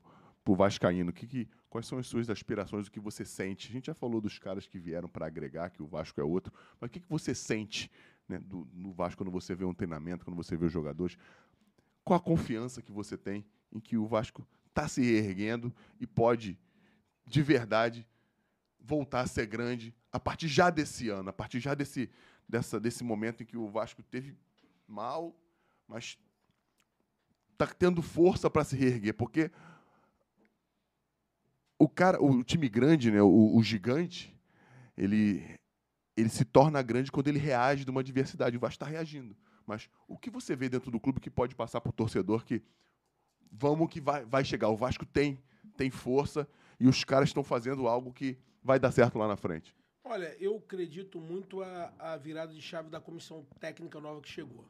Vascaíno? 0.57 1.13
Que, 1.13 1.27
que, 1.27 1.49
quais 1.71 1.87
são 1.87 1.99
as 1.99 2.07
suas 2.07 2.29
aspirações, 2.29 2.89
o 2.89 2.91
que 2.91 3.01
você 3.01 3.25
sente? 3.25 3.69
A 3.69 3.73
gente 3.73 3.87
já 3.87 3.95
falou 3.95 4.21
dos 4.21 4.39
caras 4.39 4.67
que 4.67 4.79
vieram 4.79 5.09
para 5.09 5.27
agregar, 5.27 5.71
que 5.71 5.83
o 5.83 5.87
Vasco 5.87 6.21
é 6.21 6.25
outro, 6.25 6.53
mas 6.81 6.89
o 6.89 6.93
que, 6.93 7.01
que 7.01 7.09
você 7.09 7.35
sente 7.35 7.91
né, 8.29 8.39
do, 8.39 8.69
no 8.73 8.93
Vasco 8.93 9.23
quando 9.23 9.31
você 9.31 9.55
vê 9.55 9.65
um 9.65 9.75
treinamento, 9.75 10.25
quando 10.25 10.37
você 10.37 10.57
vê 10.57 10.67
os 10.67 10.73
jogadores? 10.73 11.17
Qual 12.05 12.19
a 12.19 12.23
confiança 12.23 12.83
que 12.83 12.91
você 12.91 13.17
tem 13.17 13.45
em 13.71 13.79
que 13.79 13.97
o 13.97 14.07
Vasco 14.07 14.47
está 14.69 14.89
se 14.89 15.03
erguendo 15.03 15.73
e 16.01 16.07
pode, 16.07 16.59
de 17.27 17.43
verdade, 17.43 18.07
voltar 18.81 19.21
a 19.21 19.27
ser 19.27 19.47
grande 19.47 19.95
a 20.11 20.19
partir 20.19 20.49
já 20.49 20.71
desse 20.71 21.09
ano, 21.09 21.31
a 21.31 21.33
partir 21.33 21.61
já 21.61 21.75
desse, 21.75 22.11
dessa, 22.49 22.81
desse 22.81 23.05
momento 23.05 23.43
em 23.43 23.47
que 23.47 23.57
o 23.57 23.69
Vasco 23.69 24.03
teve 24.03 24.37
mal, 24.87 25.35
mas 25.93 26.17
está 27.53 27.67
tendo 27.67 28.01
força 28.01 28.49
para 28.49 28.65
se 28.65 28.75
reerguer, 28.75 29.15
porque 29.15 29.51
o 31.79 31.87
cara, 31.87 32.23
o 32.23 32.43
time 32.43 32.69
grande, 32.69 33.11
né, 33.11 33.21
o, 33.21 33.57
o, 33.57 33.63
gigante, 33.63 34.35
ele, 34.97 35.45
ele 36.17 36.31
se 36.31 36.45
torna 36.45 36.81
grande 36.81 37.13
quando 37.13 37.29
ele 37.29 37.39
reage 37.39 37.85
de 37.85 37.91
uma 37.91 38.01
adversidade. 38.01 38.57
O 38.57 38.61
Vasco 38.61 38.77
está 38.77 38.87
reagindo. 38.87 39.37
Mas 39.67 39.91
o 40.09 40.17
que 40.17 40.31
você 40.31 40.57
vê 40.57 40.69
dentro 40.69 40.91
do 40.91 40.99
clube 40.99 41.21
que 41.21 41.31
pode 41.31 41.55
passar 41.55 41.81
para 41.81 41.91
o 41.91 41.93
torcedor 41.93 42.45
que 42.45 42.63
vamos 43.51 43.89
que 43.91 44.01
vai, 44.01 44.25
vai 44.25 44.45
chegar. 44.45 44.69
O 44.69 44.77
Vasco 44.77 45.05
tem, 45.05 45.39
tem 45.77 45.91
força 45.91 46.49
e 46.81 46.89
os 46.89 47.05
caras 47.05 47.29
estão 47.29 47.45
fazendo 47.45 47.87
algo 47.87 48.13
que 48.13 48.39
vai 48.63 48.79
dar 48.79 48.93
certo 48.93 49.19
lá 49.19 49.29
na 49.29 49.37
frente. 49.37 49.75
Olha, 50.05 50.37
eu 50.41 50.57
acredito 50.57 51.21
muito 51.21 51.63
a, 51.63 51.93
a 51.99 52.17
virada 52.17 52.55
de 52.55 52.63
chave 52.63 52.89
da 52.89 53.01
comissão 53.01 53.45
técnica 53.61 54.01
nova 54.01 54.21
que 54.21 54.29
chegou. 54.29 54.65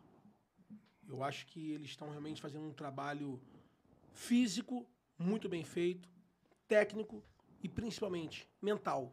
Eu 1.12 1.22
acho 1.22 1.47
que 1.47 1.72
eles 1.72 1.90
estão 1.90 2.09
realmente 2.09 2.40
fazendo 2.40 2.66
um 2.66 2.72
trabalho 2.72 3.39
físico 4.14 4.89
muito 5.18 5.47
bem 5.47 5.62
feito, 5.62 6.09
técnico 6.66 7.22
e 7.62 7.68
principalmente 7.68 8.48
mental. 8.62 9.12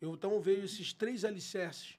Eu 0.00 0.14
então 0.14 0.40
vejo 0.40 0.64
esses 0.64 0.92
três 0.92 1.24
alicerces. 1.24 1.98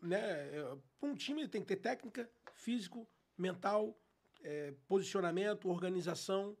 Né? 0.00 0.18
É, 0.18 0.78
um 1.02 1.14
time 1.14 1.46
tem 1.46 1.60
que 1.60 1.68
ter 1.68 1.76
técnica, 1.76 2.30
físico, 2.54 3.06
mental 3.36 3.94
é, 4.42 4.72
posicionamento, 4.88 5.68
organização. 5.68 6.56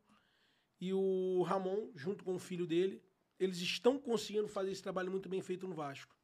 E 0.78 0.92
o 0.92 1.42
Ramon, 1.42 1.90
junto 1.94 2.22
com 2.22 2.34
o 2.34 2.38
filho 2.38 2.66
dele, 2.66 3.02
eles 3.38 3.58
estão 3.58 3.98
conseguindo 3.98 4.46
fazer 4.46 4.72
esse 4.72 4.82
trabalho 4.82 5.10
muito 5.10 5.26
bem 5.26 5.40
feito 5.40 5.66
no 5.66 5.74
Vasco. 5.74 6.14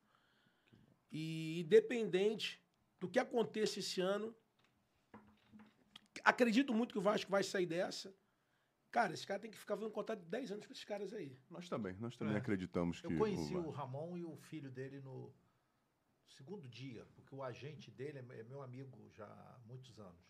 E 1.11 1.61
independente 1.61 2.61
do 2.99 3.09
que 3.09 3.19
aconteça 3.19 3.79
esse 3.79 4.01
ano, 4.01 4.35
acredito 6.25 6.75
muito 6.75 6.93
que 6.93 6.99
o 6.99 7.03
Vasco 7.03 7.31
vai 7.31 7.43
sair 7.43 7.67
dessa. 7.67 8.15
Cara, 8.91 9.13
esse 9.13 9.27
cara 9.27 9.41
tem 9.41 9.51
que 9.51 9.59
ficar 9.59 9.77
fazendo 9.77 9.93
contato 9.93 10.21
de 10.21 10.27
10 10.27 10.53
anos 10.53 10.67
com 10.67 10.73
esses 10.73 10.85
caras 10.85 11.13
aí. 11.13 11.37
Nós 11.51 11.69
também, 11.69 11.95
nós 11.99 12.17
também 12.17 12.35
é. 12.35 12.39
acreditamos 12.39 13.01
que. 13.01 13.07
Eu 13.07 13.19
conheci 13.19 13.55
o, 13.55 13.67
o, 13.67 13.71
Ramon 13.71 14.17
e 14.17 14.25
o 14.25 14.37
filho 14.37 14.71
dele 14.71 15.01
no 15.01 15.33
segundo 16.29 16.67
dia, 16.69 17.07
porque 17.15 17.35
o 17.35 17.43
agente 17.43 17.91
dele 17.91 18.19
é 18.19 18.43
meu 18.45 18.63
amigo 18.63 19.11
já 19.13 19.27
há 19.27 19.59
muitos 19.67 19.99
anos. 19.99 20.27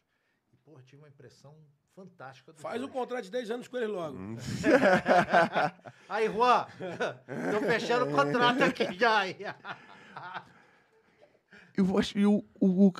Porra, 0.65 0.83
tive 0.83 1.01
uma 1.01 1.09
impressão 1.09 1.57
fantástica. 1.95 2.53
Faz 2.55 2.83
o 2.83 2.87
um 2.87 2.89
contrato 2.89 3.25
de 3.25 3.31
10 3.31 3.51
anos 3.53 3.69
com 3.69 3.77
ele 3.77 3.87
logo. 3.87 4.19
Hum. 4.19 4.37
aí, 6.09 6.27
Juan, 6.27 6.67
tô 7.53 7.61
fechando 7.61 8.11
o 8.11 8.13
contrato 8.13 8.63
aqui 8.65 8.93
já. 8.99 9.23
Eu 11.77 11.99
acho 11.99 12.15
que 12.15 12.25
o, 12.25 12.43
o, 12.59 12.87
o, 12.87 12.93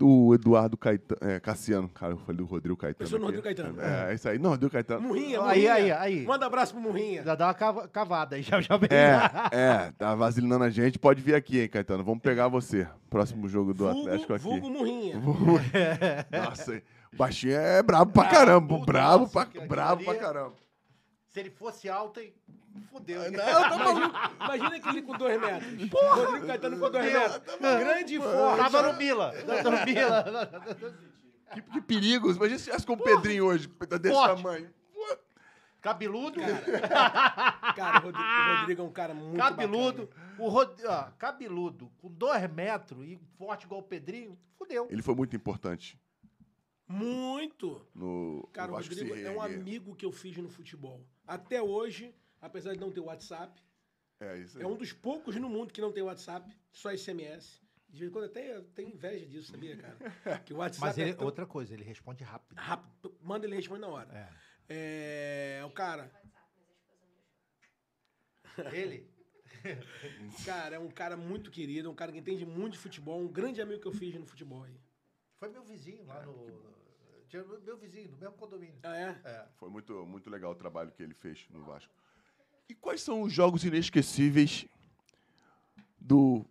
o 0.00 0.34
Eduardo 0.34 0.76
Caetano, 0.76 1.18
é, 1.22 1.40
Cassiano, 1.40 1.88
cara, 1.88 2.12
eu 2.12 2.18
falei 2.18 2.36
do 2.36 2.44
Rodrigo 2.44 2.76
Caetano. 2.76 2.98
Pensou 2.98 3.18
no 3.18 3.24
Rodrigo 3.24 3.42
Caetano. 3.42 3.80
É, 3.80 4.10
é, 4.10 4.14
isso 4.14 4.28
aí. 4.28 4.38
Não, 4.38 4.50
Rodrigo 4.50 4.72
Caetano. 4.72 5.00
Murrinha, 5.00 5.40
Murrinha. 5.40 5.72
Aí, 5.72 5.90
aí, 5.90 5.92
aí. 5.92 6.26
Manda 6.26 6.44
um 6.44 6.48
abraço 6.48 6.74
pro 6.74 6.82
Murrinha. 6.82 7.22
Já 7.22 7.34
dá 7.34 7.46
uma 7.46 7.88
cavada 7.88 8.36
aí, 8.36 8.42
já, 8.42 8.60
já 8.60 8.76
vem. 8.76 8.88
É, 8.90 9.18
é, 9.56 9.92
tá 9.92 10.14
vazilinando 10.14 10.64
a 10.64 10.70
gente. 10.70 10.98
Pode 10.98 11.22
vir 11.22 11.34
aqui, 11.34 11.60
hein, 11.60 11.68
Caetano. 11.68 12.04
Vamos 12.04 12.22
pegar 12.22 12.48
você. 12.48 12.86
Próximo 13.08 13.48
jogo 13.48 13.72
do 13.72 13.84
vulgo, 13.86 14.00
Atlético 14.00 14.34
aqui. 14.34 14.44
Vulgo 14.44 14.68
Murrinha. 14.70 15.14
Nossa, 16.30 16.82
o 17.12 17.16
baixinho 17.16 17.54
é 17.54 17.82
brabo 17.82 18.12
pra 18.12 18.28
caramba. 18.28 18.78
Brabo, 18.84 19.28
pra, 19.28 19.46
brabo 19.66 20.04
pra 20.04 20.14
caramba. 20.16 20.61
Se 21.32 21.40
ele 21.40 21.50
fosse 21.50 21.88
alto, 21.88 22.20
hein? 22.20 22.34
Fudeu. 22.90 23.30
Não, 23.30 23.38
tá 23.38 23.78
maluco. 23.78 24.16
Imagina 24.36 24.76
aquele 24.76 25.02
com 25.02 25.16
dois 25.16 25.40
metros. 25.40 25.88
Porra, 25.88 26.14
Rodrigo 26.14 26.46
Caetano 26.46 26.78
com 26.78 26.90
dois 26.90 27.12
metros. 27.12 27.58
Tá 27.58 27.78
Grande 27.78 28.14
e 28.14 28.18
forte. 28.18 28.58
Tava 28.58 28.92
no 28.92 28.98
Mila. 28.98 29.32
Tava 29.46 29.70
no 29.70 29.86
Mila. 29.86 31.04
Que, 31.54 31.62
que 31.62 31.80
perigo. 31.80 32.30
Imagina 32.30 32.58
se 32.58 32.64
tivesse 32.64 32.86
com 32.86 32.92
o 32.94 33.02
Pedrinho 33.02 33.46
hoje, 33.46 33.66
desse 34.00 34.14
forte. 34.14 34.42
tamanho. 34.42 34.70
Cabeludo. 35.80 36.40
Cara, 36.40 37.72
cara 37.74 37.98
o, 37.98 38.02
Rodrigo, 38.04 38.24
o, 38.24 38.56
Rodrigo, 38.58 38.82
é 38.82 38.84
um 38.84 38.92
cara 38.92 39.14
muito 39.14 39.36
Cabeludo. 39.36 40.10
O 40.38 40.48
Rod... 40.48 40.80
ó, 40.86 41.10
cabeludo, 41.18 41.90
com 41.98 42.08
dois 42.08 42.50
metros 42.52 43.04
e 43.04 43.18
forte 43.36 43.64
igual 43.64 43.80
o 43.80 43.82
Pedrinho, 43.82 44.38
fudeu. 44.56 44.86
Ele 44.88 45.02
foi 45.02 45.14
muito 45.14 45.34
importante. 45.34 46.00
Muito. 46.86 47.84
No, 47.94 48.48
cara, 48.52 48.70
o 48.70 48.76
Rodrigo 48.76 49.14
é 49.14 49.30
um 49.30 49.42
amigo 49.42 49.96
que 49.96 50.06
eu 50.06 50.12
fiz 50.12 50.36
no 50.36 50.48
futebol. 50.48 51.04
Até 51.26 51.62
hoje, 51.62 52.14
apesar 52.40 52.74
de 52.74 52.80
não 52.80 52.90
ter 52.90 53.00
WhatsApp, 53.00 53.60
é, 54.20 54.38
isso 54.38 54.58
aí. 54.58 54.64
é 54.64 54.66
um 54.66 54.76
dos 54.76 54.92
poucos 54.92 55.36
no 55.36 55.48
mundo 55.48 55.72
que 55.72 55.80
não 55.80 55.92
tem 55.92 56.02
WhatsApp, 56.02 56.54
só 56.70 56.94
SMS. 56.96 57.60
De 57.88 57.98
vez 57.98 58.10
em 58.10 58.12
quando 58.12 58.24
até 58.24 58.60
tenho 58.74 58.88
inveja 58.88 59.26
disso, 59.26 59.50
sabia, 59.50 59.76
cara? 59.76 59.96
Que 60.46 60.54
o 60.54 60.56
WhatsApp 60.56 60.80
Mas 60.80 60.98
ele, 60.98 61.10
é 61.10 61.14
tão... 61.14 61.26
outra 61.26 61.46
coisa, 61.46 61.74
ele 61.74 61.84
responde 61.84 62.24
rápido. 62.24 62.56
Rápido. 62.56 63.18
Manda, 63.20 63.46
ele 63.46 63.56
responde 63.56 63.82
na 63.82 63.88
hora. 63.88 64.08
É. 64.14 65.58
É, 65.60 65.64
o 65.64 65.70
cara. 65.70 66.10
Ele? 68.72 69.10
cara, 70.44 70.76
é 70.76 70.78
um 70.78 70.90
cara 70.90 71.16
muito 71.16 71.50
querido, 71.50 71.90
um 71.90 71.94
cara 71.94 72.10
que 72.10 72.18
entende 72.18 72.46
muito 72.46 72.72
de 72.72 72.78
futebol, 72.78 73.20
um 73.20 73.28
grande 73.28 73.60
amigo 73.60 73.80
que 73.80 73.88
eu 73.88 73.92
fiz 73.92 74.14
no 74.14 74.26
futebol 74.26 74.64
aí. 74.64 74.80
Foi 75.38 75.48
meu 75.50 75.62
vizinho 75.62 76.04
lá 76.04 76.24
no. 76.24 76.71
Tinha 77.32 77.44
meu 77.64 77.78
vizinho, 77.78 78.10
no 78.10 78.18
mesmo 78.18 78.34
condomínio. 78.34 78.74
Ah, 78.82 78.94
é? 78.94 79.18
é? 79.24 79.46
Foi 79.56 79.70
muito, 79.70 80.04
muito 80.04 80.28
legal 80.28 80.52
o 80.52 80.54
trabalho 80.54 80.92
que 80.92 81.02
ele 81.02 81.14
fez 81.14 81.46
no 81.48 81.64
Vasco. 81.64 81.90
E 82.68 82.74
quais 82.74 83.00
são 83.00 83.22
os 83.22 83.32
jogos 83.32 83.64
inesquecíveis 83.64 84.66
do 85.98 86.44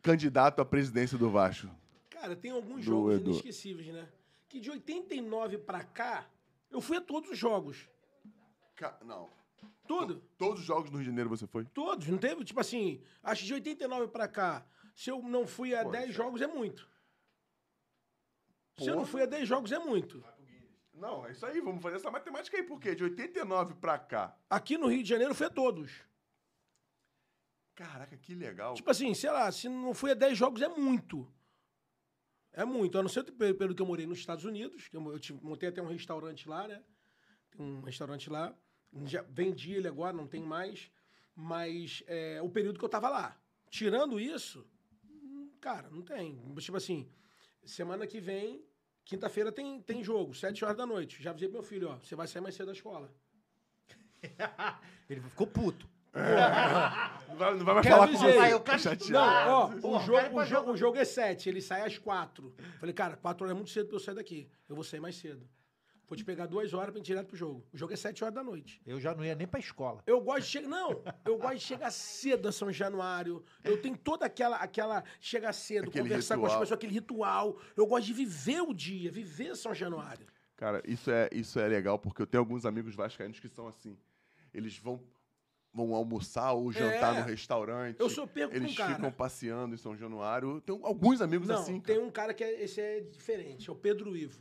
candidato 0.00 0.62
à 0.62 0.64
presidência 0.64 1.18
do 1.18 1.28
Vasco? 1.28 1.68
Cara, 2.08 2.36
tem 2.36 2.52
alguns 2.52 2.76
do 2.76 2.82
jogos 2.82 3.14
Edu. 3.16 3.30
inesquecíveis, 3.30 3.92
né? 3.92 4.08
Que 4.48 4.60
de 4.60 4.70
89 4.70 5.58
para 5.58 5.82
cá, 5.82 6.30
eu 6.70 6.80
fui 6.80 6.96
a 6.96 7.00
todos 7.00 7.28
os 7.28 7.36
jogos. 7.36 7.88
Ca... 8.76 8.96
Não. 9.04 9.28
Tudo. 9.88 10.22
Todos 10.38 10.60
os 10.60 10.66
jogos 10.66 10.88
do 10.88 10.98
Rio 10.98 11.02
de 11.02 11.10
Janeiro 11.10 11.28
você 11.28 11.48
foi? 11.48 11.64
Todos. 11.64 12.06
Não 12.06 12.18
teve, 12.18 12.44
tipo 12.44 12.60
assim, 12.60 13.02
acho 13.24 13.40
que 13.40 13.48
de 13.48 13.54
89 13.54 14.06
pra 14.06 14.28
cá, 14.28 14.64
se 14.94 15.10
eu 15.10 15.20
não 15.20 15.48
fui 15.48 15.74
a 15.74 15.82
Pô, 15.82 15.90
10 15.90 16.14
jogos 16.14 16.40
é 16.40 16.46
muito. 16.46 16.88
Se 18.78 18.88
eu 18.88 18.96
não 18.96 19.06
fui 19.06 19.22
a 19.22 19.26
10 19.26 19.48
jogos 19.48 19.72
é 19.72 19.78
muito. 19.78 20.24
Não, 20.94 21.26
é 21.26 21.32
isso 21.32 21.46
aí, 21.46 21.60
vamos 21.60 21.82
fazer 21.82 21.96
essa 21.96 22.10
matemática 22.10 22.56
aí, 22.56 22.62
por 22.62 22.80
quê? 22.80 22.94
De 22.94 23.04
89 23.04 23.74
pra 23.74 23.98
cá. 23.98 24.36
Aqui 24.50 24.76
no 24.76 24.88
Rio 24.88 25.02
de 25.02 25.08
Janeiro 25.08 25.34
foi 25.34 25.46
a 25.46 25.50
todos. 25.50 26.04
Caraca, 27.74 28.16
que 28.16 28.34
legal. 28.34 28.74
Tipo 28.74 28.90
assim, 28.90 29.14
sei 29.14 29.30
lá, 29.30 29.50
se 29.52 29.68
não 29.68 29.94
fui 29.94 30.10
a 30.10 30.14
10 30.14 30.36
jogos 30.36 30.60
é 30.60 30.68
muito. 30.68 31.32
É 32.52 32.64
muito. 32.64 32.98
A 32.98 33.02
não 33.02 33.08
ser 33.08 33.22
pelo 33.32 33.74
que 33.74 33.80
eu 33.80 33.86
morei 33.86 34.06
nos 34.06 34.18
Estados 34.18 34.44
Unidos, 34.44 34.88
que 34.88 34.96
eu, 34.96 35.12
eu 35.12 35.20
montei 35.40 35.68
até 35.68 35.80
um 35.80 35.86
restaurante 35.86 36.48
lá, 36.48 36.66
né? 36.66 36.82
Tem 37.50 37.64
um 37.64 37.80
restaurante 37.82 38.28
lá. 38.28 38.52
Já 39.04 39.22
vendi 39.22 39.74
ele 39.74 39.86
agora, 39.86 40.16
não 40.16 40.26
tem 40.26 40.42
mais. 40.42 40.90
Mas 41.36 42.02
é, 42.08 42.42
o 42.42 42.50
período 42.50 42.78
que 42.78 42.84
eu 42.84 42.88
tava 42.88 43.08
lá. 43.08 43.40
Tirando 43.70 44.18
isso, 44.18 44.66
cara, 45.60 45.88
não 45.88 46.02
tem. 46.02 46.42
Tipo 46.58 46.78
assim, 46.78 47.08
semana 47.70 48.06
que 48.06 48.20
vem, 48.20 48.62
quinta-feira 49.04 49.50
tem, 49.52 49.80
tem 49.80 50.02
jogo, 50.02 50.34
sete 50.34 50.64
horas 50.64 50.76
da 50.76 50.86
noite. 50.86 51.22
Já 51.22 51.30
avisei 51.30 51.48
pro 51.48 51.58
meu 51.58 51.62
filho, 51.62 51.88
ó, 51.90 51.96
você 51.96 52.14
vai 52.14 52.26
sair 52.26 52.42
mais 52.42 52.54
cedo 52.54 52.66
da 52.66 52.72
escola. 52.72 53.12
ele 55.08 55.20
ficou 55.20 55.46
puto. 55.46 55.88
Não 57.28 57.36
vai, 57.36 57.54
não 57.54 57.64
vai 57.64 57.74
mais 57.74 57.86
falar 57.86 58.08
com 58.08 58.16
você. 58.16 58.52
Eu 58.52 58.60
quero... 58.60 58.78
Chateado. 58.78 59.80
Não, 59.80 59.90
ó, 59.92 59.98
o, 59.98 60.00
jogo, 60.00 60.40
o, 60.40 60.44
jogo, 60.44 60.70
o 60.72 60.76
jogo 60.76 60.98
é 60.98 61.04
7, 61.04 61.48
ele 61.48 61.60
sai 61.60 61.82
às 61.82 61.98
4. 61.98 62.54
Falei, 62.78 62.94
cara, 62.94 63.16
4 63.16 63.44
horas 63.44 63.54
é 63.54 63.56
muito 63.56 63.70
cedo 63.70 63.86
pra 63.88 63.96
eu 63.96 64.00
sair 64.00 64.14
daqui. 64.14 64.50
Eu 64.68 64.74
vou 64.74 64.84
sair 64.84 65.00
mais 65.00 65.16
cedo. 65.16 65.48
Vou 66.08 66.16
te 66.16 66.24
pegar 66.24 66.46
duas 66.46 66.72
horas 66.72 66.90
pra 66.90 66.98
gente 66.98 67.08
ir 67.08 67.12
direto 67.12 67.26
pro 67.28 67.36
jogo. 67.36 67.62
O 67.70 67.76
jogo 67.76 67.92
é 67.92 67.96
sete 67.96 68.24
horas 68.24 68.34
da 68.34 68.42
noite. 68.42 68.80
Eu 68.86 68.98
já 68.98 69.14
não 69.14 69.22
ia 69.22 69.34
nem 69.34 69.46
pra 69.46 69.60
escola. 69.60 70.02
Eu 70.06 70.20
gosto 70.22 70.40
de 70.46 70.46
chegar. 70.46 70.68
Não, 70.68 71.02
eu 71.24 71.36
gosto 71.36 71.56
de 71.56 71.60
chegar 71.60 71.90
cedo 71.90 72.48
a 72.48 72.52
São 72.52 72.72
Januário. 72.72 73.44
Eu 73.62 73.80
tenho 73.80 73.96
toda 73.96 74.24
aquela. 74.24 74.56
aquela 74.56 75.04
chegar 75.20 75.52
cedo, 75.52 75.88
Aquele 75.90 76.04
conversar 76.08 76.36
com 76.36 76.46
as 76.46 76.52
ritual. 76.52 76.60
pessoas, 76.60 76.76
aquele 76.78 76.92
ritual. 76.94 77.58
Eu 77.76 77.86
gosto 77.86 78.06
de 78.06 78.14
viver 78.14 78.62
o 78.62 78.72
dia, 78.72 79.10
viver 79.12 79.54
São 79.54 79.74
Januário. 79.74 80.26
Cara, 80.56 80.82
isso 80.86 81.10
é, 81.10 81.28
isso 81.30 81.60
é 81.60 81.68
legal, 81.68 81.98
porque 81.98 82.22
eu 82.22 82.26
tenho 82.26 82.40
alguns 82.40 82.64
amigos 82.64 82.94
vascaínos 82.94 83.38
que 83.38 83.48
são 83.48 83.68
assim. 83.68 83.96
Eles 84.52 84.78
vão, 84.78 84.98
vão 85.74 85.94
almoçar 85.94 86.52
ou 86.52 86.72
jantar 86.72 87.14
É. 87.16 87.20
no 87.20 87.26
restaurante. 87.26 88.00
Eu 88.00 88.08
sou 88.08 88.26
pego 88.26 88.50
com 88.50 88.56
Eles 88.56 88.72
um 88.72 88.74
cara. 88.74 88.94
ficam 88.94 89.12
passeando 89.12 89.74
em 89.74 89.78
São 89.78 89.94
Januário. 89.94 90.56
Eu 90.56 90.60
tenho 90.62 90.84
alguns 90.86 91.20
amigos 91.20 91.46
Não, 91.48 91.56
assim, 91.60 91.78
tem 91.78 91.96
cara. 91.96 92.06
um 92.08 92.10
cara 92.10 92.32
que 92.34 92.42
é, 92.42 92.64
esse 92.64 92.80
é 92.80 93.00
diferente, 93.00 93.68
é 93.68 93.72
o 93.72 93.76
Pedro 93.76 94.16
Ivo. 94.16 94.40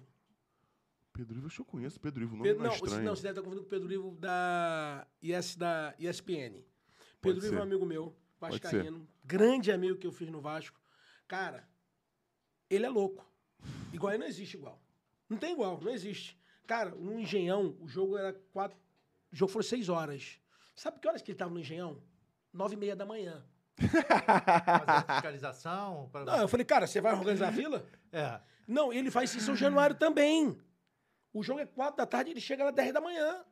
Pedro 1.18 1.38
Ivo, 1.38 1.48
acho 1.48 1.56
que 1.56 1.62
eu 1.62 1.66
conheço 1.66 2.00
Pedro 2.00 2.24
Ivo, 2.24 2.36
não 2.38 2.44
Pedro, 2.44 2.64
é 2.64 2.68
não, 2.68 2.74
estranho. 2.76 3.04
não, 3.04 3.16
você 3.16 3.24
deve 3.24 3.32
estar 3.40 3.42
confundindo 3.42 3.62
com 3.64 3.68
o 3.68 3.70
Pedro 3.70 3.92
Ivo 3.94 4.12
da, 4.20 5.08
IS, 5.22 5.56
da 5.56 5.96
ESPN. 5.98 6.64
Pedro. 7.20 7.46
Ivo 7.46 7.56
é 7.56 7.60
um 7.60 7.64
amigo 7.64 7.86
meu, 7.86 8.16
vascaíno, 8.40 9.08
grande 9.26 9.72
amigo 9.72 9.98
que 9.98 10.06
eu 10.06 10.12
fiz 10.12 10.30
no 10.30 10.40
Vasco. 10.40 10.80
Cara, 11.28 11.68
ele 12.70 12.86
é 12.86 12.90
louco. 12.90 13.26
Igual 13.92 14.14
ele 14.14 14.20
não 14.20 14.28
existe 14.28 14.56
igual. 14.56 14.80
Não 15.28 15.38
tem 15.38 15.54
igual, 15.54 15.80
não 15.82 15.92
existe. 15.92 16.40
Cara, 16.68 16.92
no 16.92 17.20
Engenhão, 17.20 17.76
o 17.82 17.88
jogo 17.88 18.18
era 18.18 18.34
quatro. 18.54 18.78
O 19.32 19.36
jogo 19.36 19.52
foi 19.52 19.64
seis 19.64 19.90
horas. 19.90 20.40
Sabe 20.76 21.00
que 21.00 21.08
horas 21.08 21.22
que 21.22 21.32
ele 21.32 21.38
tava 21.38 21.52
no 21.52 21.60
Engenhão? 21.60 22.02
Nove 22.54 22.76
e 22.76 22.78
meia 22.78 22.96
da 22.96 23.06
manhã. 23.06 23.44
Fazer 23.78 25.06
fiscalização. 25.14 26.10
pra- 26.12 26.26
Não, 26.26 26.38
eu 26.42 26.48
falei, 26.48 26.66
cara, 26.66 26.88
você 26.88 27.02
vai 27.02 27.14
organizar 27.14 27.50
a 27.50 27.52
fila? 27.52 27.86
É. 28.12 28.40
Não, 28.68 28.92
ele 28.92 29.10
faz 29.10 29.30
isso 29.30 29.40
em 29.40 29.42
São 29.46 29.56
Januário 29.56 29.96
também. 29.96 30.58
O 31.34 31.44
jogo 31.44 31.60
é 31.60 31.66
quatro 31.66 31.98
da 31.98 32.06
tarde, 32.06 32.32
ele 32.32 32.42
chega 32.42 32.64
lá 32.64 32.72
10 32.72 32.94
da 32.94 33.02
manhã. 33.02 33.44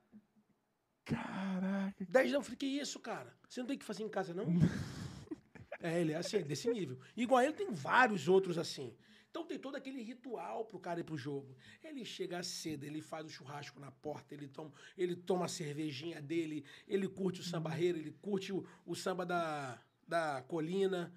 Caraca. 1.03 2.06
10 2.10 2.31
da 2.31 2.38
eu 2.38 2.41
falei, 2.41 2.57
que 2.57 2.65
isso, 2.65 2.99
cara? 2.99 3.35
Você 3.47 3.60
não 3.60 3.68
tem 3.68 3.77
que 3.77 3.85
fazer 3.85 4.03
em 4.03 4.10
casa, 4.10 4.34
não? 4.34 4.45
é, 5.80 6.02
ele 6.02 6.14
é 6.14 6.15
assim, 6.18 6.41
desse 6.41 6.69
nível. 6.69 6.97
Igual 7.15 7.41
ele, 7.41 7.53
tem 7.53 7.72
vários 7.72 8.27
outros 8.27 8.57
assim. 8.57 8.95
Então 9.30 9.45
tem 9.45 9.60
todo 9.60 9.76
aquele 9.76 10.02
ritual 10.02 10.64
pro 10.65 10.80
cara 10.80 11.02
ir 11.02 11.03
pro 11.03 11.18
jogo. 11.18 11.56
Ele 11.84 12.06
chega 12.06 12.41
cedo, 12.41 12.85
ele 12.85 13.02
faz 13.02 13.26
o 13.26 13.30
churrasco 13.30 13.80
na 13.80 13.91
porta, 13.91 14.34
ele 14.34 14.47
toma, 14.47 14.72
ele 14.97 15.15
toma 15.15 15.45
a 15.45 15.49
cervejinha 15.49 16.22
dele, 16.22 16.64
ele 16.88 17.07
curte 17.07 17.41
o 17.41 17.43
sambarreiro, 17.43 17.97
ele 17.97 18.11
curte 18.22 18.53
o, 18.53 18.65
o 18.85 18.95
samba 18.95 19.26
da, 19.26 19.77
da 20.07 20.41
colina, 20.47 21.14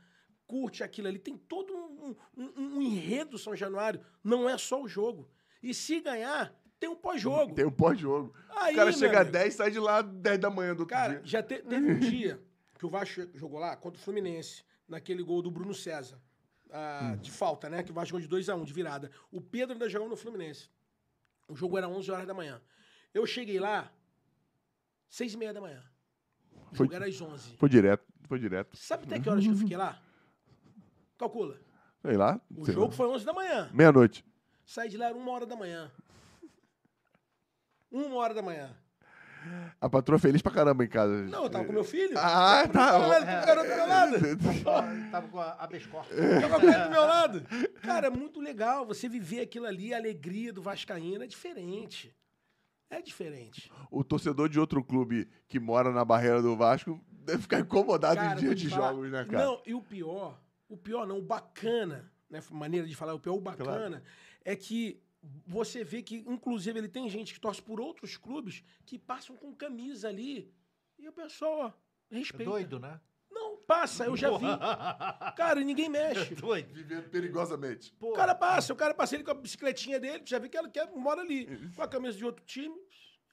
curte 0.48 0.82
aquilo 0.82 1.06
ali. 1.06 1.18
Tem 1.18 1.36
todo 1.39 1.72
um, 1.72 2.16
um- 2.36 2.76
um 2.78 2.82
enredo 2.82 3.39
São 3.39 3.55
Januário. 3.55 4.05
Não 4.22 4.48
é 4.48 4.59
só 4.59 4.82
o 4.82 4.89
jogo. 4.89 5.30
E 5.62 5.74
se 5.74 6.01
ganhar, 6.01 6.55
tem 6.78 6.89
um 6.89 6.97
pós-jogo. 6.97 7.55
Tem 7.55 7.66
um 7.66 7.70
pós-jogo. 7.70 8.35
O 8.51 8.74
cara 8.74 8.93
chega 8.93 9.20
amigo. 9.20 9.32
10 9.32 9.55
sai 9.55 9.70
de 9.70 9.78
lá 9.78 10.02
10 10.02 10.39
da 10.39 10.51
manhã 10.51 10.74
do 10.74 10.80
outro 10.80 10.94
Cara, 10.94 11.14
dia. 11.14 11.22
já 11.24 11.43
te- 11.43 11.62
teve 11.62 11.90
um 11.93 11.98
dia 11.98 12.40
que 12.78 12.86
o 12.86 12.89
Vasco 12.89 13.22
jogou 13.35 13.59
lá 13.59 13.76
contra 13.76 13.98
o 14.01 14.02
Fluminense, 14.02 14.62
naquele 14.89 15.22
gol 15.22 15.43
do 15.43 15.51
Bruno 15.51 15.74
César. 15.74 16.20
ah, 16.70 17.16
De 17.20 17.30
falta, 17.30 17.68
né? 17.68 17.82
Que 17.82 17.90
o 17.90 17.94
Vasco 17.94 18.09
jogou 18.10 18.20
de 18.20 18.28
2x1, 18.28 18.64
de 18.64 18.72
virada. 18.72 19.10
O 19.32 19.40
Pedro 19.40 19.72
ainda 19.72 19.89
jogou 19.89 20.09
no 20.09 20.16
Fluminense. 20.16 20.70
O 21.48 21.56
jogo 21.56 21.76
era 21.78 21.89
11 21.89 22.10
horas 22.10 22.26
da 22.26 22.35
manhã. 22.35 22.60
Eu 23.12 23.26
cheguei 23.26 23.59
lá, 23.59 23.90
6 25.09 25.32
e 25.35 25.36
meia 25.39 25.52
da 25.52 25.60
manhã. 25.60 25.82
O 26.70 26.76
Foi- 26.76 26.86
jogo 26.86 26.94
era 26.94 27.06
às 27.06 27.20
11. 27.20 27.56
Foi 27.56 27.68
direto, 27.68 28.05
foi 28.28 28.39
direto. 28.39 28.76
Sabe 28.76 29.05
até 29.05 29.18
que 29.18 29.28
horas 29.28 29.43
que 29.43 29.51
eu 29.51 29.56
fiquei 29.56 29.76
lá? 29.76 30.01
Calcula. 31.16 31.59
Sei 32.02 32.16
lá. 32.16 32.40
O 32.55 32.64
sei 32.64 32.74
jogo 32.74 32.86
lá. 32.89 32.93
foi 32.93 33.06
11 33.09 33.24
da 33.24 33.32
manhã. 33.32 33.70
Meia-noite. 33.72 34.24
Saí 34.69 34.90
de 34.90 34.99
lá, 34.99 35.07
era 35.07 35.16
uma 35.16 35.32
hora 35.32 35.47
da 35.47 35.57
manhã. 35.57 35.90
Uma 37.90 38.16
hora 38.16 38.35
da 38.35 38.43
manhã. 38.43 38.77
A 39.81 39.89
patroa 39.89 40.19
feliz 40.19 40.43
pra 40.43 40.53
caramba 40.53 40.85
em 40.85 40.89
casa. 40.89 41.23
Não, 41.23 41.45
eu 41.45 41.49
tava 41.49 41.65
com 41.65 41.73
meu 41.73 41.82
filho. 41.85 42.12
Ah, 42.19 42.69
tá. 42.70 42.99
Olha, 42.99 43.23
o 43.23 43.47
garoto 43.47 43.66
do 43.70 43.74
meu 43.77 43.89
lado. 43.89 44.16
Tava 45.11 45.28
com 45.28 45.40
a 45.40 45.53
habeas 45.53 45.86
corpus. 45.86 46.15
Tava 46.43 46.61
perto 46.61 46.85
do 46.85 46.90
meu 46.90 47.01
lado. 47.01 47.43
Cara, 47.81 48.09
é 48.09 48.11
muito 48.11 48.40
legal 48.43 48.85
você 48.85 49.09
viver 49.09 49.40
aquilo 49.40 49.65
ali, 49.65 49.95
a 49.95 49.97
alegria 49.97 50.53
do 50.53 50.61
Vascaíno 50.61 51.23
é 51.24 51.27
diferente. 51.27 52.15
É 52.90 53.01
diferente. 53.01 53.73
O 53.90 54.05
torcedor 54.05 54.51
de 54.51 54.61
outro 54.61 54.85
clube 54.85 55.31
que 55.49 55.59
mora 55.59 55.90
na 55.93 56.05
barreira 56.05 56.43
do 56.43 56.55
Vasco 56.55 57.01
deve 57.11 57.40
ficar 57.40 57.61
incomodado 57.61 58.16
Cara, 58.16 58.35
em 58.35 58.36
dia 58.36 58.55
de 58.55 58.69
falar- 58.69 58.90
jogos, 58.93 59.11
né, 59.11 59.24
cara? 59.24 59.45
Não, 59.47 59.62
e 59.65 59.73
o 59.73 59.81
pior, 59.81 60.39
o 60.69 60.77
pior 60.77 61.07
não, 61.07 61.19
o 61.19 61.23
bacana, 61.23 62.12
né? 62.28 62.43
Maneira 62.51 62.86
de 62.86 62.95
falar, 62.95 63.15
o 63.15 63.20
pior, 63.20 63.35
o 63.35 63.40
bacana 63.40 64.03
é 64.52 64.56
que 64.56 65.00
você 65.46 65.84
vê 65.84 66.02
que, 66.02 66.16
inclusive, 66.26 66.78
ele 66.78 66.88
tem 66.88 67.08
gente 67.08 67.34
que 67.34 67.40
torce 67.40 67.60
por 67.60 67.80
outros 67.80 68.16
clubes 68.16 68.62
que 68.86 68.98
passam 68.98 69.36
com 69.36 69.54
camisa 69.54 70.08
ali 70.08 70.50
e 70.98 71.08
o 71.08 71.12
pessoal 71.12 71.58
ó, 71.66 71.72
É 72.10 72.18
respeita. 72.18 72.50
doido, 72.50 72.78
né? 72.78 73.00
Não, 73.30 73.58
passa, 73.58 74.04
eu 74.06 74.16
já 74.16 74.30
vi. 74.38 74.46
Cara, 75.36 75.60
ninguém 75.60 75.88
mexe. 75.88 76.34
doido. 76.34 76.72
Vivendo 76.72 77.10
perigosamente. 77.10 77.92
Pô, 77.94 78.10
O 78.12 78.14
cara 78.14 78.34
passa, 78.34 78.72
o 78.72 78.76
cara 78.76 78.94
passa 78.94 79.16
ele 79.16 79.24
com 79.24 79.30
a 79.30 79.34
bicicletinha 79.34 80.00
dele, 80.00 80.22
já 80.24 80.38
vê 80.38 80.48
que 80.48 80.56
ela 80.56 80.68
quer, 80.68 80.90
mora 80.96 81.20
ali. 81.20 81.46
Com 81.74 81.82
a 81.82 81.88
camisa 81.88 82.16
de 82.16 82.24
outro 82.24 82.44
time, 82.46 82.74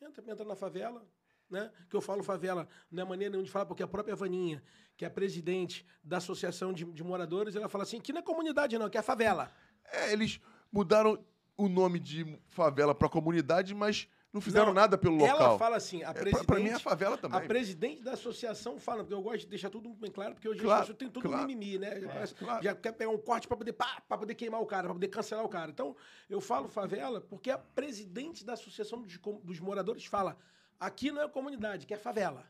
entra, 0.01 0.23
entra 0.31 0.43
na 0.45 0.55
favela. 0.55 1.07
Né? 1.49 1.71
Que 1.89 1.95
eu 1.95 2.01
falo 2.01 2.23
favela, 2.23 2.67
não 2.89 3.03
é 3.03 3.05
maneira 3.05 3.31
nenhuma 3.31 3.45
de 3.45 3.51
falar, 3.51 3.67
porque 3.67 3.83
a 3.83 3.87
própria 3.87 4.15
Vaninha, 4.15 4.63
que 4.97 5.05
é 5.05 5.07
a 5.07 5.11
presidente 5.11 5.85
da 6.03 6.17
Associação 6.17 6.73
de, 6.73 6.83
de 6.85 7.03
Moradores, 7.03 7.55
ela 7.55 7.69
fala 7.69 7.83
assim: 7.83 8.01
que 8.01 8.11
não 8.11 8.19
é 8.19 8.23
comunidade, 8.23 8.77
não, 8.79 8.89
que 8.89 8.97
é 8.97 8.99
a 8.99 9.03
favela. 9.03 9.51
É, 9.85 10.11
eles 10.11 10.41
mudaram 10.79 11.17
o 11.57 11.69
nome 11.69 11.99
de 11.99 12.37
favela 12.49 12.93
pra 12.93 13.07
comunidade, 13.07 13.73
mas 13.73 14.09
não 14.33 14.41
fizeram 14.41 14.67
Não, 14.67 14.73
nada 14.73 14.97
pelo 14.97 15.15
local. 15.15 15.37
Ela 15.39 15.57
fala 15.57 15.77
assim: 15.77 16.03
a 16.03 16.09
É, 16.09 16.11
pra, 16.13 16.21
presidente. 16.23 16.45
pra 16.45 16.59
mim 16.59 16.67
é 16.69 16.77
favela 16.79 17.17
também. 17.17 17.39
A 17.39 17.41
presidente 17.47 18.03
da 18.03 18.11
associação 18.11 18.77
fala, 18.77 19.01
porque 19.03 19.13
eu 19.13 19.21
gosto 19.21 19.39
de 19.41 19.47
deixar 19.47 19.69
tudo 19.69 19.87
muito 19.87 20.01
bem 20.01 20.11
claro, 20.11 20.33
porque 20.33 20.49
hoje 20.49 20.59
Claro, 20.59 20.81
as 20.81 20.87
pessoas 20.87 20.97
têm 20.97 21.09
tudo 21.09 21.29
claro. 21.29 21.47
mimimi, 21.47 21.77
né? 21.79 22.01
Já, 22.01 22.07
parece- 22.09 22.35
claro. 22.35 22.61
já 22.63 22.75
quer 22.75 22.91
pegar 22.91 23.09
um 23.11 23.17
corte 23.17 23.47
pra 23.47 23.55
poder, 23.55 23.71
pá, 23.71 24.01
poder 24.09 24.35
queimar 24.35 24.61
o 24.61 24.65
cara, 24.65 24.83
pra 24.83 24.93
poder 24.93 25.07
cancelar 25.07 25.45
o 25.45 25.49
cara. 25.49 25.71
Então, 25.71 25.95
eu 26.29 26.41
falo 26.41 26.67
favela 26.67 27.21
porque 27.21 27.49
a 27.49 27.57
presidente 27.57 28.43
da 28.43 28.51
associação 28.53 29.01
dos, 29.01 29.17
dos 29.41 29.59
moradores 29.61 30.03
fala: 30.05 30.35
aqui 30.77 31.09
não 31.09 31.21
é 31.21 31.29
comunidade, 31.29 31.85
que 31.85 31.93
é 31.93 31.97
favela. 31.97 32.45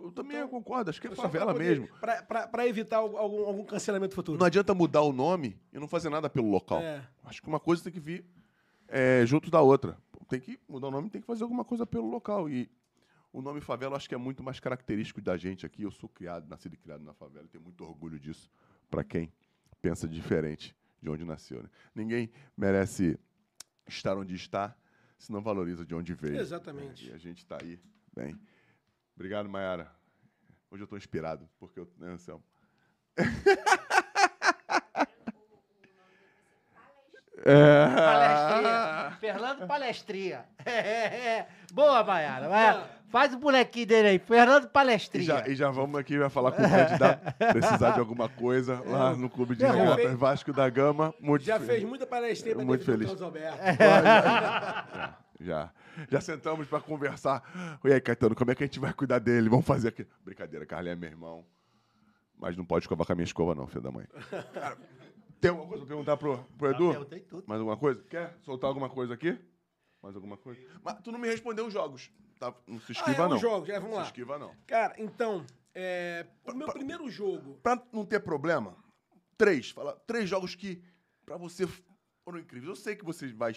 Eu 0.00 0.12
também 0.12 0.36
Então, 0.36 0.48
concordo, 0.48 0.90
acho 0.90 1.00
que 1.00 1.06
é 1.06 1.10
favela 1.14 1.46
pra 1.46 1.54
poder- 1.54 1.80
mesmo. 1.80 1.88
Pra 2.50 2.66
evitar 2.66 2.98
algum, 2.98 3.16
algum- 3.18 3.64
cancelamento 3.64 4.14
futuro. 4.14 4.38
Não 4.38 4.46
adianta 4.46 4.74
mudar 4.74 5.02
o 5.02 5.12
nome 5.12 5.58
e 5.72 5.78
não 5.78 5.88
fazer 5.88 6.08
nada 6.10 6.28
pelo 6.30 6.48
local. 6.50 6.80
É. 6.80 7.06
Acho 7.24 7.42
que 7.42 7.48
uma 7.48 7.60
coisa 7.60 7.82
tem 7.82 7.92
que 7.92 8.00
vir 8.00 8.24
é, 8.88 9.24
junto 9.26 9.50
da 9.50 9.60
outra. 9.60 9.98
Tem 10.28 10.40
que 10.40 10.58
mudar 10.68 10.88
o 10.88 10.90
nome, 10.90 11.10
tem 11.10 11.20
que 11.20 11.26
fazer 11.26 11.42
alguma 11.42 11.64
coisa 11.64 11.86
pelo 11.86 12.08
local. 12.08 12.48
E 12.48 12.70
o 13.32 13.40
nome 13.42 13.60
favela 13.60 13.96
acho 13.96 14.08
que 14.08 14.14
é 14.14 14.18
muito 14.18 14.42
mais 14.42 14.58
característico 14.60 15.20
da 15.20 15.36
gente 15.36 15.64
aqui. 15.66 15.82
Eu 15.82 15.90
sou 15.90 16.08
criado, 16.08 16.48
nascido 16.48 16.74
e 16.74 16.76
criado 16.76 17.02
na 17.04 17.12
favela, 17.14 17.46
tenho 17.48 17.62
muito 17.64 17.84
orgulho 17.84 18.18
disso 18.18 18.50
para 18.90 19.02
quem 19.04 19.32
pensa 19.82 20.06
diferente 20.08 20.74
de 21.02 21.08
onde 21.10 21.24
nasceu. 21.24 21.62
né? 21.62 21.68
Ninguém 21.94 22.30
merece 22.56 23.18
estar 23.86 24.16
onde 24.16 24.34
está 24.34 24.74
se 25.18 25.30
não 25.32 25.40
valoriza 25.42 25.84
de 25.84 25.94
onde 25.94 26.14
veio. 26.14 26.38
Exatamente. 26.38 27.08
E 27.08 27.12
a 27.12 27.18
gente 27.18 27.38
está 27.38 27.58
aí, 27.62 27.78
bem. 28.14 28.38
Obrigado, 29.18 29.48
Mayara. 29.48 29.90
Hoje 30.70 30.82
eu 30.82 30.84
estou 30.84 30.96
inspirado, 30.96 31.48
porque 31.58 31.80
eu, 31.80 31.88
né, 31.98 32.12
Anselmo? 32.12 32.44
É. 37.44 37.86
Palestrinha. 37.94 39.16
Fernando 39.20 39.66
Palestrinha. 39.66 40.44
É, 40.66 41.46
Boa, 41.72 42.02
Maiara. 42.02 42.88
Faz 43.08 43.32
o 43.32 43.38
bonequinho 43.38 43.86
dele 43.86 44.08
aí. 44.08 44.18
Fernando 44.18 44.64
E 44.64 44.68
Palestrinha. 44.68 45.24
já, 45.24 45.48
e 45.48 45.54
já 45.54 45.70
vamos 45.70 45.98
aqui, 45.98 46.18
vai 46.18 46.28
falar 46.28 46.50
com 46.52 46.62
o 46.62 46.68
candidato, 46.68 47.34
precisar 47.54 47.92
de 47.92 48.00
alguma 48.00 48.28
coisa 48.28 48.82
lá 48.84 49.14
no 49.14 49.30
Clube 49.30 49.54
de 49.54 49.64
Regatas 49.64 50.14
Vasco 50.18 50.52
da 50.52 50.68
Gama. 50.68 51.14
Muito 51.20 51.44
Já 51.44 51.58
fe- 51.60 51.66
fez 51.66 51.84
muita 51.84 52.06
palestrinha 52.06 52.56
Muito 52.56 52.84
feliz. 52.84 53.08
Alberto. 53.22 53.56
Já. 55.40 55.72
Já 56.10 56.20
sentamos 56.20 56.66
para 56.66 56.80
conversar. 56.80 57.42
E 57.84 57.92
aí, 57.92 58.00
Caetano, 58.00 58.34
como 58.34 58.50
é 58.50 58.54
que 58.54 58.62
a 58.64 58.66
gente 58.66 58.80
vai 58.80 58.92
cuidar 58.92 59.18
dele? 59.20 59.48
Vamos 59.48 59.66
fazer 59.66 59.88
aqui. 59.88 60.06
Brincadeira, 60.24 60.66
Carlinhos 60.66 60.96
é 60.96 61.00
meu 61.00 61.08
irmão. 61.10 61.46
Mas 62.36 62.56
não 62.56 62.64
pode 62.64 62.84
escovar 62.84 63.06
com 63.06 63.12
a 63.12 63.16
minha 63.16 63.24
escova, 63.24 63.54
não, 63.54 63.66
filho 63.66 63.80
da 63.82 63.90
mãe. 63.90 64.06
Cara, 64.52 64.76
tem 65.40 65.50
alguma 65.50 65.68
coisa 65.68 65.84
pra 65.84 65.88
perguntar 65.88 66.16
pro, 66.16 66.38
pro 66.56 66.70
Edu? 66.70 66.90
perguntei 66.90 67.20
tudo. 67.20 67.44
Mais 67.46 67.60
alguma 67.60 67.76
coisa? 67.76 68.02
Quer 68.04 68.36
soltar 68.42 68.68
alguma 68.68 68.88
coisa 68.88 69.14
aqui? 69.14 69.38
Mais 70.02 70.14
alguma 70.14 70.36
coisa? 70.36 70.60
Mas 70.82 71.00
tu 71.02 71.10
não 71.10 71.18
me 71.18 71.26
respondeu 71.28 71.66
os 71.66 71.72
jogos. 71.72 72.10
Tá? 72.38 72.54
Não 72.66 72.78
se 72.80 72.92
Ah, 72.92 72.92
esquiva, 72.92 73.24
é 73.24 73.28
não. 73.28 73.36
um 73.36 73.40
jogo, 73.40 73.66
é, 73.70 73.74
vamos 73.74 73.90
não 73.90 73.96
lá. 73.96 74.04
se 74.04 74.10
esquiva, 74.10 74.38
não. 74.38 74.54
Cara, 74.68 74.94
então, 74.98 75.44
é, 75.74 76.24
o 76.44 76.52
meu 76.54 76.68
primeiro 76.72 77.10
jogo. 77.10 77.58
Pra 77.62 77.80
não 77.92 78.04
ter 78.06 78.20
problema, 78.20 78.76
três. 79.36 79.70
Fala, 79.70 79.94
três 80.06 80.28
jogos 80.28 80.54
que 80.54 80.80
pra 81.26 81.36
você 81.36 81.66
foram 82.24 82.38
incríveis. 82.38 82.68
Eu 82.68 82.76
sei 82.76 82.94
que 82.94 83.04
você 83.04 83.26
vai, 83.32 83.52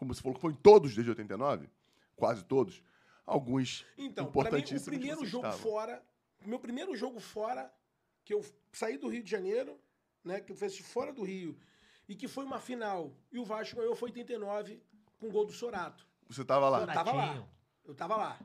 como 0.00 0.14
você 0.14 0.20
falou, 0.22 0.34
que 0.34 0.40
foi 0.40 0.52
em 0.52 0.56
todos 0.56 0.94
desde 0.94 1.10
89, 1.10 1.68
quase 2.16 2.42
todos. 2.44 2.82
Alguns 3.26 3.84
Então, 3.96 4.24
pra 4.26 4.32
mim, 4.32 4.48
o 4.48 4.48
importantíssimos. 4.48 4.84
primeiro 4.98 5.24
jogo 5.26 5.46
estava. 5.46 5.62
fora, 5.62 6.02
meu 6.44 6.58
primeiro 6.58 6.96
jogo 6.96 7.20
fora, 7.20 7.72
que 8.24 8.34
eu 8.34 8.44
saí 8.72 8.96
do 8.96 9.08
Rio 9.08 9.22
de 9.22 9.30
Janeiro, 9.30 9.78
né, 10.24 10.40
que 10.40 10.50
eu 10.50 10.56
fiz 10.56 10.76
fora 10.78 11.12
do 11.12 11.22
Rio, 11.22 11.56
e 12.08 12.16
que 12.16 12.26
foi 12.26 12.44
uma 12.44 12.58
final, 12.58 13.12
e 13.30 13.38
o 13.38 13.44
Vasco 13.44 13.76
ganhou 13.76 13.94
foi 13.94 14.08
89 14.08 14.82
com 15.18 15.28
o 15.28 15.30
gol 15.30 15.44
do 15.44 15.52
Sorato. 15.52 16.04
Você 16.28 16.44
tava 16.44 16.68
lá. 16.68 16.80
Eu 16.80 16.86
tava 16.86 17.12
lá. 17.12 17.48
Eu 17.84 17.94
tava 17.94 18.16
lá. 18.16 18.40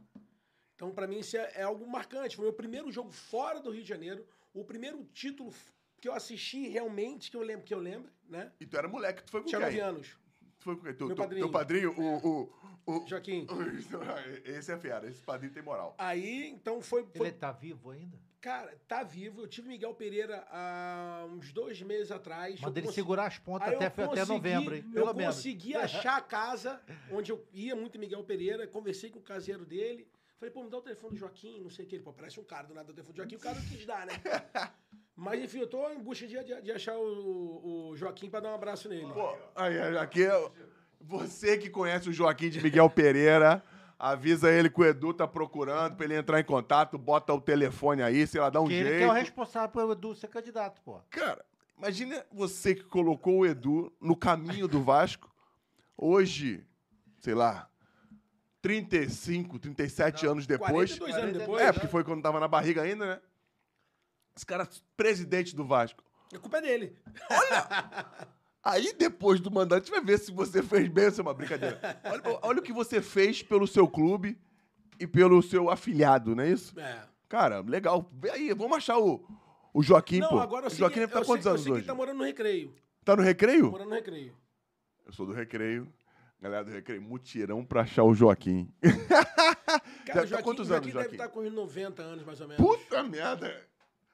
Então, 0.76 0.92
pra 0.92 1.08
mim, 1.08 1.20
isso 1.20 1.38
é, 1.38 1.52
é 1.56 1.62
algo 1.64 1.88
marcante. 1.88 2.36
Foi 2.36 2.44
o 2.46 2.48
meu 2.50 2.54
primeiro 2.54 2.92
jogo 2.92 3.10
fora 3.12 3.62
do 3.62 3.72
Rio 3.72 3.82
de 3.82 3.88
Janeiro. 3.90 4.28
O 4.54 4.66
primeiro 4.66 5.04
título 5.14 5.54
que 6.02 6.08
eu 6.08 6.14
assisti 6.14 6.68
realmente, 6.68 7.32
que 7.32 7.38
eu 7.38 7.42
lembro, 7.42 7.64
que 7.66 7.74
eu 7.74 7.80
lembro, 7.80 8.12
né? 8.28 8.52
E 8.60 8.66
tu 8.66 8.76
era 8.78 8.88
moleque, 8.88 9.24
tu 9.24 9.32
foi 9.32 9.42
com 9.42 9.48
Tinha 9.48 9.60
quem? 9.62 9.68
nove 9.70 9.80
anos. 9.80 10.18
Foi 10.66 10.76
com 10.76 10.82
quem? 10.82 10.96
Tu, 10.96 11.06
Meu 11.06 11.16
tu- 11.16 11.20
padrinho. 11.22 11.46
Teu 11.46 11.52
padrinho, 11.52 11.92
o... 11.96 12.50
o, 12.88 12.96
o 13.04 13.08
Joaquim. 13.08 13.46
esse 14.44 14.72
é 14.72 14.78
fera, 14.80 15.08
esse 15.08 15.22
padrinho 15.22 15.54
tem 15.54 15.62
moral. 15.62 15.94
Aí, 15.96 16.48
então, 16.50 16.82
foi... 16.82 17.06
foi 17.16 17.28
Ele 17.28 17.36
tá 17.38 17.52
vivo 17.52 17.92
ainda? 17.92 18.18
Cara, 18.42 18.76
tá 18.88 19.04
vivo. 19.04 19.42
Eu 19.42 19.48
tive 19.48 19.68
Miguel 19.68 19.94
Pereira 19.94 20.44
há 20.50 21.28
uns 21.30 21.52
dois 21.54 21.80
meses 21.84 22.12
atrás. 22.12 22.60
Manda 22.60 22.80
ele 22.80 22.88
consegui- 22.88 22.96
segurar 23.04 23.28
as 23.28 23.38
pontas 23.38 23.68
até, 23.68 23.84
eu 23.84 23.88
até 23.88 24.06
consegui- 24.08 24.32
novembro, 24.34 24.76
hein? 24.76 24.84
Pelo 24.92 25.08
eu 25.10 25.14
menos. 25.14 25.36
consegui 25.36 25.76
achar 25.76 26.18
a 26.18 26.22
casa 26.22 26.82
onde 27.12 27.32
eu 27.32 27.46
ia 27.54 27.76
muito 27.76 28.00
Miguel 28.00 28.24
Pereira, 28.24 28.66
conversei 28.68 29.12
com 29.12 29.20
o 29.20 29.24
caseiro 29.24 29.66
dele. 29.68 30.08
Falei, 30.40 30.52
pô, 30.52 30.64
me 30.64 30.70
dá 30.70 30.78
o 30.78 30.82
telefone 30.82 31.14
do 31.14 31.20
Joaquim, 31.20 31.62
não 31.62 31.70
sei 31.70 31.86
o 31.86 31.88
que. 31.88 31.96
Ele, 31.96 32.04
pô, 32.04 32.12
parece 32.12 32.40
um 32.40 32.44
cara 32.44 32.68
do 32.68 32.74
nada 32.74 32.92
o 32.92 32.94
telefone 32.94 33.14
do 33.14 33.18
Joaquim, 33.18 33.36
o 33.36 33.40
cara 33.40 33.58
não 33.60 33.66
quis 33.68 33.86
dar, 33.86 34.06
né? 34.06 34.14
Mas 35.16 35.42
enfim, 35.42 35.60
eu 35.60 35.68
tô 35.68 35.90
em 35.90 36.00
busca 36.00 36.28
de, 36.28 36.44
de- 36.44 36.62
de 36.62 36.72
achar 36.72 36.96
o, 36.98 37.90
o 37.92 37.96
Joaquim 37.96 38.30
pra 38.30 38.40
dar 38.42 38.52
um 38.52 38.56
abraço 38.56 38.90
nele. 38.90 39.08
Pô, 39.14 39.34
aí, 39.56 39.98
aqui, 39.98 40.24
é- 40.26 40.52
você 41.00 41.58
que 41.58 41.70
conhece 41.70 42.10
o 42.10 42.14
Joaquim 42.14 42.50
de 42.50 42.62
Miguel 42.62 42.90
Pereira, 42.90 43.64
avisa 43.98 44.52
ele 44.52 44.70
que 44.70 44.82
o 44.82 44.86
Edu 44.86 45.14
tá 45.14 45.26
procurando 45.28 45.96
pra 45.96 46.06
ele 46.06 46.16
entrar 46.18 46.40
em 46.40 46.44
contato, 46.44 46.98
bota 46.98 47.34
o 47.34 47.40
telefone 47.40 48.02
aí, 48.02 48.28
sei 48.28 48.42
lá, 48.42 48.50
dá 48.50 48.60
um 48.60 48.64
Porque 48.64 48.76
jeito. 48.76 48.90
ele 48.90 48.98
que 48.98 49.04
é 49.04 49.08
o 49.08 49.12
responsável 49.14 49.70
pelo 49.70 49.92
Edu 49.94 50.14
ser 50.16 50.28
candidato, 50.28 50.82
pô. 50.82 51.00
Cara, 51.10 51.46
imagina 51.78 52.26
você 52.32 52.76
que 52.76 52.84
colocou 52.84 53.38
o 53.40 53.46
Edu 53.46 53.94
no 54.02 54.16
caminho 54.18 54.68
do 54.68 54.82
Vasco. 54.84 55.34
Hoje, 55.98 56.66
sei 57.20 57.34
lá, 57.34 57.70
35, 58.62 59.60
37 59.60 60.26
anos 60.26 60.46
depois. 60.48 60.98
42 60.98 61.14
anos 61.16 61.38
42 61.38 61.40
depois. 61.48 61.62
É, 61.64 61.72
porque 61.72 61.88
foi 61.88 62.04
quando 62.04 62.22
tava 62.22 62.40
na 62.40 62.48
barriga 62.48 62.82
ainda, 62.82 63.06
né? 63.06 63.22
Esse 64.36 64.46
cara, 64.46 64.68
presidente 64.98 65.56
do 65.56 65.66
Vasco. 65.66 66.04
A 66.34 66.40
culpa 66.40 66.58
é 66.58 66.62
dele. 66.62 66.96
Aí, 68.64 68.94
depois 68.94 69.40
do 69.40 69.52
mandato, 69.52 69.82
a 69.82 69.86
gente 69.86 69.92
vai 69.92 70.02
ver 70.04 70.18
se 70.20 70.32
você 70.32 70.62
fez 70.64 70.88
bem 70.90 71.06
ou 71.06 71.12
se 71.12 71.20
é 71.20 71.24
uma 71.24 71.34
brincadeira. 71.34 71.80
Olha, 72.04 72.40
olha 72.42 72.60
o 72.60 72.64
que 72.64 72.74
você 72.74 73.02
fez 73.02 73.44
pelo 73.44 73.68
seu 73.68 73.88
clube 73.88 74.38
e 75.00 75.06
pelo 75.06 75.42
seu 75.44 75.70
afiliado, 75.70 76.36
não 76.36 76.44
é 76.44 76.50
isso? 76.50 76.78
É. 76.80 77.04
Cara, 77.30 77.60
legal. 77.62 78.10
Vê 78.14 78.32
aí, 78.32 78.54
vamos 78.54 78.78
achar 78.78 78.98
o, 78.98 79.24
o 79.74 79.84
Joaquim, 79.84 80.20
Não, 80.20 80.30
pô. 80.30 80.40
agora 80.40 80.66
eu 80.66 80.72
o 80.72 80.76
Joaquim 80.76 80.94
que- 80.96 81.00
deve 81.02 81.12
estar 81.12 81.20
eu 81.22 81.26
quantos 81.26 81.44
sei- 81.44 81.52
anos 81.52 81.62
eu 81.62 81.64
sei 81.64 81.72
que 81.72 81.72
hoje? 81.74 81.82
ele 81.82 81.88
tá 81.88 81.94
morando 81.96 82.18
no 82.18 82.24
recreio. 82.24 82.76
Tá 83.04 83.16
no 83.16 83.22
recreio? 83.22 83.70
Morando 83.72 83.90
no 83.90 83.96
recreio. 83.96 84.36
Eu 85.06 85.14
sou 85.14 85.26
do 85.28 85.32
recreio. 85.34 85.88
Galera 86.42 86.64
do 86.66 86.72
recreio, 86.72 87.02
mutirão 87.02 87.64
pra 87.64 87.82
achar 87.82 88.04
o 88.04 88.14
Joaquim. 88.14 88.72
Cara, 90.06 90.22
Deve 90.22 90.36
tá 90.36 90.44
quantos 90.44 90.70
anos, 90.72 90.86
deve 90.88 90.92
Joaquim? 90.92 91.12
estar 91.16 91.28
com 91.30 91.42
uns 91.42 91.54
90 91.54 92.02
anos, 92.02 92.26
mais 92.26 92.42
ou 92.42 92.48
menos. 92.48 92.64
Puta 92.66 93.04
merda! 93.04 93.62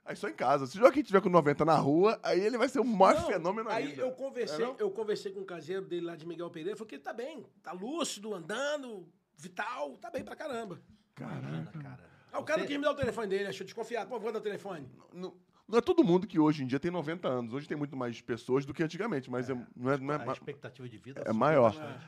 Aí 0.04 0.16
só 0.16 0.28
em 0.28 0.34
casa. 0.34 0.66
Se 0.66 0.78
o 0.78 0.80
Joaquim 0.82 1.04
tiver 1.04 1.22
com 1.22 1.30
90 1.30 1.64
na 1.64 1.76
rua, 1.76 2.20
aí 2.24 2.40
ele 2.40 2.58
vai 2.58 2.68
ser 2.68 2.80
o 2.80 2.84
maior 2.84 3.20
Não, 3.22 3.28
fenômeno 3.28 3.70
aí 3.70 3.90
ainda. 3.90 4.02
eu 4.02 4.12
conversei, 4.12 4.66
É, 4.66 4.76
eu 4.80 4.90
conversei 4.92 5.32
com 5.32 5.42
o 5.42 5.46
caseiro 5.46 5.86
dele 5.86 6.06
lá 6.08 6.16
de 6.16 6.26
Miguel 6.26 6.50
Pereira, 6.50 6.76
falou 6.76 6.88
que 6.88 6.96
ele 6.96 7.04
tá 7.04 7.14
bem, 7.14 7.46
tá 7.62 7.72
lúcido, 7.72 8.34
andando, 8.34 9.08
vital, 9.38 9.98
tá 9.98 10.10
bem 10.10 10.24
pra 10.24 10.36
caramba. 10.36 10.82
Imagina, 11.20 11.72
cara. 11.82 12.00
Ah, 12.34 12.40
o 12.40 12.44
cara 12.44 12.60
Você- 12.60 12.62
não 12.64 12.68
quis 12.68 12.78
me 12.78 12.84
dar 12.84 12.92
o 12.92 12.96
telefone 12.96 13.28
dele, 13.28 13.48
achou 13.48 13.64
desconfiado. 13.66 14.10
Pô, 14.10 14.20
vou 14.20 14.32
dar 14.32 14.40
o 14.40 14.42
telefone. 14.42 14.90
Não, 15.14 15.34
não 15.68 15.78
é 15.78 15.82
todo 15.82 16.04
mundo 16.04 16.26
que 16.26 16.40
hoje 16.40 16.64
em 16.64 16.68
dia 16.68 16.80
tem 16.80 16.90
90 16.90 17.28
anos. 17.28 17.54
Hoje 17.54 17.68
tem 17.68 17.78
muito 17.78 17.96
mais 17.96 18.20
pessoas 18.22 18.66
do 18.66 18.74
que 18.74 18.82
antigamente, 18.82 19.30
mas 19.30 19.50
é, 19.50 19.54
não 19.76 19.92
é, 19.92 19.98
não 19.98 20.14
é 20.14 20.30
A 20.30 20.32
expectativa 20.34 20.88
de 20.90 20.98
vida 20.98 21.22
é 21.26 21.32
maior. 21.34 21.74
bastante. 21.76 22.06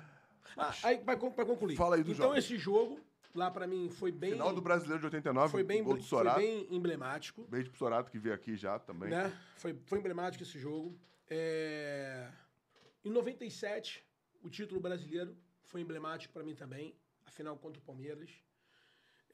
Ah, 0.57 0.74
aí, 0.84 0.98
pra, 0.98 1.15
pra 1.18 1.45
concluir. 1.45 1.76
Fala 1.76 1.95
aí 1.95 2.03
do 2.03 2.11
então, 2.11 2.28
jogo. 2.28 2.38
esse 2.40 2.57
jogo, 2.57 2.99
lá 3.34 3.49
pra 3.51 3.65
mim, 3.68 3.89
foi 3.89 4.11
bem. 4.11 4.31
Final 4.34 4.53
do 4.53 4.61
Brasileiro 4.61 4.99
de 4.99 5.05
89, 5.07 5.51
foi 5.51 5.64
bem, 5.64 5.84
gol 5.84 5.93
do 5.95 5.99
foi 6.01 6.07
Sorato. 6.10 6.39
bem 6.39 6.68
emblemático. 6.69 7.43
Beijo 7.49 7.69
pro 7.69 7.80
Sorato 7.80 8.11
que 8.11 8.19
veio 8.19 8.35
aqui 8.35 8.55
já 8.55 8.77
também. 8.80 9.10
né? 9.10 9.35
Foi, 9.57 9.76
foi 9.85 9.99
emblemático 9.99 10.43
esse 10.43 10.60
jogo. 10.60 10.97
É, 11.30 12.30
Em 13.03 13.10
97, 13.10 14.05
o 14.43 14.49
título 14.49 14.80
brasileiro 14.80 15.35
foi 15.64 15.81
emblemático 15.81 16.34
para 16.34 16.43
mim 16.43 16.53
também, 16.55 16.95
a 17.26 17.31
final 17.31 17.57
contra 17.57 17.80
o 17.80 17.84
Palmeiras. 17.84 18.30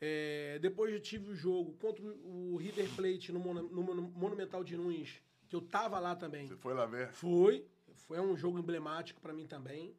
É, 0.02 0.58
Depois 0.60 0.94
eu 0.94 1.00
tive 1.02 1.30
o 1.32 1.36
jogo 1.36 1.74
contra 1.74 2.04
o 2.06 2.56
River 2.58 2.90
Plate 2.96 3.32
no, 3.34 3.40
no 3.54 3.84
Monu- 3.84 4.12
Monumental 4.16 4.64
de 4.64 4.78
Nunes, 4.78 5.22
que 5.50 5.56
eu 5.56 5.62
tava 5.62 6.00
lá 6.00 6.16
também. 6.16 6.48
Você 6.48 6.56
foi 6.56 6.74
lá 6.74 6.86
ver? 6.86 7.12
Foi, 7.12 7.68
foi 7.96 8.20
um 8.20 8.38
jogo 8.38 8.58
emblemático 8.58 9.20
para 9.20 9.34
mim 9.34 9.46
também. 9.46 9.94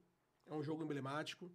É 0.47 0.55
um 0.55 0.63
jogo 0.63 0.83
emblemático. 0.83 1.51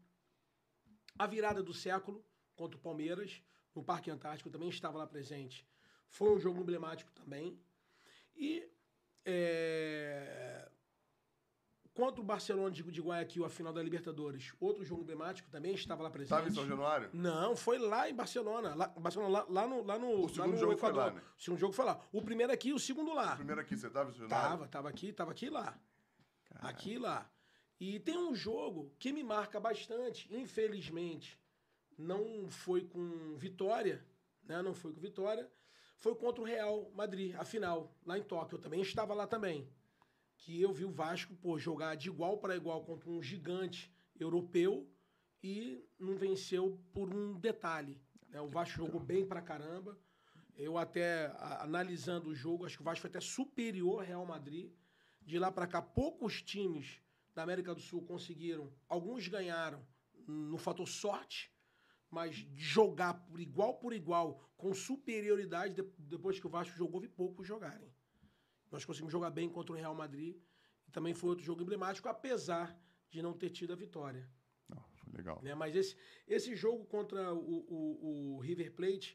A 1.18 1.26
virada 1.26 1.64
do 1.64 1.74
século 1.74 2.24
contra 2.56 2.78
o 2.78 2.82
Palmeiras, 2.82 3.42
no 3.74 3.84
Parque 3.84 4.10
Antártico, 4.10 4.50
também 4.50 4.70
estava 4.70 4.98
lá 4.98 5.08
presente. 5.08 5.68
Foi 6.08 6.34
um 6.36 6.40
jogo 6.40 6.62
emblemático 6.62 7.12
também. 7.12 7.60
E 8.36 8.70
é, 9.26 10.70
contra 11.94 12.22
o 12.22 12.24
Barcelona 12.24 12.70
de, 12.70 12.84
de 12.84 13.02
Guayaquil, 13.02 13.46
a 13.46 13.50
final 13.50 13.74
da 13.74 13.82
Libertadores, 13.82 14.54
outro 14.60 14.84
jogo 14.84 15.02
emblemático, 15.02 15.50
também 15.50 15.74
estava 15.74 16.04
lá 16.04 16.10
presente. 16.10 16.30
Tava 16.30 16.48
em 16.48 16.54
São 16.54 16.68
Januário? 16.68 17.10
Não, 17.14 17.56
foi 17.56 17.80
lá 17.80 18.10
em 18.10 18.14
Barcelona. 18.14 18.76
Lá, 18.76 18.88
Barcelona, 18.88 19.30
lá, 19.30 19.46
lá 19.50 19.68
no, 19.68 19.84
lá 19.84 19.98
no, 19.98 20.26
O 20.26 20.30
segundo 20.30 20.52
no 20.52 20.58
jogo 20.58 20.78
foi 20.78 20.90
Equador. 20.90 21.14
lá, 21.14 21.20
né? 21.20 21.22
O 21.38 21.42
segundo 21.42 21.60
jogo 21.60 21.74
foi 21.74 21.86
lá. 21.86 22.00
O 22.12 22.22
primeiro 22.22 22.52
aqui, 22.52 22.74
o 22.74 22.80
segundo 22.80 23.14
lá. 23.14 23.36
Primeiro 23.36 23.62
aqui, 23.62 23.76
você 23.76 23.90
tava 23.90 24.10
em 24.10 24.14
São 24.14 24.28
Januário? 24.28 24.50
Tava, 24.50 24.68
tava 24.68 24.90
aqui, 24.90 25.14
tava 25.14 25.32
aqui 25.32 25.46
e 25.46 25.50
lá. 25.50 25.80
Aqui 26.62 26.94
e 26.94 27.00
lá. 27.00 27.30
E 27.80 28.00
tem 28.00 28.18
um 28.18 28.34
jogo 28.34 28.94
que 29.00 29.12
me 29.12 29.24
marca 29.24 29.60
bastante, 29.60 30.34
infelizmente, 30.34 31.38
não 31.98 32.50
foi 32.50 32.84
com 32.86 33.36
vitória, 33.38 34.06
né? 34.44 34.62
Não 34.62 34.74
foi 34.74 34.92
com 34.94 35.00
vitória. 35.00 35.50
Foi 35.98 36.14
contra 36.16 36.42
o 36.42 36.46
Real 36.46 36.92
Madrid, 36.94 37.34
a 37.36 37.46
final, 37.46 37.96
lá 38.06 38.18
em 38.18 38.24
Tóquio. 38.24 38.58
Eu 38.58 38.62
também 38.62 38.82
estava 38.82 39.14
lá 39.14 39.26
também. 39.26 39.68
Que 40.38 40.62
eu 40.62 40.74
vi 40.74 40.84
o 40.86 40.92
Vasco, 40.92 41.34
pô, 41.36 41.58
jogar 41.58 41.96
de 41.96 42.10
igual 42.10 42.38
para 42.38 42.56
igual 42.56 42.84
contra 42.84 43.10
um 43.10 43.22
gigante 43.24 43.92
europeu 44.20 44.88
e 45.42 45.84
não 45.98 46.16
venceu 46.18 46.80
por 46.94 47.14
um 47.14 47.34
detalhe. 47.40 48.00
né? 48.30 48.42
O 48.42 48.48
Vasco 48.50 48.78
jogou 48.78 49.00
bem 49.00 49.26
pra 49.26 49.42
caramba. 49.42 49.98
Eu 50.58 50.78
até, 50.78 51.28
a- 51.38 51.64
analisando 51.64 52.30
o 52.30 52.36
jogo, 52.36 52.66
acho 52.66 52.76
que 52.78 52.82
o 52.82 52.86
Vasco 52.86 53.02
foi 53.02 53.10
até 53.10 53.22
superior 53.22 54.00
ao 54.02 54.06
Real 54.06 54.26
Madrid. 54.26 54.72
De 55.22 55.40
lá 55.40 55.52
pra 55.52 55.66
cá, 55.68 55.82
poucos 55.82 56.42
times 56.42 57.00
da 57.34 57.42
América 57.44 57.74
do 57.74 57.80
Sul 57.82 58.02
conseguiram. 58.06 58.72
Alguns 58.88 59.28
ganharam 59.28 59.86
no 60.28 60.58
fator 60.58 60.88
sorte, 60.88 61.52
mas 62.16 62.34
jogar 62.76 63.14
por 63.28 63.40
igual 63.42 63.74
por 63.78 63.92
igual, 64.02 64.28
com 64.56 64.74
superioridade, 64.74 65.74
de- 65.80 65.92
depois 66.16 66.40
que 66.40 66.48
o 66.48 66.50
Vasco 66.50 66.76
jogou, 66.78 67.02
vi 67.02 67.10
poucos 67.10 67.46
jogarem. 67.46 67.90
Nós 68.72 68.86
conseguimos 68.86 69.12
jogar 69.12 69.32
bem 69.32 69.50
contra 69.50 69.74
o 69.74 69.76
Real 69.76 69.94
Madrid. 69.94 70.34
E 70.88 70.92
também 70.92 71.14
foi 71.14 71.30
outro 71.32 71.44
jogo 71.44 71.62
emblemático, 71.64 72.08
apesar 72.08 72.68
de 73.10 73.22
não 73.22 73.34
ter 73.34 73.50
tido 73.50 73.74
a 73.74 73.76
vitória. 73.76 74.24
Não, 74.70 74.82
foi 74.94 75.12
legal. 75.12 75.42
né? 75.44 75.54
Mas 75.56 75.76
esse, 75.76 75.94
esse 76.26 76.56
jogo 76.56 76.86
contra 76.86 77.34
o, 77.34 77.66
o- 77.78 78.36
o 78.36 78.40
River 78.40 78.72
Plate 78.74 79.10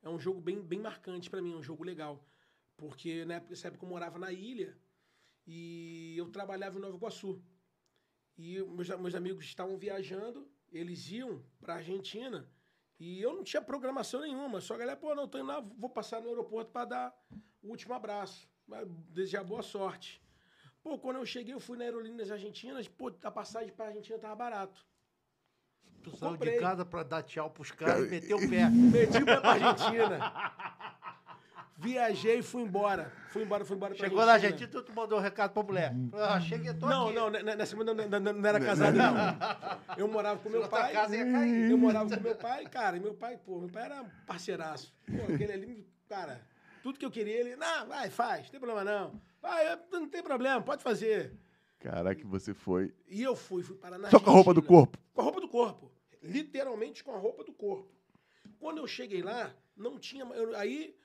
é 0.00 0.08
um 0.08 0.18
jogo 0.18 0.40
bem, 0.40 0.62
bem 0.62 0.80
marcante 0.80 1.28
para 1.28 1.42
mim, 1.42 1.52
é 1.52 1.56
um 1.56 1.62
jogo 1.70 1.84
legal. 1.84 2.24
Porque 2.76 3.24
na 3.26 3.34
época, 3.34 3.50
nessa 3.50 3.68
época 3.68 3.84
eu 3.84 3.88
morava 3.90 4.18
na 4.18 4.32
ilha 4.32 4.70
e 5.46 6.14
eu 6.16 6.30
trabalhava 6.30 6.78
em 6.78 6.80
Nova 6.80 6.96
Iguaçu. 6.96 7.42
E 8.38 8.62
meus, 8.62 8.88
meus 8.88 9.14
amigos 9.14 9.44
estavam 9.44 9.76
viajando, 9.78 10.48
eles 10.72 11.10
iam 11.10 11.42
para 11.60 11.74
Argentina 11.74 12.48
e 12.98 13.20
eu 13.20 13.34
não 13.34 13.44
tinha 13.44 13.62
programação 13.62 14.20
nenhuma. 14.20 14.60
Só 14.60 14.74
a 14.74 14.78
galera, 14.78 14.96
pô, 14.96 15.14
não, 15.14 15.28
tô 15.28 15.38
indo 15.38 15.46
lá, 15.46 15.60
vou 15.60 15.90
passar 15.90 16.20
no 16.20 16.28
aeroporto 16.28 16.70
para 16.70 16.84
dar 16.84 17.26
o 17.62 17.68
último 17.68 17.94
abraço, 17.94 18.48
desejar 19.10 19.44
boa 19.44 19.62
sorte. 19.62 20.22
Pô, 20.82 20.98
quando 20.98 21.16
eu 21.16 21.26
cheguei, 21.26 21.52
eu 21.52 21.60
fui 21.60 21.76
na 21.76 21.84
Aerolíneas 21.84 22.30
Argentinas, 22.30 22.86
pô, 22.86 23.12
a 23.22 23.30
passagem 23.30 23.72
para 23.72 23.86
Argentina 23.86 24.18
tava 24.18 24.36
barato. 24.36 24.86
Tu 26.02 26.16
saiu 26.16 26.36
de 26.36 26.58
casa 26.58 26.84
pra 26.84 27.02
dar 27.02 27.24
tchau 27.24 27.50
pros 27.50 27.72
caras 27.72 28.06
e 28.06 28.10
meter 28.10 28.34
o 28.34 28.48
pé. 28.48 28.70
Meti 28.70 29.18
o 29.20 29.24
pé 29.24 29.40
pra 29.40 29.50
Argentina. 29.50 30.56
Viajei 31.86 32.38
e 32.38 32.42
fui 32.42 32.62
embora. 32.62 33.12
Fui 33.28 33.42
embora, 33.42 33.64
fui 33.64 33.76
embora 33.76 33.94
Chegou 33.94 34.24
na 34.26 34.32
Argentina, 34.32 34.68
tu 34.68 34.82
tu 34.82 34.92
mandou 34.94 35.18
um 35.18 35.22
recado 35.22 35.52
pra 35.52 35.62
mulher. 35.62 35.92
Ah, 36.14 36.40
cheguei, 36.40 36.72
tô 36.74 36.86
Não, 36.86 37.06
aqui. 37.06 37.14
não, 37.14 37.28
n- 37.30 37.38
n- 37.42 37.54
nessa 37.56 37.70
semana 37.70 37.94
não, 37.94 38.08
não, 38.08 38.20
não, 38.20 38.32
não 38.32 38.48
era 38.48 38.58
casado, 38.58 38.96
não. 38.96 39.14
Eu 39.96 40.08
morava 40.08 40.40
com 40.40 40.48
meu 40.48 40.66
pai. 40.68 40.92
casa 40.92 41.16
ia 41.16 41.30
cair. 41.30 41.70
Eu 41.70 41.78
morava 41.78 42.16
com 42.16 42.22
meu 42.22 42.34
pai, 42.34 42.64
cara, 42.64 42.96
e 42.96 43.00
meu 43.00 43.14
pai, 43.14 43.36
pô, 43.36 43.60
meu 43.60 43.68
pai 43.68 43.84
era 43.84 44.04
parceiraço. 44.26 44.92
Pô, 45.06 45.32
aquele 45.32 45.52
ali, 45.52 45.86
cara, 46.08 46.40
tudo 46.82 46.98
que 46.98 47.04
eu 47.04 47.10
queria, 47.10 47.38
ele, 47.40 47.56
não, 47.56 47.86
vai, 47.86 48.10
faz, 48.10 48.44
não 48.44 48.50
tem 48.50 48.60
problema 48.60 48.82
não. 48.84 49.20
Vai, 49.40 49.78
não 49.92 50.08
tem 50.08 50.22
problema, 50.22 50.60
pode 50.62 50.82
fazer. 50.82 51.32
Caraca, 51.78 52.20
você 52.26 52.52
foi. 52.54 52.92
E 53.06 53.22
eu 53.22 53.36
fui, 53.36 53.62
fui 53.62 53.76
parar 53.76 53.98
na 53.98 54.10
Só 54.10 54.18
com 54.18 54.30
a 54.30 54.32
roupa 54.32 54.52
do 54.54 54.62
corpo. 54.62 54.98
Com 55.14 55.20
a 55.20 55.24
roupa 55.24 55.40
do 55.40 55.48
corpo. 55.48 55.92
Literalmente 56.22 57.04
com 57.04 57.14
a 57.14 57.18
roupa 57.18 57.44
do 57.44 57.52
corpo. 57.52 57.88
Quando 58.58 58.78
eu 58.78 58.86
cheguei 58.88 59.22
lá, 59.22 59.52
não 59.76 59.98
tinha. 59.98 60.24
eu- 60.24 60.56
aí 60.56 60.96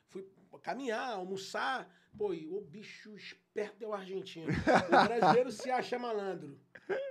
caminhar, 0.60 1.12
almoçar. 1.12 1.90
Pô, 2.18 2.34
e 2.34 2.48
o 2.48 2.60
bicho 2.60 3.16
esperto 3.16 3.84
é 3.84 3.88
o 3.88 3.94
argentino. 3.94 4.48
O 4.52 5.08
brasileiro 5.08 5.52
se 5.52 5.72
acha 5.72 5.98
malandro. 5.98 6.60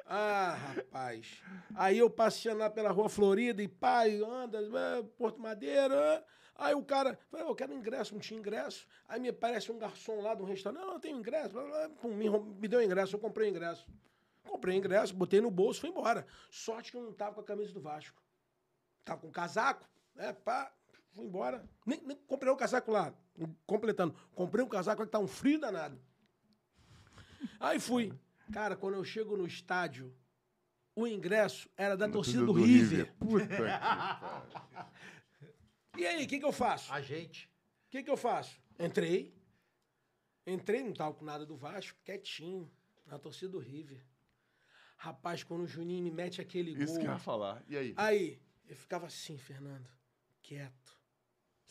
Ah, 0.06 0.54
rapaz. 0.76 1.42
Aí 1.74 1.98
eu 1.98 2.10
passeando 2.10 2.58
lá 2.58 2.68
pela 2.68 2.90
Rua 2.90 3.08
Florida 3.08 3.62
e 3.62 3.68
pai, 3.68 4.20
anda, 4.22 4.58
é, 4.58 5.02
Porto 5.16 5.40
Madeira. 5.40 5.94
é. 5.94 6.24
Aí 6.60 6.74
o 6.74 6.84
cara, 6.84 7.18
eu 7.32 7.54
quero 7.54 7.72
ingresso, 7.72 8.12
não 8.12 8.20
tinha 8.20 8.38
ingresso. 8.38 8.86
Aí 9.08 9.18
me 9.18 9.30
aparece 9.30 9.72
um 9.72 9.78
garçom 9.78 10.20
lá 10.20 10.34
de 10.34 10.42
um 10.42 10.44
restaurante, 10.44 10.82
não, 10.82 10.92
eu 10.92 11.00
tenho 11.00 11.18
ingresso. 11.18 11.56
me, 12.04 12.28
me 12.28 12.68
deu 12.68 12.82
ingresso, 12.82 13.16
eu 13.16 13.20
comprei 13.20 13.48
ingresso. 13.48 13.86
Comprei 14.44 14.76
ingresso, 14.76 15.14
botei 15.14 15.40
no 15.40 15.50
bolso, 15.50 15.80
fui 15.80 15.88
embora. 15.88 16.26
Sorte 16.50 16.90
que 16.90 16.98
eu 16.98 17.02
não 17.02 17.14
tava 17.14 17.36
com 17.36 17.40
a 17.40 17.44
camisa 17.44 17.72
do 17.72 17.80
Vasco. 17.80 18.22
Tava 19.04 19.22
com 19.22 19.30
casaco, 19.30 19.88
né, 20.14 20.34
pá, 20.34 20.70
fui 21.14 21.24
embora. 21.24 21.68
Nem, 21.86 22.00
nem 22.04 22.16
comprei 22.26 22.52
o 22.52 22.56
casaco 22.56 22.90
lá, 22.90 23.14
completando. 23.66 24.14
Comprei 24.34 24.64
um 24.64 24.68
casaco 24.68 25.04
que 25.04 25.10
tá 25.10 25.18
um 25.18 25.26
frio 25.26 25.60
danado. 25.60 26.00
Aí 27.58 27.78
fui. 27.78 28.12
Cara, 28.52 28.76
quando 28.76 28.94
eu 28.94 29.04
chego 29.04 29.36
no 29.36 29.46
estádio, 29.46 30.14
o 30.94 31.06
ingresso 31.06 31.68
era 31.76 31.96
da 31.96 32.08
torcida 32.08 32.44
do, 32.44 32.52
River. 32.52 33.12
Puta 33.14 33.46
que. 33.46 33.54
E 35.98 36.06
aí, 36.06 36.24
o 36.24 36.28
que, 36.28 36.38
que 36.38 36.44
eu 36.44 36.52
faço? 36.52 36.92
A 36.92 37.00
gente. 37.00 37.46
O 37.46 37.90
que, 37.90 38.02
que 38.02 38.10
eu 38.10 38.16
faço? 38.16 38.58
Entrei. 38.78 39.34
Entrei, 40.46 40.82
não 40.82 40.94
tava 40.94 41.12
com 41.12 41.24
nada 41.24 41.44
do 41.44 41.56
Vasco, 41.56 41.98
quietinho, 42.04 42.70
na 43.06 43.18
torcida 43.18 43.50
do 43.50 43.58
River. 43.58 44.02
Rapaz, 44.96 45.42
quando 45.42 45.62
o 45.62 45.66
Juninho 45.66 46.02
me 46.04 46.10
mete 46.10 46.40
aquele 46.40 46.72
Isso 46.72 46.92
gol. 46.92 47.00
que 47.00 47.06
eu 47.06 47.12
ia 47.12 47.18
falar. 47.18 47.62
E 47.68 47.76
aí? 47.76 47.94
Aí, 47.96 48.42
eu 48.66 48.76
ficava 48.76 49.06
assim, 49.06 49.36
Fernando, 49.36 49.88
quieto. 50.40 50.99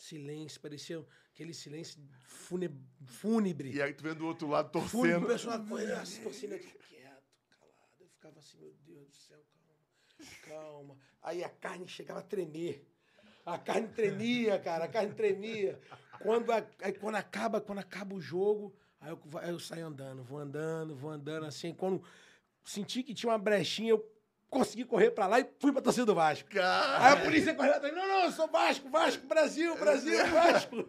Silêncio, 0.00 0.58
parecia 0.62 1.04
aquele 1.34 1.52
silêncio 1.52 2.00
fune- 2.22 2.74
fúnebre. 3.04 3.70
E 3.70 3.82
aí 3.82 3.92
tu 3.92 4.02
vendo 4.02 4.20
do 4.20 4.26
outro 4.26 4.48
lado 4.48 4.80
Fúnebre, 4.80 5.10
torcendo. 5.10 5.24
o 5.24 5.28
pessoal 5.28 5.66
correndo 5.66 5.92
assim, 5.92 6.22
torcendo 6.22 6.54
aqui, 6.54 6.72
quieto, 6.88 7.22
calado. 7.50 7.92
Eu 8.00 8.08
ficava 8.08 8.38
assim, 8.38 8.58
meu 8.58 8.72
Deus 8.86 9.08
do 9.10 9.14
céu, 9.14 9.38
calma, 9.52 10.30
calma. 10.42 10.96
Aí 11.22 11.44
a 11.44 11.50
carne 11.50 11.86
chegava 11.86 12.20
a 12.20 12.22
tremer. 12.22 12.86
A 13.44 13.58
carne 13.58 13.88
tremia, 13.88 14.58
cara, 14.58 14.84
a 14.84 14.88
carne 14.88 15.12
tremia. 15.12 15.78
Quando, 16.22 16.50
a- 16.50 16.66
aí 16.80 16.94
quando, 16.94 17.16
acaba, 17.16 17.60
quando 17.60 17.78
acaba 17.80 18.14
o 18.14 18.20
jogo, 18.22 18.74
aí 19.02 19.10
eu, 19.10 19.20
aí 19.38 19.50
eu 19.50 19.60
saio 19.60 19.86
andando, 19.86 20.22
vou 20.22 20.38
andando, 20.38 20.96
vou 20.96 21.10
andando, 21.10 21.44
assim. 21.44 21.74
Quando 21.74 22.02
senti 22.64 23.02
que 23.02 23.12
tinha 23.12 23.30
uma 23.32 23.38
brechinha, 23.38 23.90
eu 23.90 24.12
consegui 24.50 24.84
correr 24.84 25.10
pra 25.12 25.26
lá 25.26 25.40
e 25.40 25.46
fui 25.58 25.72
pra 25.72 25.80
torcida 25.80 26.04
do 26.06 26.14
Vasco. 26.14 26.48
Aí 26.52 27.12
a 27.12 27.16
polícia 27.16 27.54
correu 27.54 27.72
atrás, 27.74 27.94
não, 27.94 28.06
não, 28.06 28.24
eu 28.24 28.32
sou 28.32 28.48
Vasco, 28.48 28.90
Vasco, 28.90 29.26
Brasil, 29.26 29.76
Brasil, 29.76 30.26
Vasco. 30.26 30.88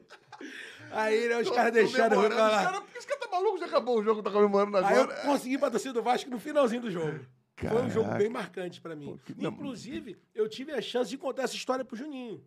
Aí 0.92 1.30
né, 1.30 1.38
os 1.38 1.50
caras 1.52 1.72
deixaram 1.72 2.16
eu 2.22 2.24
ir 2.26 2.28
pra 2.28 2.36
Comemorando. 2.38 2.52
lá. 2.52 2.58
Os 2.58 2.66
caras, 2.66 2.80
por 2.82 2.92
que 2.92 2.98
esse 2.98 3.08
cara 3.08 3.20
tá 3.22 3.28
maluco? 3.30 3.58
Já 3.60 3.66
acabou 3.68 4.00
o 4.00 4.04
jogo, 4.04 4.22
tá 4.24 4.32
comemorando 4.32 4.78
Aí 4.78 4.96
eu 4.98 5.04
agora. 5.04 5.22
consegui 5.22 5.58
pra 5.58 5.70
torcida 5.72 5.94
do 5.94 6.04
Vasco 6.04 6.30
no 6.30 6.40
finalzinho 6.40 6.82
do 6.82 6.92
jogo. 6.92 7.20
Foi 7.56 7.82
um 7.84 7.90
jogo 7.92 8.06
Caraca. 8.08 8.24
bem 8.24 8.30
marcante 8.30 8.82
pra 8.82 8.96
mim. 8.96 9.20
Pô. 9.24 9.34
Inclusive, 9.48 10.18
eu 10.34 10.50
tive 10.50 10.72
a 10.74 10.82
chance 10.82 11.10
de 11.12 11.18
contar 11.18 11.44
essa 11.44 11.56
história 11.56 11.86
pro 11.86 11.96
Juninho. 11.96 12.44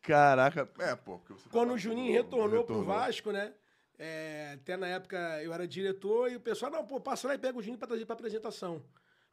Caraca. 0.00 0.68
É, 0.78 0.94
pô. 0.94 1.18
porque 1.18 1.32
você 1.34 1.48
Quando 1.50 1.64
tava- 1.68 1.74
o 1.74 1.78
Juninho 1.78 2.12
retornou, 2.12 2.64
pro 2.64 2.76
retornou. 2.76 2.84
Vasco, 2.84 3.32
né? 3.32 3.52
é, 3.98 4.52
até 4.54 4.76
na 4.76 4.86
época 4.86 5.16
eu 5.42 5.52
era 5.52 5.66
diretor 5.66 6.30
e 6.30 6.36
o 6.36 6.40
pessoal, 6.40 6.70
não, 6.72 6.84
pô, 6.86 7.00
passa 7.00 7.28
lá 7.28 7.34
e 7.34 7.38
pega 7.38 7.58
o 7.58 7.62
Juninho 7.62 7.78
pra 7.78 7.86
trazer 7.88 8.04
pra 8.06 8.14
apresentação. 8.14 8.82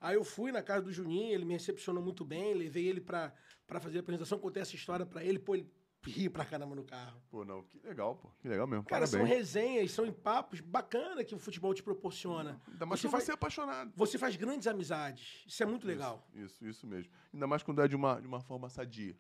Aí 0.02 0.16
eu 0.16 0.24
fui 0.24 0.52
na 0.52 0.62
casa 0.64 0.84
do 0.86 0.92
Juninho, 0.94 1.34
ele 1.34 1.46
me 1.46 1.54
recepcionou 1.54 2.02
muito 2.04 2.24
bem, 2.24 2.54
levei 2.54 2.88
ele 2.88 3.02
pra, 3.02 3.34
pra 3.68 3.80
fazer 3.80 3.98
a 3.98 4.02
apresentação, 4.02 4.40
contei 4.40 4.62
essa 4.62 4.76
história 4.76 5.06
pra 5.06 5.24
ele, 5.24 5.38
pô, 5.40 5.56
ele 5.56 5.70
ri 6.06 6.30
pra 6.30 6.46
caramba 6.46 6.74
no 6.74 6.84
carro. 6.86 7.22
Pô, 7.30 7.44
não, 7.44 7.62
que 7.64 7.78
legal, 7.86 8.16
pô. 8.16 8.30
Que 8.40 8.48
legal 8.48 8.66
mesmo. 8.66 8.86
Cara, 8.86 9.06
são 9.06 9.20
Parabéns. 9.20 9.38
resenhas, 9.38 9.92
são 9.92 10.10
papos 10.14 10.62
bacana 10.62 11.24
que 11.26 11.36
o 11.36 11.40
futebol 11.40 11.74
te 11.74 11.84
proporciona. 11.84 12.62
Ainda 12.70 12.86
mais 12.86 13.02
você 13.02 13.08
quando 13.08 13.12
faz- 13.12 13.24
você 13.26 13.32
é 13.32 13.34
apaixonado. 13.34 13.92
Você 13.96 14.18
faz 14.18 14.36
grandes 14.38 14.66
amizades. 14.68 15.44
Isso 15.46 15.62
é 15.62 15.66
muito 15.66 15.86
legal. 15.86 16.26
Isso, 16.34 16.44
isso, 16.46 16.66
isso 16.66 16.88
mesmo. 16.88 17.12
Ainda 17.34 17.46
mais 17.46 17.62
quando 17.62 17.82
é 17.82 17.88
de 17.88 17.96
uma, 17.98 18.22
de 18.22 18.28
uma 18.28 18.40
forma 18.40 18.70
sadia. 18.70 19.18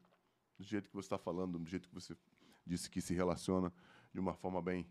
Do 0.57 0.63
jeito 0.63 0.89
que 0.89 0.95
você 0.95 1.05
está 1.07 1.17
falando, 1.17 1.59
do 1.59 1.69
jeito 1.69 1.87
que 1.89 1.93
você 1.93 2.15
disse 2.65 2.89
que 2.89 3.01
se 3.01 3.13
relaciona, 3.13 3.73
de 4.13 4.19
uma 4.19 4.33
forma 4.33 4.61
bem, 4.61 4.87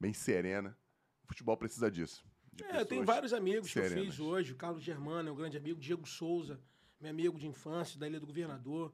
bem 0.00 0.12
serena. 0.12 0.76
O 1.22 1.28
futebol 1.28 1.56
precisa 1.56 1.88
disso. 1.90 2.24
De 2.64 2.76
É, 2.76 2.80
eu 2.80 2.86
tenho 2.86 3.04
vários 3.04 3.32
amigos 3.32 3.72
que 3.72 3.78
eu 3.78 3.82
serenas. 3.84 4.04
fiz 4.06 4.20
hoje. 4.20 4.52
O 4.52 4.56
Carlos 4.56 4.82
Germano 4.82 5.28
é 5.28 5.32
um 5.32 5.36
grande 5.36 5.56
amigo. 5.56 5.80
Diego 5.80 6.06
Souza, 6.06 6.60
meu 7.00 7.10
amigo 7.10 7.38
de 7.38 7.46
infância, 7.46 7.98
da 7.98 8.06
Ilha 8.06 8.20
do 8.20 8.26
Governador. 8.26 8.92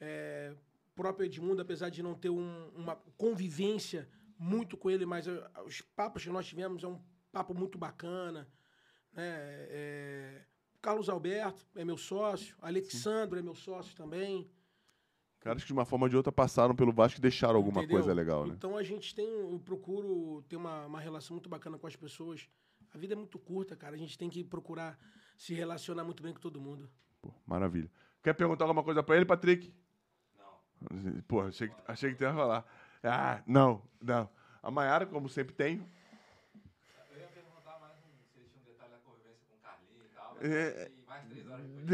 É, 0.00 0.54
o 0.92 0.94
próprio 0.94 1.26
Edmundo, 1.26 1.60
apesar 1.62 1.90
de 1.90 2.02
não 2.02 2.14
ter 2.14 2.30
um- 2.30 2.68
uma 2.74 2.96
convivência 3.16 4.08
muito 4.38 4.76
com 4.76 4.90
ele, 4.90 5.06
mas 5.06 5.26
eh, 5.26 5.50
os 5.64 5.80
papos 5.80 6.22
que 6.22 6.28
nós 6.30 6.46
tivemos 6.46 6.84
é 6.84 6.86
um 6.88 7.00
papo 7.32 7.54
muito 7.54 7.78
bacana. 7.78 8.46
Né? 9.12 9.24
É, 9.70 10.42
Carlos 10.82 11.08
Alberto 11.08 11.66
é 11.74 11.84
meu 11.84 11.96
sócio. 11.96 12.54
Alexandre 12.60 13.38
é 13.40 13.42
meu 13.42 13.54
sócio 13.54 13.94
também. 13.96 14.50
Caras 15.40 15.62
que 15.62 15.68
de 15.68 15.72
uma 15.72 15.84
forma 15.84 16.04
ou 16.06 16.08
de 16.10 16.16
outra 16.16 16.32
passaram 16.32 16.74
pelo 16.74 16.92
Vasco 16.92 17.18
e 17.18 17.22
deixaram 17.22 17.56
alguma 17.56 17.80
Entendeu? 17.82 17.98
coisa 17.98 18.12
legal, 18.12 18.46
né? 18.46 18.54
Então 18.56 18.76
a 18.76 18.82
gente 18.82 19.14
tem, 19.14 19.26
eu 19.26 19.58
procuro 19.64 20.42
ter 20.48 20.56
uma, 20.56 20.86
uma 20.86 21.00
relação 21.00 21.34
muito 21.36 21.48
bacana 21.48 21.78
com 21.78 21.86
as 21.86 21.94
pessoas. 21.96 22.48
A 22.96 22.98
vida 22.98 23.12
é 23.12 23.16
muito 23.16 23.38
curta, 23.38 23.76
cara. 23.76 23.94
A 23.94 23.98
gente 23.98 24.16
tem 24.16 24.30
que 24.30 24.42
procurar 24.42 24.98
se 25.36 25.52
relacionar 25.52 26.02
muito 26.02 26.22
bem 26.22 26.32
com 26.32 26.40
todo 26.40 26.58
mundo. 26.58 26.88
Pô, 27.20 27.30
maravilha. 27.46 27.90
Quer 28.22 28.32
perguntar 28.32 28.64
alguma 28.64 28.82
coisa 28.82 29.02
pra 29.02 29.16
ele, 29.16 29.26
Patrick? 29.26 29.70
Não. 30.38 31.20
Pô, 31.28 31.42
achei 31.42 31.68
que, 31.68 31.74
achei 31.86 32.10
que 32.10 32.16
tu 32.16 32.24
ia 32.24 32.32
falar. 32.32 32.64
Ah, 33.04 33.42
não, 33.46 33.82
não. 34.00 34.30
A 34.62 34.70
Maiara, 34.70 35.04
como 35.04 35.28
sempre 35.28 35.54
tem. 35.54 35.86
Eu 37.10 37.20
ia 37.20 37.26
perguntar 37.26 37.78
mais 37.78 37.98
um, 37.98 38.08
se 38.32 38.38
eles 38.38 38.50
tinham 38.50 38.64
um 38.64 38.66
detalhe 38.66 38.92
da 38.92 38.98
convivência 39.00 39.44
com 39.46 39.56
o 39.56 39.58
Carlinhos 39.58 40.06
e 40.06 40.08
tal. 40.14 40.34
É. 40.40 40.90
E 40.90 41.06
mais 41.06 41.28
três 41.28 41.46
horas 41.46 41.66
depois. 41.66 41.90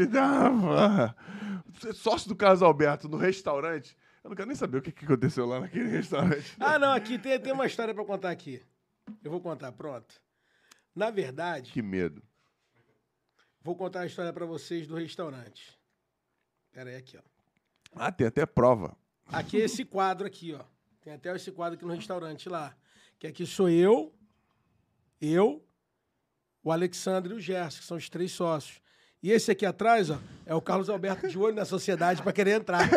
é 1.85 1.93
Sócio 1.93 2.29
do 2.29 2.35
Carlos 2.37 2.61
Alberto 2.61 3.09
no 3.09 3.17
restaurante. 3.17 3.97
Eu 4.23 4.29
não 4.29 4.37
quero 4.37 4.47
nem 4.47 4.55
saber 4.55 4.77
o 4.77 4.81
que, 4.81 4.93
que 4.93 5.03
aconteceu 5.03 5.45
lá 5.45 5.59
naquele 5.59 5.89
restaurante. 5.89 6.55
Ah, 6.61 6.79
não, 6.79 6.93
aqui 6.93 7.19
tem, 7.19 7.37
tem 7.41 7.51
uma 7.51 7.65
história 7.65 7.93
pra 7.93 8.05
contar 8.05 8.29
aqui. 8.29 8.65
Eu 9.21 9.29
vou 9.29 9.41
contar, 9.41 9.69
pronto. 9.73 10.22
Na 10.95 11.09
verdade, 11.09 11.71
Que 11.71 11.81
medo. 11.81 12.21
vou 13.61 13.75
contar 13.75 14.01
a 14.01 14.05
história 14.05 14.31
pra 14.31 14.45
vocês 14.45 14.87
do 14.87 14.95
restaurante. 14.95 15.77
Pera 16.71 16.89
aí, 16.89 16.95
aqui, 16.97 17.17
ó. 17.17 17.21
Ah, 17.95 18.11
tem 18.11 18.27
até 18.27 18.45
prova. 18.45 18.95
Aqui 19.27 19.61
é 19.61 19.65
esse 19.65 19.85
quadro 19.85 20.27
aqui, 20.27 20.53
ó. 20.53 20.63
Tem 21.01 21.13
até 21.13 21.35
esse 21.35 21.51
quadro 21.51 21.75
aqui 21.75 21.85
no 21.85 21.93
restaurante 21.93 22.49
lá. 22.49 22.75
Que 23.19 23.27
aqui 23.27 23.45
sou 23.45 23.69
eu, 23.69 24.13
eu, 25.21 25.63
o 26.63 26.71
Alexandre 26.71 27.33
e 27.33 27.37
o 27.37 27.41
Gerson, 27.41 27.79
que 27.79 27.85
são 27.85 27.97
os 27.97 28.09
três 28.09 28.31
sócios. 28.31 28.81
E 29.21 29.31
esse 29.31 29.51
aqui 29.51 29.65
atrás, 29.65 30.09
ó, 30.09 30.19
é 30.45 30.53
o 30.53 30.61
Carlos 30.61 30.89
Alberto 30.89 31.27
de 31.27 31.37
olho 31.37 31.55
na 31.55 31.65
sociedade 31.65 32.21
para 32.21 32.33
querer 32.33 32.59
entrar. 32.59 32.89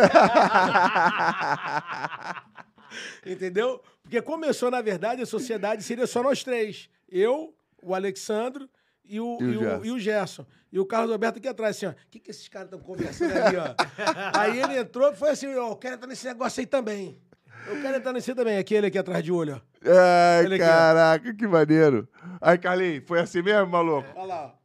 Entendeu? 3.25 3.83
Porque 4.03 4.21
começou, 4.23 4.71
na 4.71 4.81
verdade, 4.83 5.23
a 5.23 5.27
sociedade 5.27 5.83
seria 5.83 6.07
só 6.07 6.23
nós 6.23 6.43
três. 6.43 6.89
Eu, 7.09 7.56
o 7.83 7.95
Alexandre 7.95 8.69
e 9.05 9.21
o, 9.21 9.39
E 9.41 9.45
o 9.45 9.53
e 9.53 9.57
o- 9.57 9.61
Gerson. 9.61 9.85
e 9.85 9.91
o 9.93 9.99
Gerson. 9.99 10.47
E 10.73 10.79
o 10.81 10.85
Carlos 10.87 11.13
Alberto 11.13 11.39
aqui 11.39 11.49
atrás, 11.49 11.77
assim, 11.77 11.87
ó. 11.87 11.91
O 11.91 11.95
que, 12.11 12.19
que 12.21 12.31
esses 12.31 12.49
caras 12.49 12.67
estão 12.67 12.81
conversando 12.81 13.33
ali, 13.39 13.57
ó? 13.57 13.75
aí 14.39 14.59
ele 14.61 14.79
entrou 14.79 15.11
e 15.13 15.17
foi 15.17 15.31
assim, 15.31 15.47
ó, 15.55 15.71
eu 15.71 15.77
quero 15.77 15.95
entrar 15.95 16.07
nesse 16.09 16.27
negócio 16.27 16.61
aí 16.61 16.67
também. 16.67 17.21
Eu 17.67 17.81
quero 17.81 17.97
entrar 17.97 18.13
nesse 18.13 18.35
também, 18.35 18.59
aquele 18.59 18.87
aqui 18.89 18.99
atrás 18.99 19.25
de 19.25 19.33
olho, 19.33 19.57
ó. 19.57 19.61
Ai, 19.89 20.45
Olha 20.45 20.55
aqui, 20.57 20.65
ó. 20.65 20.67
caraca, 20.67 21.35
que 21.35 21.47
maneiro. 21.47 22.09
Aí, 22.41 22.59
Carlinhos, 22.59 23.05
foi 23.07 23.21
assim 23.21 23.43
mesmo, 23.43 23.67
maluco? 23.71 24.07
Olha 24.15 24.27
lá, 24.27 24.47
ó. 24.47 24.57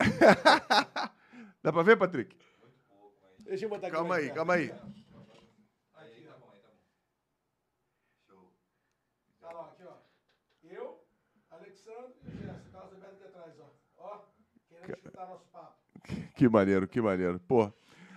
Dá 1.62 1.72
pra 1.72 1.82
ver, 1.82 1.96
Patrick? 1.96 2.36
Deixa 3.40 3.64
eu 3.66 3.68
botar 3.68 3.86
aqui. 3.88 3.96
Calma 3.96 4.16
aí, 4.16 4.30
calma. 4.30 4.54
Aí 4.54 4.68
tá 4.68 4.74
bom, 4.76 4.92
aí 5.94 6.10
tá 6.26 6.34
bom. 6.40 6.52
Show. 8.26 8.52
Tá 9.40 9.50
lá, 9.52 9.66
aqui, 9.66 9.82
ó. 9.84 9.94
Eu, 10.64 11.00
Alexandre 11.50 12.12
e 12.24 12.28
o 12.28 12.38
Gerson. 12.38 12.70
Carlos 12.72 12.92
Alberto 12.94 13.14
aqui 13.14 13.24
atrás, 13.24 13.52
ó. 13.60 13.70
Ó, 13.98 14.18
querendo 14.18 14.26
escutar 14.26 14.26
nosso 14.26 14.58
papo. 14.58 14.68
Que 16.36 16.48
maneiro, 16.48 16.86
que 16.86 17.00
maneiro. 17.00 17.40
Pô, 17.40 17.72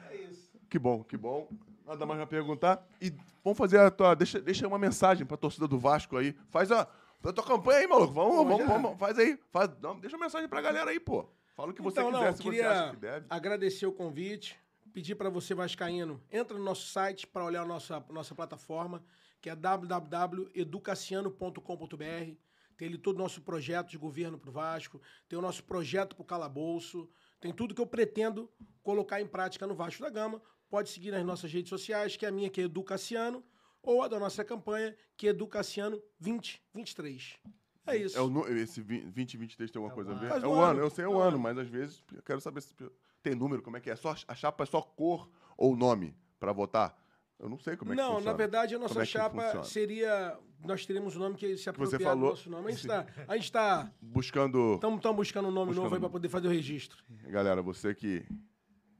É 0.09 0.15
isso. 0.15 0.51
que 0.69 0.77
bom, 0.77 1.03
que 1.03 1.15
bom. 1.15 1.47
Nada 1.85 2.05
mais 2.05 2.17
pra 2.17 2.27
perguntar. 2.27 2.85
E 3.01 3.13
vamos 3.43 3.57
fazer 3.57 3.79
a 3.79 3.89
tua. 3.89 4.13
Deixa, 4.13 4.41
deixa 4.41 4.67
uma 4.67 4.77
mensagem 4.77 5.25
pra 5.25 5.37
torcida 5.37 5.65
do 5.67 5.79
Vasco 5.79 6.17
aí. 6.17 6.35
Faz 6.49 6.69
a, 6.71 6.81
a 7.23 7.33
tua 7.33 7.45
campanha 7.45 7.79
aí, 7.79 7.87
maluco. 7.87 8.13
Vamos, 8.13 8.35
vamos, 8.35 8.57
já? 8.57 8.65
vamos. 8.65 8.99
Faz 8.99 9.17
aí. 9.17 9.39
Faz, 9.51 9.69
não, 9.81 9.97
deixa 9.97 10.17
uma 10.17 10.25
mensagem 10.25 10.49
pra 10.49 10.59
galera 10.61 10.91
aí, 10.91 10.99
pô. 10.99 11.25
Fala 11.55 11.71
o 11.71 11.73
que 11.73 11.81
você 11.81 11.99
então, 12.01 12.11
quiser, 12.11 12.25
não, 12.25 12.35
se 12.35 12.43
queria 12.43 12.63
você 12.63 12.67
acha 12.67 12.89
que 12.91 12.97
deve. 12.97 13.25
agradecer 13.29 13.85
o 13.85 13.91
convite, 13.93 14.59
pedir 14.93 15.15
para 15.15 15.29
você, 15.29 15.53
Vascaíno, 15.55 16.21
entra 16.31 16.57
no 16.57 16.63
nosso 16.63 16.87
site 16.87 17.25
para 17.25 17.43
olhar 17.45 17.61
a 17.63 17.65
nossa, 17.65 18.03
nossa 18.09 18.35
plataforma, 18.35 19.01
que 19.41 19.49
é 19.49 19.55
www.educaciano.com.br. 19.55 22.35
Tem 22.77 22.87
ali 22.87 22.97
todo 22.97 23.15
o 23.15 23.19
nosso 23.19 23.41
projeto 23.41 23.89
de 23.89 23.97
governo 23.97 24.37
para 24.37 24.49
o 24.49 24.53
Vasco, 24.53 25.01
tem 25.27 25.37
o 25.37 25.41
nosso 25.41 25.63
projeto 25.63 26.15
para 26.15 26.21
o 26.21 26.25
Calabouço, 26.25 27.09
tem 27.41 27.51
tudo 27.51 27.73
que 27.73 27.81
eu 27.81 27.87
pretendo 27.87 28.49
colocar 28.83 29.19
em 29.19 29.25
prática 29.27 29.65
no 29.65 29.73
Vasco 29.75 30.01
da 30.03 30.09
Gama. 30.09 30.41
Pode 30.69 30.89
seguir 30.89 31.11
nas 31.11 31.25
nossas 31.25 31.51
redes 31.51 31.69
sociais, 31.69 32.15
que 32.15 32.25
é 32.25 32.29
a 32.29 32.31
minha, 32.31 32.49
que 32.49 32.61
é 32.61 32.65
Educaciano, 32.65 33.43
ou 33.81 34.03
a 34.03 34.07
da 34.07 34.19
nossa 34.19 34.43
campanha, 34.43 34.95
que 35.15 35.27
é 35.27 35.29
Educaciano 35.31 36.01
2023. 36.19 37.37
É 37.87 37.95
isso. 37.97 38.17
É 38.17 38.21
o, 38.21 38.47
esse 38.57 38.81
vi- 38.81 38.99
2023 39.01 39.71
tem 39.71 39.79
alguma 39.81 39.93
É 39.93 39.95
coisa 39.95 40.11
o 40.11 40.15
a 40.15 40.19
ver? 40.19 40.25
ano. 40.25 40.33
Faz 40.33 40.43
É 40.43 40.47
o 40.47 40.53
ano, 40.53 40.63
ano. 40.63 40.79
eu 40.81 40.89
sei 40.89 41.05
é 41.05 41.07
É 41.07 41.09
o 41.09 41.13
ano, 41.19 41.27
ano. 41.29 41.39
mas 41.39 41.57
às 41.57 41.67
vezes 41.69 42.03
eu 42.13 42.21
quero 42.21 42.41
saber 42.41 42.61
se 42.61 42.75
tem 43.23 43.33
número, 43.33 43.61
como 43.63 43.77
é 43.77 43.79
que 43.81 43.89
é. 43.89 43.95
Só, 43.95 44.13
a 44.27 44.35
chapa 44.35 44.63
é 44.63 44.67
só 44.67 44.81
cor 44.81 45.29
ou 45.57 45.75
nome 45.75 46.13
pra 46.39 46.51
votar? 46.51 46.95
Eu 47.39 47.49
não 47.49 47.59
sei 47.59 47.77
como 47.77 47.93
é 47.93 47.95
que 47.95 48.01
não, 48.01 48.19
na 48.19 48.33
verdade, 48.33 48.73
a 48.73 48.79
Como 48.79 48.87
nossa 48.87 49.01
é 49.01 49.05
que 49.05 49.11
chapa 49.11 49.63
seria. 49.63 50.37
Nós 50.65 50.85
teríamos 50.85 51.15
um 51.15 51.19
nome 51.19 51.35
que 51.35 51.55
se 51.55 51.69
apropriar 51.69 52.01
falou. 52.01 52.29
do 52.29 52.29
nosso 52.31 52.49
nome. 52.49 52.67
A 52.67 52.71
gente 52.71 52.79
está. 52.79 53.05
A 53.27 53.37
gente 53.37 53.51
tá. 53.51 53.91
Buscando. 54.01 54.75
Estamos 54.75 55.15
buscando 55.15 55.47
um 55.47 55.51
nome 55.51 55.67
Buscando 55.67 55.83
novo 55.83 55.95
aí 55.95 56.01
para 56.01 56.09
poder 56.09 56.29
fazer 56.29 56.47
o 56.47 56.51
registro. 56.51 57.03
Galera, 57.27 57.61
você 57.61 57.93
que 57.93 58.25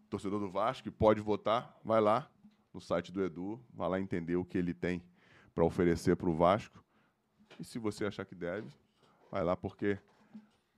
torcedor 0.10 0.40
do 0.40 0.50
Vasco 0.50 0.92
pode 0.92 1.20
votar, 1.20 1.78
vai 1.84 2.00
lá 2.00 2.30
no 2.74 2.80
site 2.80 3.12
do 3.12 3.24
Edu, 3.24 3.60
vai 3.74 3.90
lá 3.90 4.00
entender 4.00 4.36
o 4.36 4.46
que 4.46 4.58
ele 4.58 4.74
tem 4.74 5.04
para 5.54 5.66
oferecer 5.66 6.16
para 6.16 6.30
o 6.30 6.36
Vasco. 6.36 6.84
E 7.60 7.64
se 7.64 7.80
você 7.80 8.06
achar 8.06 8.24
que 8.24 8.36
deve, 8.36 8.70
vai 9.32 9.44
lá 9.44 9.58
porque 9.58 9.98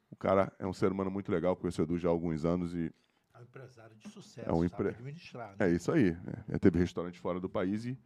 o 0.09 0.15
cara 0.15 0.51
é 0.57 0.65
um 0.65 0.73
ser 0.73 0.91
humano 0.91 1.11
muito 1.11 1.29
legal, 1.29 1.55
conheço 1.57 1.81
o 1.81 1.83
Edu 1.83 1.97
já 1.97 2.07
há 2.07 2.11
alguns 2.11 2.45
anos 2.45 2.73
e 2.73 2.91
É 3.39 3.41
um 3.41 3.43
empresário 3.45 3.95
de 3.95 4.09
sucesso, 4.09 4.49
É 4.49 4.53
um 4.53 4.63
empre- 4.65 4.89
administrar. 4.89 5.55
né? 5.57 5.67
é 5.67 5.71
isso 5.71 5.91
aí. 5.91 6.11
Né? 6.11 6.33
Já 6.49 6.59
teve 6.59 6.77
restaurante 6.77 7.19
fora 7.19 7.39
do 7.39 7.49
país 7.49 7.85
e 7.85 7.97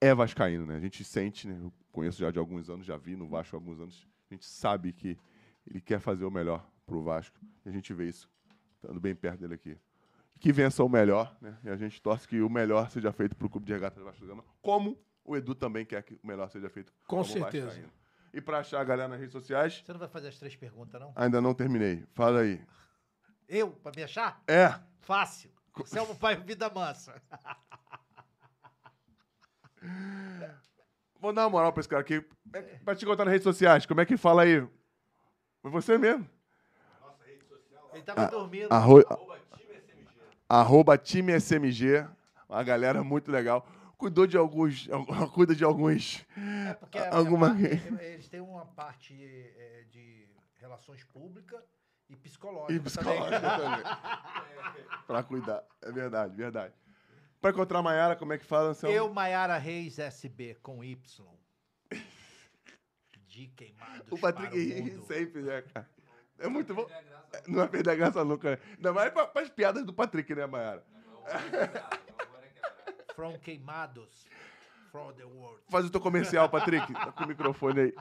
é 0.00 0.14
vascaíno, 0.14 0.66
né? 0.66 0.76
A 0.76 0.80
gente 0.80 1.04
sente, 1.04 1.46
né? 1.46 1.58
Eu 1.60 1.72
conheço 1.92 2.18
já 2.18 2.30
de 2.30 2.38
alguns 2.38 2.68
anos, 2.70 2.86
já 2.86 2.96
vi 2.96 3.14
no 3.14 3.28
Vasco 3.28 3.54
há 3.54 3.58
alguns 3.58 3.78
anos. 3.80 4.08
A 4.30 4.34
gente 4.34 4.46
sabe 4.46 4.92
que 4.92 5.18
ele 5.66 5.80
quer 5.80 6.00
fazer 6.00 6.24
o 6.24 6.30
melhor 6.30 6.66
pro 6.86 7.02
Vasco. 7.02 7.38
E 7.64 7.68
a 7.68 7.72
gente 7.72 7.92
vê 7.92 8.08
isso 8.08 8.28
estando 8.76 8.98
bem 8.98 9.14
perto 9.14 9.40
dele 9.40 9.54
aqui. 9.54 9.76
Que 10.40 10.52
vença 10.52 10.82
o 10.82 10.88
melhor, 10.88 11.36
né? 11.40 11.56
E 11.62 11.68
a 11.68 11.76
gente 11.76 12.00
torce 12.02 12.26
que 12.26 12.40
o 12.40 12.48
melhor 12.50 12.90
seja 12.90 13.12
feito 13.12 13.36
pro 13.36 13.48
Clube 13.48 13.66
de 13.66 13.72
Regatas 13.72 13.98
do 13.98 14.04
Vasco 14.04 14.22
da 14.22 14.26
Gama, 14.28 14.44
como 14.60 14.98
o 15.24 15.36
Edu 15.36 15.54
também 15.54 15.84
quer 15.86 16.02
que 16.02 16.14
o 16.22 16.26
melhor 16.26 16.48
seja 16.50 16.68
feito 16.68 16.92
Com 17.06 17.22
certeza. 17.22 17.66
vascaíno. 17.66 17.88
E 18.34 18.40
para 18.40 18.58
achar 18.58 18.80
a 18.80 18.84
galera 18.84 19.08
nas 19.08 19.20
redes 19.20 19.32
sociais, 19.32 19.82
Você 19.84 19.92
não 19.92 20.00
vai 20.00 20.08
fazer 20.08 20.28
as 20.28 20.38
três 20.38 20.56
perguntas, 20.56 20.98
não? 21.00 21.12
ainda 21.14 21.40
não 21.40 21.54
terminei. 21.54 22.02
Fala 22.14 22.40
aí. 22.40 22.60
Eu, 23.54 23.70
pra 23.70 23.92
me 23.94 24.02
achar? 24.02 24.42
É, 24.48 24.74
Fácil. 25.02 25.50
Você 25.76 25.98
é 25.98 26.02
o 26.02 26.14
pai 26.14 26.36
vida 26.36 26.70
mansa. 26.70 27.20
Vou 31.20 31.32
dar 31.32 31.42
uma 31.44 31.50
moral 31.50 31.72
pra 31.72 31.80
esse 31.80 31.88
cara 31.88 32.02
aqui. 32.02 32.24
É, 32.52 32.60
Pra 32.84 32.94
te 32.96 33.04
contar 33.06 33.24
nas 33.24 33.32
redes 33.32 33.44
sociais, 33.44 33.86
como 33.86 34.00
é 34.00 34.06
que 34.06 34.16
fala 34.16 34.42
aí? 34.42 34.66
Foi 35.60 35.70
você 35.70 35.96
mesmo. 35.98 36.28
Ele 37.92 38.02
tava 38.02 38.26
dormindo. 38.28 38.72
Arro... 38.72 39.02
Arroba 40.48 40.96
time 40.98 41.32
SMG. 41.38 42.06
Uma 42.48 42.62
galera 42.62 43.02
muito 43.04 43.30
legal. 43.30 43.66
Cuidou 43.98 44.26
de 44.26 44.36
alguns. 44.36 44.88
Cuida 45.34 45.54
de 45.54 45.62
alguns. 45.64 46.24
É 46.68 46.74
porque 46.74 46.98
a- 46.98 47.10
a 47.10 47.16
alguma- 47.16 47.50
parte- 47.50 47.82
eles 48.02 48.28
têm 48.28 48.40
uma 48.40 48.66
parte 48.66 49.14
é, 49.56 49.84
de 49.90 50.26
relações 50.56 51.04
públicas 51.04 51.62
e 52.12 52.16
psicológica. 52.16 52.72
E 52.72 52.80
psicológica 52.80 53.40
também. 53.56 53.84
pra 55.06 55.22
cuidar. 55.22 55.64
É 55.82 55.90
verdade, 55.92 56.34
verdade. 56.36 56.74
Pra 57.40 57.50
encontrar 57.50 57.80
a 57.80 57.82
Mayara, 57.82 58.14
como 58.16 58.32
é 58.32 58.38
que 58.38 58.44
fala, 58.44 58.68
Anselmo? 58.70 58.94
Eu, 58.94 59.12
Maiara 59.12 59.58
Reis 59.58 59.98
SB, 59.98 60.56
com 60.62 60.82
Y. 60.84 60.96
De 63.26 63.48
queimados 63.48 64.06
O 64.10 64.18
Patrick 64.18 64.50
para 64.50 64.58
o 64.58 64.62
ri 64.62 64.92
mundo. 64.92 65.06
sempre, 65.06 65.42
né, 65.42 65.62
cara? 65.62 65.88
É 66.38 66.48
muito 66.48 66.74
bom. 66.74 66.86
Não 67.48 67.60
vai 67.60 67.68
perder 67.68 67.90
a 67.90 67.94
graça 67.94 68.24
nunca, 68.24 68.50
né? 68.52 68.58
Ainda 68.76 68.92
mais 68.92 69.10
pra, 69.12 69.26
pras 69.26 69.48
piadas 69.48 69.84
do 69.84 69.92
Patrick, 69.92 70.34
né, 70.34 70.46
Mayara? 70.46 70.84
From 73.14 73.38
queimados. 73.38 74.26
From 74.90 75.12
the 75.14 75.24
world. 75.24 75.62
Faz 75.70 75.86
o 75.86 75.90
teu 75.90 76.00
comercial, 76.00 76.48
Patrick. 76.50 76.92
Tá 76.92 77.12
com 77.12 77.24
o 77.24 77.26
microfone 77.26 77.80
aí. 77.80 77.94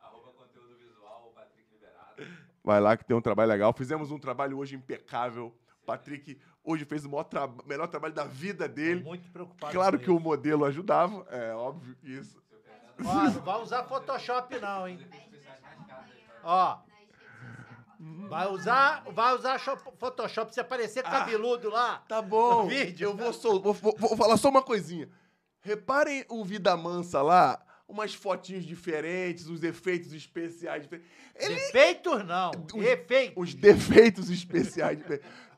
Arroba 0.00 0.32
conteúdo 0.32 0.76
visual, 0.76 1.32
Patrick 1.34 1.70
Liberado. 1.70 2.22
Vai 2.68 2.80
lá 2.82 2.98
que 2.98 3.04
tem 3.06 3.16
um 3.16 3.20
trabalho 3.22 3.48
legal. 3.48 3.72
Fizemos 3.72 4.10
um 4.10 4.18
trabalho 4.18 4.58
hoje 4.58 4.76
impecável. 4.76 5.56
Patrick 5.86 6.38
hoje 6.62 6.84
fez 6.84 7.02
o 7.06 7.24
tra- 7.24 7.48
melhor 7.64 7.86
trabalho 7.88 8.12
da 8.12 8.24
vida 8.24 8.68
Tô 8.68 8.74
dele. 8.74 9.02
muito 9.02 9.30
preocupado 9.32 9.72
Claro 9.72 9.98
que 9.98 10.10
o 10.10 10.16
isso. 10.16 10.22
modelo 10.22 10.66
ajudava, 10.66 11.26
é 11.30 11.54
óbvio 11.54 11.96
que 11.96 12.06
isso. 12.12 12.38
Ó, 13.02 13.14
não 13.24 13.30
vai 13.40 13.62
usar 13.62 13.84
Photoshop 13.84 14.58
não, 14.60 14.86
hein? 14.86 14.98
Ó. 16.44 16.76
Vai 18.28 18.46
usar, 18.48 19.02
vai 19.12 19.34
usar 19.34 19.56
sho- 19.58 19.78
Photoshop 19.96 20.52
se 20.52 20.60
aparecer 20.60 21.02
cabeludo 21.02 21.70
lá. 21.70 22.02
Tá 22.06 22.20
bom. 22.20 22.66
Vídeo. 22.66 23.08
Eu 23.08 23.16
vou, 23.16 23.32
vou, 23.62 23.72
vou- 23.72 23.96
vou 23.96 24.14
falar 24.14 24.36
só 24.36 24.50
uma 24.50 24.62
coisinha. 24.62 25.08
Reparem 25.62 26.22
o 26.28 26.44
Vida 26.44 26.76
Mansa 26.76 27.22
lá, 27.22 27.58
umas 27.88 28.12
fotinhos 28.14 28.64
diferentes, 28.64 29.48
os 29.48 29.62
efeitos 29.64 30.12
especiais. 30.12 30.86
Ele, 31.34 31.54
Defeitos 31.54 32.24
não, 32.26 32.50
Os- 32.74 32.84
efeitos. 32.84 33.34
os 33.42 33.54
defeitos 33.54 34.28
especiais. 34.30 34.98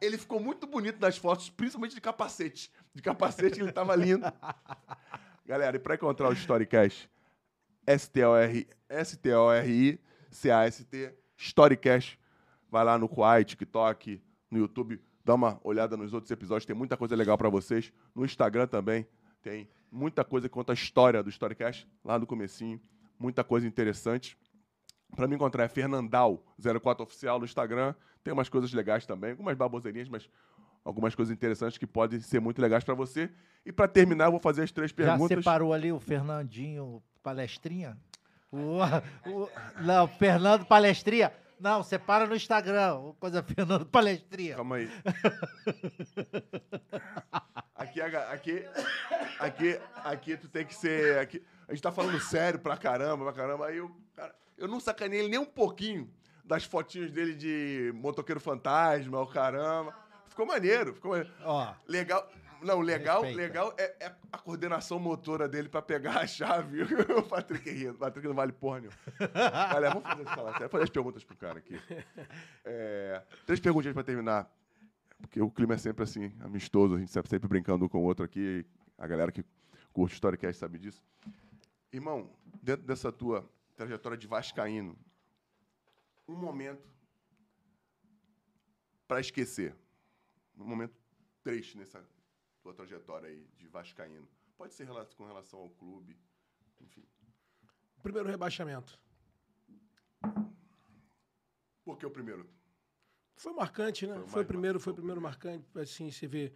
Ele 0.01 0.17
ficou 0.17 0.39
muito 0.41 0.67
bonito 0.67 1.01
nas 1.01 1.19
fotos, 1.19 1.51
principalmente 1.51 1.95
de 1.95 2.01
capacete. 2.01 2.71
De 2.95 3.03
capacete 3.03 3.61
ele 3.61 3.73
tava 3.73 3.95
lindo. 3.97 4.25
Galera, 5.45 5.77
e 5.77 5.81
pra 5.81 5.97
encontrar 5.97 6.29
o 6.29 6.33
Storycast, 6.33 7.11
S-T-O-R- 7.87 8.69
S-T-O-R-I-C-A-S-T, 9.81 11.15
Storycast, 11.37 12.19
vai 12.71 12.85
lá 12.85 12.97
no 12.99 13.09
Quai, 13.09 13.45
TikTok, 13.45 14.23
no 14.51 14.59
YouTube, 14.59 15.01
dá 15.25 15.35
uma 15.35 15.61
olhada 15.65 15.97
nos 15.97 16.13
outros 16.13 16.31
episódios, 16.31 16.67
tem 16.67 16.77
muita 16.77 16.97
coisa 16.97 17.17
legal 17.17 17.37
pra 17.37 17.49
vocês. 17.49 17.93
No 18.15 18.25
Instagram 18.25 18.67
também 18.67 19.07
tem 19.43 19.69
muita 19.91 20.25
coisa 20.25 20.49
que 20.49 20.53
conta 20.55 20.73
a 20.73 20.75
história 20.75 21.23
do 21.23 21.31
Storycast, 21.31 21.87
lá 22.05 22.19
no 22.19 22.27
comecinho, 22.27 22.81
muita 23.19 23.43
coisa 23.45 23.67
interessante. 23.67 24.37
Pra 25.17 25.27
me 25.27 25.35
encontrar 25.35 25.65
é 25.65 25.69
Fernandal04 25.69 27.01
Oficial 27.01 27.39
no 27.39 27.45
Instagram. 27.45 27.95
Tem 28.23 28.33
umas 28.33 28.49
coisas 28.49 28.73
legais 28.73 29.05
também, 29.07 29.31
algumas 29.33 29.57
baboseirinhas, 29.57 30.09
mas 30.09 30.29
algumas 30.85 31.15
coisas 31.15 31.33
interessantes 31.33 31.79
que 31.79 31.87
podem 31.87 32.21
ser 32.21 32.41
muito 32.41 32.61
legais 32.61 32.85
pra 32.85 32.95
você. 32.95 33.31
E 33.67 33.73
pra 33.73 33.89
terminar, 33.89 34.27
eu 34.27 34.31
vou 34.33 34.41
fazer 34.41 34.63
as 34.63 34.71
três 34.73 34.91
Já 34.91 34.97
perguntas. 34.97 35.39
separou 35.39 35.73
ali 35.73 35.91
o 35.93 35.99
Fernandinho 35.99 37.03
Palestrinha? 37.23 37.99
O, 38.53 38.79
o- 39.27 39.49
não, 39.83 40.07
Fernando 40.09 40.65
Palestrinha. 40.65 41.33
Não, 41.61 41.83
separa 41.83 42.27
no 42.27 42.35
Instagram. 42.35 43.13
Coisa 43.21 43.43
Fernando 43.45 43.85
Palestrinha. 43.87 44.57
Calma 44.57 44.77
aí. 44.77 44.91
Aqui, 47.75 48.01
a- 48.01 48.31
aqui, 48.33 48.65
aqui, 49.39 49.81
aqui 50.05 50.37
tu 50.37 50.49
tem 50.49 50.65
que 50.67 50.75
ser. 50.75 51.19
Aqui, 51.19 51.43
a 51.69 51.73
gente 51.73 51.83
tá 51.83 51.91
falando 51.93 52.21
sério 52.21 52.59
pra 52.59 52.77
caramba, 52.77 53.25
pra 53.25 53.33
caramba. 53.33 53.67
Aí 53.67 53.79
eu, 53.79 53.91
cara, 54.15 54.35
eu 54.59 54.69
não 54.69 54.81
sacanei 54.81 55.21
ele 55.21 55.29
nem 55.29 55.39
um 55.39 55.45
pouquinho 55.45 56.11
das 56.45 56.65
fotinhos 56.65 57.11
dele 57.11 57.35
de 57.35 57.93
motoqueiro 57.95 58.41
fantasma, 58.41 59.21
o 59.21 59.27
caramba. 59.27 59.95
Ficou 60.29 60.47
maneiro, 60.47 60.95
ficou 60.95 61.11
maneiro. 61.13 61.33
Ó, 61.45 61.73
Legal. 61.87 62.29
Não, 62.63 62.81
legal, 62.81 63.23
Respeita. 63.23 63.43
legal 63.43 63.75
é, 63.79 63.97
é 64.01 64.15
a 64.33 64.39
coordenação 64.39 64.99
motora 64.99 65.49
dele 65.49 65.69
pra 65.69 65.81
pegar 65.81 66.19
a 66.19 66.27
chave. 66.27 66.83
o 67.17 67.23
Patrick 67.23 67.71
rindo. 67.71 67.93
O 67.93 67.99
Patrick 67.99 68.27
não 68.27 68.35
vale 68.35 68.53
porra 68.53 68.81
nenhuma. 68.81 68.97
Olha, 69.75 69.91
vamos 69.91 70.03
fazer, 70.03 70.25
falar 70.25 70.53
sério. 70.53 70.69
fazer 70.69 70.85
as 70.85 70.91
perguntas 70.91 71.25
pro 71.25 71.37
cara 71.37 71.59
aqui. 71.59 71.81
É, 72.65 73.23
três 73.47 73.61
perguntinhas 73.61 73.95
pra 73.95 74.03
terminar. 74.03 74.51
Porque 75.21 75.41
o 75.41 75.51
clima 75.51 75.75
é 75.75 75.79
sempre 75.79 76.03
assim, 76.03 76.33
amistoso. 76.41 76.95
A 76.95 76.99
gente 76.99 77.11
sempre, 77.11 77.29
sempre 77.29 77.49
brincando 77.49 77.85
um 77.85 77.89
com 77.89 77.99
o 77.99 78.05
outro 78.05 78.25
aqui. 78.25 78.65
A 78.99 79.07
galera 79.07 79.33
que 79.33 79.45
curte 79.93 80.15
Storycast 80.15 80.59
sabe 80.59 80.79
disso. 80.79 81.03
Irmão, 81.93 82.31
dentro 82.63 82.87
dessa 82.87 83.11
tua 83.11 83.49
trajetória 83.77 84.17
de 84.17 84.27
vascaíno, 84.27 84.97
um 86.29 86.37
momento 86.37 86.89
pra 89.09 89.21
esquecer. 89.21 89.75
Um 90.59 90.65
momento 90.65 90.95
triste 91.43 91.77
nessa 91.77 92.05
tua 92.63 92.75
trajetória 92.75 93.29
aí 93.29 93.47
de 93.57 93.67
vascaíno. 93.67 94.29
Pode 94.57 94.75
ser 94.75 94.87
com 95.17 95.27
relação 95.27 95.61
ao 95.61 95.71
clube, 95.71 96.19
enfim. 96.81 97.05
Primeiro 98.03 98.29
rebaixamento. 98.29 98.99
Por 101.85 101.99
que 101.99 102.07
o 102.07 102.11
primeiro? 102.11 102.49
Foi 103.37 103.53
marcante, 103.55 104.07
né? 104.07 104.15
Foi 104.15 104.23
o 104.23 104.29
Foi, 104.29 104.43
o 104.43 104.47
primeiro, 104.47 104.75
marcante, 104.75 104.85
foi 104.85 104.93
o 104.93 104.97
primeiro 104.97 105.21
marcante. 105.21 105.79
Assim, 105.79 106.11
você 106.11 106.27
vê, 106.27 106.53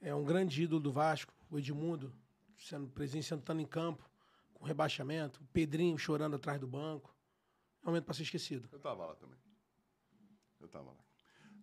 é 0.00 0.14
um 0.14 0.24
grande 0.24 0.62
ídolo 0.62 0.80
do 0.80 0.90
Vasco, 0.90 1.34
o 1.50 1.58
Edmundo, 1.58 2.12
sendo 2.56 2.88
presenciando, 2.88 3.42
estando 3.42 3.60
em 3.60 3.66
campo, 3.66 4.08
com 4.54 4.64
rebaixamento, 4.64 5.42
o 5.42 5.46
Pedrinho 5.48 5.98
chorando 5.98 6.36
atrás 6.36 6.58
do 6.58 6.66
banco. 6.66 7.14
É 7.82 7.86
um 7.86 7.90
momento 7.90 8.04
para 8.04 8.14
ser 8.14 8.22
esquecido. 8.22 8.68
Eu 8.72 8.78
tava 8.80 9.06
lá 9.06 9.14
também. 9.16 9.38
Eu 10.60 10.68
tava 10.68 10.92
lá. 10.92 11.04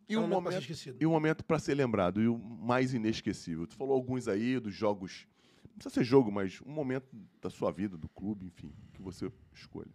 É 0.10 0.14
E 0.14 0.18
um 0.18 0.28
momento 0.28 0.68
e 1.00 1.06
um 1.06 1.12
momento 1.12 1.46
para 1.46 1.60
ser 1.60 1.76
lembrado, 1.76 2.20
e 2.22 2.28
o 2.28 2.38
mais 2.38 2.94
inesquecível. 2.94 3.68
Tu 3.68 3.76
falou 3.76 3.94
alguns 3.94 4.28
aí 4.28 4.60
dos 4.60 4.74
jogos. 4.74 5.28
Não 5.64 5.74
precisa 5.76 5.94
ser 5.94 6.04
jogo, 6.04 6.32
mas 6.32 6.60
um 6.66 6.72
momento 6.72 7.08
da 7.40 7.50
sua 7.50 7.72
vida, 7.72 7.96
do 7.96 8.10
clube, 8.10 8.48
enfim, 8.48 8.74
que 8.94 9.02
você 9.02 9.32
escolha. 9.54 9.94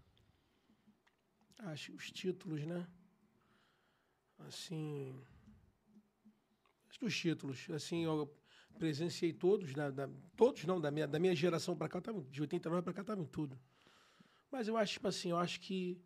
Acho 1.59 1.93
os 1.95 2.11
títulos, 2.13 2.65
né? 2.65 2.87
Assim. 4.39 5.21
Acho 6.89 6.99
que 7.01 7.05
os 7.07 7.19
títulos. 7.19 7.69
Assim, 7.71 8.05
eu 8.05 8.33
presenciei 8.79 9.33
todos, 9.33 9.73
da, 9.75 9.91
da- 9.91 10.09
todos 10.37 10.65
não, 10.65 10.81
da 10.81 10.91
minha, 10.91 11.07
da 11.09 11.19
minha 11.19 11.35
geração 11.35 11.77
para 11.77 11.89
cá, 11.89 12.01
tava, 12.01 12.23
de 12.23 12.41
89 12.41 12.83
para 12.83 12.93
cá, 12.93 13.01
estavam 13.03 13.25
em 13.25 13.27
tudo. 13.27 13.59
Mas 14.51 14.69
eu 14.69 14.77
acho, 14.77 14.93
tipo 14.95 15.09
assim, 15.09 15.31
eu 15.31 15.37
acho 15.39 15.61
que 15.61 16.01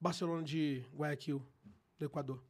Barcelona 0.00 0.42
de 0.42 0.84
Guayaquil, 0.92 1.40
do 1.98 2.04
Equador. 2.04 2.42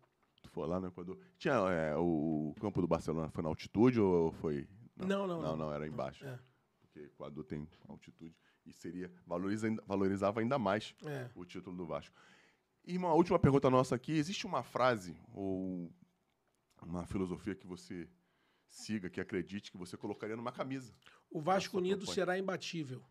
Tu 0.43 0.51
foi 0.51 0.67
lá 0.67 0.81
no 0.81 0.89
Equador. 0.89 1.19
Tinha 1.39 1.55
é, 1.71 1.97
o 1.97 2.55
campo 2.61 2.81
do 2.81 2.89
Barcelona 2.89 3.31
foi 3.31 3.43
na 3.43 3.49
altitude 3.49 4.01
ou 4.01 4.33
foi. 4.33 4.69
Não, 4.97 5.07
não, 5.07 5.27
Não, 5.27 5.43
não. 5.43 5.57
não, 5.57 5.73
era 5.73 5.87
embaixo. 5.87 6.25
É. 6.27 6.39
Porque 6.81 7.01
o 7.01 7.05
Equador 7.07 7.45
tem 7.45 7.69
altitude. 7.89 8.37
E 8.67 8.73
seria. 8.73 9.11
Valoriza, 9.27 9.69
valorizava 9.87 10.41
ainda 10.41 10.59
mais 10.59 10.95
É. 11.05 11.29
o 11.35 11.45
título 11.45 11.77
do 11.77 11.87
Vasco. 11.87 12.15
Irmão, 12.85 13.11
a 13.11 13.15
última 13.15 13.39
pergunta 13.39 13.71
nossa 13.71 13.95
aqui. 13.95 14.13
Existe 14.13 14.47
uma 14.47 14.63
frase 14.63 15.17
ou 15.35 15.93
uma 16.83 17.07
filosofia 17.07 17.55
que 17.55 17.67
você 17.67 18.09
siga, 18.69 19.09
que 19.11 19.21
acredite, 19.21 19.71
que 19.71 19.79
você 19.79 19.97
colocaria 19.97 20.37
numa 20.37 20.53
camisa? 20.53 20.93
O 21.31 21.41
Vasco 21.41 21.79
Unido 21.79 21.99
propõe. 22.01 22.15
será 22.15 22.39
imbatível. 22.39 23.03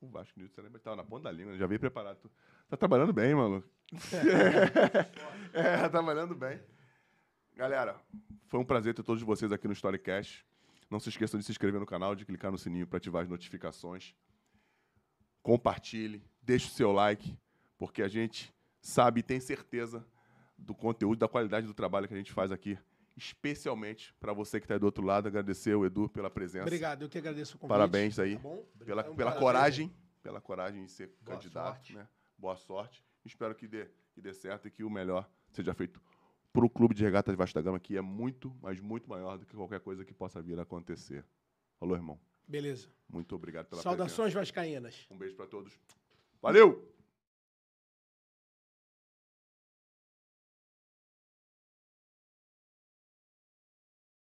O 0.00 0.08
Vasco 0.08 0.38
News 0.38 0.52
você 0.52 0.60
estava 0.60 0.96
na 0.96 1.04
ponta 1.04 1.24
da 1.24 1.32
língua, 1.32 1.52
né? 1.52 1.58
já 1.58 1.66
veio 1.66 1.80
preparado. 1.80 2.30
Tá 2.68 2.76
trabalhando 2.76 3.12
bem, 3.12 3.34
mano. 3.34 3.64
é, 5.52 5.76
tá 5.78 5.88
trabalhando 5.88 6.34
bem. 6.34 6.60
Galera, 7.54 7.96
foi 8.46 8.60
um 8.60 8.64
prazer 8.64 8.94
ter 8.94 9.02
todos 9.02 9.22
vocês 9.22 9.52
aqui 9.52 9.66
no 9.66 9.72
Storycast. 9.72 10.44
Não 10.90 11.00
se 11.00 11.08
esqueçam 11.08 11.38
de 11.38 11.44
se 11.46 11.52
inscrever 11.52 11.80
no 11.80 11.86
canal, 11.86 12.14
de 12.14 12.24
clicar 12.24 12.50
no 12.52 12.58
sininho 12.58 12.86
para 12.86 12.98
ativar 12.98 13.22
as 13.22 13.28
notificações. 13.28 14.14
Compartilhe, 15.42 16.24
deixe 16.42 16.66
o 16.66 16.70
seu 16.70 16.92
like, 16.92 17.36
porque 17.78 18.02
a 18.02 18.08
gente 18.08 18.52
sabe 18.80 19.20
e 19.20 19.22
tem 19.22 19.40
certeza 19.40 20.04
do 20.58 20.74
conteúdo, 20.74 21.18
da 21.18 21.28
qualidade 21.28 21.66
do 21.66 21.74
trabalho 21.74 22.08
que 22.08 22.14
a 22.14 22.16
gente 22.16 22.32
faz 22.32 22.50
aqui. 22.50 22.78
Especialmente 23.16 24.12
para 24.20 24.32
você 24.32 24.60
que 24.60 24.64
está 24.66 24.74
aí 24.74 24.80
do 24.80 24.86
outro 24.86 25.04
lado, 25.04 25.26
agradecer 25.26 25.74
o 25.74 25.86
Edu 25.86 26.08
pela 26.08 26.28
presença. 26.28 26.64
Obrigado, 26.64 27.02
eu 27.02 27.08
que 27.08 27.18
agradeço 27.18 27.56
o 27.56 27.58
convite. 27.58 27.72
Parabéns 27.74 28.18
aí 28.18 28.36
Tá 28.36 28.84
pela, 28.84 29.02
É 29.02 29.14
pela 29.14 29.32
coragem, 29.32 29.94
pela 30.22 30.40
coragem 30.40 30.84
de 30.84 30.90
ser 30.90 31.10
Boa 31.22 31.36
candidato, 31.36 31.66
sorte. 31.76 31.94
né? 31.94 32.06
Boa 32.36 32.56
sorte. 32.56 33.02
Espero 33.26 33.54
que 33.54 33.66
dê, 33.66 33.88
que 34.12 34.20
dê 34.20 34.32
certo 34.32 34.68
e 34.68 34.70
que 34.70 34.84
o 34.84 34.90
melhor 34.90 35.28
seja 35.50 35.74
feito 35.74 36.00
para 36.52 36.64
o 36.64 36.70
clube 36.70 36.94
de 36.94 37.04
regatas 37.04 37.34
Vasco 37.34 37.54
da 37.54 37.62
Gama, 37.62 37.78
que 37.78 37.96
é 37.96 38.00
muito, 38.00 38.54
mas 38.62 38.80
muito 38.80 39.08
maior 39.08 39.36
do 39.36 39.44
que 39.44 39.54
qualquer 39.54 39.80
coisa 39.80 40.04
que 40.04 40.14
possa 40.14 40.40
vir 40.40 40.58
a 40.58 40.62
acontecer. 40.62 41.24
Falou, 41.78 41.94
irmão. 41.94 42.18
Beleza. 42.48 42.88
Muito 43.08 43.34
obrigado 43.34 43.66
pela 43.66 43.82
Saudações 43.82 44.32
vascaínas. 44.32 44.94
presença. 44.94 45.14
Um 45.14 45.18
beijo 45.18 45.36
para 45.36 45.46
todos. 45.46 45.78
Valeu! 46.40 46.95